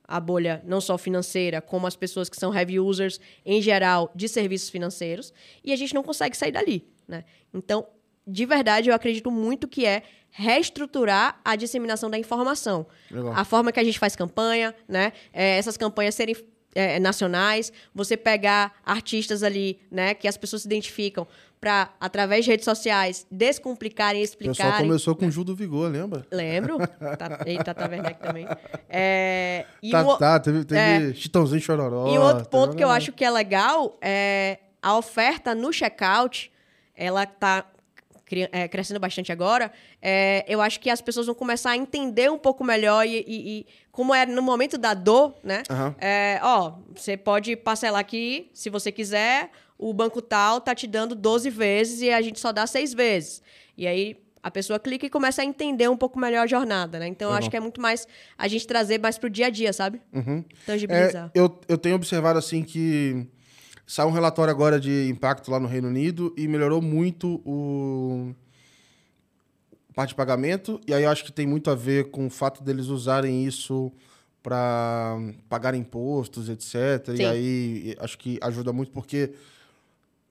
a 0.05 0.19
bolha 0.19 0.61
não 0.65 0.81
só 0.81 0.97
financeira, 0.97 1.61
como 1.61 1.87
as 1.87 1.95
pessoas 1.95 2.27
que 2.27 2.35
são 2.35 2.53
heavy 2.53 2.79
users 2.79 3.19
em 3.45 3.61
geral 3.61 4.11
de 4.13 4.27
serviços 4.27 4.69
financeiros, 4.69 5.33
e 5.63 5.71
a 5.71 5.75
gente 5.77 5.93
não 5.93 6.03
consegue 6.03 6.35
sair 6.35 6.51
dali. 6.51 6.85
Né? 7.07 7.23
Então, 7.53 7.87
de 8.27 8.45
verdade, 8.45 8.89
eu 8.89 8.95
acredito 8.95 9.31
muito 9.31 9.67
que 9.67 9.85
é 9.85 10.03
reestruturar 10.35 11.39
a 11.45 11.55
disseminação 11.55 12.09
da 12.09 12.17
informação. 12.17 12.85
Legal. 13.09 13.33
A 13.35 13.45
forma 13.45 13.71
que 13.71 13.79
a 13.79 13.83
gente 13.83 13.99
faz 13.99 14.15
campanha, 14.15 14.75
né? 14.87 15.13
É, 15.31 15.57
essas 15.57 15.77
campanhas 15.77 16.15
serem 16.15 16.35
é, 16.75 16.99
nacionais, 16.99 17.71
você 17.93 18.17
pegar 18.17 18.73
artistas 18.83 19.43
ali, 19.43 19.79
né, 19.91 20.15
que 20.15 20.27
as 20.27 20.35
pessoas 20.35 20.63
se 20.63 20.67
identificam, 20.67 21.27
para, 21.61 21.93
através 21.97 22.43
de 22.43 22.51
redes 22.51 22.65
sociais, 22.65 23.25
descomplicarem 23.31 24.21
e 24.21 24.25
O 24.25 24.37
pessoal 24.37 24.77
começou 24.79 25.15
com 25.15 25.27
o 25.27 25.31
Gil 25.31 25.45
do 25.45 25.55
Vigor, 25.55 25.89
lembra? 25.89 26.25
Lembro. 26.29 26.77
Tá, 27.17 27.39
eita, 27.45 27.73
tá 27.73 27.87
Werneck 27.87 28.19
também. 28.19 28.45
É, 28.89 29.65
e 29.81 29.91
tá, 29.91 30.03
um 30.03 30.17
tá, 30.17 30.39
teve, 30.39 30.65
teve 30.65 31.11
é. 31.11 31.13
Chitãozinho 31.13 31.61
Chororó. 31.61 32.07
e 32.13 32.17
um 32.17 32.21
outro 32.21 32.49
ponto 32.49 32.71
uma 32.71 32.75
que 32.75 32.83
eu 32.83 32.89
acho 32.89 33.13
que 33.13 33.23
é 33.23 33.31
legal 33.31 33.97
é 34.01 34.59
a 34.81 34.97
oferta 34.97 35.55
no 35.55 35.71
checkout, 35.71 36.51
ela 36.95 37.25
tá 37.25 37.65
é, 38.51 38.67
crescendo 38.67 38.99
bastante 38.99 39.31
agora. 39.31 39.71
É, 40.01 40.43
eu 40.47 40.61
acho 40.61 40.79
que 40.79 40.89
as 40.89 41.01
pessoas 41.01 41.25
vão 41.25 41.35
começar 41.35 41.71
a 41.71 41.77
entender 41.77 42.29
um 42.31 42.37
pouco 42.37 42.63
melhor 42.63 43.05
e, 43.05 43.17
e- 43.27 43.59
e 43.59 43.65
como 43.91 44.13
é 44.13 44.25
no 44.25 44.41
momento 44.41 44.77
da 44.77 44.93
dor, 44.93 45.33
né? 45.43 45.63
Aham. 45.69 45.95
É, 45.99 46.39
ó, 46.43 46.73
você 46.95 47.15
pode 47.17 47.55
parcelar 47.55 47.99
aqui, 48.01 48.49
se 48.53 48.69
você 48.69 48.91
quiser, 48.91 49.49
o 49.77 49.93
banco 49.93 50.21
tal 50.21 50.59
tá 50.61 50.73
te 50.73 50.87
dando 50.87 51.13
12 51.15 51.49
vezes 51.49 52.01
e 52.01 52.09
a 52.09 52.21
gente 52.21 52.39
só 52.39 52.51
dá 52.51 52.65
6 52.67 52.93
vezes. 52.93 53.41
E 53.77 53.85
aí 53.87 54.17
a 54.41 54.51
pessoa 54.51 54.77
clica 54.77 55.05
e 55.05 55.09
começa 55.09 55.41
a 55.41 55.45
entender 55.45 55.89
um 55.89 55.95
pouco 55.95 56.19
melhor 56.19 56.43
a 56.43 56.47
jornada, 56.47 56.99
né? 56.99 57.07
Então 57.07 57.27
eu 57.29 57.31
Legal. 57.31 57.39
acho 57.39 57.49
que 57.49 57.55
é 57.57 57.59
muito 57.61 57.79
mais 57.79 58.05
a 58.37 58.45
gente 58.47 58.67
trazer 58.67 58.99
mais 58.99 59.17
pro 59.17 59.29
dia 59.29 59.47
a 59.47 59.49
dia, 59.49 59.71
sabe? 59.71 60.01
Uhum. 60.11 60.43
Tangibilizar. 60.65 61.31
É, 61.33 61.39
eu, 61.39 61.59
eu 61.67 61.77
tenho 61.77 61.95
observado 61.95 62.37
assim 62.37 62.61
que 62.61 63.25
saiu 63.85 64.09
um 64.09 64.11
relatório 64.11 64.51
agora 64.51 64.79
de 64.79 65.09
impacto 65.09 65.51
lá 65.51 65.59
no 65.59 65.67
Reino 65.67 65.87
Unido 65.87 66.33
e 66.37 66.47
melhorou 66.47 66.81
muito 66.81 67.41
o 67.45 68.33
a 69.89 69.93
parte 69.93 70.09
de 70.09 70.15
pagamento. 70.15 70.81
E 70.87 70.93
aí 70.93 71.03
eu 71.03 71.09
acho 71.09 71.23
que 71.23 71.31
tem 71.31 71.45
muito 71.45 71.69
a 71.69 71.75
ver 71.75 72.09
com 72.09 72.25
o 72.25 72.29
fato 72.29 72.63
deles 72.63 72.87
usarem 72.87 73.45
isso 73.45 73.91
para 74.41 75.17
pagar 75.47 75.75
impostos, 75.75 76.49
etc. 76.49 77.13
E 77.13 77.17
Sim. 77.17 77.25
aí 77.25 77.95
acho 77.99 78.17
que 78.17 78.39
ajuda 78.41 78.73
muito 78.73 78.91
porque 78.91 79.31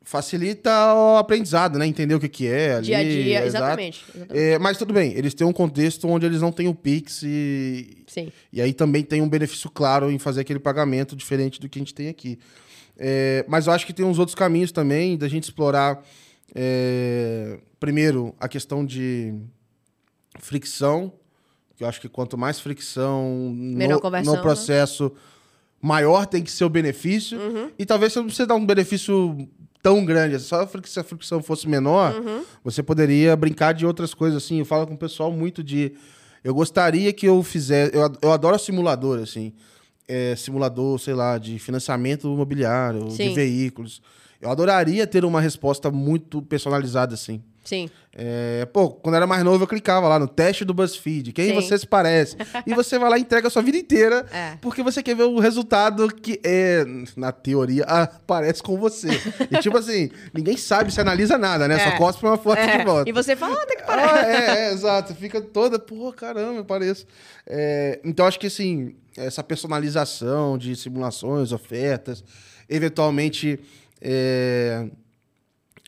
facilita 0.05 0.71
o 0.95 1.17
aprendizado, 1.17 1.79
né? 1.79 1.87
Entender 1.87 2.15
o 2.15 2.21
que, 2.21 2.29
que 2.29 2.47
é 2.47 2.75
ali. 2.75 2.87
dia 2.87 2.99
a 2.99 3.03
dia, 3.05 3.47
exatamente. 3.47 4.05
exatamente. 4.15 4.39
É, 4.39 4.59
mas 4.59 4.77
tudo 4.77 4.93
bem, 4.93 5.13
eles 5.17 5.33
têm 5.33 5.47
um 5.47 5.53
contexto 5.53 6.09
onde 6.09 6.27
eles 6.27 6.41
não 6.41 6.51
têm 6.51 6.69
o 6.69 6.75
Pix 6.75 7.23
e, 7.23 8.03
Sim. 8.07 8.33
e 8.53 8.61
aí 8.61 8.73
também 8.73 9.05
tem 9.05 9.23
um 9.23 9.29
benefício 9.29 9.71
claro 9.71 10.11
em 10.11 10.19
fazer 10.19 10.41
aquele 10.41 10.59
pagamento 10.59 11.15
diferente 11.15 11.61
do 11.61 11.69
que 11.69 11.79
a 11.79 11.81
gente 11.81 11.95
tem 11.95 12.09
aqui. 12.09 12.39
É, 12.99 13.45
mas 13.49 13.67
eu 13.67 13.73
acho 13.73 13.87
que 13.87 13.93
tem 13.93 14.05
uns 14.05 14.19
outros 14.19 14.35
caminhos 14.35 14.71
também 14.73 15.17
da 15.17 15.29
gente 15.29 15.45
explorar. 15.45 16.03
é, 16.55 17.59
primeiro, 17.81 18.35
a 18.39 18.49
questão 18.49 18.85
de 18.85 19.35
fricção, 20.39 21.13
que 21.77 21.85
eu 21.85 21.89
acho 21.89 22.01
que 22.01 22.09
quanto 22.09 22.37
mais 22.39 22.61
fricção 22.61 23.53
no, 23.55 24.01
no 24.25 24.43
processo, 24.43 25.13
maior 25.81 26.27
tem 26.27 26.43
que 26.43 26.51
ser 26.51 26.65
o 26.65 26.69
benefício. 26.69 27.39
Uhum. 27.39 27.71
E 27.79 27.85
talvez 27.85 28.13
você 28.13 28.19
não 28.21 28.27
precise 28.27 28.47
dar 28.47 28.55
um 28.55 28.65
benefício 28.67 29.49
tão 29.83 30.05
grande. 30.05 30.39
Só 30.39 30.67
se 30.85 31.01
a 31.01 31.05
fricção 31.05 31.43
fosse 31.43 31.69
menor, 31.69 32.15
Uhum. 32.15 32.45
você 32.63 32.83
poderia 32.83 33.35
brincar 33.35 33.73
de 33.73 33.85
outras 33.85 34.15
coisas, 34.15 34.43
assim. 34.45 34.59
Eu 34.61 34.65
falo 34.65 34.87
com 34.87 34.95
o 34.95 34.99
pessoal 34.99 35.33
muito 35.33 35.63
de... 35.63 35.93
Eu 36.45 36.55
gostaria 36.55 37.13
que 37.13 37.27
eu 37.27 37.43
fizesse... 37.43 37.97
Eu, 37.97 38.13
eu 38.21 38.33
adoro 38.33 38.59
simulador, 38.59 39.21
assim. 39.21 39.53
É, 40.09 40.35
simulador, 40.37 40.99
sei 40.99 41.15
lá, 41.15 41.39
de 41.39 41.59
financiamento 41.59 42.27
imobiliário, 42.33 43.05
de 43.09 43.17
Sim. 43.17 43.35
veículos. 43.35 44.03
Eu 44.41 44.51
adoraria 44.51 45.07
ter 45.07 45.25
uma 45.25 45.41
resposta 45.41 45.91
muito 45.91 46.43
personalizada, 46.43 47.15
assim. 47.15 47.41
Sim. 47.65 47.89
É, 48.13 48.67
pô, 48.73 48.91
quando 48.91 49.15
era 49.15 49.25
mais 49.27 49.45
novo, 49.45 49.63
eu 49.63 49.69
clicava 49.69 50.09
lá 50.09 50.19
no 50.19 50.27
teste 50.27 50.65
do 50.65 50.75
BuzzFeed. 50.75 51.33
Quem 51.33 51.51
Sim. 51.51 51.55
você 51.55 51.79
se 51.79 51.87
parece? 51.87 52.37
e 52.67 52.75
você 52.75 52.99
vai 52.99 53.09
lá 53.09 53.17
e 53.19 53.21
entrega 53.21 53.47
a 53.47 53.51
sua 53.51 53.63
vida 53.63 53.79
inteira, 53.79 54.27
É. 54.33 54.59
porque 54.61 54.83
você 54.83 55.01
quer 55.01 55.15
ver 55.15 55.23
o 55.23 55.39
resultado 55.39 56.09
que 56.13 56.41
é, 56.43 56.85
na 57.17 57.31
teoria, 57.31 57.85
ah, 57.87 58.09
parece 58.27 58.61
com 58.65 58.77
você. 58.77 59.11
e 59.49 59.59
tipo 59.59 59.79
assim, 59.79 60.11
ninguém 60.35 60.57
sabe, 60.57 60.93
se 60.93 61.01
analisa 61.01 61.39
nada, 61.39 61.69
né? 61.69 61.77
É. 61.77 61.91
Só 61.91 61.97
cospe 61.97 62.27
uma 62.27 62.37
foto 62.37 62.59
É, 62.59 62.79
de 62.79 62.85
volta. 62.85 63.09
E 63.09 63.13
você 63.13 63.37
fala, 63.37 63.55
ah, 63.63 63.67
tem 63.67 63.77
que 63.77 63.85
parar. 63.85 64.13
Ah, 64.13 64.27
é, 64.27 64.67
é, 64.69 64.73
exato. 64.73 65.15
Fica 65.15 65.41
toda, 65.41 65.79
pô, 65.79 66.13
caramba, 66.13 66.59
eu 66.59 66.65
pareço. 66.65 67.07
É, 67.47 68.01
então, 68.05 68.27
acho 68.27 68.41
que 68.41 68.49
assim, 68.49 68.97
essa 69.17 69.43
personalização 69.43 70.57
de 70.57 70.75
simulações, 70.77 71.53
ofertas, 71.53 72.25
eventualmente 72.69 73.61
é, 74.01 74.89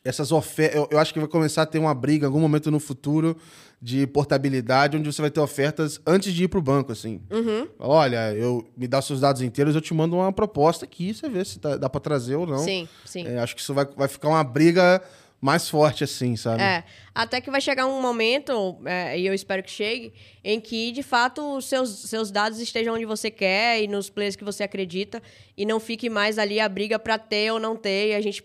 essas 0.03 0.31
ofertas. 0.31 0.75
Eu, 0.75 0.87
eu, 0.91 0.99
acho 0.99 1.13
que 1.13 1.19
vai 1.19 1.27
começar 1.27 1.63
a 1.63 1.65
ter 1.65 1.79
uma 1.79 1.93
briga 1.93 2.25
em 2.25 2.27
algum 2.27 2.39
momento 2.39 2.69
no 2.69 2.79
futuro 2.79 3.35
de 3.81 4.07
portabilidade, 4.07 4.97
onde 4.97 5.11
você 5.11 5.21
vai 5.21 5.29
ter 5.29 5.39
ofertas 5.39 5.99
antes 6.07 6.33
de 6.33 6.45
ir 6.45 6.47
para 6.47 6.59
o 6.59 6.61
banco, 6.61 6.91
assim. 6.91 7.21
Uhum. 7.29 7.67
Olha, 7.77 8.33
eu 8.33 8.65
me 8.75 8.87
dá 8.87 9.01
seus 9.01 9.19
dados 9.19 9.41
inteiros, 9.41 9.75
eu 9.75 9.81
te 9.81 9.93
mando 9.93 10.15
uma 10.15 10.31
proposta 10.31 10.85
aqui, 10.85 11.13
você 11.13 11.29
vê 11.29 11.43
se 11.43 11.59
tá, 11.59 11.75
dá 11.75 11.89
para 11.89 11.99
trazer 11.99 12.35
ou 12.35 12.47
não. 12.47 12.59
Sim, 12.59 12.87
sim. 13.03 13.27
É, 13.27 13.39
acho 13.39 13.55
que 13.55 13.61
isso 13.61 13.73
vai, 13.73 13.85
vai 13.95 14.07
ficar 14.07 14.29
uma 14.29 14.43
briga 14.43 15.01
mais 15.45 15.69
forte, 15.69 16.03
assim, 16.03 16.35
sabe? 16.35 16.63
É. 16.63 16.83
Até 17.13 17.39
que 17.39 17.51
vai 17.51 17.61
chegar 17.61 17.85
um 17.85 18.01
momento, 18.01 18.81
é, 18.83 19.17
e 19.17 19.27
eu 19.27 19.33
espero 19.33 19.61
que 19.61 19.69
chegue, 19.69 20.11
em 20.43 20.59
que, 20.59 20.91
de 20.91 21.03
fato, 21.03 21.61
seus, 21.61 21.89
seus 22.09 22.31
dados 22.31 22.59
estejam 22.59 22.95
onde 22.95 23.05
você 23.05 23.29
quer 23.29 23.79
e 23.79 23.87
nos 23.87 24.09
players 24.09 24.35
que 24.35 24.43
você 24.43 24.63
acredita, 24.63 25.21
e 25.55 25.63
não 25.63 25.79
fique 25.79 26.09
mais 26.09 26.39
ali 26.39 26.59
a 26.59 26.67
briga 26.67 26.97
para 26.97 27.19
ter 27.19 27.51
ou 27.51 27.59
não 27.59 27.75
ter, 27.75 28.09
e 28.09 28.15
a 28.15 28.21
gente 28.21 28.43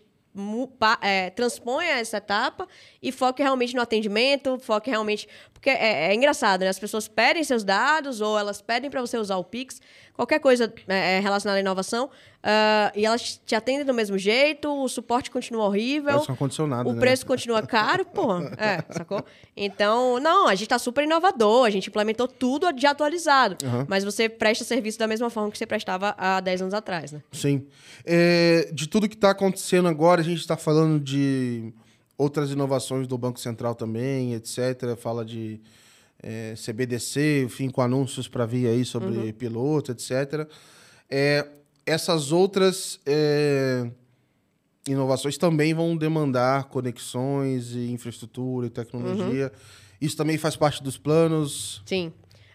é, 1.01 1.31
transponha 1.31 1.93
essa 1.93 2.19
etapa 2.19 2.69
e 3.03 3.11
foque 3.11 3.43
realmente 3.43 3.75
no 3.75 3.81
atendimento, 3.81 4.59
foque 4.61 4.91
realmente. 4.91 5.27
Porque 5.61 5.69
é, 5.69 6.11
é 6.11 6.15
engraçado, 6.15 6.63
né? 6.63 6.69
As 6.69 6.79
pessoas 6.79 7.07
pedem 7.07 7.45
seus 7.45 7.63
dados 7.63 8.23
ou 8.23 8.39
elas 8.39 8.63
pedem 8.63 8.89
para 8.89 8.99
você 9.03 9.19
usar 9.19 9.37
o 9.37 9.45
Pix, 9.45 9.79
qualquer 10.15 10.41
coisa 10.41 10.73
é, 10.89 11.17
é 11.17 11.21
relacionada 11.21 11.59
à 11.59 11.61
inovação, 11.61 12.07
uh, 12.07 12.97
e 12.97 13.05
elas 13.05 13.39
te 13.45 13.55
atendem 13.55 13.85
do 13.85 13.93
mesmo 13.93 14.17
jeito, 14.17 14.73
o 14.73 14.89
suporte 14.89 15.31
continua 15.31 15.67
horrível. 15.67 16.17
O 16.89 16.95
né? 16.95 17.01
preço 17.01 17.27
continua 17.27 17.61
caro, 17.61 18.07
pô. 18.07 18.39
É, 18.57 18.83
sacou? 18.91 19.23
Então, 19.55 20.19
não, 20.19 20.49
a 20.49 20.55
gente 20.55 20.63
está 20.63 20.79
super 20.79 21.05
inovador, 21.05 21.67
a 21.67 21.71
gente 21.71 21.91
implementou 21.91 22.27
tudo 22.27 22.73
de 22.73 22.87
atualizado. 22.87 23.63
Uhum. 23.63 23.85
Mas 23.87 24.03
você 24.03 24.31
presta 24.31 24.65
serviço 24.65 24.99
da 24.99 25.07
mesma 25.07 25.29
forma 25.29 25.51
que 25.51 25.59
você 25.59 25.67
prestava 25.67 26.15
há 26.17 26.41
10 26.41 26.63
anos 26.63 26.75
atrás, 26.75 27.13
né? 27.13 27.23
Sim. 27.33 27.67
É, 28.07 28.71
de 28.73 28.89
tudo 28.89 29.11
que 29.11 29.15
está 29.15 29.31
acontecendo 29.31 29.89
agora, 29.89 30.23
a 30.23 30.25
gente 30.25 30.41
está 30.41 30.57
falando 30.57 30.99
de 30.99 31.71
outras 32.21 32.51
inovações 32.51 33.07
do 33.07 33.17
Banco 33.17 33.41
Central 33.41 33.75
também, 33.75 34.35
etc. 34.35 34.95
Fala 34.99 35.25
de 35.25 35.59
é, 36.23 36.55
CBDC, 36.55 37.45
enfim, 37.47 37.71
com 37.71 37.81
anúncios 37.81 38.29
para 38.29 38.45
vir 38.45 38.67
aí 38.67 38.85
sobre 38.85 39.09
uhum. 39.09 39.33
piloto, 39.33 39.91
etc. 39.91 40.47
É, 41.09 41.49
essas 41.87 42.31
outras 42.31 43.01
é, 43.07 43.91
inovações 44.87 45.39
também 45.39 45.73
vão 45.73 45.97
demandar 45.97 46.65
conexões 46.65 47.73
e 47.73 47.91
infraestrutura 47.91 48.67
e 48.67 48.71
tecnologia. 48.71 49.47
Uhum. 49.47 49.61
Isso 49.99 50.17
também 50.17 50.37
faz 50.37 50.57
parte 50.57 50.83
dos 50.83 50.99
planos? 50.99 51.83
Sim. 51.87 52.13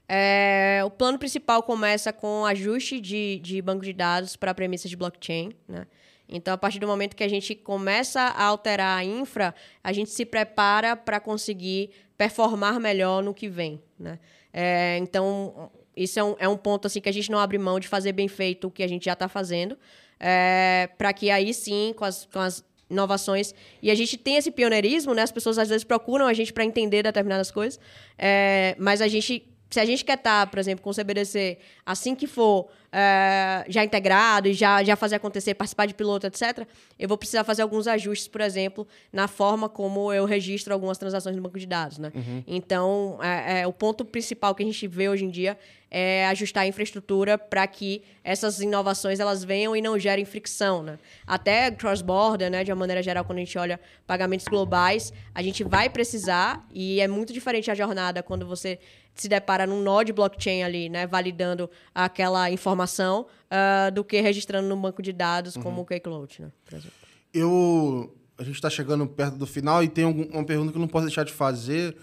É, 0.08 0.84
o 0.86 0.92
plano 0.92 1.18
principal 1.18 1.64
começa 1.64 2.14
com 2.14 2.46
ajuste 2.46 3.02
de, 3.02 3.40
de 3.40 3.60
banco 3.64 3.84
de 3.84 3.94
dados 3.94 4.36
para 4.36 4.54
premissas 4.54 4.92
de 4.92 4.96
blockchain, 4.96 5.54
né? 5.68 5.88
Então, 6.28 6.54
a 6.54 6.58
partir 6.58 6.80
do 6.80 6.88
momento 6.88 7.16
que 7.16 7.24
a 7.24 7.28
gente 7.28 7.54
começa 7.54 8.22
a 8.22 8.46
alterar 8.46 8.98
a 8.98 9.04
infra, 9.04 9.54
a 9.84 9.94
gente 9.94 10.10
se 10.10 10.26
prepara 10.26 10.96
para 10.96 11.20
conseguir 11.20 11.92
performar 12.18 12.80
melhor 12.80 13.22
no 13.24 13.34
que 13.34 13.48
vem. 13.48 13.82
Né? 14.00 14.20
É, 14.52 14.98
então, 15.00 15.72
isso 15.96 16.20
é 16.20 16.24
um, 16.24 16.36
é 16.40 16.48
um 16.48 16.58
ponto 16.58 16.88
assim 16.88 17.00
que 17.00 17.10
a 17.10 17.14
gente 17.14 17.32
não 17.32 17.40
abre 17.40 17.58
mão 17.58 17.80
de 17.80 17.88
fazer 17.88 18.12
bem 18.12 18.28
feito 18.28 18.68
o 18.68 18.72
que 18.72 18.84
a 18.84 18.88
gente 18.88 19.06
já 19.06 19.14
está 19.14 19.28
fazendo, 19.28 19.78
é, 20.20 20.90
para 20.98 21.14
que 21.14 21.30
aí 21.30 21.54
sim, 21.54 21.94
com 21.96 22.06
as, 22.06 22.26
com 22.26 22.40
as 22.40 22.64
inovações. 22.90 23.54
E 23.82 23.92
a 23.92 23.96
gente 23.96 24.18
tem 24.18 24.38
esse 24.38 24.52
pioneirismo, 24.52 25.14
né? 25.14 25.22
As 25.22 25.32
pessoas 25.32 25.58
às 25.58 25.70
vezes 25.70 25.84
procuram 25.84 26.28
a 26.28 26.34
gente 26.34 26.54
para 26.54 26.64
entender 26.64 27.04
determinadas 27.04 27.52
coisas, 27.52 27.80
é, 28.18 28.76
mas 28.80 29.02
a 29.02 29.08
gente 29.08 29.48
se 29.70 29.80
a 29.80 29.86
gente 29.86 30.06
quer 30.06 30.18
estar, 30.18 30.46
tá, 30.46 30.48
por 30.48 30.60
exemplo, 30.60 30.84
com 30.84 30.90
o 30.90 30.94
CBDC, 30.94 31.58
assim 31.86 32.16
que 32.16 32.28
for 32.28 32.70
é, 32.92 33.66
já 33.68 33.84
integrado 33.84 34.48
e 34.48 34.54
já, 34.54 34.84
já 34.84 34.96
fazer 34.96 35.16
acontecer, 35.16 35.54
participar 35.54 35.86
de 35.86 35.94
piloto, 35.94 36.28
etc., 36.28 36.66
eu 36.98 37.10
vou 37.10 37.18
precisar 37.18 37.44
fazer 37.44 37.62
alguns 37.62 37.88
ajustes, 37.88 38.28
por 38.28 38.40
exemplo, 38.40 38.88
na 39.12 39.28
forma 39.28 39.68
como 39.68 40.14
eu 40.14 40.24
registro 40.24 40.74
algumas 40.74 40.98
transações 40.98 41.36
no 41.36 41.42
banco 41.42 41.60
de 41.60 41.66
dados. 41.66 41.98
Né? 41.98 42.12
Uhum. 42.16 42.44
Então, 42.48 43.20
é, 43.22 43.62
é, 43.62 43.68
o 43.68 43.74
ponto 43.74 44.06
principal 44.06 44.56
que 44.56 44.64
a 44.64 44.66
gente 44.66 44.88
vê 44.88 45.10
hoje 45.10 45.26
em 45.26 45.30
dia 45.30 45.58
é 45.92 46.26
ajustar 46.28 46.64
a 46.64 46.68
infraestrutura 46.68 47.38
para 47.38 47.66
que 47.68 48.02
essas 48.24 48.60
inovações 48.60 49.20
elas 49.20 49.44
venham 49.44 49.76
e 49.76 49.82
não 49.82 50.00
gerem 50.00 50.26
fricção. 50.26 50.82
Né? 50.82 50.98
Até 51.28 51.72
cross-border, 51.72 52.50
né, 52.50 52.64
de 52.64 52.72
uma 52.72 52.80
maneira 52.80 53.04
geral, 53.04 53.26
quando 53.26 53.38
a 53.38 53.42
gente 53.42 53.58
olha 53.58 53.80
pagamentos 54.08 54.48
globais, 54.48 55.12
a 55.34 55.42
gente 55.42 55.64
vai 55.64 55.90
precisar, 55.90 56.66
e 56.74 57.02
é 57.02 57.08
muito 57.08 57.34
diferente 57.34 57.70
a 57.70 57.76
jornada 57.76 58.24
quando 58.24 58.46
você 58.46 58.80
se 59.16 59.30
depara 59.30 59.66
num 59.66 59.82
nó 59.82 60.04
de 60.04 60.12
blockchain 60.12 60.64
ali, 60.64 60.90
né, 60.90 61.08
validando 61.08 61.70
aquela 61.94 62.52
informação, 62.52 63.26
uh, 63.46 63.92
do 63.92 64.04
que 64.04 64.20
registrando 64.20 64.68
no 64.68 64.76
banco 64.76 65.02
de 65.02 65.14
dados 65.14 65.56
uhum. 65.56 65.64
como 65.64 65.82
o 65.82 65.86
Keycloud, 65.86 66.42
né, 66.42 66.52
por 66.66 66.76
exemplo. 66.76 66.94
Eu, 67.34 68.14
a 68.38 68.44
gente 68.44 68.56
está 68.56 68.70
chegando 68.70 69.08
perto 69.08 69.38
do 69.38 69.48
final 69.48 69.84
e 69.84 69.88
tem 69.88 70.06
uma 70.06 70.44
pergunta 70.44 70.72
que 70.72 70.78
eu 70.78 70.82
não 70.82 70.88
posso 70.88 71.06
deixar 71.06 71.24
de 71.24 71.34
fazer. 71.34 71.96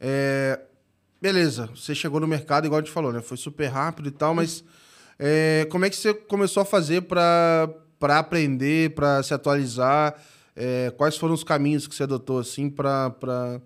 É, 0.00 0.60
beleza, 1.20 1.68
você 1.74 1.94
chegou 1.94 2.20
no 2.20 2.26
mercado, 2.26 2.64
igual 2.64 2.80
a 2.80 2.82
gente 2.82 2.92
falou, 2.92 3.12
né, 3.12 3.20
foi 3.20 3.36
super 3.36 3.66
rápido 3.66 4.08
e 4.08 4.12
tal, 4.12 4.34
mas 4.34 4.64
é, 5.18 5.66
como 5.70 5.84
é 5.84 5.90
que 5.90 5.96
você 5.96 6.14
começou 6.14 6.62
a 6.62 6.64
fazer 6.64 7.02
para 7.02 7.68
aprender, 8.00 8.94
para 8.94 9.22
se 9.22 9.34
atualizar? 9.34 10.14
É, 10.54 10.92
quais 10.96 11.16
foram 11.16 11.34
os 11.34 11.42
caminhos 11.42 11.86
que 11.86 11.94
você 11.94 12.02
adotou 12.02 12.38
assim 12.38 12.68
para 12.68 13.60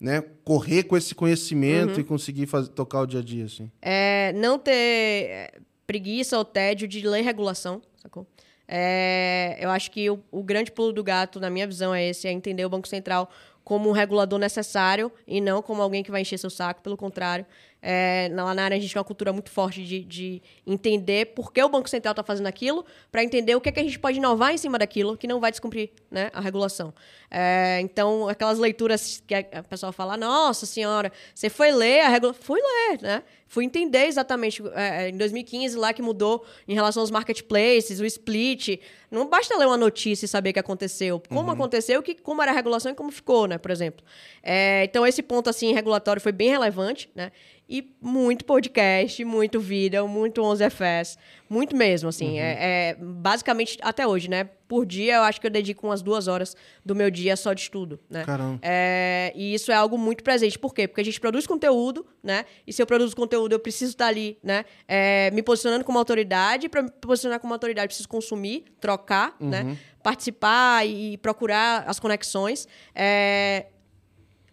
né, 0.00 0.22
correr 0.44 0.84
com 0.84 0.96
esse 0.96 1.14
conhecimento 1.14 1.94
uhum. 1.94 2.00
e 2.00 2.04
conseguir 2.04 2.46
fazer, 2.46 2.68
tocar 2.68 3.00
o 3.00 3.06
dia 3.06 3.20
a 3.20 3.22
dia, 3.22 3.46
assim? 3.46 3.70
É, 3.80 4.32
não 4.34 4.58
ter 4.58 4.72
é, 4.72 5.60
preguiça 5.86 6.36
ou 6.36 6.44
tédio 6.44 6.86
de 6.86 7.06
ler 7.06 7.22
regulação, 7.22 7.80
sacou? 7.96 8.26
É, 8.68 9.56
eu 9.60 9.70
acho 9.70 9.90
que 9.90 10.10
o, 10.10 10.18
o, 10.30 10.42
grande 10.42 10.72
pulo 10.72 10.92
do 10.92 11.02
gato, 11.02 11.38
na 11.38 11.48
minha 11.48 11.66
visão, 11.66 11.94
é 11.94 12.08
esse, 12.08 12.26
é 12.26 12.32
entender 12.32 12.64
o 12.64 12.68
Banco 12.68 12.88
Central 12.88 13.30
como 13.62 13.88
um 13.88 13.92
regulador 13.92 14.38
necessário 14.38 15.10
e 15.26 15.40
não 15.40 15.62
como 15.62 15.82
alguém 15.82 16.02
que 16.02 16.10
vai 16.10 16.20
encher 16.20 16.38
seu 16.38 16.50
saco, 16.50 16.82
pelo 16.82 16.96
contrário. 16.96 17.46
É, 17.82 18.28
lá 18.32 18.54
na 18.54 18.64
área 18.64 18.76
a 18.76 18.80
gente 18.80 18.92
tem 18.92 18.98
uma 18.98 19.04
cultura 19.04 19.32
muito 19.32 19.50
forte 19.50 19.84
de, 19.84 20.02
de 20.02 20.42
entender 20.66 21.26
por 21.26 21.52
que 21.52 21.62
o 21.62 21.68
Banco 21.68 21.88
Central 21.88 22.12
está 22.12 22.22
fazendo 22.22 22.46
aquilo, 22.46 22.84
para 23.12 23.22
entender 23.22 23.54
o 23.54 23.60
que, 23.60 23.68
é 23.68 23.72
que 23.72 23.80
a 23.80 23.82
gente 23.82 23.98
pode 23.98 24.18
inovar 24.18 24.52
em 24.52 24.58
cima 24.58 24.78
daquilo 24.78 25.16
que 25.16 25.26
não 25.26 25.40
vai 25.40 25.50
descumprir 25.50 25.90
né, 26.10 26.30
a 26.32 26.40
regulação. 26.40 26.92
É, 27.30 27.80
então, 27.82 28.28
aquelas 28.28 28.58
leituras 28.58 29.22
que 29.26 29.34
a, 29.34 29.44
a 29.52 29.62
pessoa 29.62 29.92
fala, 29.92 30.16
nossa 30.16 30.66
senhora, 30.66 31.12
você 31.34 31.48
foi 31.48 31.70
ler 31.70 32.00
a 32.00 32.08
regulação. 32.08 32.42
Fui 32.42 32.60
ler, 32.60 33.02
né? 33.02 33.22
Fui 33.48 33.64
entender 33.64 34.06
exatamente 34.06 34.60
é, 34.74 35.04
é 35.04 35.08
em 35.08 35.16
2015 35.16 35.76
lá 35.76 35.92
que 35.92 36.02
mudou 36.02 36.44
em 36.66 36.74
relação 36.74 37.00
aos 37.00 37.10
marketplaces, 37.10 38.00
o 38.00 38.04
split. 38.04 38.80
Não 39.10 39.28
basta 39.28 39.56
ler 39.56 39.66
uma 39.66 39.76
notícia 39.76 40.24
e 40.24 40.28
saber 40.28 40.50
o 40.50 40.52
que 40.52 40.58
aconteceu. 40.58 41.22
Como 41.28 41.42
uhum. 41.42 41.50
aconteceu, 41.50 42.02
que, 42.02 42.14
como 42.14 42.42
era 42.42 42.50
a 42.50 42.54
regulação 42.54 42.90
e 42.90 42.94
como 42.94 43.12
ficou, 43.12 43.46
né? 43.46 43.56
Por 43.56 43.70
exemplo. 43.70 44.04
É, 44.42 44.84
então, 44.84 45.06
esse 45.06 45.22
ponto 45.22 45.48
assim 45.48 45.72
regulatório 45.72 46.20
foi 46.20 46.32
bem 46.32 46.50
relevante, 46.50 47.08
né? 47.14 47.30
E 47.68 47.96
muito 48.00 48.44
podcast, 48.44 49.24
muito 49.24 49.58
vídeo, 49.58 50.06
muito 50.06 50.40
11FS, 50.40 51.18
muito 51.48 51.74
mesmo, 51.74 52.08
assim. 52.08 52.34
Uhum. 52.34 52.38
É, 52.38 52.90
é, 52.90 52.96
basicamente, 53.00 53.76
até 53.82 54.06
hoje, 54.06 54.30
né? 54.30 54.44
Por 54.68 54.86
dia, 54.86 55.16
eu 55.16 55.22
acho 55.22 55.40
que 55.40 55.46
eu 55.48 55.50
dedico 55.50 55.86
umas 55.86 56.00
duas 56.00 56.28
horas 56.28 56.56
do 56.84 56.94
meu 56.94 57.10
dia 57.10 57.36
só 57.36 57.52
de 57.52 57.62
estudo, 57.62 57.98
né? 58.08 58.24
Caramba. 58.24 58.60
É, 58.62 59.32
e 59.34 59.52
isso 59.52 59.72
é 59.72 59.74
algo 59.74 59.98
muito 59.98 60.22
presente. 60.22 60.56
Por 60.58 60.72
quê? 60.72 60.86
Porque 60.86 61.00
a 61.00 61.04
gente 61.04 61.20
produz 61.20 61.44
conteúdo, 61.44 62.06
né? 62.22 62.44
E 62.64 62.72
se 62.72 62.80
eu 62.80 62.86
produzo 62.86 63.16
conteúdo, 63.16 63.52
eu 63.52 63.58
preciso 63.58 63.92
estar 63.92 64.06
ali, 64.06 64.38
né? 64.42 64.64
É, 64.86 65.30
me 65.32 65.42
posicionando 65.42 65.84
como 65.84 65.98
autoridade. 65.98 66.68
Para 66.68 66.82
me 66.82 66.90
posicionar 66.90 67.40
como 67.40 67.52
autoridade, 67.52 67.86
eu 67.86 67.88
preciso 67.88 68.08
consumir, 68.08 68.64
trocar, 68.80 69.36
né? 69.40 69.62
uhum. 69.62 69.68
né? 69.70 69.78
Participar 70.04 70.86
e 70.86 71.16
procurar 71.18 71.82
as 71.86 71.98
conexões. 71.98 72.68
É, 72.94 73.66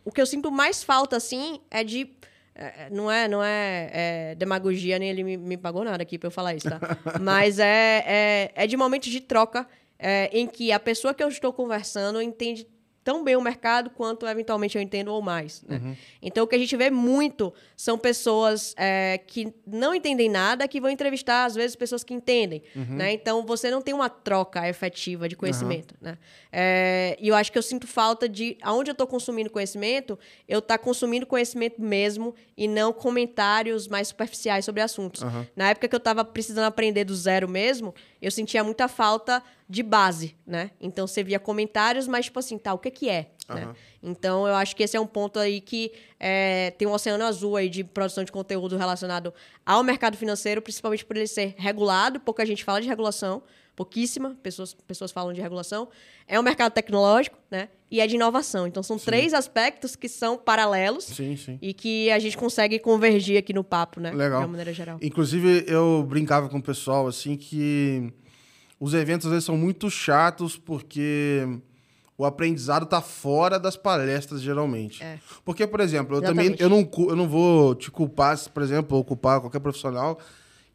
o 0.03 0.11
que 0.11 0.19
eu 0.19 0.25
sinto 0.25 0.51
mais 0.51 0.83
falta, 0.83 1.15
assim, 1.15 1.59
é 1.69 1.83
de 1.83 2.09
é, 2.55 2.85
é, 2.85 2.89
não 2.91 3.11
é, 3.11 3.27
não 3.27 3.43
é, 3.43 3.89
é, 3.91 4.35
demagogia, 4.35 4.99
nem 4.99 5.09
ele 5.09 5.23
me, 5.23 5.37
me, 5.37 5.57
pagou 5.57 5.83
nada 5.83 6.03
aqui 6.03 6.19
para 6.19 6.27
eu 6.27 6.31
falar 6.31 6.53
isso, 6.53 6.69
tá? 6.69 6.79
Mas 7.19 7.57
é, 7.57 8.03
é, 8.05 8.51
é 8.55 8.67
de 8.67 8.77
momentos 8.77 9.09
de 9.09 9.19
troca 9.19 9.67
é, 9.97 10.29
em 10.31 10.45
que 10.45 10.71
a 10.71 10.79
pessoa 10.79 11.13
que 11.13 11.23
eu 11.23 11.27
estou 11.27 11.51
conversando 11.51 12.21
entende 12.21 12.67
tão 13.03 13.23
bem 13.23 13.35
o 13.35 13.41
mercado 13.41 13.89
quanto 13.89 14.25
eventualmente 14.25 14.77
eu 14.77 14.81
entendo 14.81 15.09
ou 15.09 15.21
mais. 15.21 15.61
Né? 15.67 15.77
Uhum. 15.77 15.95
Então, 16.21 16.43
o 16.43 16.47
que 16.47 16.55
a 16.55 16.57
gente 16.57 16.75
vê 16.77 16.89
muito 16.89 17.53
são 17.75 17.97
pessoas 17.97 18.73
é, 18.77 19.19
que 19.27 19.53
não 19.67 19.93
entendem 19.93 20.29
nada 20.29 20.67
que 20.67 20.79
vão 20.79 20.89
entrevistar, 20.89 21.45
às 21.45 21.55
vezes, 21.55 21.75
pessoas 21.75 22.03
que 22.03 22.13
entendem. 22.13 22.63
Uhum. 22.75 22.95
Né? 22.95 23.13
Então, 23.13 23.45
você 23.45 23.69
não 23.69 23.81
tem 23.81 23.93
uma 23.93 24.09
troca 24.09 24.67
efetiva 24.67 25.27
de 25.27 25.35
conhecimento. 25.35 25.93
Uhum. 26.01 26.11
Né? 26.11 26.17
É, 26.51 27.17
e 27.19 27.27
eu 27.27 27.35
acho 27.35 27.51
que 27.51 27.57
eu 27.57 27.63
sinto 27.63 27.85
falta 27.87 28.29
de, 28.29 28.57
aonde 28.61 28.89
eu 28.89 28.93
estou 28.93 29.07
consumindo 29.07 29.49
conhecimento, 29.49 30.17
eu 30.47 30.59
estar 30.59 30.77
tá 30.77 30.83
consumindo 30.83 31.25
conhecimento 31.25 31.81
mesmo 31.81 32.33
e 32.55 32.67
não 32.67 32.93
comentários 32.93 33.87
mais 33.87 34.07
superficiais 34.07 34.63
sobre 34.63 34.81
assuntos. 34.81 35.21
Na 35.55 35.69
época 35.69 35.87
que 35.87 35.95
eu 35.95 35.97
estava 35.97 36.23
precisando 36.23 36.65
aprender 36.65 37.03
do 37.03 37.15
zero 37.15 37.49
mesmo, 37.49 37.93
eu 38.21 38.31
sentia 38.31 38.63
muita 38.63 38.87
falta 38.87 39.43
de 39.73 39.81
base, 39.81 40.35
né? 40.45 40.69
Então 40.79 41.07
você 41.07 41.23
via 41.23 41.39
comentários, 41.39 42.07
mas 42.07 42.25
tipo 42.25 42.37
assim, 42.37 42.59
tá, 42.59 42.75
o 42.75 42.77
que 42.77 42.91
que 42.91 43.09
é? 43.09 43.31
Uhum. 43.49 43.55
Né? 43.55 43.75
Então 44.03 44.47
eu 44.47 44.53
acho 44.53 44.75
que 44.75 44.83
esse 44.83 44.95
é 44.95 45.01
um 45.01 45.07
ponto 45.07 45.39
aí 45.39 45.59
que 45.59 45.91
é, 46.19 46.69
tem 46.77 46.87
um 46.87 46.91
oceano 46.91 47.23
azul 47.23 47.55
aí 47.55 47.67
de 47.67 47.83
produção 47.83 48.23
de 48.23 48.31
conteúdo 48.31 48.77
relacionado 48.77 49.33
ao 49.65 49.83
mercado 49.83 50.15
financeiro, 50.15 50.61
principalmente 50.61 51.03
por 51.03 51.17
ele 51.17 51.25
ser 51.25 51.55
regulado, 51.57 52.19
pouca 52.19 52.45
gente 52.45 52.63
fala 52.63 52.79
de 52.79 52.87
regulação, 52.87 53.41
pouquíssima, 53.75 54.37
pessoas, 54.43 54.75
pessoas 54.75 55.11
falam 55.11 55.33
de 55.33 55.41
regulação. 55.41 55.89
É 56.27 56.39
um 56.39 56.43
mercado 56.43 56.71
tecnológico, 56.71 57.39
né? 57.49 57.69
E 57.89 57.99
é 57.99 58.05
de 58.05 58.13
inovação. 58.13 58.67
Então, 58.67 58.83
são 58.83 58.99
sim. 58.99 59.05
três 59.05 59.33
aspectos 59.33 59.95
que 59.95 60.07
são 60.07 60.37
paralelos 60.37 61.05
sim, 61.05 61.35
sim. 61.35 61.57
e 61.61 61.73
que 61.73 62.11
a 62.11 62.19
gente 62.19 62.37
consegue 62.37 62.77
convergir 62.77 63.37
aqui 63.39 63.53
no 63.53 63.63
papo, 63.63 63.99
né? 63.99 64.11
Legal. 64.11 64.39
De 64.39 64.45
uma 64.45 64.51
maneira 64.51 64.71
geral. 64.71 64.99
Inclusive, 65.01 65.65
eu 65.67 66.05
brincava 66.07 66.47
com 66.47 66.59
o 66.59 66.61
pessoal, 66.61 67.07
assim, 67.07 67.35
que 67.35 68.13
os 68.79 68.93
eventos, 68.93 69.27
às 69.27 69.31
vezes, 69.31 69.45
são 69.45 69.57
muito 69.57 69.89
chatos 69.89 70.57
porque 70.57 71.47
o 72.17 72.25
aprendizado 72.25 72.83
está 72.83 73.01
fora 73.01 73.59
das 73.59 73.75
palestras, 73.75 74.41
geralmente. 74.41 75.03
É. 75.03 75.19
Porque, 75.43 75.65
por 75.65 75.79
exemplo, 75.79 76.15
eu 76.15 76.23
Exatamente. 76.23 76.57
também 76.57 76.61
eu 76.61 76.69
não, 76.69 77.09
eu 77.09 77.15
não 77.15 77.27
vou 77.27 77.75
te 77.75 77.89
culpar, 77.89 78.37
por 78.49 78.61
exemplo, 78.61 78.97
ou 78.97 79.03
culpar 79.03 79.41
qualquer 79.41 79.59
profissional 79.59 80.19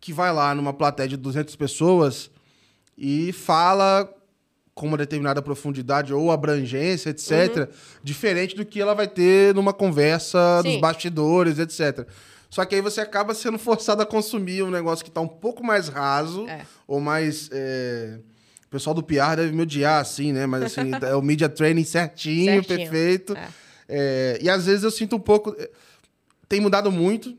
que 0.01 0.13
vai 0.13 0.33
lá 0.33 0.55
numa 0.55 0.73
plateia 0.73 1.09
de 1.09 1.17
200 1.17 1.55
pessoas 1.57 2.31
e 2.97 3.33
fala 3.33 4.09
com 4.75 4.87
uma 4.87 4.97
determinada 4.97 5.43
profundidade 5.43 6.15
ou 6.15 6.31
abrangência, 6.31 7.11
etc., 7.11 7.31
uhum. 7.57 7.67
diferente 8.03 8.55
do 8.55 8.65
que 8.65 8.81
ela 8.81 8.95
vai 8.95 9.09
ter 9.09 9.53
numa 9.55 9.73
conversa 9.73 10.61
Sim. 10.63 10.71
dos 10.71 10.81
bastidores, 10.81 11.59
etc. 11.59 12.07
Só 12.51 12.65
que 12.65 12.75
aí 12.75 12.81
você 12.81 13.01
acaba 13.01 13.35
sendo 13.35 13.59
forçado 13.59 14.03
a 14.03 14.07
consumir 14.07 14.63
um 14.63 14.71
negócio 14.71 15.05
que 15.05 15.11
está 15.11 15.21
um 15.21 15.29
pouco 15.29 15.65
mais 15.65 15.89
raso 15.89 16.49
é. 16.49 16.65
ou 16.87 17.01
mais. 17.01 17.51
É 17.53 18.19
o 18.69 18.71
pessoal 18.71 18.93
do 18.93 19.03
PR 19.03 19.35
deve 19.35 19.51
me 19.53 19.63
odiar, 19.63 19.99
assim, 19.99 20.31
né? 20.31 20.45
Mas, 20.45 20.65
assim, 20.65 20.91
é 21.03 21.15
o 21.15 21.23
media 21.23 21.49
training 21.49 21.85
certinho, 21.85 22.63
certinho. 22.63 22.79
perfeito. 22.79 23.35
É. 23.35 23.49
É, 23.89 24.39
e 24.43 24.51
às 24.51 24.67
vezes 24.67 24.85
eu 24.85 24.91
sinto 24.91 25.17
um 25.17 25.21
pouco. 25.21 25.57
Eh, 25.59 25.71
tem 26.47 26.61
mudado 26.61 26.93
muito 26.93 27.35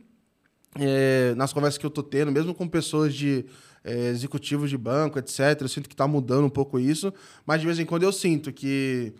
nas 1.36 1.52
conversas 1.52 1.78
que 1.78 1.86
eu 1.86 1.90
tô 1.90 2.02
tendo, 2.02 2.32
mesmo 2.32 2.54
com 2.54 2.68
pessoas 2.68 3.14
de 3.14 3.46
executivos 4.12 4.70
de 4.70 4.78
banco, 4.78 5.20
etc. 5.20 5.40
Eu 5.62 5.68
sinto 5.68 5.90
que 5.90 5.96
tá 5.96 6.08
mudando 6.08 6.46
um 6.46 6.50
pouco 6.50 6.80
isso. 6.80 7.14
Mas 7.46 7.60
de 7.60 7.68
vez 7.68 7.80
em 7.80 7.86
quando 7.86 8.04
eu 8.04 8.12
sinto 8.12 8.52
que 8.52 9.14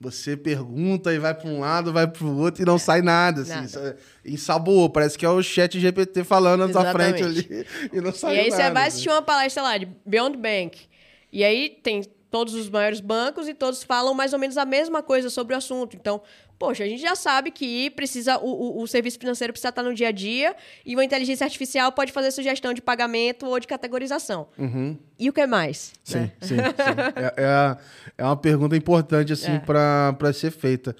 você 0.00 0.36
pergunta 0.36 1.12
e 1.12 1.18
vai 1.18 1.34
para 1.34 1.48
um 1.48 1.60
lado, 1.60 1.92
vai 1.92 2.06
para 2.06 2.24
o 2.24 2.38
outro 2.38 2.62
e 2.62 2.66
não 2.66 2.76
é. 2.76 2.78
sai 2.78 3.00
nada. 3.00 3.42
Assim, 3.42 3.52
nada. 3.52 3.96
Ensaboou. 4.24 4.90
Parece 4.90 5.16
que 5.16 5.24
é 5.24 5.28
o 5.28 5.42
chat 5.42 5.78
GPT 5.78 6.24
falando 6.24 6.66
na 6.66 6.72
tua 6.72 6.92
frente 6.92 7.22
ali 7.22 7.66
e 7.92 8.00
não 8.00 8.12
sai 8.12 8.30
nada. 8.30 8.34
E 8.34 8.44
aí 8.44 8.50
nada, 8.50 8.62
você 8.62 8.70
vai 8.70 8.88
assistir 8.88 9.08
uma 9.08 9.22
palestra 9.22 9.62
lá 9.62 9.78
de 9.78 9.88
Beyond 10.04 10.36
Bank. 10.36 10.80
E 11.32 11.42
aí 11.42 11.70
tem 11.82 12.02
todos 12.30 12.54
os 12.54 12.68
maiores 12.68 13.00
bancos 13.00 13.46
e 13.46 13.54
todos 13.54 13.84
falam 13.84 14.12
mais 14.12 14.32
ou 14.32 14.38
menos 14.38 14.58
a 14.58 14.64
mesma 14.64 15.02
coisa 15.02 15.30
sobre 15.30 15.54
o 15.54 15.56
assunto. 15.56 15.96
Então, 15.96 16.20
poxa, 16.64 16.82
a 16.82 16.88
gente 16.88 17.02
já 17.02 17.14
sabe 17.14 17.50
que 17.50 17.90
precisa 17.90 18.38
o, 18.38 18.78
o, 18.78 18.82
o, 18.82 18.86
serviço 18.86 19.18
financeiro 19.18 19.52
precisa 19.52 19.68
estar 19.68 19.82
no 19.82 19.92
dia 19.92 20.08
a 20.08 20.12
dia 20.12 20.56
e 20.84 20.94
uma 20.94 21.04
inteligência 21.04 21.44
artificial 21.44 21.92
pode 21.92 22.10
fazer 22.10 22.30
sugestão 22.30 22.72
de 22.72 22.80
pagamento 22.80 23.44
ou 23.44 23.60
de 23.60 23.66
categorização. 23.66 24.48
Uhum. 24.56 24.96
E 25.18 25.28
o 25.28 25.32
que 25.32 25.46
mais? 25.46 25.92
Sim, 26.02 26.20
né? 26.20 26.32
sim, 26.40 26.56
sim. 26.56 26.56
É, 27.16 27.34
é, 27.36 27.76
é, 28.16 28.24
uma 28.24 28.36
pergunta 28.36 28.74
importante 28.74 29.30
assim 29.30 29.52
é. 29.52 29.58
para 29.58 30.32
ser 30.32 30.50
feita. 30.50 30.96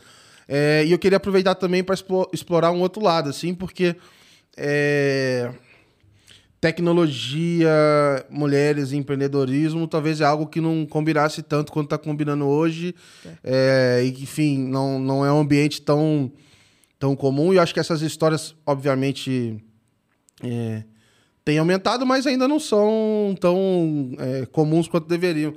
É, 0.47 0.85
e 0.85 0.93
eu 0.93 0.99
queria 0.99 1.17
aproveitar 1.17 1.55
também 1.55 1.83
para 1.83 1.95
explorar 2.31 2.71
um 2.71 2.83
outro 2.83 3.03
lado, 3.03 3.31
assim, 3.31 3.55
porque 3.55 3.97
é, 4.59 5.51
tecnologia, 6.65 7.69
mulheres 8.31 8.91
e 8.91 8.97
empreendedorismo, 8.97 9.87
talvez 9.87 10.23
é 10.23 10.25
algo 10.25 10.47
que 10.47 10.63
não 10.63 10.87
combinasse 10.87 11.43
tanto 11.43 11.71
quanto 11.71 11.89
está 11.89 11.99
combinando 11.99 12.47
hoje. 12.47 12.95
É. 13.45 14.01
É, 14.01 14.07
enfim, 14.07 14.67
não, 14.67 14.99
não 14.99 15.27
é 15.27 15.31
um 15.31 15.41
ambiente 15.41 15.83
tão, 15.83 16.33
tão 16.99 17.15
comum. 17.15 17.53
E 17.53 17.57
eu 17.57 17.63
acho 17.63 17.75
que 17.75 17.81
essas 17.81 18.01
histórias, 18.01 18.57
obviamente, 18.65 19.63
é, 20.43 20.85
têm 21.45 21.59
aumentado, 21.59 22.07
mas 22.07 22.27
ainda 22.27 22.49
não 22.49 22.59
são 22.59 23.37
tão 23.39 24.13
é, 24.19 24.47
comuns 24.47 24.89
quanto 24.89 25.07
deveriam. 25.07 25.53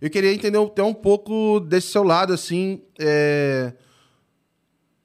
Eu 0.00 0.08
queria 0.08 0.32
entender 0.32 0.58
até 0.58 0.82
um 0.82 0.94
pouco 0.94 1.60
desse 1.60 1.88
seu 1.88 2.02
lado, 2.02 2.32
assim, 2.32 2.80
é, 2.98 3.74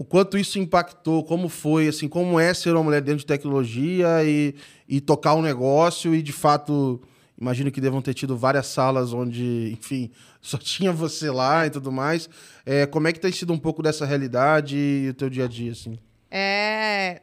o 0.01 0.03
quanto 0.03 0.35
isso 0.35 0.57
impactou, 0.57 1.23
como 1.23 1.47
foi, 1.47 1.87
assim, 1.87 2.07
como 2.07 2.39
é 2.39 2.55
ser 2.55 2.71
uma 2.71 2.81
mulher 2.81 3.03
dentro 3.03 3.19
de 3.19 3.25
tecnologia 3.27 4.23
e, 4.23 4.55
e 4.89 4.99
tocar 4.99 5.35
um 5.35 5.43
negócio 5.43 6.15
e, 6.15 6.23
de 6.23 6.33
fato, 6.33 6.99
imagino 7.39 7.69
que 7.71 7.79
devam 7.79 8.01
ter 8.01 8.15
tido 8.15 8.35
várias 8.35 8.65
salas 8.65 9.13
onde, 9.13 9.69
enfim, 9.79 10.09
só 10.41 10.57
tinha 10.57 10.91
você 10.91 11.29
lá 11.29 11.67
e 11.67 11.69
tudo 11.69 11.91
mais. 11.91 12.27
É, 12.65 12.87
como 12.87 13.07
é 13.07 13.13
que 13.13 13.19
tem 13.19 13.31
sido 13.31 13.53
um 13.53 13.59
pouco 13.59 13.83
dessa 13.83 14.03
realidade 14.03 14.75
e 14.75 15.09
o 15.09 15.13
teu 15.13 15.29
dia 15.29 15.45
a 15.45 15.47
dia, 15.47 15.71
assim? 15.71 15.99
É... 16.31 17.21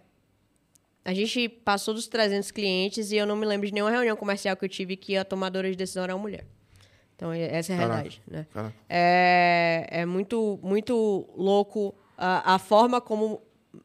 A 1.04 1.12
gente 1.12 1.48
passou 1.48 1.92
dos 1.92 2.06
300 2.06 2.52
clientes 2.52 3.10
e 3.10 3.16
eu 3.16 3.26
não 3.26 3.34
me 3.34 3.44
lembro 3.44 3.66
de 3.66 3.74
nenhuma 3.74 3.90
reunião 3.90 4.16
comercial 4.16 4.56
que 4.56 4.64
eu 4.64 4.68
tive 4.68 4.96
que 4.96 5.16
a 5.16 5.24
tomadora 5.24 5.68
de 5.68 5.76
decisão 5.76 6.04
era 6.04 6.14
uma 6.14 6.22
mulher. 6.22 6.46
Então, 7.16 7.32
essa 7.32 7.72
é 7.72 7.74
a 7.74 7.78
realidade, 7.78 8.22
né? 8.24 8.46
É, 8.88 9.88
é 9.90 10.06
muito, 10.06 10.60
muito 10.62 11.28
louco 11.36 11.92
a, 12.18 12.54
a 12.54 12.58
forma 12.58 13.00
como 13.00 13.40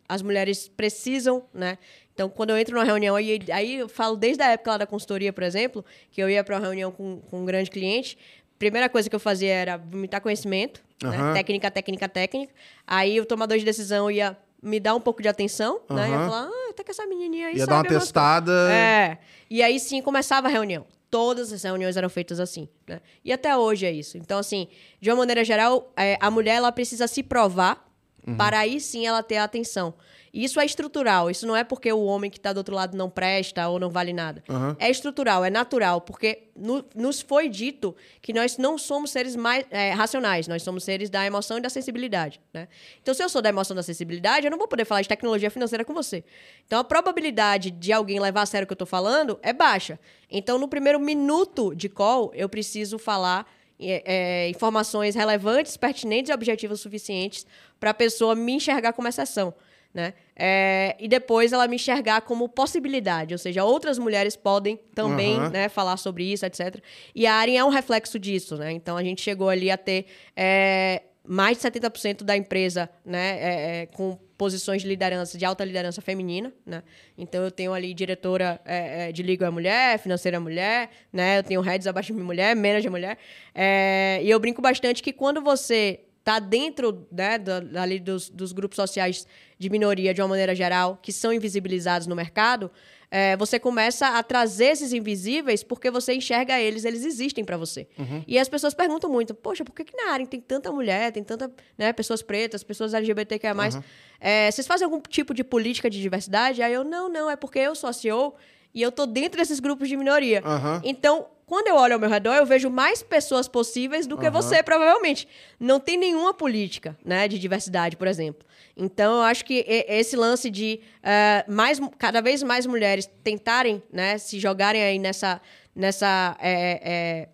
as 0.09 0.21
mulheres 0.21 0.67
precisam, 0.67 1.43
né? 1.53 1.77
Então, 2.13 2.29
quando 2.29 2.51
eu 2.51 2.57
entro 2.57 2.75
numa 2.75 2.83
reunião, 2.83 3.15
aí, 3.15 3.39
aí 3.51 3.75
eu 3.75 3.89
falo 3.89 4.15
desde 4.15 4.43
a 4.43 4.51
época 4.51 4.71
lá 4.71 4.77
da 4.77 4.87
consultoria, 4.87 5.31
por 5.31 5.43
exemplo, 5.43 5.83
que 6.11 6.21
eu 6.21 6.29
ia 6.29 6.43
para 6.43 6.55
uma 6.55 6.61
reunião 6.61 6.91
com, 6.91 7.19
com 7.21 7.41
um 7.41 7.45
grande 7.45 7.71
cliente, 7.71 8.17
primeira 8.59 8.87
coisa 8.87 9.09
que 9.09 9.15
eu 9.15 9.19
fazia 9.19 9.51
era 9.51 9.77
vomitar 9.77 10.21
conhecimento, 10.21 10.81
uhum. 11.03 11.09
né? 11.09 11.33
técnica, 11.33 11.71
técnica, 11.71 12.09
técnica. 12.09 12.53
Aí 12.85 13.19
o 13.19 13.25
tomador 13.25 13.57
de 13.57 13.65
decisão 13.65 14.09
ia 14.11 14.37
me 14.61 14.79
dar 14.79 14.95
um 14.95 15.01
pouco 15.01 15.21
de 15.21 15.27
atenção, 15.27 15.81
uhum. 15.89 15.95
né? 15.95 16.09
Ia 16.09 16.19
falar, 16.19 16.49
ah, 16.49 16.69
até 16.69 16.83
que 16.83 16.91
essa 16.91 17.05
menininha 17.05 17.47
aí 17.47 17.55
Ia 17.55 17.65
sabe 17.65 17.87
dar 17.87 17.93
uma 17.93 17.99
testada. 17.99 18.71
É. 18.71 19.17
E 19.49 19.61
aí 19.61 19.79
sim 19.79 20.01
começava 20.01 20.47
a 20.47 20.51
reunião. 20.51 20.85
Todas 21.09 21.51
as 21.51 21.61
reuniões 21.61 21.97
eram 21.97 22.09
feitas 22.09 22.39
assim, 22.39 22.69
né? 22.87 23.01
E 23.23 23.33
até 23.33 23.55
hoje 23.55 23.85
é 23.85 23.91
isso. 23.91 24.17
Então, 24.17 24.39
assim, 24.39 24.67
de 25.01 25.09
uma 25.11 25.17
maneira 25.17 25.43
geral, 25.43 25.91
é, 25.97 26.17
a 26.19 26.31
mulher 26.31 26.55
ela 26.55 26.71
precisa 26.71 27.07
se 27.07 27.21
provar 27.21 27.85
uhum. 28.25 28.35
para 28.35 28.59
aí 28.59 28.79
sim 28.79 29.05
ela 29.05 29.21
ter 29.23 29.37
a 29.37 29.43
atenção. 29.43 29.93
E 30.33 30.43
isso 30.43 30.59
é 30.59 30.65
estrutural, 30.65 31.29
isso 31.29 31.45
não 31.45 31.55
é 31.55 31.63
porque 31.63 31.93
o 31.93 32.05
homem 32.05 32.31
que 32.31 32.37
está 32.37 32.51
do 32.51 32.57
outro 32.57 32.73
lado 32.73 32.97
não 32.97 33.07
presta 33.07 33.67
ou 33.67 33.79
não 33.79 33.91
vale 33.91 34.11
nada. 34.11 34.43
Uhum. 34.49 34.75
É 34.79 34.89
estrutural, 34.89 35.45
é 35.45 35.49
natural, 35.51 36.01
porque 36.01 36.47
no, 36.55 36.83
nos 36.95 37.21
foi 37.21 37.47
dito 37.47 37.95
que 38.19 38.33
nós 38.33 38.57
não 38.57 38.75
somos 38.75 39.11
seres 39.11 39.35
mais 39.35 39.63
é, 39.69 39.91
racionais, 39.91 40.47
nós 40.47 40.63
somos 40.63 40.83
seres 40.83 41.07
da 41.11 41.23
emoção 41.23 41.59
e 41.59 41.61
da 41.61 41.69
sensibilidade. 41.69 42.41
Né? 42.51 42.67
Então, 42.99 43.13
se 43.13 43.23
eu 43.23 43.29
sou 43.29 43.43
da 43.43 43.49
emoção 43.49 43.75
e 43.75 43.77
da 43.77 43.83
sensibilidade, 43.83 44.47
eu 44.47 44.51
não 44.51 44.57
vou 44.57 44.67
poder 44.67 44.85
falar 44.85 45.03
de 45.03 45.07
tecnologia 45.07 45.51
financeira 45.51 45.85
com 45.85 45.93
você. 45.93 46.23
Então, 46.65 46.79
a 46.79 46.83
probabilidade 46.83 47.69
de 47.69 47.93
alguém 47.93 48.19
levar 48.19 48.41
a 48.41 48.45
sério 48.47 48.65
o 48.65 48.67
que 48.67 48.73
eu 48.73 48.75
estou 48.75 48.87
falando 48.87 49.37
é 49.43 49.53
baixa. 49.53 49.99
Então, 50.31 50.57
no 50.57 50.67
primeiro 50.67 50.99
minuto 50.99 51.75
de 51.75 51.87
call, 51.87 52.31
eu 52.33 52.49
preciso 52.49 52.97
falar 52.97 53.45
é, 53.79 54.49
informações 54.49 55.15
relevantes, 55.15 55.77
pertinentes 55.77 56.29
e 56.29 56.33
objetivas 56.33 56.79
suficientes 56.79 57.45
para 57.79 57.89
a 57.91 57.93
pessoa 57.93 58.35
me 58.35 58.53
enxergar 58.53 58.93
como 58.93 59.07
exceção. 59.07 59.53
Né? 59.93 60.13
É, 60.35 60.95
e 60.99 61.07
depois 61.07 61.53
ela 61.53 61.67
me 61.67 61.75
enxergar 61.75 62.21
como 62.21 62.49
possibilidade, 62.49 63.31
ou 63.31 63.37
seja, 63.37 63.63
outras 63.63 63.99
mulheres 63.99 64.35
podem 64.35 64.79
também 64.95 65.39
uhum. 65.39 65.49
né, 65.49 65.69
falar 65.69 65.97
sobre 65.97 66.23
isso, 66.33 66.43
etc. 66.45 66.81
E 67.13 67.27
a 67.27 67.35
Aren 67.35 67.57
é 67.57 67.63
um 67.63 67.69
reflexo 67.69 68.17
disso, 68.17 68.57
né? 68.57 68.71
Então 68.71 68.97
a 68.97 69.03
gente 69.03 69.21
chegou 69.21 69.49
ali 69.49 69.69
a 69.69 69.77
ter 69.77 70.07
é, 70.35 71.03
mais 71.27 71.57
de 71.57 71.63
70% 71.63 72.23
da 72.23 72.35
empresa 72.35 72.89
né, 73.05 73.39
é, 73.39 73.81
é, 73.81 73.85
com 73.85 74.17
posições 74.43 74.81
de 74.81 74.89
liderança, 74.89 75.37
de 75.37 75.45
alta 75.45 75.63
liderança 75.63 76.01
feminina, 76.01 76.51
né? 76.65 76.83
Então 77.17 77.41
eu 77.41 77.49
tenho 77.49 77.73
ali 77.73 77.93
diretora 77.93 78.59
é, 78.65 79.07
é, 79.07 79.11
de 79.13 79.23
legal 79.23 79.47
é 79.47 79.49
mulher, 79.49 79.97
financeira 79.97 80.35
é 80.35 80.39
mulher, 80.39 80.89
né? 81.13 81.37
Eu 81.39 81.43
tenho 81.43 81.61
heads 81.61 81.87
abaixo 81.87 82.13
de 82.13 82.19
mulher, 82.19 82.53
manager 82.53 82.91
mulher. 82.91 83.17
É, 83.55 84.19
e 84.21 84.29
eu 84.29 84.37
brinco 84.41 84.61
bastante 84.61 85.01
que 85.01 85.13
quando 85.13 85.41
você 85.41 86.01
está 86.23 86.39
dentro 86.39 87.05
né, 87.11 87.37
da, 87.37 87.61
ali 87.81 87.99
dos, 87.99 88.29
dos, 88.29 88.53
grupos 88.53 88.77
sociais 88.77 89.27
de 89.59 89.69
minoria, 89.69 90.13
de 90.13 90.21
uma 90.21 90.29
maneira 90.29 90.55
geral, 90.55 90.97
que 91.01 91.11
são 91.11 91.33
invisibilizados 91.33 92.07
no 92.07 92.15
mercado, 92.15 92.71
é, 93.11 93.35
você 93.35 93.59
começa 93.59 94.07
a 94.07 94.23
trazer 94.23 94.67
esses 94.67 94.93
invisíveis 94.93 95.63
porque 95.63 95.91
você 95.91 96.15
enxerga 96.15 96.59
eles, 96.59 96.85
eles 96.85 97.03
existem 97.03 97.43
para 97.43 97.57
você. 97.57 97.87
Uhum. 97.99 98.23
E 98.25 98.39
as 98.39 98.47
pessoas 98.47 98.73
perguntam 98.73 99.09
muito, 99.09 99.35
poxa, 99.35 99.65
por 99.65 99.75
que, 99.75 99.83
que 99.83 99.95
na 99.95 100.13
área 100.13 100.25
tem 100.25 100.39
tanta 100.39 100.71
mulher, 100.71 101.11
tem 101.11 101.23
tanta 101.23 101.51
né, 101.77 101.91
pessoas 101.91 102.21
pretas, 102.21 102.63
pessoas 102.63 102.93
LGBTQIA+, 102.93 103.53
uhum. 103.53 103.83
é, 104.19 104.49
vocês 104.49 104.65
fazem 104.65 104.85
algum 104.85 105.01
tipo 105.01 105.33
de 105.33 105.43
política 105.43 105.89
de 105.89 106.01
diversidade? 106.01 106.63
Aí 106.63 106.73
eu, 106.73 106.85
não, 106.85 107.09
não, 107.09 107.29
é 107.29 107.35
porque 107.35 107.59
eu 107.59 107.75
sou 107.75 107.89
a 107.89 107.93
CEO 107.93 108.33
e 108.73 108.81
eu 108.81 108.91
tô 108.91 109.05
dentro 109.05 109.39
desses 109.39 109.59
grupos 109.59 109.89
de 109.89 109.97
minoria. 109.97 110.41
Uhum. 110.43 110.81
Então, 110.83 111.27
quando 111.45 111.67
eu 111.67 111.75
olho 111.75 111.93
ao 111.93 111.99
meu 111.99 112.09
redor, 112.09 112.35
eu 112.35 112.45
vejo 112.45 112.69
mais 112.69 113.03
pessoas 113.03 113.47
possíveis 113.47 114.07
do 114.07 114.17
que 114.17 114.25
uhum. 114.25 114.31
você, 114.31 114.63
provavelmente. 114.63 115.27
Não 115.59 115.79
tem 115.79 115.97
nenhuma 115.97 116.33
política 116.33 116.97
né, 117.03 117.27
de 117.27 117.37
diversidade, 117.37 117.95
por 117.95 118.07
exemplo. 118.07 118.45
Então, 118.75 119.17
eu 119.17 119.21
acho 119.21 119.45
que 119.45 119.63
esse 119.67 120.15
lance 120.15 120.49
de 120.49 120.79
uh, 120.99 121.51
mais, 121.51 121.79
cada 121.97 122.21
vez 122.21 122.41
mais 122.41 122.65
mulheres 122.65 123.09
tentarem 123.23 123.83
né, 123.91 124.17
se 124.17 124.39
jogarem 124.39 124.81
aí 124.81 124.97
nessa, 124.97 125.39
nessa 125.75 126.35
é, 126.39 126.81
é, 126.83 127.29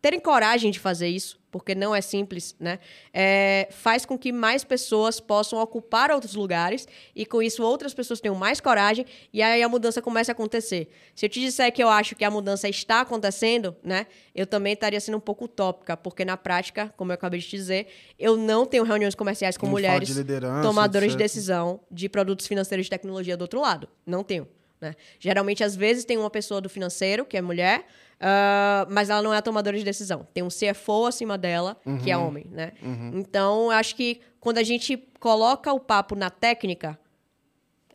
terem 0.00 0.20
coragem 0.20 0.70
de 0.70 0.78
fazer 0.78 1.08
isso, 1.08 1.38
porque 1.50 1.74
não 1.74 1.94
é 1.94 2.00
simples, 2.00 2.54
né? 2.60 2.78
É, 3.12 3.68
faz 3.70 4.04
com 4.04 4.18
que 4.18 4.30
mais 4.30 4.62
pessoas 4.64 5.18
possam 5.18 5.58
ocupar 5.58 6.10
outros 6.10 6.34
lugares 6.34 6.86
e 7.14 7.26
com 7.26 7.42
isso 7.42 7.62
outras 7.62 7.94
pessoas 7.94 8.20
tenham 8.20 8.36
mais 8.36 8.60
coragem 8.60 9.04
e 9.32 9.42
aí 9.42 9.62
a 9.62 9.68
mudança 9.68 10.00
começa 10.00 10.30
a 10.30 10.34
acontecer. 10.34 10.88
Se 11.14 11.26
eu 11.26 11.30
te 11.30 11.40
disser 11.40 11.72
que 11.72 11.82
eu 11.82 11.88
acho 11.88 12.14
que 12.14 12.24
a 12.24 12.30
mudança 12.30 12.68
está 12.68 13.00
acontecendo, 13.00 13.74
né? 13.82 14.06
Eu 14.34 14.46
também 14.46 14.74
estaria 14.74 15.00
sendo 15.00 15.16
um 15.16 15.20
pouco 15.20 15.46
utópica, 15.46 15.96
porque 15.96 16.24
na 16.24 16.36
prática, 16.36 16.92
como 16.96 17.10
eu 17.10 17.14
acabei 17.14 17.40
de 17.40 17.48
dizer, 17.48 17.88
eu 18.18 18.36
não 18.36 18.66
tenho 18.66 18.84
reuniões 18.84 19.14
comerciais 19.14 19.56
com 19.56 19.66
Não 19.66 19.72
mulheres 19.72 20.14
de 20.14 20.24
tomadoras 20.62 21.08
de 21.08 21.14
etc. 21.14 21.18
decisão 21.18 21.80
de 21.90 22.08
produtos 22.08 22.46
financeiros 22.46 22.86
de 22.86 22.90
tecnologia 22.90 23.36
do 23.36 23.42
outro 23.42 23.60
lado. 23.60 23.88
Não 24.06 24.22
tenho. 24.22 24.46
Né? 24.80 24.94
Geralmente, 25.18 25.62
às 25.64 25.74
vezes, 25.76 26.04
tem 26.04 26.16
uma 26.16 26.30
pessoa 26.30 26.60
do 26.60 26.68
financeiro, 26.68 27.24
que 27.24 27.36
é 27.36 27.42
mulher, 27.42 27.84
ah, 28.20 28.86
mas 28.90 29.10
ela 29.10 29.22
não 29.22 29.32
é 29.34 29.38
a 29.38 29.42
tomadora 29.42 29.76
de 29.76 29.84
decisão. 29.84 30.26
Tem 30.32 30.42
um 30.42 30.48
CFO 30.48 31.06
acima 31.06 31.36
dela, 31.38 31.76
que 32.02 32.10
é 32.10 32.16
Uhum. 32.16 32.26
homem. 32.28 32.46
Né? 32.50 32.72
Então, 33.14 33.64
eu 33.66 33.70
acho 33.72 33.94
que 33.96 34.20
quando 34.40 34.58
a 34.58 34.62
gente 34.62 34.96
coloca 35.20 35.72
o 35.72 35.80
papo 35.80 36.14
na 36.14 36.30
técnica, 36.30 36.98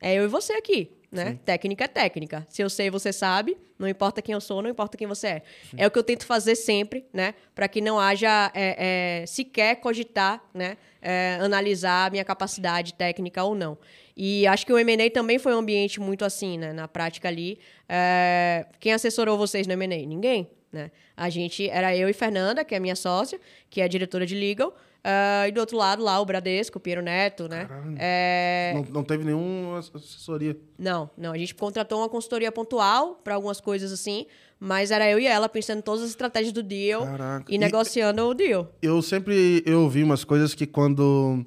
é 0.01 0.13
eu 0.15 0.23
e 0.25 0.27
você 0.27 0.53
aqui, 0.53 0.91
né? 1.13 1.37
Técnica 1.45 1.85
é 1.85 1.87
técnica. 1.87 2.45
Se 2.49 2.61
eu 2.61 2.69
sei, 2.69 2.89
você 2.89 3.13
sabe. 3.13 3.55
Não 3.77 3.87
importa 3.87 4.21
quem 4.21 4.33
eu 4.33 4.41
sou, 4.41 4.61
não 4.61 4.69
importa 4.69 4.97
quem 4.97 5.05
você 5.05 5.27
é. 5.27 5.41
É 5.77 5.85
o 5.85 5.91
que 5.91 5.99
eu 5.99 6.03
tento 6.03 6.25
fazer 6.25 6.55
sempre, 6.55 7.05
né? 7.13 7.35
Para 7.53 7.67
que 7.67 7.81
não 7.81 7.99
haja 7.99 8.51
é, 8.53 9.21
é, 9.21 9.25
sequer 9.25 9.75
cogitar, 9.75 10.43
né? 10.53 10.77
É, 11.01 11.37
analisar 11.41 12.07
a 12.07 12.09
minha 12.09 12.25
capacidade 12.25 12.93
técnica 12.93 13.43
ou 13.43 13.53
não. 13.53 13.77
E 14.15 14.47
acho 14.47 14.65
que 14.65 14.73
o 14.73 14.77
M&A 14.77 15.09
também 15.11 15.37
foi 15.37 15.53
um 15.53 15.59
ambiente 15.59 15.99
muito 15.99 16.25
assim, 16.25 16.57
né? 16.57 16.73
Na 16.73 16.87
prática 16.87 17.27
ali. 17.27 17.59
É, 17.87 18.65
quem 18.79 18.93
assessorou 18.93 19.37
vocês 19.37 19.67
no 19.67 19.73
M&A? 19.73 20.07
Ninguém, 20.07 20.49
né? 20.71 20.89
A 21.15 21.29
gente, 21.29 21.69
era 21.69 21.95
eu 21.95 22.09
e 22.09 22.13
Fernanda, 22.13 22.65
que 22.65 22.73
é 22.73 22.79
minha 22.79 22.95
sócia, 22.95 23.39
que 23.69 23.81
é 23.81 23.87
diretora 23.87 24.25
de 24.25 24.35
legal. 24.35 24.75
Ah, 25.03 25.47
e 25.47 25.51
do 25.51 25.59
outro 25.59 25.75
lado 25.77 26.01
lá, 26.03 26.19
o 26.19 26.25
Bradesco, 26.25 26.77
o 26.77 26.81
Piero 26.81 27.01
Neto, 27.01 27.47
né? 27.49 27.67
É, 27.97 28.71
Não, 28.75 28.83
não 28.93 29.03
teve 29.03 29.23
nenhuma 29.25 29.79
assessoria. 29.79 30.57
não, 30.77 31.09
não. 31.17 31.31
A 31.33 31.37
gente 31.37 31.53
contratou 31.53 31.99
uma 31.99 32.09
consultoria 32.09 32.51
pontual 32.51 33.15
para 33.23 33.35
algumas 33.35 33.59
coisas 33.59 33.91
assim, 33.91 34.25
mas 34.59 34.91
era 34.91 35.09
eu 35.09 35.19
e 35.19 35.25
ela 35.27 35.49
pensando 35.49 35.79
em 35.79 35.81
todas 35.81 36.03
as 36.03 36.09
estratégias 36.11 36.53
do 36.53 36.63
deal 36.63 37.03
Caraca. 37.03 37.51
e 37.51 37.55
E- 37.55 37.57
negociando 37.57 38.23
o 38.23 38.33
deal. 38.33 38.71
Eu 38.81 39.01
sempre 39.01 39.61
eu 39.65 39.81
ouvi 39.81 40.03
umas 40.03 40.23
coisas 40.23 40.53
que 40.53 40.65
quando 40.65 41.45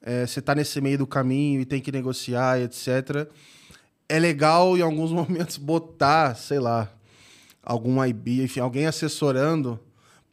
é, 0.00 0.26
você 0.26 0.40
tá 0.40 0.54
nesse 0.54 0.80
meio 0.80 0.96
do 0.98 1.06
caminho 1.06 1.60
e 1.60 1.64
tem 1.66 1.80
que 1.82 1.92
negociar, 1.92 2.58
etc. 2.60 3.28
É 4.08 4.18
legal 4.18 4.76
em 4.78 4.80
alguns 4.80 5.10
momentos 5.12 5.58
botar, 5.58 6.34
sei 6.34 6.58
lá, 6.60 6.90
algum 7.62 8.02
IB, 8.02 8.44
enfim, 8.44 8.60
alguém 8.60 8.86
assessorando 8.86 9.78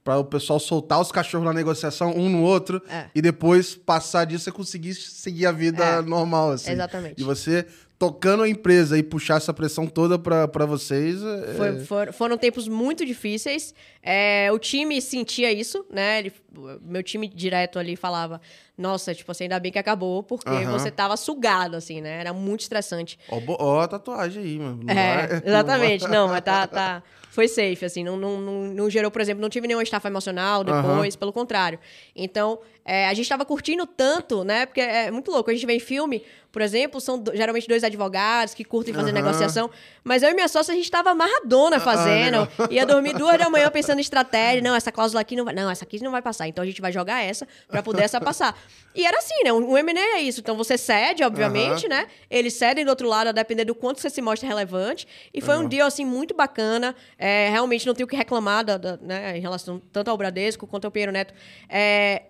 para 0.03 0.17
o 0.17 0.25
pessoal 0.25 0.59
soltar 0.59 0.99
os 0.99 1.11
cachorros 1.11 1.45
na 1.45 1.53
negociação 1.53 2.11
um 2.15 2.29
no 2.29 2.41
outro 2.43 2.81
É. 2.89 3.05
e 3.15 3.21
depois 3.21 3.73
passar 3.75 4.25
disso 4.25 4.49
e 4.49 4.51
conseguir 4.51 4.93
seguir 4.95 5.45
a 5.45 5.51
vida 5.51 5.83
É. 5.83 6.01
normal 6.01 6.51
assim. 6.51 6.71
Exatamente. 6.71 7.21
E 7.21 7.23
você 7.23 7.65
tocando 7.97 8.43
a 8.43 8.49
empresa 8.49 8.97
e 8.97 9.03
puxar 9.03 9.37
essa 9.37 9.53
pressão 9.53 9.87
toda 9.87 10.19
para 10.19 10.65
vocês. 10.65 11.21
é- 11.23 11.53
Foi- 11.53 11.79
for- 11.85 12.11
foram 12.11 12.37
tempos 12.37 12.67
muito 12.67 13.05
difíceis. 13.05 13.73
É, 14.01 14.49
o 14.51 14.59
time 14.59 15.01
sentia 15.01 15.53
isso, 15.53 15.85
né? 15.89 16.19
Ele- 16.19 16.33
meu 16.81 17.01
time 17.01 17.29
direto 17.29 17.79
ali 17.79 17.95
falava: 17.95 18.41
Nossa, 18.77 19.13
tipo 19.15 19.31
assim, 19.31 19.43
ainda 19.45 19.57
bem 19.59 19.71
que 19.71 19.79
acabou, 19.79 20.21
porque 20.21 20.49
Aham. 20.49 20.71
você 20.77 20.91
tava 20.91 21.15
sugado, 21.15 21.77
assim, 21.77 22.01
né? 22.01 22.19
Era 22.19 22.33
muito 22.33 22.61
estressante. 22.61 23.17
Ó, 23.29 23.79
a 23.79 23.87
tatuagem 23.87 24.43
aí, 24.43 24.59
mano. 24.59 24.81
É, 24.89 25.41
exatamente. 25.47 26.07
Não, 26.09 26.27
mas 26.27 26.41
tá, 26.41 26.67
tá. 26.67 27.03
Foi 27.33 27.47
safe, 27.47 27.83
assim. 27.83 28.03
Não, 28.03 28.15
não, 28.15 28.39
não, 28.39 28.53
não 28.75 28.89
gerou, 28.91 29.09
por 29.09 29.19
exemplo, 29.19 29.41
não 29.41 29.49
tive 29.49 29.65
nenhuma 29.65 29.81
estafa 29.81 30.07
emocional 30.07 30.63
depois, 30.63 31.15
pelo 31.15 31.33
contrário. 31.33 31.79
Então, 32.15 32.59
é, 32.85 33.07
a 33.07 33.13
gente 33.15 33.27
tava 33.27 33.43
curtindo 33.43 33.87
tanto, 33.87 34.43
né? 34.43 34.67
Porque 34.67 34.79
é 34.81 35.09
muito 35.09 35.31
louco. 35.31 35.49
A 35.49 35.53
gente 35.53 35.65
vê 35.65 35.73
em 35.73 35.79
filme, 35.79 36.23
por 36.51 36.61
exemplo, 36.61 37.01
são 37.01 37.17
do- 37.17 37.35
geralmente 37.35 37.67
dois 37.67 37.83
advogados 37.83 38.53
que 38.53 38.63
curtem 38.63 38.93
fazer 38.93 39.09
Aham. 39.09 39.19
negociação. 39.23 39.67
Mas 40.03 40.21
eu 40.21 40.29
e 40.29 40.33
minha 40.35 40.47
sócia, 40.47 40.73
a 40.73 40.75
gente 40.75 40.91
tava 40.91 41.09
amarradona 41.09 41.79
fazendo. 41.79 42.47
ia 42.69 42.85
dormir 42.85 43.13
duas 43.17 43.39
da 43.39 43.49
manhã 43.49 43.71
pensando 43.71 43.97
em 43.97 44.01
estratégia. 44.01 44.61
Não, 44.61 44.75
essa 44.75 44.91
cláusula 44.91 45.21
aqui 45.21 45.35
não 45.35 45.43
vai. 45.45 45.55
Não, 45.55 45.71
essa 45.71 45.85
aqui 45.85 46.03
não 46.03 46.11
vai 46.11 46.21
passar. 46.21 46.47
Então 46.47 46.61
a 46.63 46.67
gente 46.67 46.81
vai 46.81 46.91
jogar 46.91 47.23
essa 47.23 47.47
pra 47.67 47.81
poder 47.81 48.03
essa 48.03 48.21
passar. 48.21 48.55
E 48.93 49.07
era 49.07 49.17
assim, 49.17 49.43
né? 49.43 49.51
O 49.51 49.75
M&A 49.75 50.17
é 50.17 50.21
isso. 50.21 50.39
Então 50.41 50.55
você 50.55 50.77
cede, 50.77 51.23
obviamente, 51.23 51.87
né? 51.87 52.05
Eles 52.29 52.53
cedem 52.53 52.85
do 52.85 52.89
outro 52.89 53.07
lado, 53.07 53.29
a 53.29 53.31
depender 53.31 53.65
do 53.65 53.73
quanto 53.73 53.99
você 53.99 54.09
se 54.09 54.21
mostra 54.21 54.47
relevante. 54.47 55.07
E 55.33 55.41
foi 55.41 55.57
um 55.57 55.67
deal, 55.67 55.87
assim, 55.87 56.05
muito 56.05 56.35
bacana. 56.35 56.93
É, 57.25 57.47
realmente 57.49 57.85
não 57.87 57.93
tenho 57.93 58.05
o 58.05 58.09
que 58.09 58.17
reclamar 58.17 58.65
da, 58.65 58.77
da- 58.77 58.97
né, 58.97 59.37
em 59.37 59.39
relação 59.39 59.81
tanto 59.93 60.09
ao 60.11 60.17
Bradesco 60.17 60.67
quanto 60.67 60.83
ao 60.83 60.91
Piero 60.91 61.09
Neto. 61.09 61.33
É, 61.69 62.23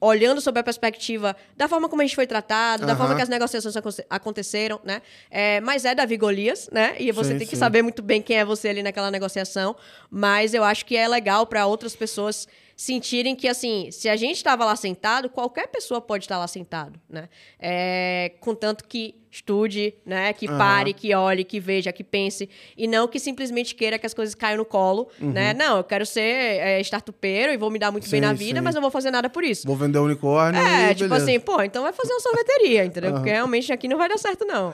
olhando 0.00 0.40
sobre 0.40 0.60
a 0.60 0.62
perspectiva 0.62 1.36
da 1.56 1.68
forma 1.68 1.86
como 1.88 2.00
a 2.00 2.04
gente 2.06 2.14
foi 2.14 2.26
tratado, 2.26 2.86
da 2.86 2.96
forma 2.96 3.14
que 3.16 3.20
as 3.20 3.28
negociações 3.28 3.76
aconte- 3.76 4.06
aconteceram, 4.08 4.80
né? 4.84 5.02
É, 5.30 5.60
mas 5.60 5.84
é 5.84 5.94
Davi 5.94 6.16
Golias, 6.16 6.70
né? 6.72 6.94
E 6.98 7.10
você 7.12 7.32
Sim, 7.32 7.38
tem 7.38 7.46
que 7.46 7.56
sim. 7.56 7.60
saber 7.60 7.82
muito 7.82 8.00
bem 8.00 8.22
quem 8.22 8.38
é 8.38 8.44
você 8.44 8.68
ali 8.68 8.82
naquela 8.82 9.10
negociação. 9.10 9.76
Mas 10.10 10.54
eu 10.54 10.62
acho 10.64 10.86
que 10.86 10.96
é 10.96 11.06
legal 11.08 11.46
para 11.46 11.66
outras 11.66 11.94
pessoas 11.96 12.46
sentirem 12.78 13.34
que, 13.34 13.48
assim, 13.48 13.90
se 13.90 14.08
a 14.08 14.14
gente 14.14 14.36
estava 14.36 14.64
lá 14.64 14.76
sentado, 14.76 15.28
qualquer 15.28 15.66
pessoa 15.66 16.00
pode 16.00 16.24
estar 16.24 16.38
lá 16.38 16.46
sentado, 16.46 16.98
né? 17.10 17.28
É, 17.58 18.30
contanto 18.38 18.84
que 18.84 19.16
estude, 19.32 19.94
né? 20.06 20.32
Que 20.32 20.46
pare, 20.46 20.94
que 20.94 21.12
olhe, 21.12 21.42
que 21.42 21.58
veja, 21.58 21.92
que 21.92 22.04
pense. 22.04 22.48
E 22.76 22.86
não 22.86 23.08
que 23.08 23.18
simplesmente 23.18 23.74
queira 23.74 23.98
que 23.98 24.06
as 24.06 24.14
coisas 24.14 24.32
caiam 24.32 24.58
no 24.58 24.64
colo, 24.64 25.08
né? 25.18 25.52
Não, 25.54 25.78
eu 25.78 25.84
quero 25.84 26.06
ser 26.06 26.20
é, 26.20 26.80
startupeiro 26.80 27.52
e 27.52 27.56
vou 27.56 27.68
me 27.68 27.80
dar 27.80 27.90
muito 27.90 28.08
bem 28.08 28.20
Sim, 28.20 28.26
na 28.26 28.32
vida, 28.32 28.60
sim. 28.60 28.64
mas 28.64 28.76
não 28.76 28.80
vou 28.80 28.92
fazer 28.92 29.10
nada 29.10 29.28
por 29.28 29.42
isso. 29.42 29.66
Vou 29.66 29.76
vender 29.76 29.98
unicórnio 29.98 30.60
É, 30.60 30.94
tipo 30.94 31.08
beleza. 31.10 31.24
assim, 31.24 31.40
pô, 31.40 31.60
então 31.60 31.82
vai 31.82 31.92
fazer 31.92 32.12
uma 32.12 32.20
sorveteria, 32.20 32.84
entendeu? 32.84 33.12
Porque 33.12 33.30
realmente 33.30 33.72
aqui 33.72 33.88
não 33.88 33.98
vai 33.98 34.08
dar 34.08 34.18
certo, 34.18 34.44
não. 34.44 34.72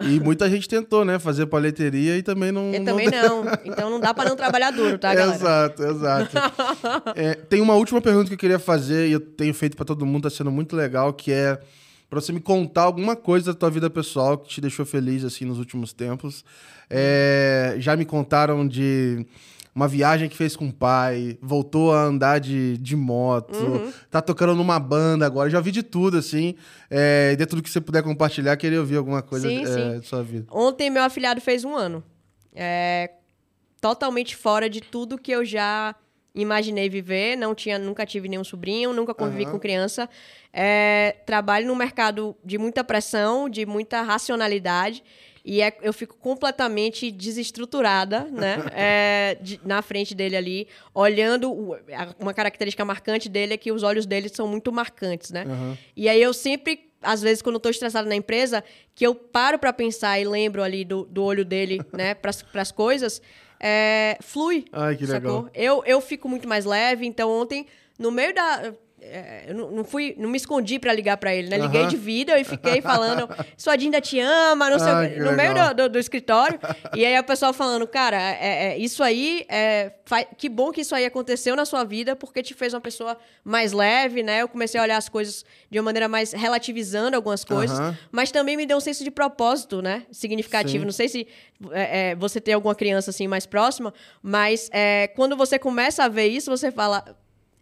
E 0.00 0.18
muita 0.20 0.48
gente 0.50 0.68
tentou, 0.68 1.04
né? 1.04 1.18
Fazer 1.18 1.46
palheteria 1.46 2.16
e 2.16 2.22
também 2.22 2.50
não. 2.50 2.72
Eu 2.72 2.80
não 2.80 2.84
também 2.84 3.08
não. 3.10 3.44
Então 3.64 3.90
não 3.90 4.00
dá 4.00 4.12
pra 4.12 4.28
não 4.28 4.36
trabalhar 4.36 4.70
duro, 4.70 4.98
tá, 4.98 5.14
galera? 5.14 5.36
Exato, 5.36 5.82
exato. 5.84 6.36
É, 7.16 7.34
tem 7.34 7.60
uma 7.60 7.74
última 7.74 8.00
pergunta 8.00 8.28
que 8.28 8.34
eu 8.34 8.38
queria 8.38 8.58
fazer 8.58 9.08
e 9.08 9.12
eu 9.12 9.20
tenho 9.20 9.54
feito 9.54 9.76
pra 9.76 9.84
todo 9.84 10.04
mundo, 10.04 10.24
tá 10.24 10.30
sendo 10.30 10.50
muito 10.50 10.74
legal, 10.74 11.12
que 11.12 11.32
é 11.32 11.58
pra 12.10 12.20
você 12.20 12.32
me 12.32 12.40
contar 12.40 12.82
alguma 12.82 13.16
coisa 13.16 13.52
da 13.52 13.58
tua 13.58 13.70
vida 13.70 13.88
pessoal 13.88 14.38
que 14.38 14.48
te 14.48 14.60
deixou 14.60 14.84
feliz 14.84 15.24
assim 15.24 15.44
nos 15.44 15.58
últimos 15.58 15.92
tempos. 15.92 16.44
É, 16.90 17.76
já 17.78 17.96
me 17.96 18.04
contaram 18.04 18.66
de 18.66 19.26
uma 19.74 19.88
viagem 19.88 20.28
que 20.28 20.36
fez 20.36 20.54
com 20.54 20.68
o 20.68 20.72
pai, 20.72 21.36
voltou 21.42 21.92
a 21.92 22.02
andar 22.04 22.38
de, 22.38 22.78
de 22.78 22.94
moto, 22.94 23.56
Uhum. 23.56 23.92
tá 24.10 24.22
tocando 24.22 24.54
numa 24.54 24.78
banda 24.78 25.26
agora. 25.26 25.50
Já 25.50 25.60
vi 25.60 25.72
de 25.72 25.82
tudo, 25.82 26.16
assim. 26.16 26.54
É, 26.88 27.30
e 27.32 27.36
dentro 27.36 27.56
do 27.56 27.62
que 27.62 27.68
você 27.68 27.80
puder 27.80 28.02
compartilhar, 28.02 28.56
queria 28.56 28.78
ouvir 28.78 28.96
alguma 28.96 29.20
coisa 29.22 29.48
Sim, 29.48 29.62
é, 29.62 29.66
sim. 29.66 29.96
da 29.96 30.02
sua 30.02 30.22
vida. 30.22 30.46
Ontem 30.52 30.90
meu 30.90 31.02
afilhado 31.02 31.40
fez 31.40 31.64
um 31.64 31.74
ano. 31.74 32.04
É 32.54 33.10
totalmente 33.80 34.34
fora 34.36 34.70
de 34.70 34.80
tudo 34.80 35.18
que 35.18 35.30
eu 35.32 35.44
já 35.44 35.94
imaginei 36.34 36.88
viver. 36.88 37.36
Não 37.36 37.54
tinha, 37.54 37.78
nunca 37.78 38.06
tive 38.06 38.28
nenhum 38.28 38.44
sobrinho, 38.44 38.92
nunca 38.92 39.12
convivi 39.12 39.42
Aham. 39.42 39.52
com 39.52 39.58
criança. 39.58 40.08
É, 40.52 41.16
trabalho 41.26 41.66
num 41.66 41.74
mercado 41.74 42.36
de 42.44 42.56
muita 42.58 42.84
pressão, 42.84 43.48
de 43.48 43.66
muita 43.66 44.02
racionalidade. 44.02 45.02
E 45.44 45.60
é- 45.60 45.76
eu 45.82 45.92
fico 45.92 46.16
completamente 46.16 47.10
desestruturada, 47.10 48.20
né? 48.32 48.56
É, 48.74 49.36
de- 49.40 49.60
na 49.64 49.82
frente 49.82 50.14
dele 50.14 50.36
ali, 50.36 50.68
olhando. 50.94 51.52
uma 52.18 52.32
característica 52.32 52.84
marcante 52.84 53.28
dele 53.28 53.54
é 53.54 53.56
que 53.56 53.70
os 53.70 53.82
olhos 53.82 54.06
dele 54.06 54.28
são 54.28 54.48
muito 54.48 54.72
marcantes, 54.72 55.30
né? 55.30 55.44
Aham. 55.46 55.78
E 55.96 56.08
aí 56.08 56.20
eu 56.22 56.32
sempre, 56.32 56.90
às 57.02 57.20
vezes, 57.20 57.42
quando 57.42 57.56
eu 57.56 57.60
tô 57.60 57.68
estressada 57.68 58.08
na 58.08 58.14
empresa, 58.14 58.64
que 58.94 59.06
eu 59.06 59.14
paro 59.14 59.58
pra 59.58 59.72
pensar 59.72 60.18
e 60.18 60.24
lembro 60.24 60.62
ali 60.62 60.84
do, 60.84 61.04
do 61.04 61.22
olho 61.22 61.44
dele, 61.44 61.78
né, 61.92 62.14
pras, 62.14 62.40
pras 62.42 62.72
coisas, 62.72 63.20
é, 63.60 64.16
flui. 64.22 64.64
Ai, 64.72 64.96
que 64.96 65.04
legal. 65.06 65.20
sacou? 65.42 65.50
Eu, 65.54 65.82
eu 65.84 66.00
fico 66.00 66.28
muito 66.28 66.48
mais 66.48 66.64
leve, 66.64 67.06
então 67.06 67.30
ontem, 67.30 67.66
no 67.98 68.10
meio 68.10 68.34
da. 68.34 68.72
É, 69.12 69.44
eu 69.48 69.54
não, 69.54 69.70
não 69.70 69.84
fui, 69.84 70.14
não 70.18 70.28
me 70.28 70.36
escondi 70.36 70.78
pra 70.78 70.92
ligar 70.92 71.16
pra 71.16 71.34
ele, 71.34 71.48
né? 71.48 71.58
Liguei 71.58 71.86
de 71.86 71.96
vida 71.96 72.38
e 72.38 72.44
fiquei 72.44 72.80
falando, 72.80 73.28
sua 73.56 73.76
Dinda 73.76 74.00
te 74.00 74.18
ama, 74.20 74.70
não 74.70 74.78
sei 74.78 74.88
que 75.10 75.20
no 75.20 75.32
meio 75.32 75.48
legal. 75.52 75.68
do, 75.74 75.82
do- 75.84 75.88
do 75.90 75.98
escritório. 75.98 76.58
e 76.94 77.04
aí 77.04 77.14
a 77.16 77.22
pessoa 77.22 77.52
falando, 77.52 77.86
cara, 77.86 78.16
é, 78.20 78.72
é, 78.72 78.78
isso 78.78 79.02
aí, 79.02 79.44
é, 79.48 79.92
que 80.38 80.48
bom 80.48 80.70
que 80.72 80.80
isso 80.80 80.94
aí 80.94 81.04
aconteceu 81.04 81.54
na 81.56 81.64
sua 81.64 81.84
vida, 81.84 82.16
porque 82.16 82.42
te 82.42 82.54
fez 82.54 82.72
uma 82.74 82.80
pessoa 82.80 83.16
mais 83.44 83.72
leve, 83.72 84.22
né? 84.22 84.42
Eu 84.42 84.48
comecei 84.48 84.80
a 84.80 84.82
olhar 84.82 84.96
as 84.96 85.08
coisas 85.08 85.44
de 85.70 85.78
uma 85.78 85.84
maneira 85.84 86.08
mais 86.08 86.32
relativizando 86.32 87.16
algumas 87.16 87.44
coisas, 87.44 87.78
mas 88.10 88.30
também 88.30 88.56
me 88.56 88.64
deu 88.66 88.76
um 88.76 88.80
senso 88.80 89.04
de 89.04 89.10
propósito, 89.10 89.82
né? 89.82 90.04
Significativo. 90.10 90.80
Sim. 90.80 90.84
Não 90.84 90.92
sei 90.92 91.08
se 91.08 91.26
é, 91.72 92.10
é, 92.10 92.14
você 92.14 92.40
tem 92.40 92.54
alguma 92.54 92.74
criança 92.74 93.10
assim 93.10 93.26
mais 93.28 93.46
próxima, 93.46 93.92
mas 94.22 94.70
quando 95.14 95.36
você 95.36 95.58
começa 95.58 96.04
a 96.04 96.08
ver 96.08 96.26
isso, 96.28 96.50
você 96.50 96.70
fala. 96.70 97.04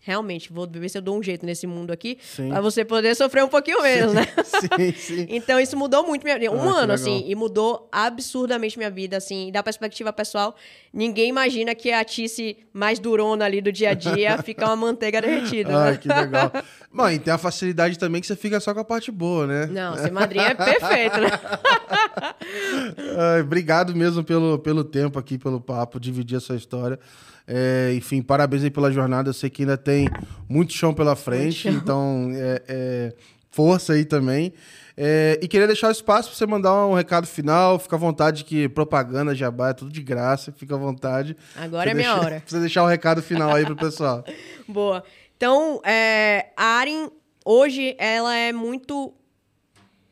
Realmente, 0.04 0.52
vou 0.52 0.68
ver 0.68 0.88
se 0.88 0.98
eu 0.98 1.02
dou 1.02 1.16
um 1.16 1.22
jeito 1.22 1.46
nesse 1.46 1.64
mundo 1.64 1.92
aqui, 1.92 2.18
Sim. 2.20 2.48
para 2.48 2.60
você 2.60 2.84
poder 2.84 3.14
sofrer 3.14 3.44
um 3.44 3.48
pouquinho 3.48 3.80
menos, 3.82 4.12
né? 4.12 4.26
sim, 4.44 4.92
sim. 4.92 5.26
Então 5.30 5.60
isso 5.60 5.76
mudou 5.76 6.04
muito 6.04 6.24
minha 6.24 6.36
vida. 6.38 6.52
Um 6.52 6.68
Ah, 6.68 6.80
ano, 6.80 6.92
assim, 6.92 7.24
e 7.26 7.34
mudou 7.36 7.88
absurdamente 7.92 8.76
minha 8.76 8.90
vida, 8.90 9.16
assim. 9.16 9.48
E 9.48 9.52
da 9.52 9.62
perspectiva 9.62 10.12
pessoal, 10.12 10.56
ninguém 10.92 11.28
imagina 11.28 11.72
que 11.74 11.92
a 11.92 12.04
Tice 12.04 12.56
mais 12.72 12.98
durona 12.98 13.44
ali 13.44 13.60
do 13.60 13.70
dia 13.70 13.90
a 13.90 13.94
dia 13.94 14.38
fica 14.42 14.66
uma 14.66 14.74
manteiga 14.74 15.20
derretida. 15.22 15.76
Ai, 15.76 15.92
né? 15.92 15.96
que 15.98 16.08
legal. 16.08 16.50
Mãe, 16.90 17.18
tem 17.18 17.32
a 17.32 17.38
facilidade 17.38 17.96
também 17.96 18.20
que 18.20 18.26
você 18.26 18.34
fica 18.36 18.58
só 18.58 18.74
com 18.74 18.80
a 18.80 18.84
parte 18.84 19.10
boa, 19.12 19.46
né? 19.46 19.66
Não, 19.66 19.96
ser 19.96 20.10
madrinha 20.10 20.48
é 20.48 20.54
perfeito, 20.54 21.20
né? 21.20 21.30
Obrigado 23.40 23.94
mesmo 23.94 24.24
pelo, 24.24 24.58
pelo 24.58 24.82
tempo 24.82 25.18
aqui, 25.18 25.38
pelo 25.38 25.60
papo, 25.60 26.00
dividir 26.00 26.36
essa 26.38 26.54
história. 26.54 26.98
É, 27.46 27.92
enfim, 27.94 28.22
parabéns 28.22 28.62
aí 28.62 28.70
pela 28.70 28.90
jornada. 28.90 29.30
Eu 29.30 29.34
sei 29.34 29.50
que 29.50 29.62
ainda 29.62 29.76
tem 29.76 30.08
muito 30.48 30.72
chão 30.72 30.94
pela 30.94 31.16
frente, 31.16 31.62
chão. 31.62 31.72
então 31.72 32.30
é, 32.34 32.62
é, 32.68 33.14
força 33.50 33.92
aí 33.94 34.04
também. 34.04 34.52
É, 34.96 35.38
e 35.42 35.48
queria 35.48 35.66
deixar 35.66 35.88
o 35.88 35.90
espaço 35.90 36.28
para 36.28 36.38
você 36.38 36.46
mandar 36.46 36.86
um 36.86 36.94
recado 36.94 37.26
final. 37.26 37.78
Fica 37.78 37.96
à 37.96 37.98
vontade 37.98 38.44
que 38.44 38.68
propaganda, 38.68 39.34
jabá, 39.34 39.70
é 39.70 39.74
tudo 39.74 39.90
de 39.90 40.02
graça. 40.02 40.52
Fica 40.52 40.74
à 40.74 40.78
vontade. 40.78 41.36
Agora 41.56 41.90
é 41.90 41.94
minha 41.94 42.14
hora. 42.14 42.40
pra 42.40 42.42
Você 42.46 42.60
deixar 42.60 42.82
o 42.82 42.86
recado 42.86 43.22
final 43.22 43.54
aí 43.54 43.64
pro 43.64 43.76
pessoal. 43.76 44.24
Boa. 44.68 45.02
Então, 45.36 45.80
é, 45.84 46.50
a 46.56 46.78
Aren, 46.78 47.10
hoje, 47.44 47.96
ela 47.98 48.34
é 48.34 48.52
muito 48.52 49.12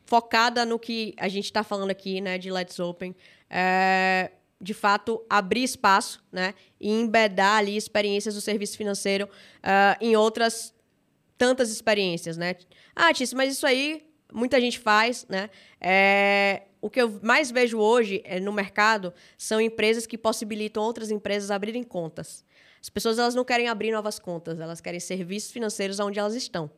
focada 0.05 0.65
no 0.65 0.77
que 0.77 1.13
a 1.17 1.29
gente 1.29 1.45
está 1.45 1.63
falando 1.63 1.89
aqui, 1.89 2.19
né, 2.19 2.37
de 2.37 2.51
Let's 2.51 2.77
Open. 2.79 3.15
É, 3.49 4.31
de 4.61 4.73
fato, 4.73 5.25
abrir 5.29 5.63
espaço, 5.63 6.23
né, 6.31 6.53
e 6.79 6.89
embedar 6.89 7.57
ali 7.57 7.75
experiências 7.75 8.35
do 8.35 8.41
serviço 8.41 8.77
financeiro 8.77 9.27
ah, 9.63 9.97
em 9.99 10.15
outras 10.15 10.73
tantas 11.37 11.71
experiências, 11.71 12.37
né? 12.37 12.55
Ah, 12.95 13.11
Tício, 13.11 13.35
mas 13.35 13.51
isso 13.51 13.65
aí 13.65 14.07
muita 14.31 14.61
gente 14.61 14.79
faz, 14.79 15.25
né? 15.27 15.49
É, 15.79 16.63
o 16.79 16.89
que 16.89 17.01
eu 17.01 17.19
mais 17.21 17.51
vejo 17.51 17.77
hoje 17.79 18.21
é, 18.23 18.39
no 18.39 18.53
mercado 18.53 19.13
são 19.37 19.59
empresas 19.59 20.05
que 20.05 20.17
possibilitam 20.17 20.83
outras 20.83 21.11
empresas 21.11 21.51
abrirem 21.51 21.83
contas. 21.83 22.45
As 22.81 22.89
pessoas 22.89 23.19
elas 23.19 23.35
não 23.35 23.43
querem 23.43 23.67
abrir 23.67 23.91
novas 23.91 24.17
contas, 24.17 24.59
elas 24.59 24.81
querem 24.81 24.99
serviços 24.99 25.51
financeiros 25.51 25.99
onde 25.99 26.19
elas 26.19 26.33
estão. 26.33 26.69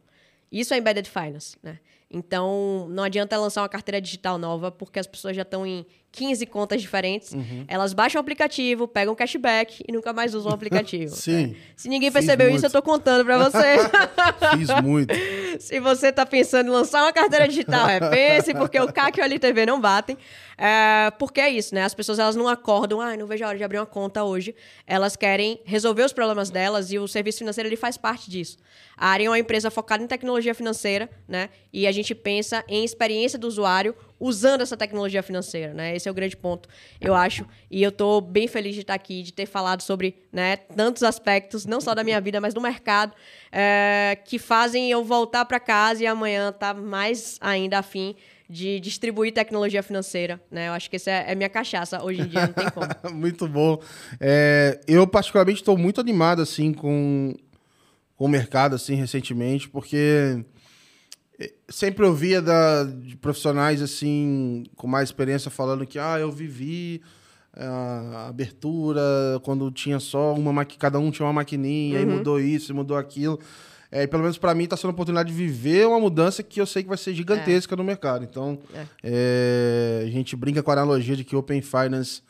Isso 0.52 0.74
é 0.74 0.78
embedded 0.78 1.10
finance, 1.10 1.58
né? 1.64 1.80
Então, 2.10 2.88
não 2.90 3.04
adianta 3.04 3.38
lançar 3.38 3.62
uma 3.64 3.70
carteira 3.70 4.00
digital 4.00 4.38
nova, 4.38 4.72
porque 4.72 5.00
as 5.00 5.08
pessoas 5.08 5.36
já 5.36 5.42
estão 5.42 5.66
em 5.66 5.86
15 6.14 6.46
contas 6.46 6.80
diferentes. 6.80 7.34
Uhum. 7.34 7.66
Elas 7.68 7.92
baixam 7.92 8.20
o 8.20 8.22
aplicativo, 8.22 8.88
pegam 8.88 9.16
cashback 9.16 9.84
e 9.86 9.92
nunca 9.92 10.14
mais 10.14 10.36
usam 10.36 10.52
o 10.52 10.54
aplicativo. 10.56 11.14
Sim. 11.14 11.48
né? 11.48 11.56
Se 11.76 11.90
ninguém 11.90 12.12
Fiz 12.12 12.20
percebeu 12.20 12.48
muito. 12.48 12.58
isso, 12.58 12.68
eu 12.68 12.72
tô 12.72 12.82
contando 12.84 13.26
para 13.26 13.38
você. 13.38 13.78
Fiz 14.56 14.70
muito. 14.82 15.14
Se 15.60 15.80
você 15.80 16.08
está 16.08 16.26
pensando 16.26 16.68
em 16.68 16.70
lançar 16.70 17.02
uma 17.02 17.12
carteira 17.12 17.48
digital, 17.48 17.90
é 17.90 18.00
pense, 18.00 18.54
porque 18.54 18.80
o 18.80 18.92
CAC 18.92 19.20
e 19.20 19.22
o 19.22 19.26
LTV 19.26 19.66
não 19.66 19.82
batem. 19.82 20.18
É, 20.58 21.12
porque 21.18 21.42
é 21.42 21.50
isso, 21.50 21.74
né? 21.74 21.84
As 21.84 21.94
pessoas 21.94 22.20
elas 22.20 22.36
não 22.36 22.48
acordam, 22.48 23.02
ah, 23.02 23.18
não 23.18 23.26
vejo 23.26 23.44
a 23.44 23.48
hora 23.48 23.58
de 23.58 23.64
abrir 23.64 23.80
uma 23.80 23.86
conta 23.86 24.24
hoje. 24.24 24.56
Elas 24.86 25.16
querem 25.16 25.60
resolver 25.66 26.04
os 26.04 26.14
problemas 26.14 26.50
delas 26.50 26.92
e 26.92 27.00
o 27.00 27.08
serviço 27.08 27.40
financeiro 27.40 27.68
ele 27.68 27.76
faz 27.76 27.98
parte 27.98 28.30
disso. 28.30 28.58
A 28.96 29.08
Área 29.10 29.26
é 29.26 29.30
uma 29.30 29.40
empresa 29.40 29.72
focada 29.72 30.04
em 30.04 30.08
tecnologia 30.08 30.54
financeira, 30.54 31.10
né? 31.28 31.50
E 31.72 31.88
a 31.88 31.92
gente 31.92 32.14
pensa 32.14 32.64
em 32.68 32.84
experiência 32.86 33.40
do 33.40 33.48
usuário 33.48 33.96
usando 34.24 34.62
essa 34.62 34.78
tecnologia 34.78 35.22
financeira, 35.22 35.74
né? 35.74 35.94
Esse 35.94 36.08
é 36.08 36.12
o 36.12 36.14
grande 36.14 36.38
ponto, 36.38 36.70
eu 37.02 37.14
acho. 37.14 37.46
E 37.70 37.84
eu 37.84 37.92
tô 37.92 38.22
bem 38.22 38.48
feliz 38.48 38.74
de 38.74 38.80
estar 38.80 38.94
aqui, 38.94 39.22
de 39.22 39.34
ter 39.34 39.46
falado 39.46 39.82
sobre 39.82 40.16
né, 40.32 40.56
tantos 40.56 41.04
aspectos, 41.04 41.66
não 41.66 41.82
só 41.82 41.94
da 41.94 42.06
minha 42.06 42.22
vida, 42.22 42.40
mas 42.40 42.54
do 42.54 42.62
mercado, 42.62 43.14
é, 43.52 44.18
que 44.24 44.40
fazem 44.40 44.90
eu 44.90 45.04
voltar 45.04 45.44
para 45.44 45.60
casa 45.60 46.04
e 46.04 46.08
amanhã 46.08 46.52
estar 46.52 46.74
mais 46.74 47.38
ainda 47.42 47.80
afim 47.80 48.16
de 48.50 48.80
distribuir 48.80 49.34
tecnologia 49.34 49.84
financeira, 49.84 50.40
né? 50.50 50.70
Eu 50.70 50.74
acho 50.74 50.90
que 50.90 50.96
essa 50.96 51.12
é 51.12 51.26
é 51.34 51.36
minha 51.36 51.50
cachaça 51.50 52.02
hoje 52.02 52.22
em 52.22 52.28
dia, 52.28 52.48
não 52.48 52.54
tem 52.54 52.70
como. 52.70 52.88
muito 53.14 53.46
bom. 53.46 53.82
É, 54.22 54.80
eu, 54.88 55.06
particularmente, 55.06 55.60
estou 55.60 55.78
muito 55.78 56.00
animado, 56.00 56.42
assim, 56.42 56.72
com, 56.72 57.36
com 58.16 58.26
o 58.26 58.30
mercado, 58.30 58.76
assim, 58.76 58.96
recentemente, 58.96 59.68
porque 59.68 60.46
sempre 61.68 62.06
ouvia 62.06 62.42
da, 62.42 62.84
de 62.84 63.16
profissionais, 63.18 63.82
assim, 63.82 64.64
com 64.76 64.88
mais 64.88 65.10
experiência, 65.10 65.50
falando 65.52 65.86
que, 65.86 65.98
ah, 66.00 66.20
eu 66.20 66.32
vivi 66.32 67.02
a 67.56 68.28
abertura 68.30 69.02
quando 69.44 69.70
tinha 69.70 70.00
só 70.00 70.34
uma 70.34 70.66
cada 70.66 70.98
um 70.98 71.12
tinha 71.12 71.26
uma 71.26 71.34
maquininha 71.34 72.00
e 72.00 72.06
mudou 72.06 72.40
isso 72.40 72.72
e 72.72 72.74
mudou 72.74 72.98
aquilo 72.98 73.40
é, 73.92 74.02
e 74.02 74.08
pelo 74.08 74.24
menos 74.24 74.40
para 74.40 74.56
mim 74.56 74.64
está 74.64 74.76
sendo 74.76 74.90
a 74.90 74.94
oportunidade 74.94 75.30
de 75.30 75.36
viver 75.36 75.86
uma 75.86 76.00
mudança 76.00 76.42
que 76.42 76.60
eu 76.60 76.66
sei 76.66 76.82
que 76.82 76.90
vai 76.90 76.98
ser 76.98 77.14
gigantesca 77.14 77.76
no 77.76 77.84
mercado 77.84 78.24
então 78.24 78.58
É. 78.74 78.86
é, 79.04 80.04
a 80.08 80.10
gente 80.10 80.36
brinca 80.36 80.64
com 80.64 80.72
a 80.72 80.74
analogia 80.74 81.16
de 81.16 81.24
que 81.24 81.36
Open 81.36 81.62
Finance 81.62 82.24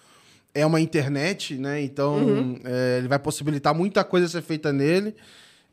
é 0.54 0.66
uma 0.66 0.80
internet, 0.80 1.56
né? 1.56 1.82
Então, 1.82 2.60
é, 2.64 2.98
ele 3.00 3.08
vai 3.08 3.18
possibilitar 3.18 3.74
muita 3.74 4.04
coisa 4.04 4.28
ser 4.28 4.44
feita 4.44 4.72
nele. 4.72 5.16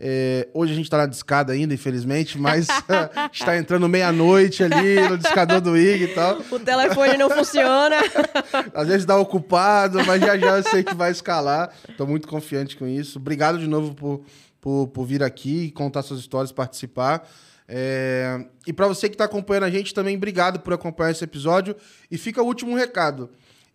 É, 0.02 0.48
hoje 0.54 0.72
a 0.72 0.74
gente 0.74 0.86
está 0.86 0.96
na 0.96 1.04
discada 1.04 1.52
ainda, 1.52 1.74
infelizmente, 1.74 2.38
mas 2.38 2.66
está 3.30 3.58
entrando 3.58 3.86
meia-noite 3.86 4.64
ali 4.64 4.98
no 5.06 5.18
discador 5.18 5.60
do 5.60 5.76
IG 5.76 6.04
e 6.04 6.08
tal. 6.14 6.40
O 6.50 6.58
telefone 6.58 7.18
não 7.18 7.28
funciona. 7.28 7.96
Às 8.72 8.88
vezes 8.88 9.04
dá 9.04 9.18
ocupado, 9.18 10.02
mas 10.06 10.22
já 10.22 10.38
já 10.38 10.56
eu 10.56 10.62
sei 10.62 10.82
que 10.82 10.94
vai 10.94 11.10
escalar. 11.10 11.70
Estou 11.86 12.06
muito 12.06 12.26
confiante 12.26 12.78
com 12.78 12.86
isso. 12.86 13.18
Obrigado 13.18 13.58
de 13.58 13.66
novo 13.66 13.94
por, 13.94 14.22
por, 14.58 14.88
por 14.88 15.04
vir 15.04 15.22
aqui, 15.22 15.70
contar 15.72 16.00
suas 16.00 16.20
histórias, 16.20 16.50
participar. 16.50 17.28
É, 17.68 18.42
E 18.66 18.72
para 18.72 18.88
você 18.88 19.06
que 19.06 19.14
está 19.14 19.26
acompanhando 19.26 19.64
a 19.64 19.70
gente 19.70 19.92
também, 19.92 20.16
obrigado 20.16 20.60
por 20.60 20.72
acompanhar 20.72 21.10
esse 21.10 21.22
episódio. 21.22 21.76
E 22.10 22.16
fica 22.16 22.42
o 22.42 22.46
último 22.46 22.74
recado. 22.74 23.28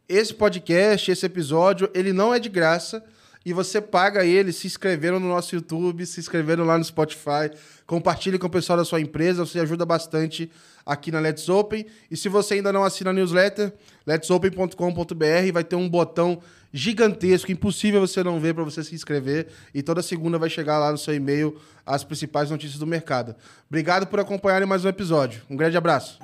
Esse 0.10 0.34
podcast, 0.34 1.12
esse 1.12 1.26
episódio, 1.26 1.88
ele 1.94 2.12
não 2.12 2.34
é 2.34 2.40
de 2.40 2.50
graça. 2.50 3.04
E 3.46 3.54
você 3.54 3.80
paga 3.80 4.26
ele 4.26 4.52
se 4.52 4.66
inscrevendo 4.66 5.20
no 5.20 5.28
nosso 5.28 5.54
YouTube, 5.54 6.04
se 6.06 6.20
inscrevendo 6.20 6.64
lá 6.64 6.78
no 6.78 6.84
Spotify. 6.84 7.52
Compartilhe 7.86 8.40
com 8.40 8.48
o 8.48 8.50
pessoal 8.50 8.78
da 8.78 8.84
sua 8.84 9.00
empresa, 9.00 9.46
você 9.46 9.60
ajuda 9.60 9.86
bastante 9.86 10.50
aqui 10.84 11.12
na 11.12 11.20
Let's 11.20 11.48
Open. 11.48 11.86
E 12.10 12.18
se 12.18 12.28
você 12.28 12.56
ainda 12.56 12.74
não 12.74 12.84
assina 12.84 13.12
a 13.12 13.14
newsletter, 13.14 13.72
letsopen.com.br, 14.08 15.52
vai 15.54 15.64
ter 15.64 15.76
um 15.76 15.88
botão 15.88 16.42
gigantesco, 16.74 17.52
impossível 17.52 18.02
você 18.02 18.24
não 18.24 18.40
ver 18.40 18.56
para 18.56 18.64
você 18.64 18.84
se 18.84 18.96
inscrever. 18.96 19.48
E 19.76 19.84
toda 19.84 20.02
segunda 20.02 20.40
vai 20.40 20.50
chegar 20.50 20.80
lá 20.80 20.92
no 20.92 20.98
seu 20.98 21.14
e-mail 21.14 21.56
as 21.86 22.04
principais 22.04 22.50
notícias 22.50 22.80
do 22.80 22.88
mercado. 22.88 23.36
Obrigado 23.70 24.08
por 24.08 24.20
acompanharem 24.20 24.68
mais 24.68 24.84
um 24.84 24.90
episódio. 24.90 25.44
Um 25.48 25.56
grande 25.56 25.78
abraço. 25.78 26.18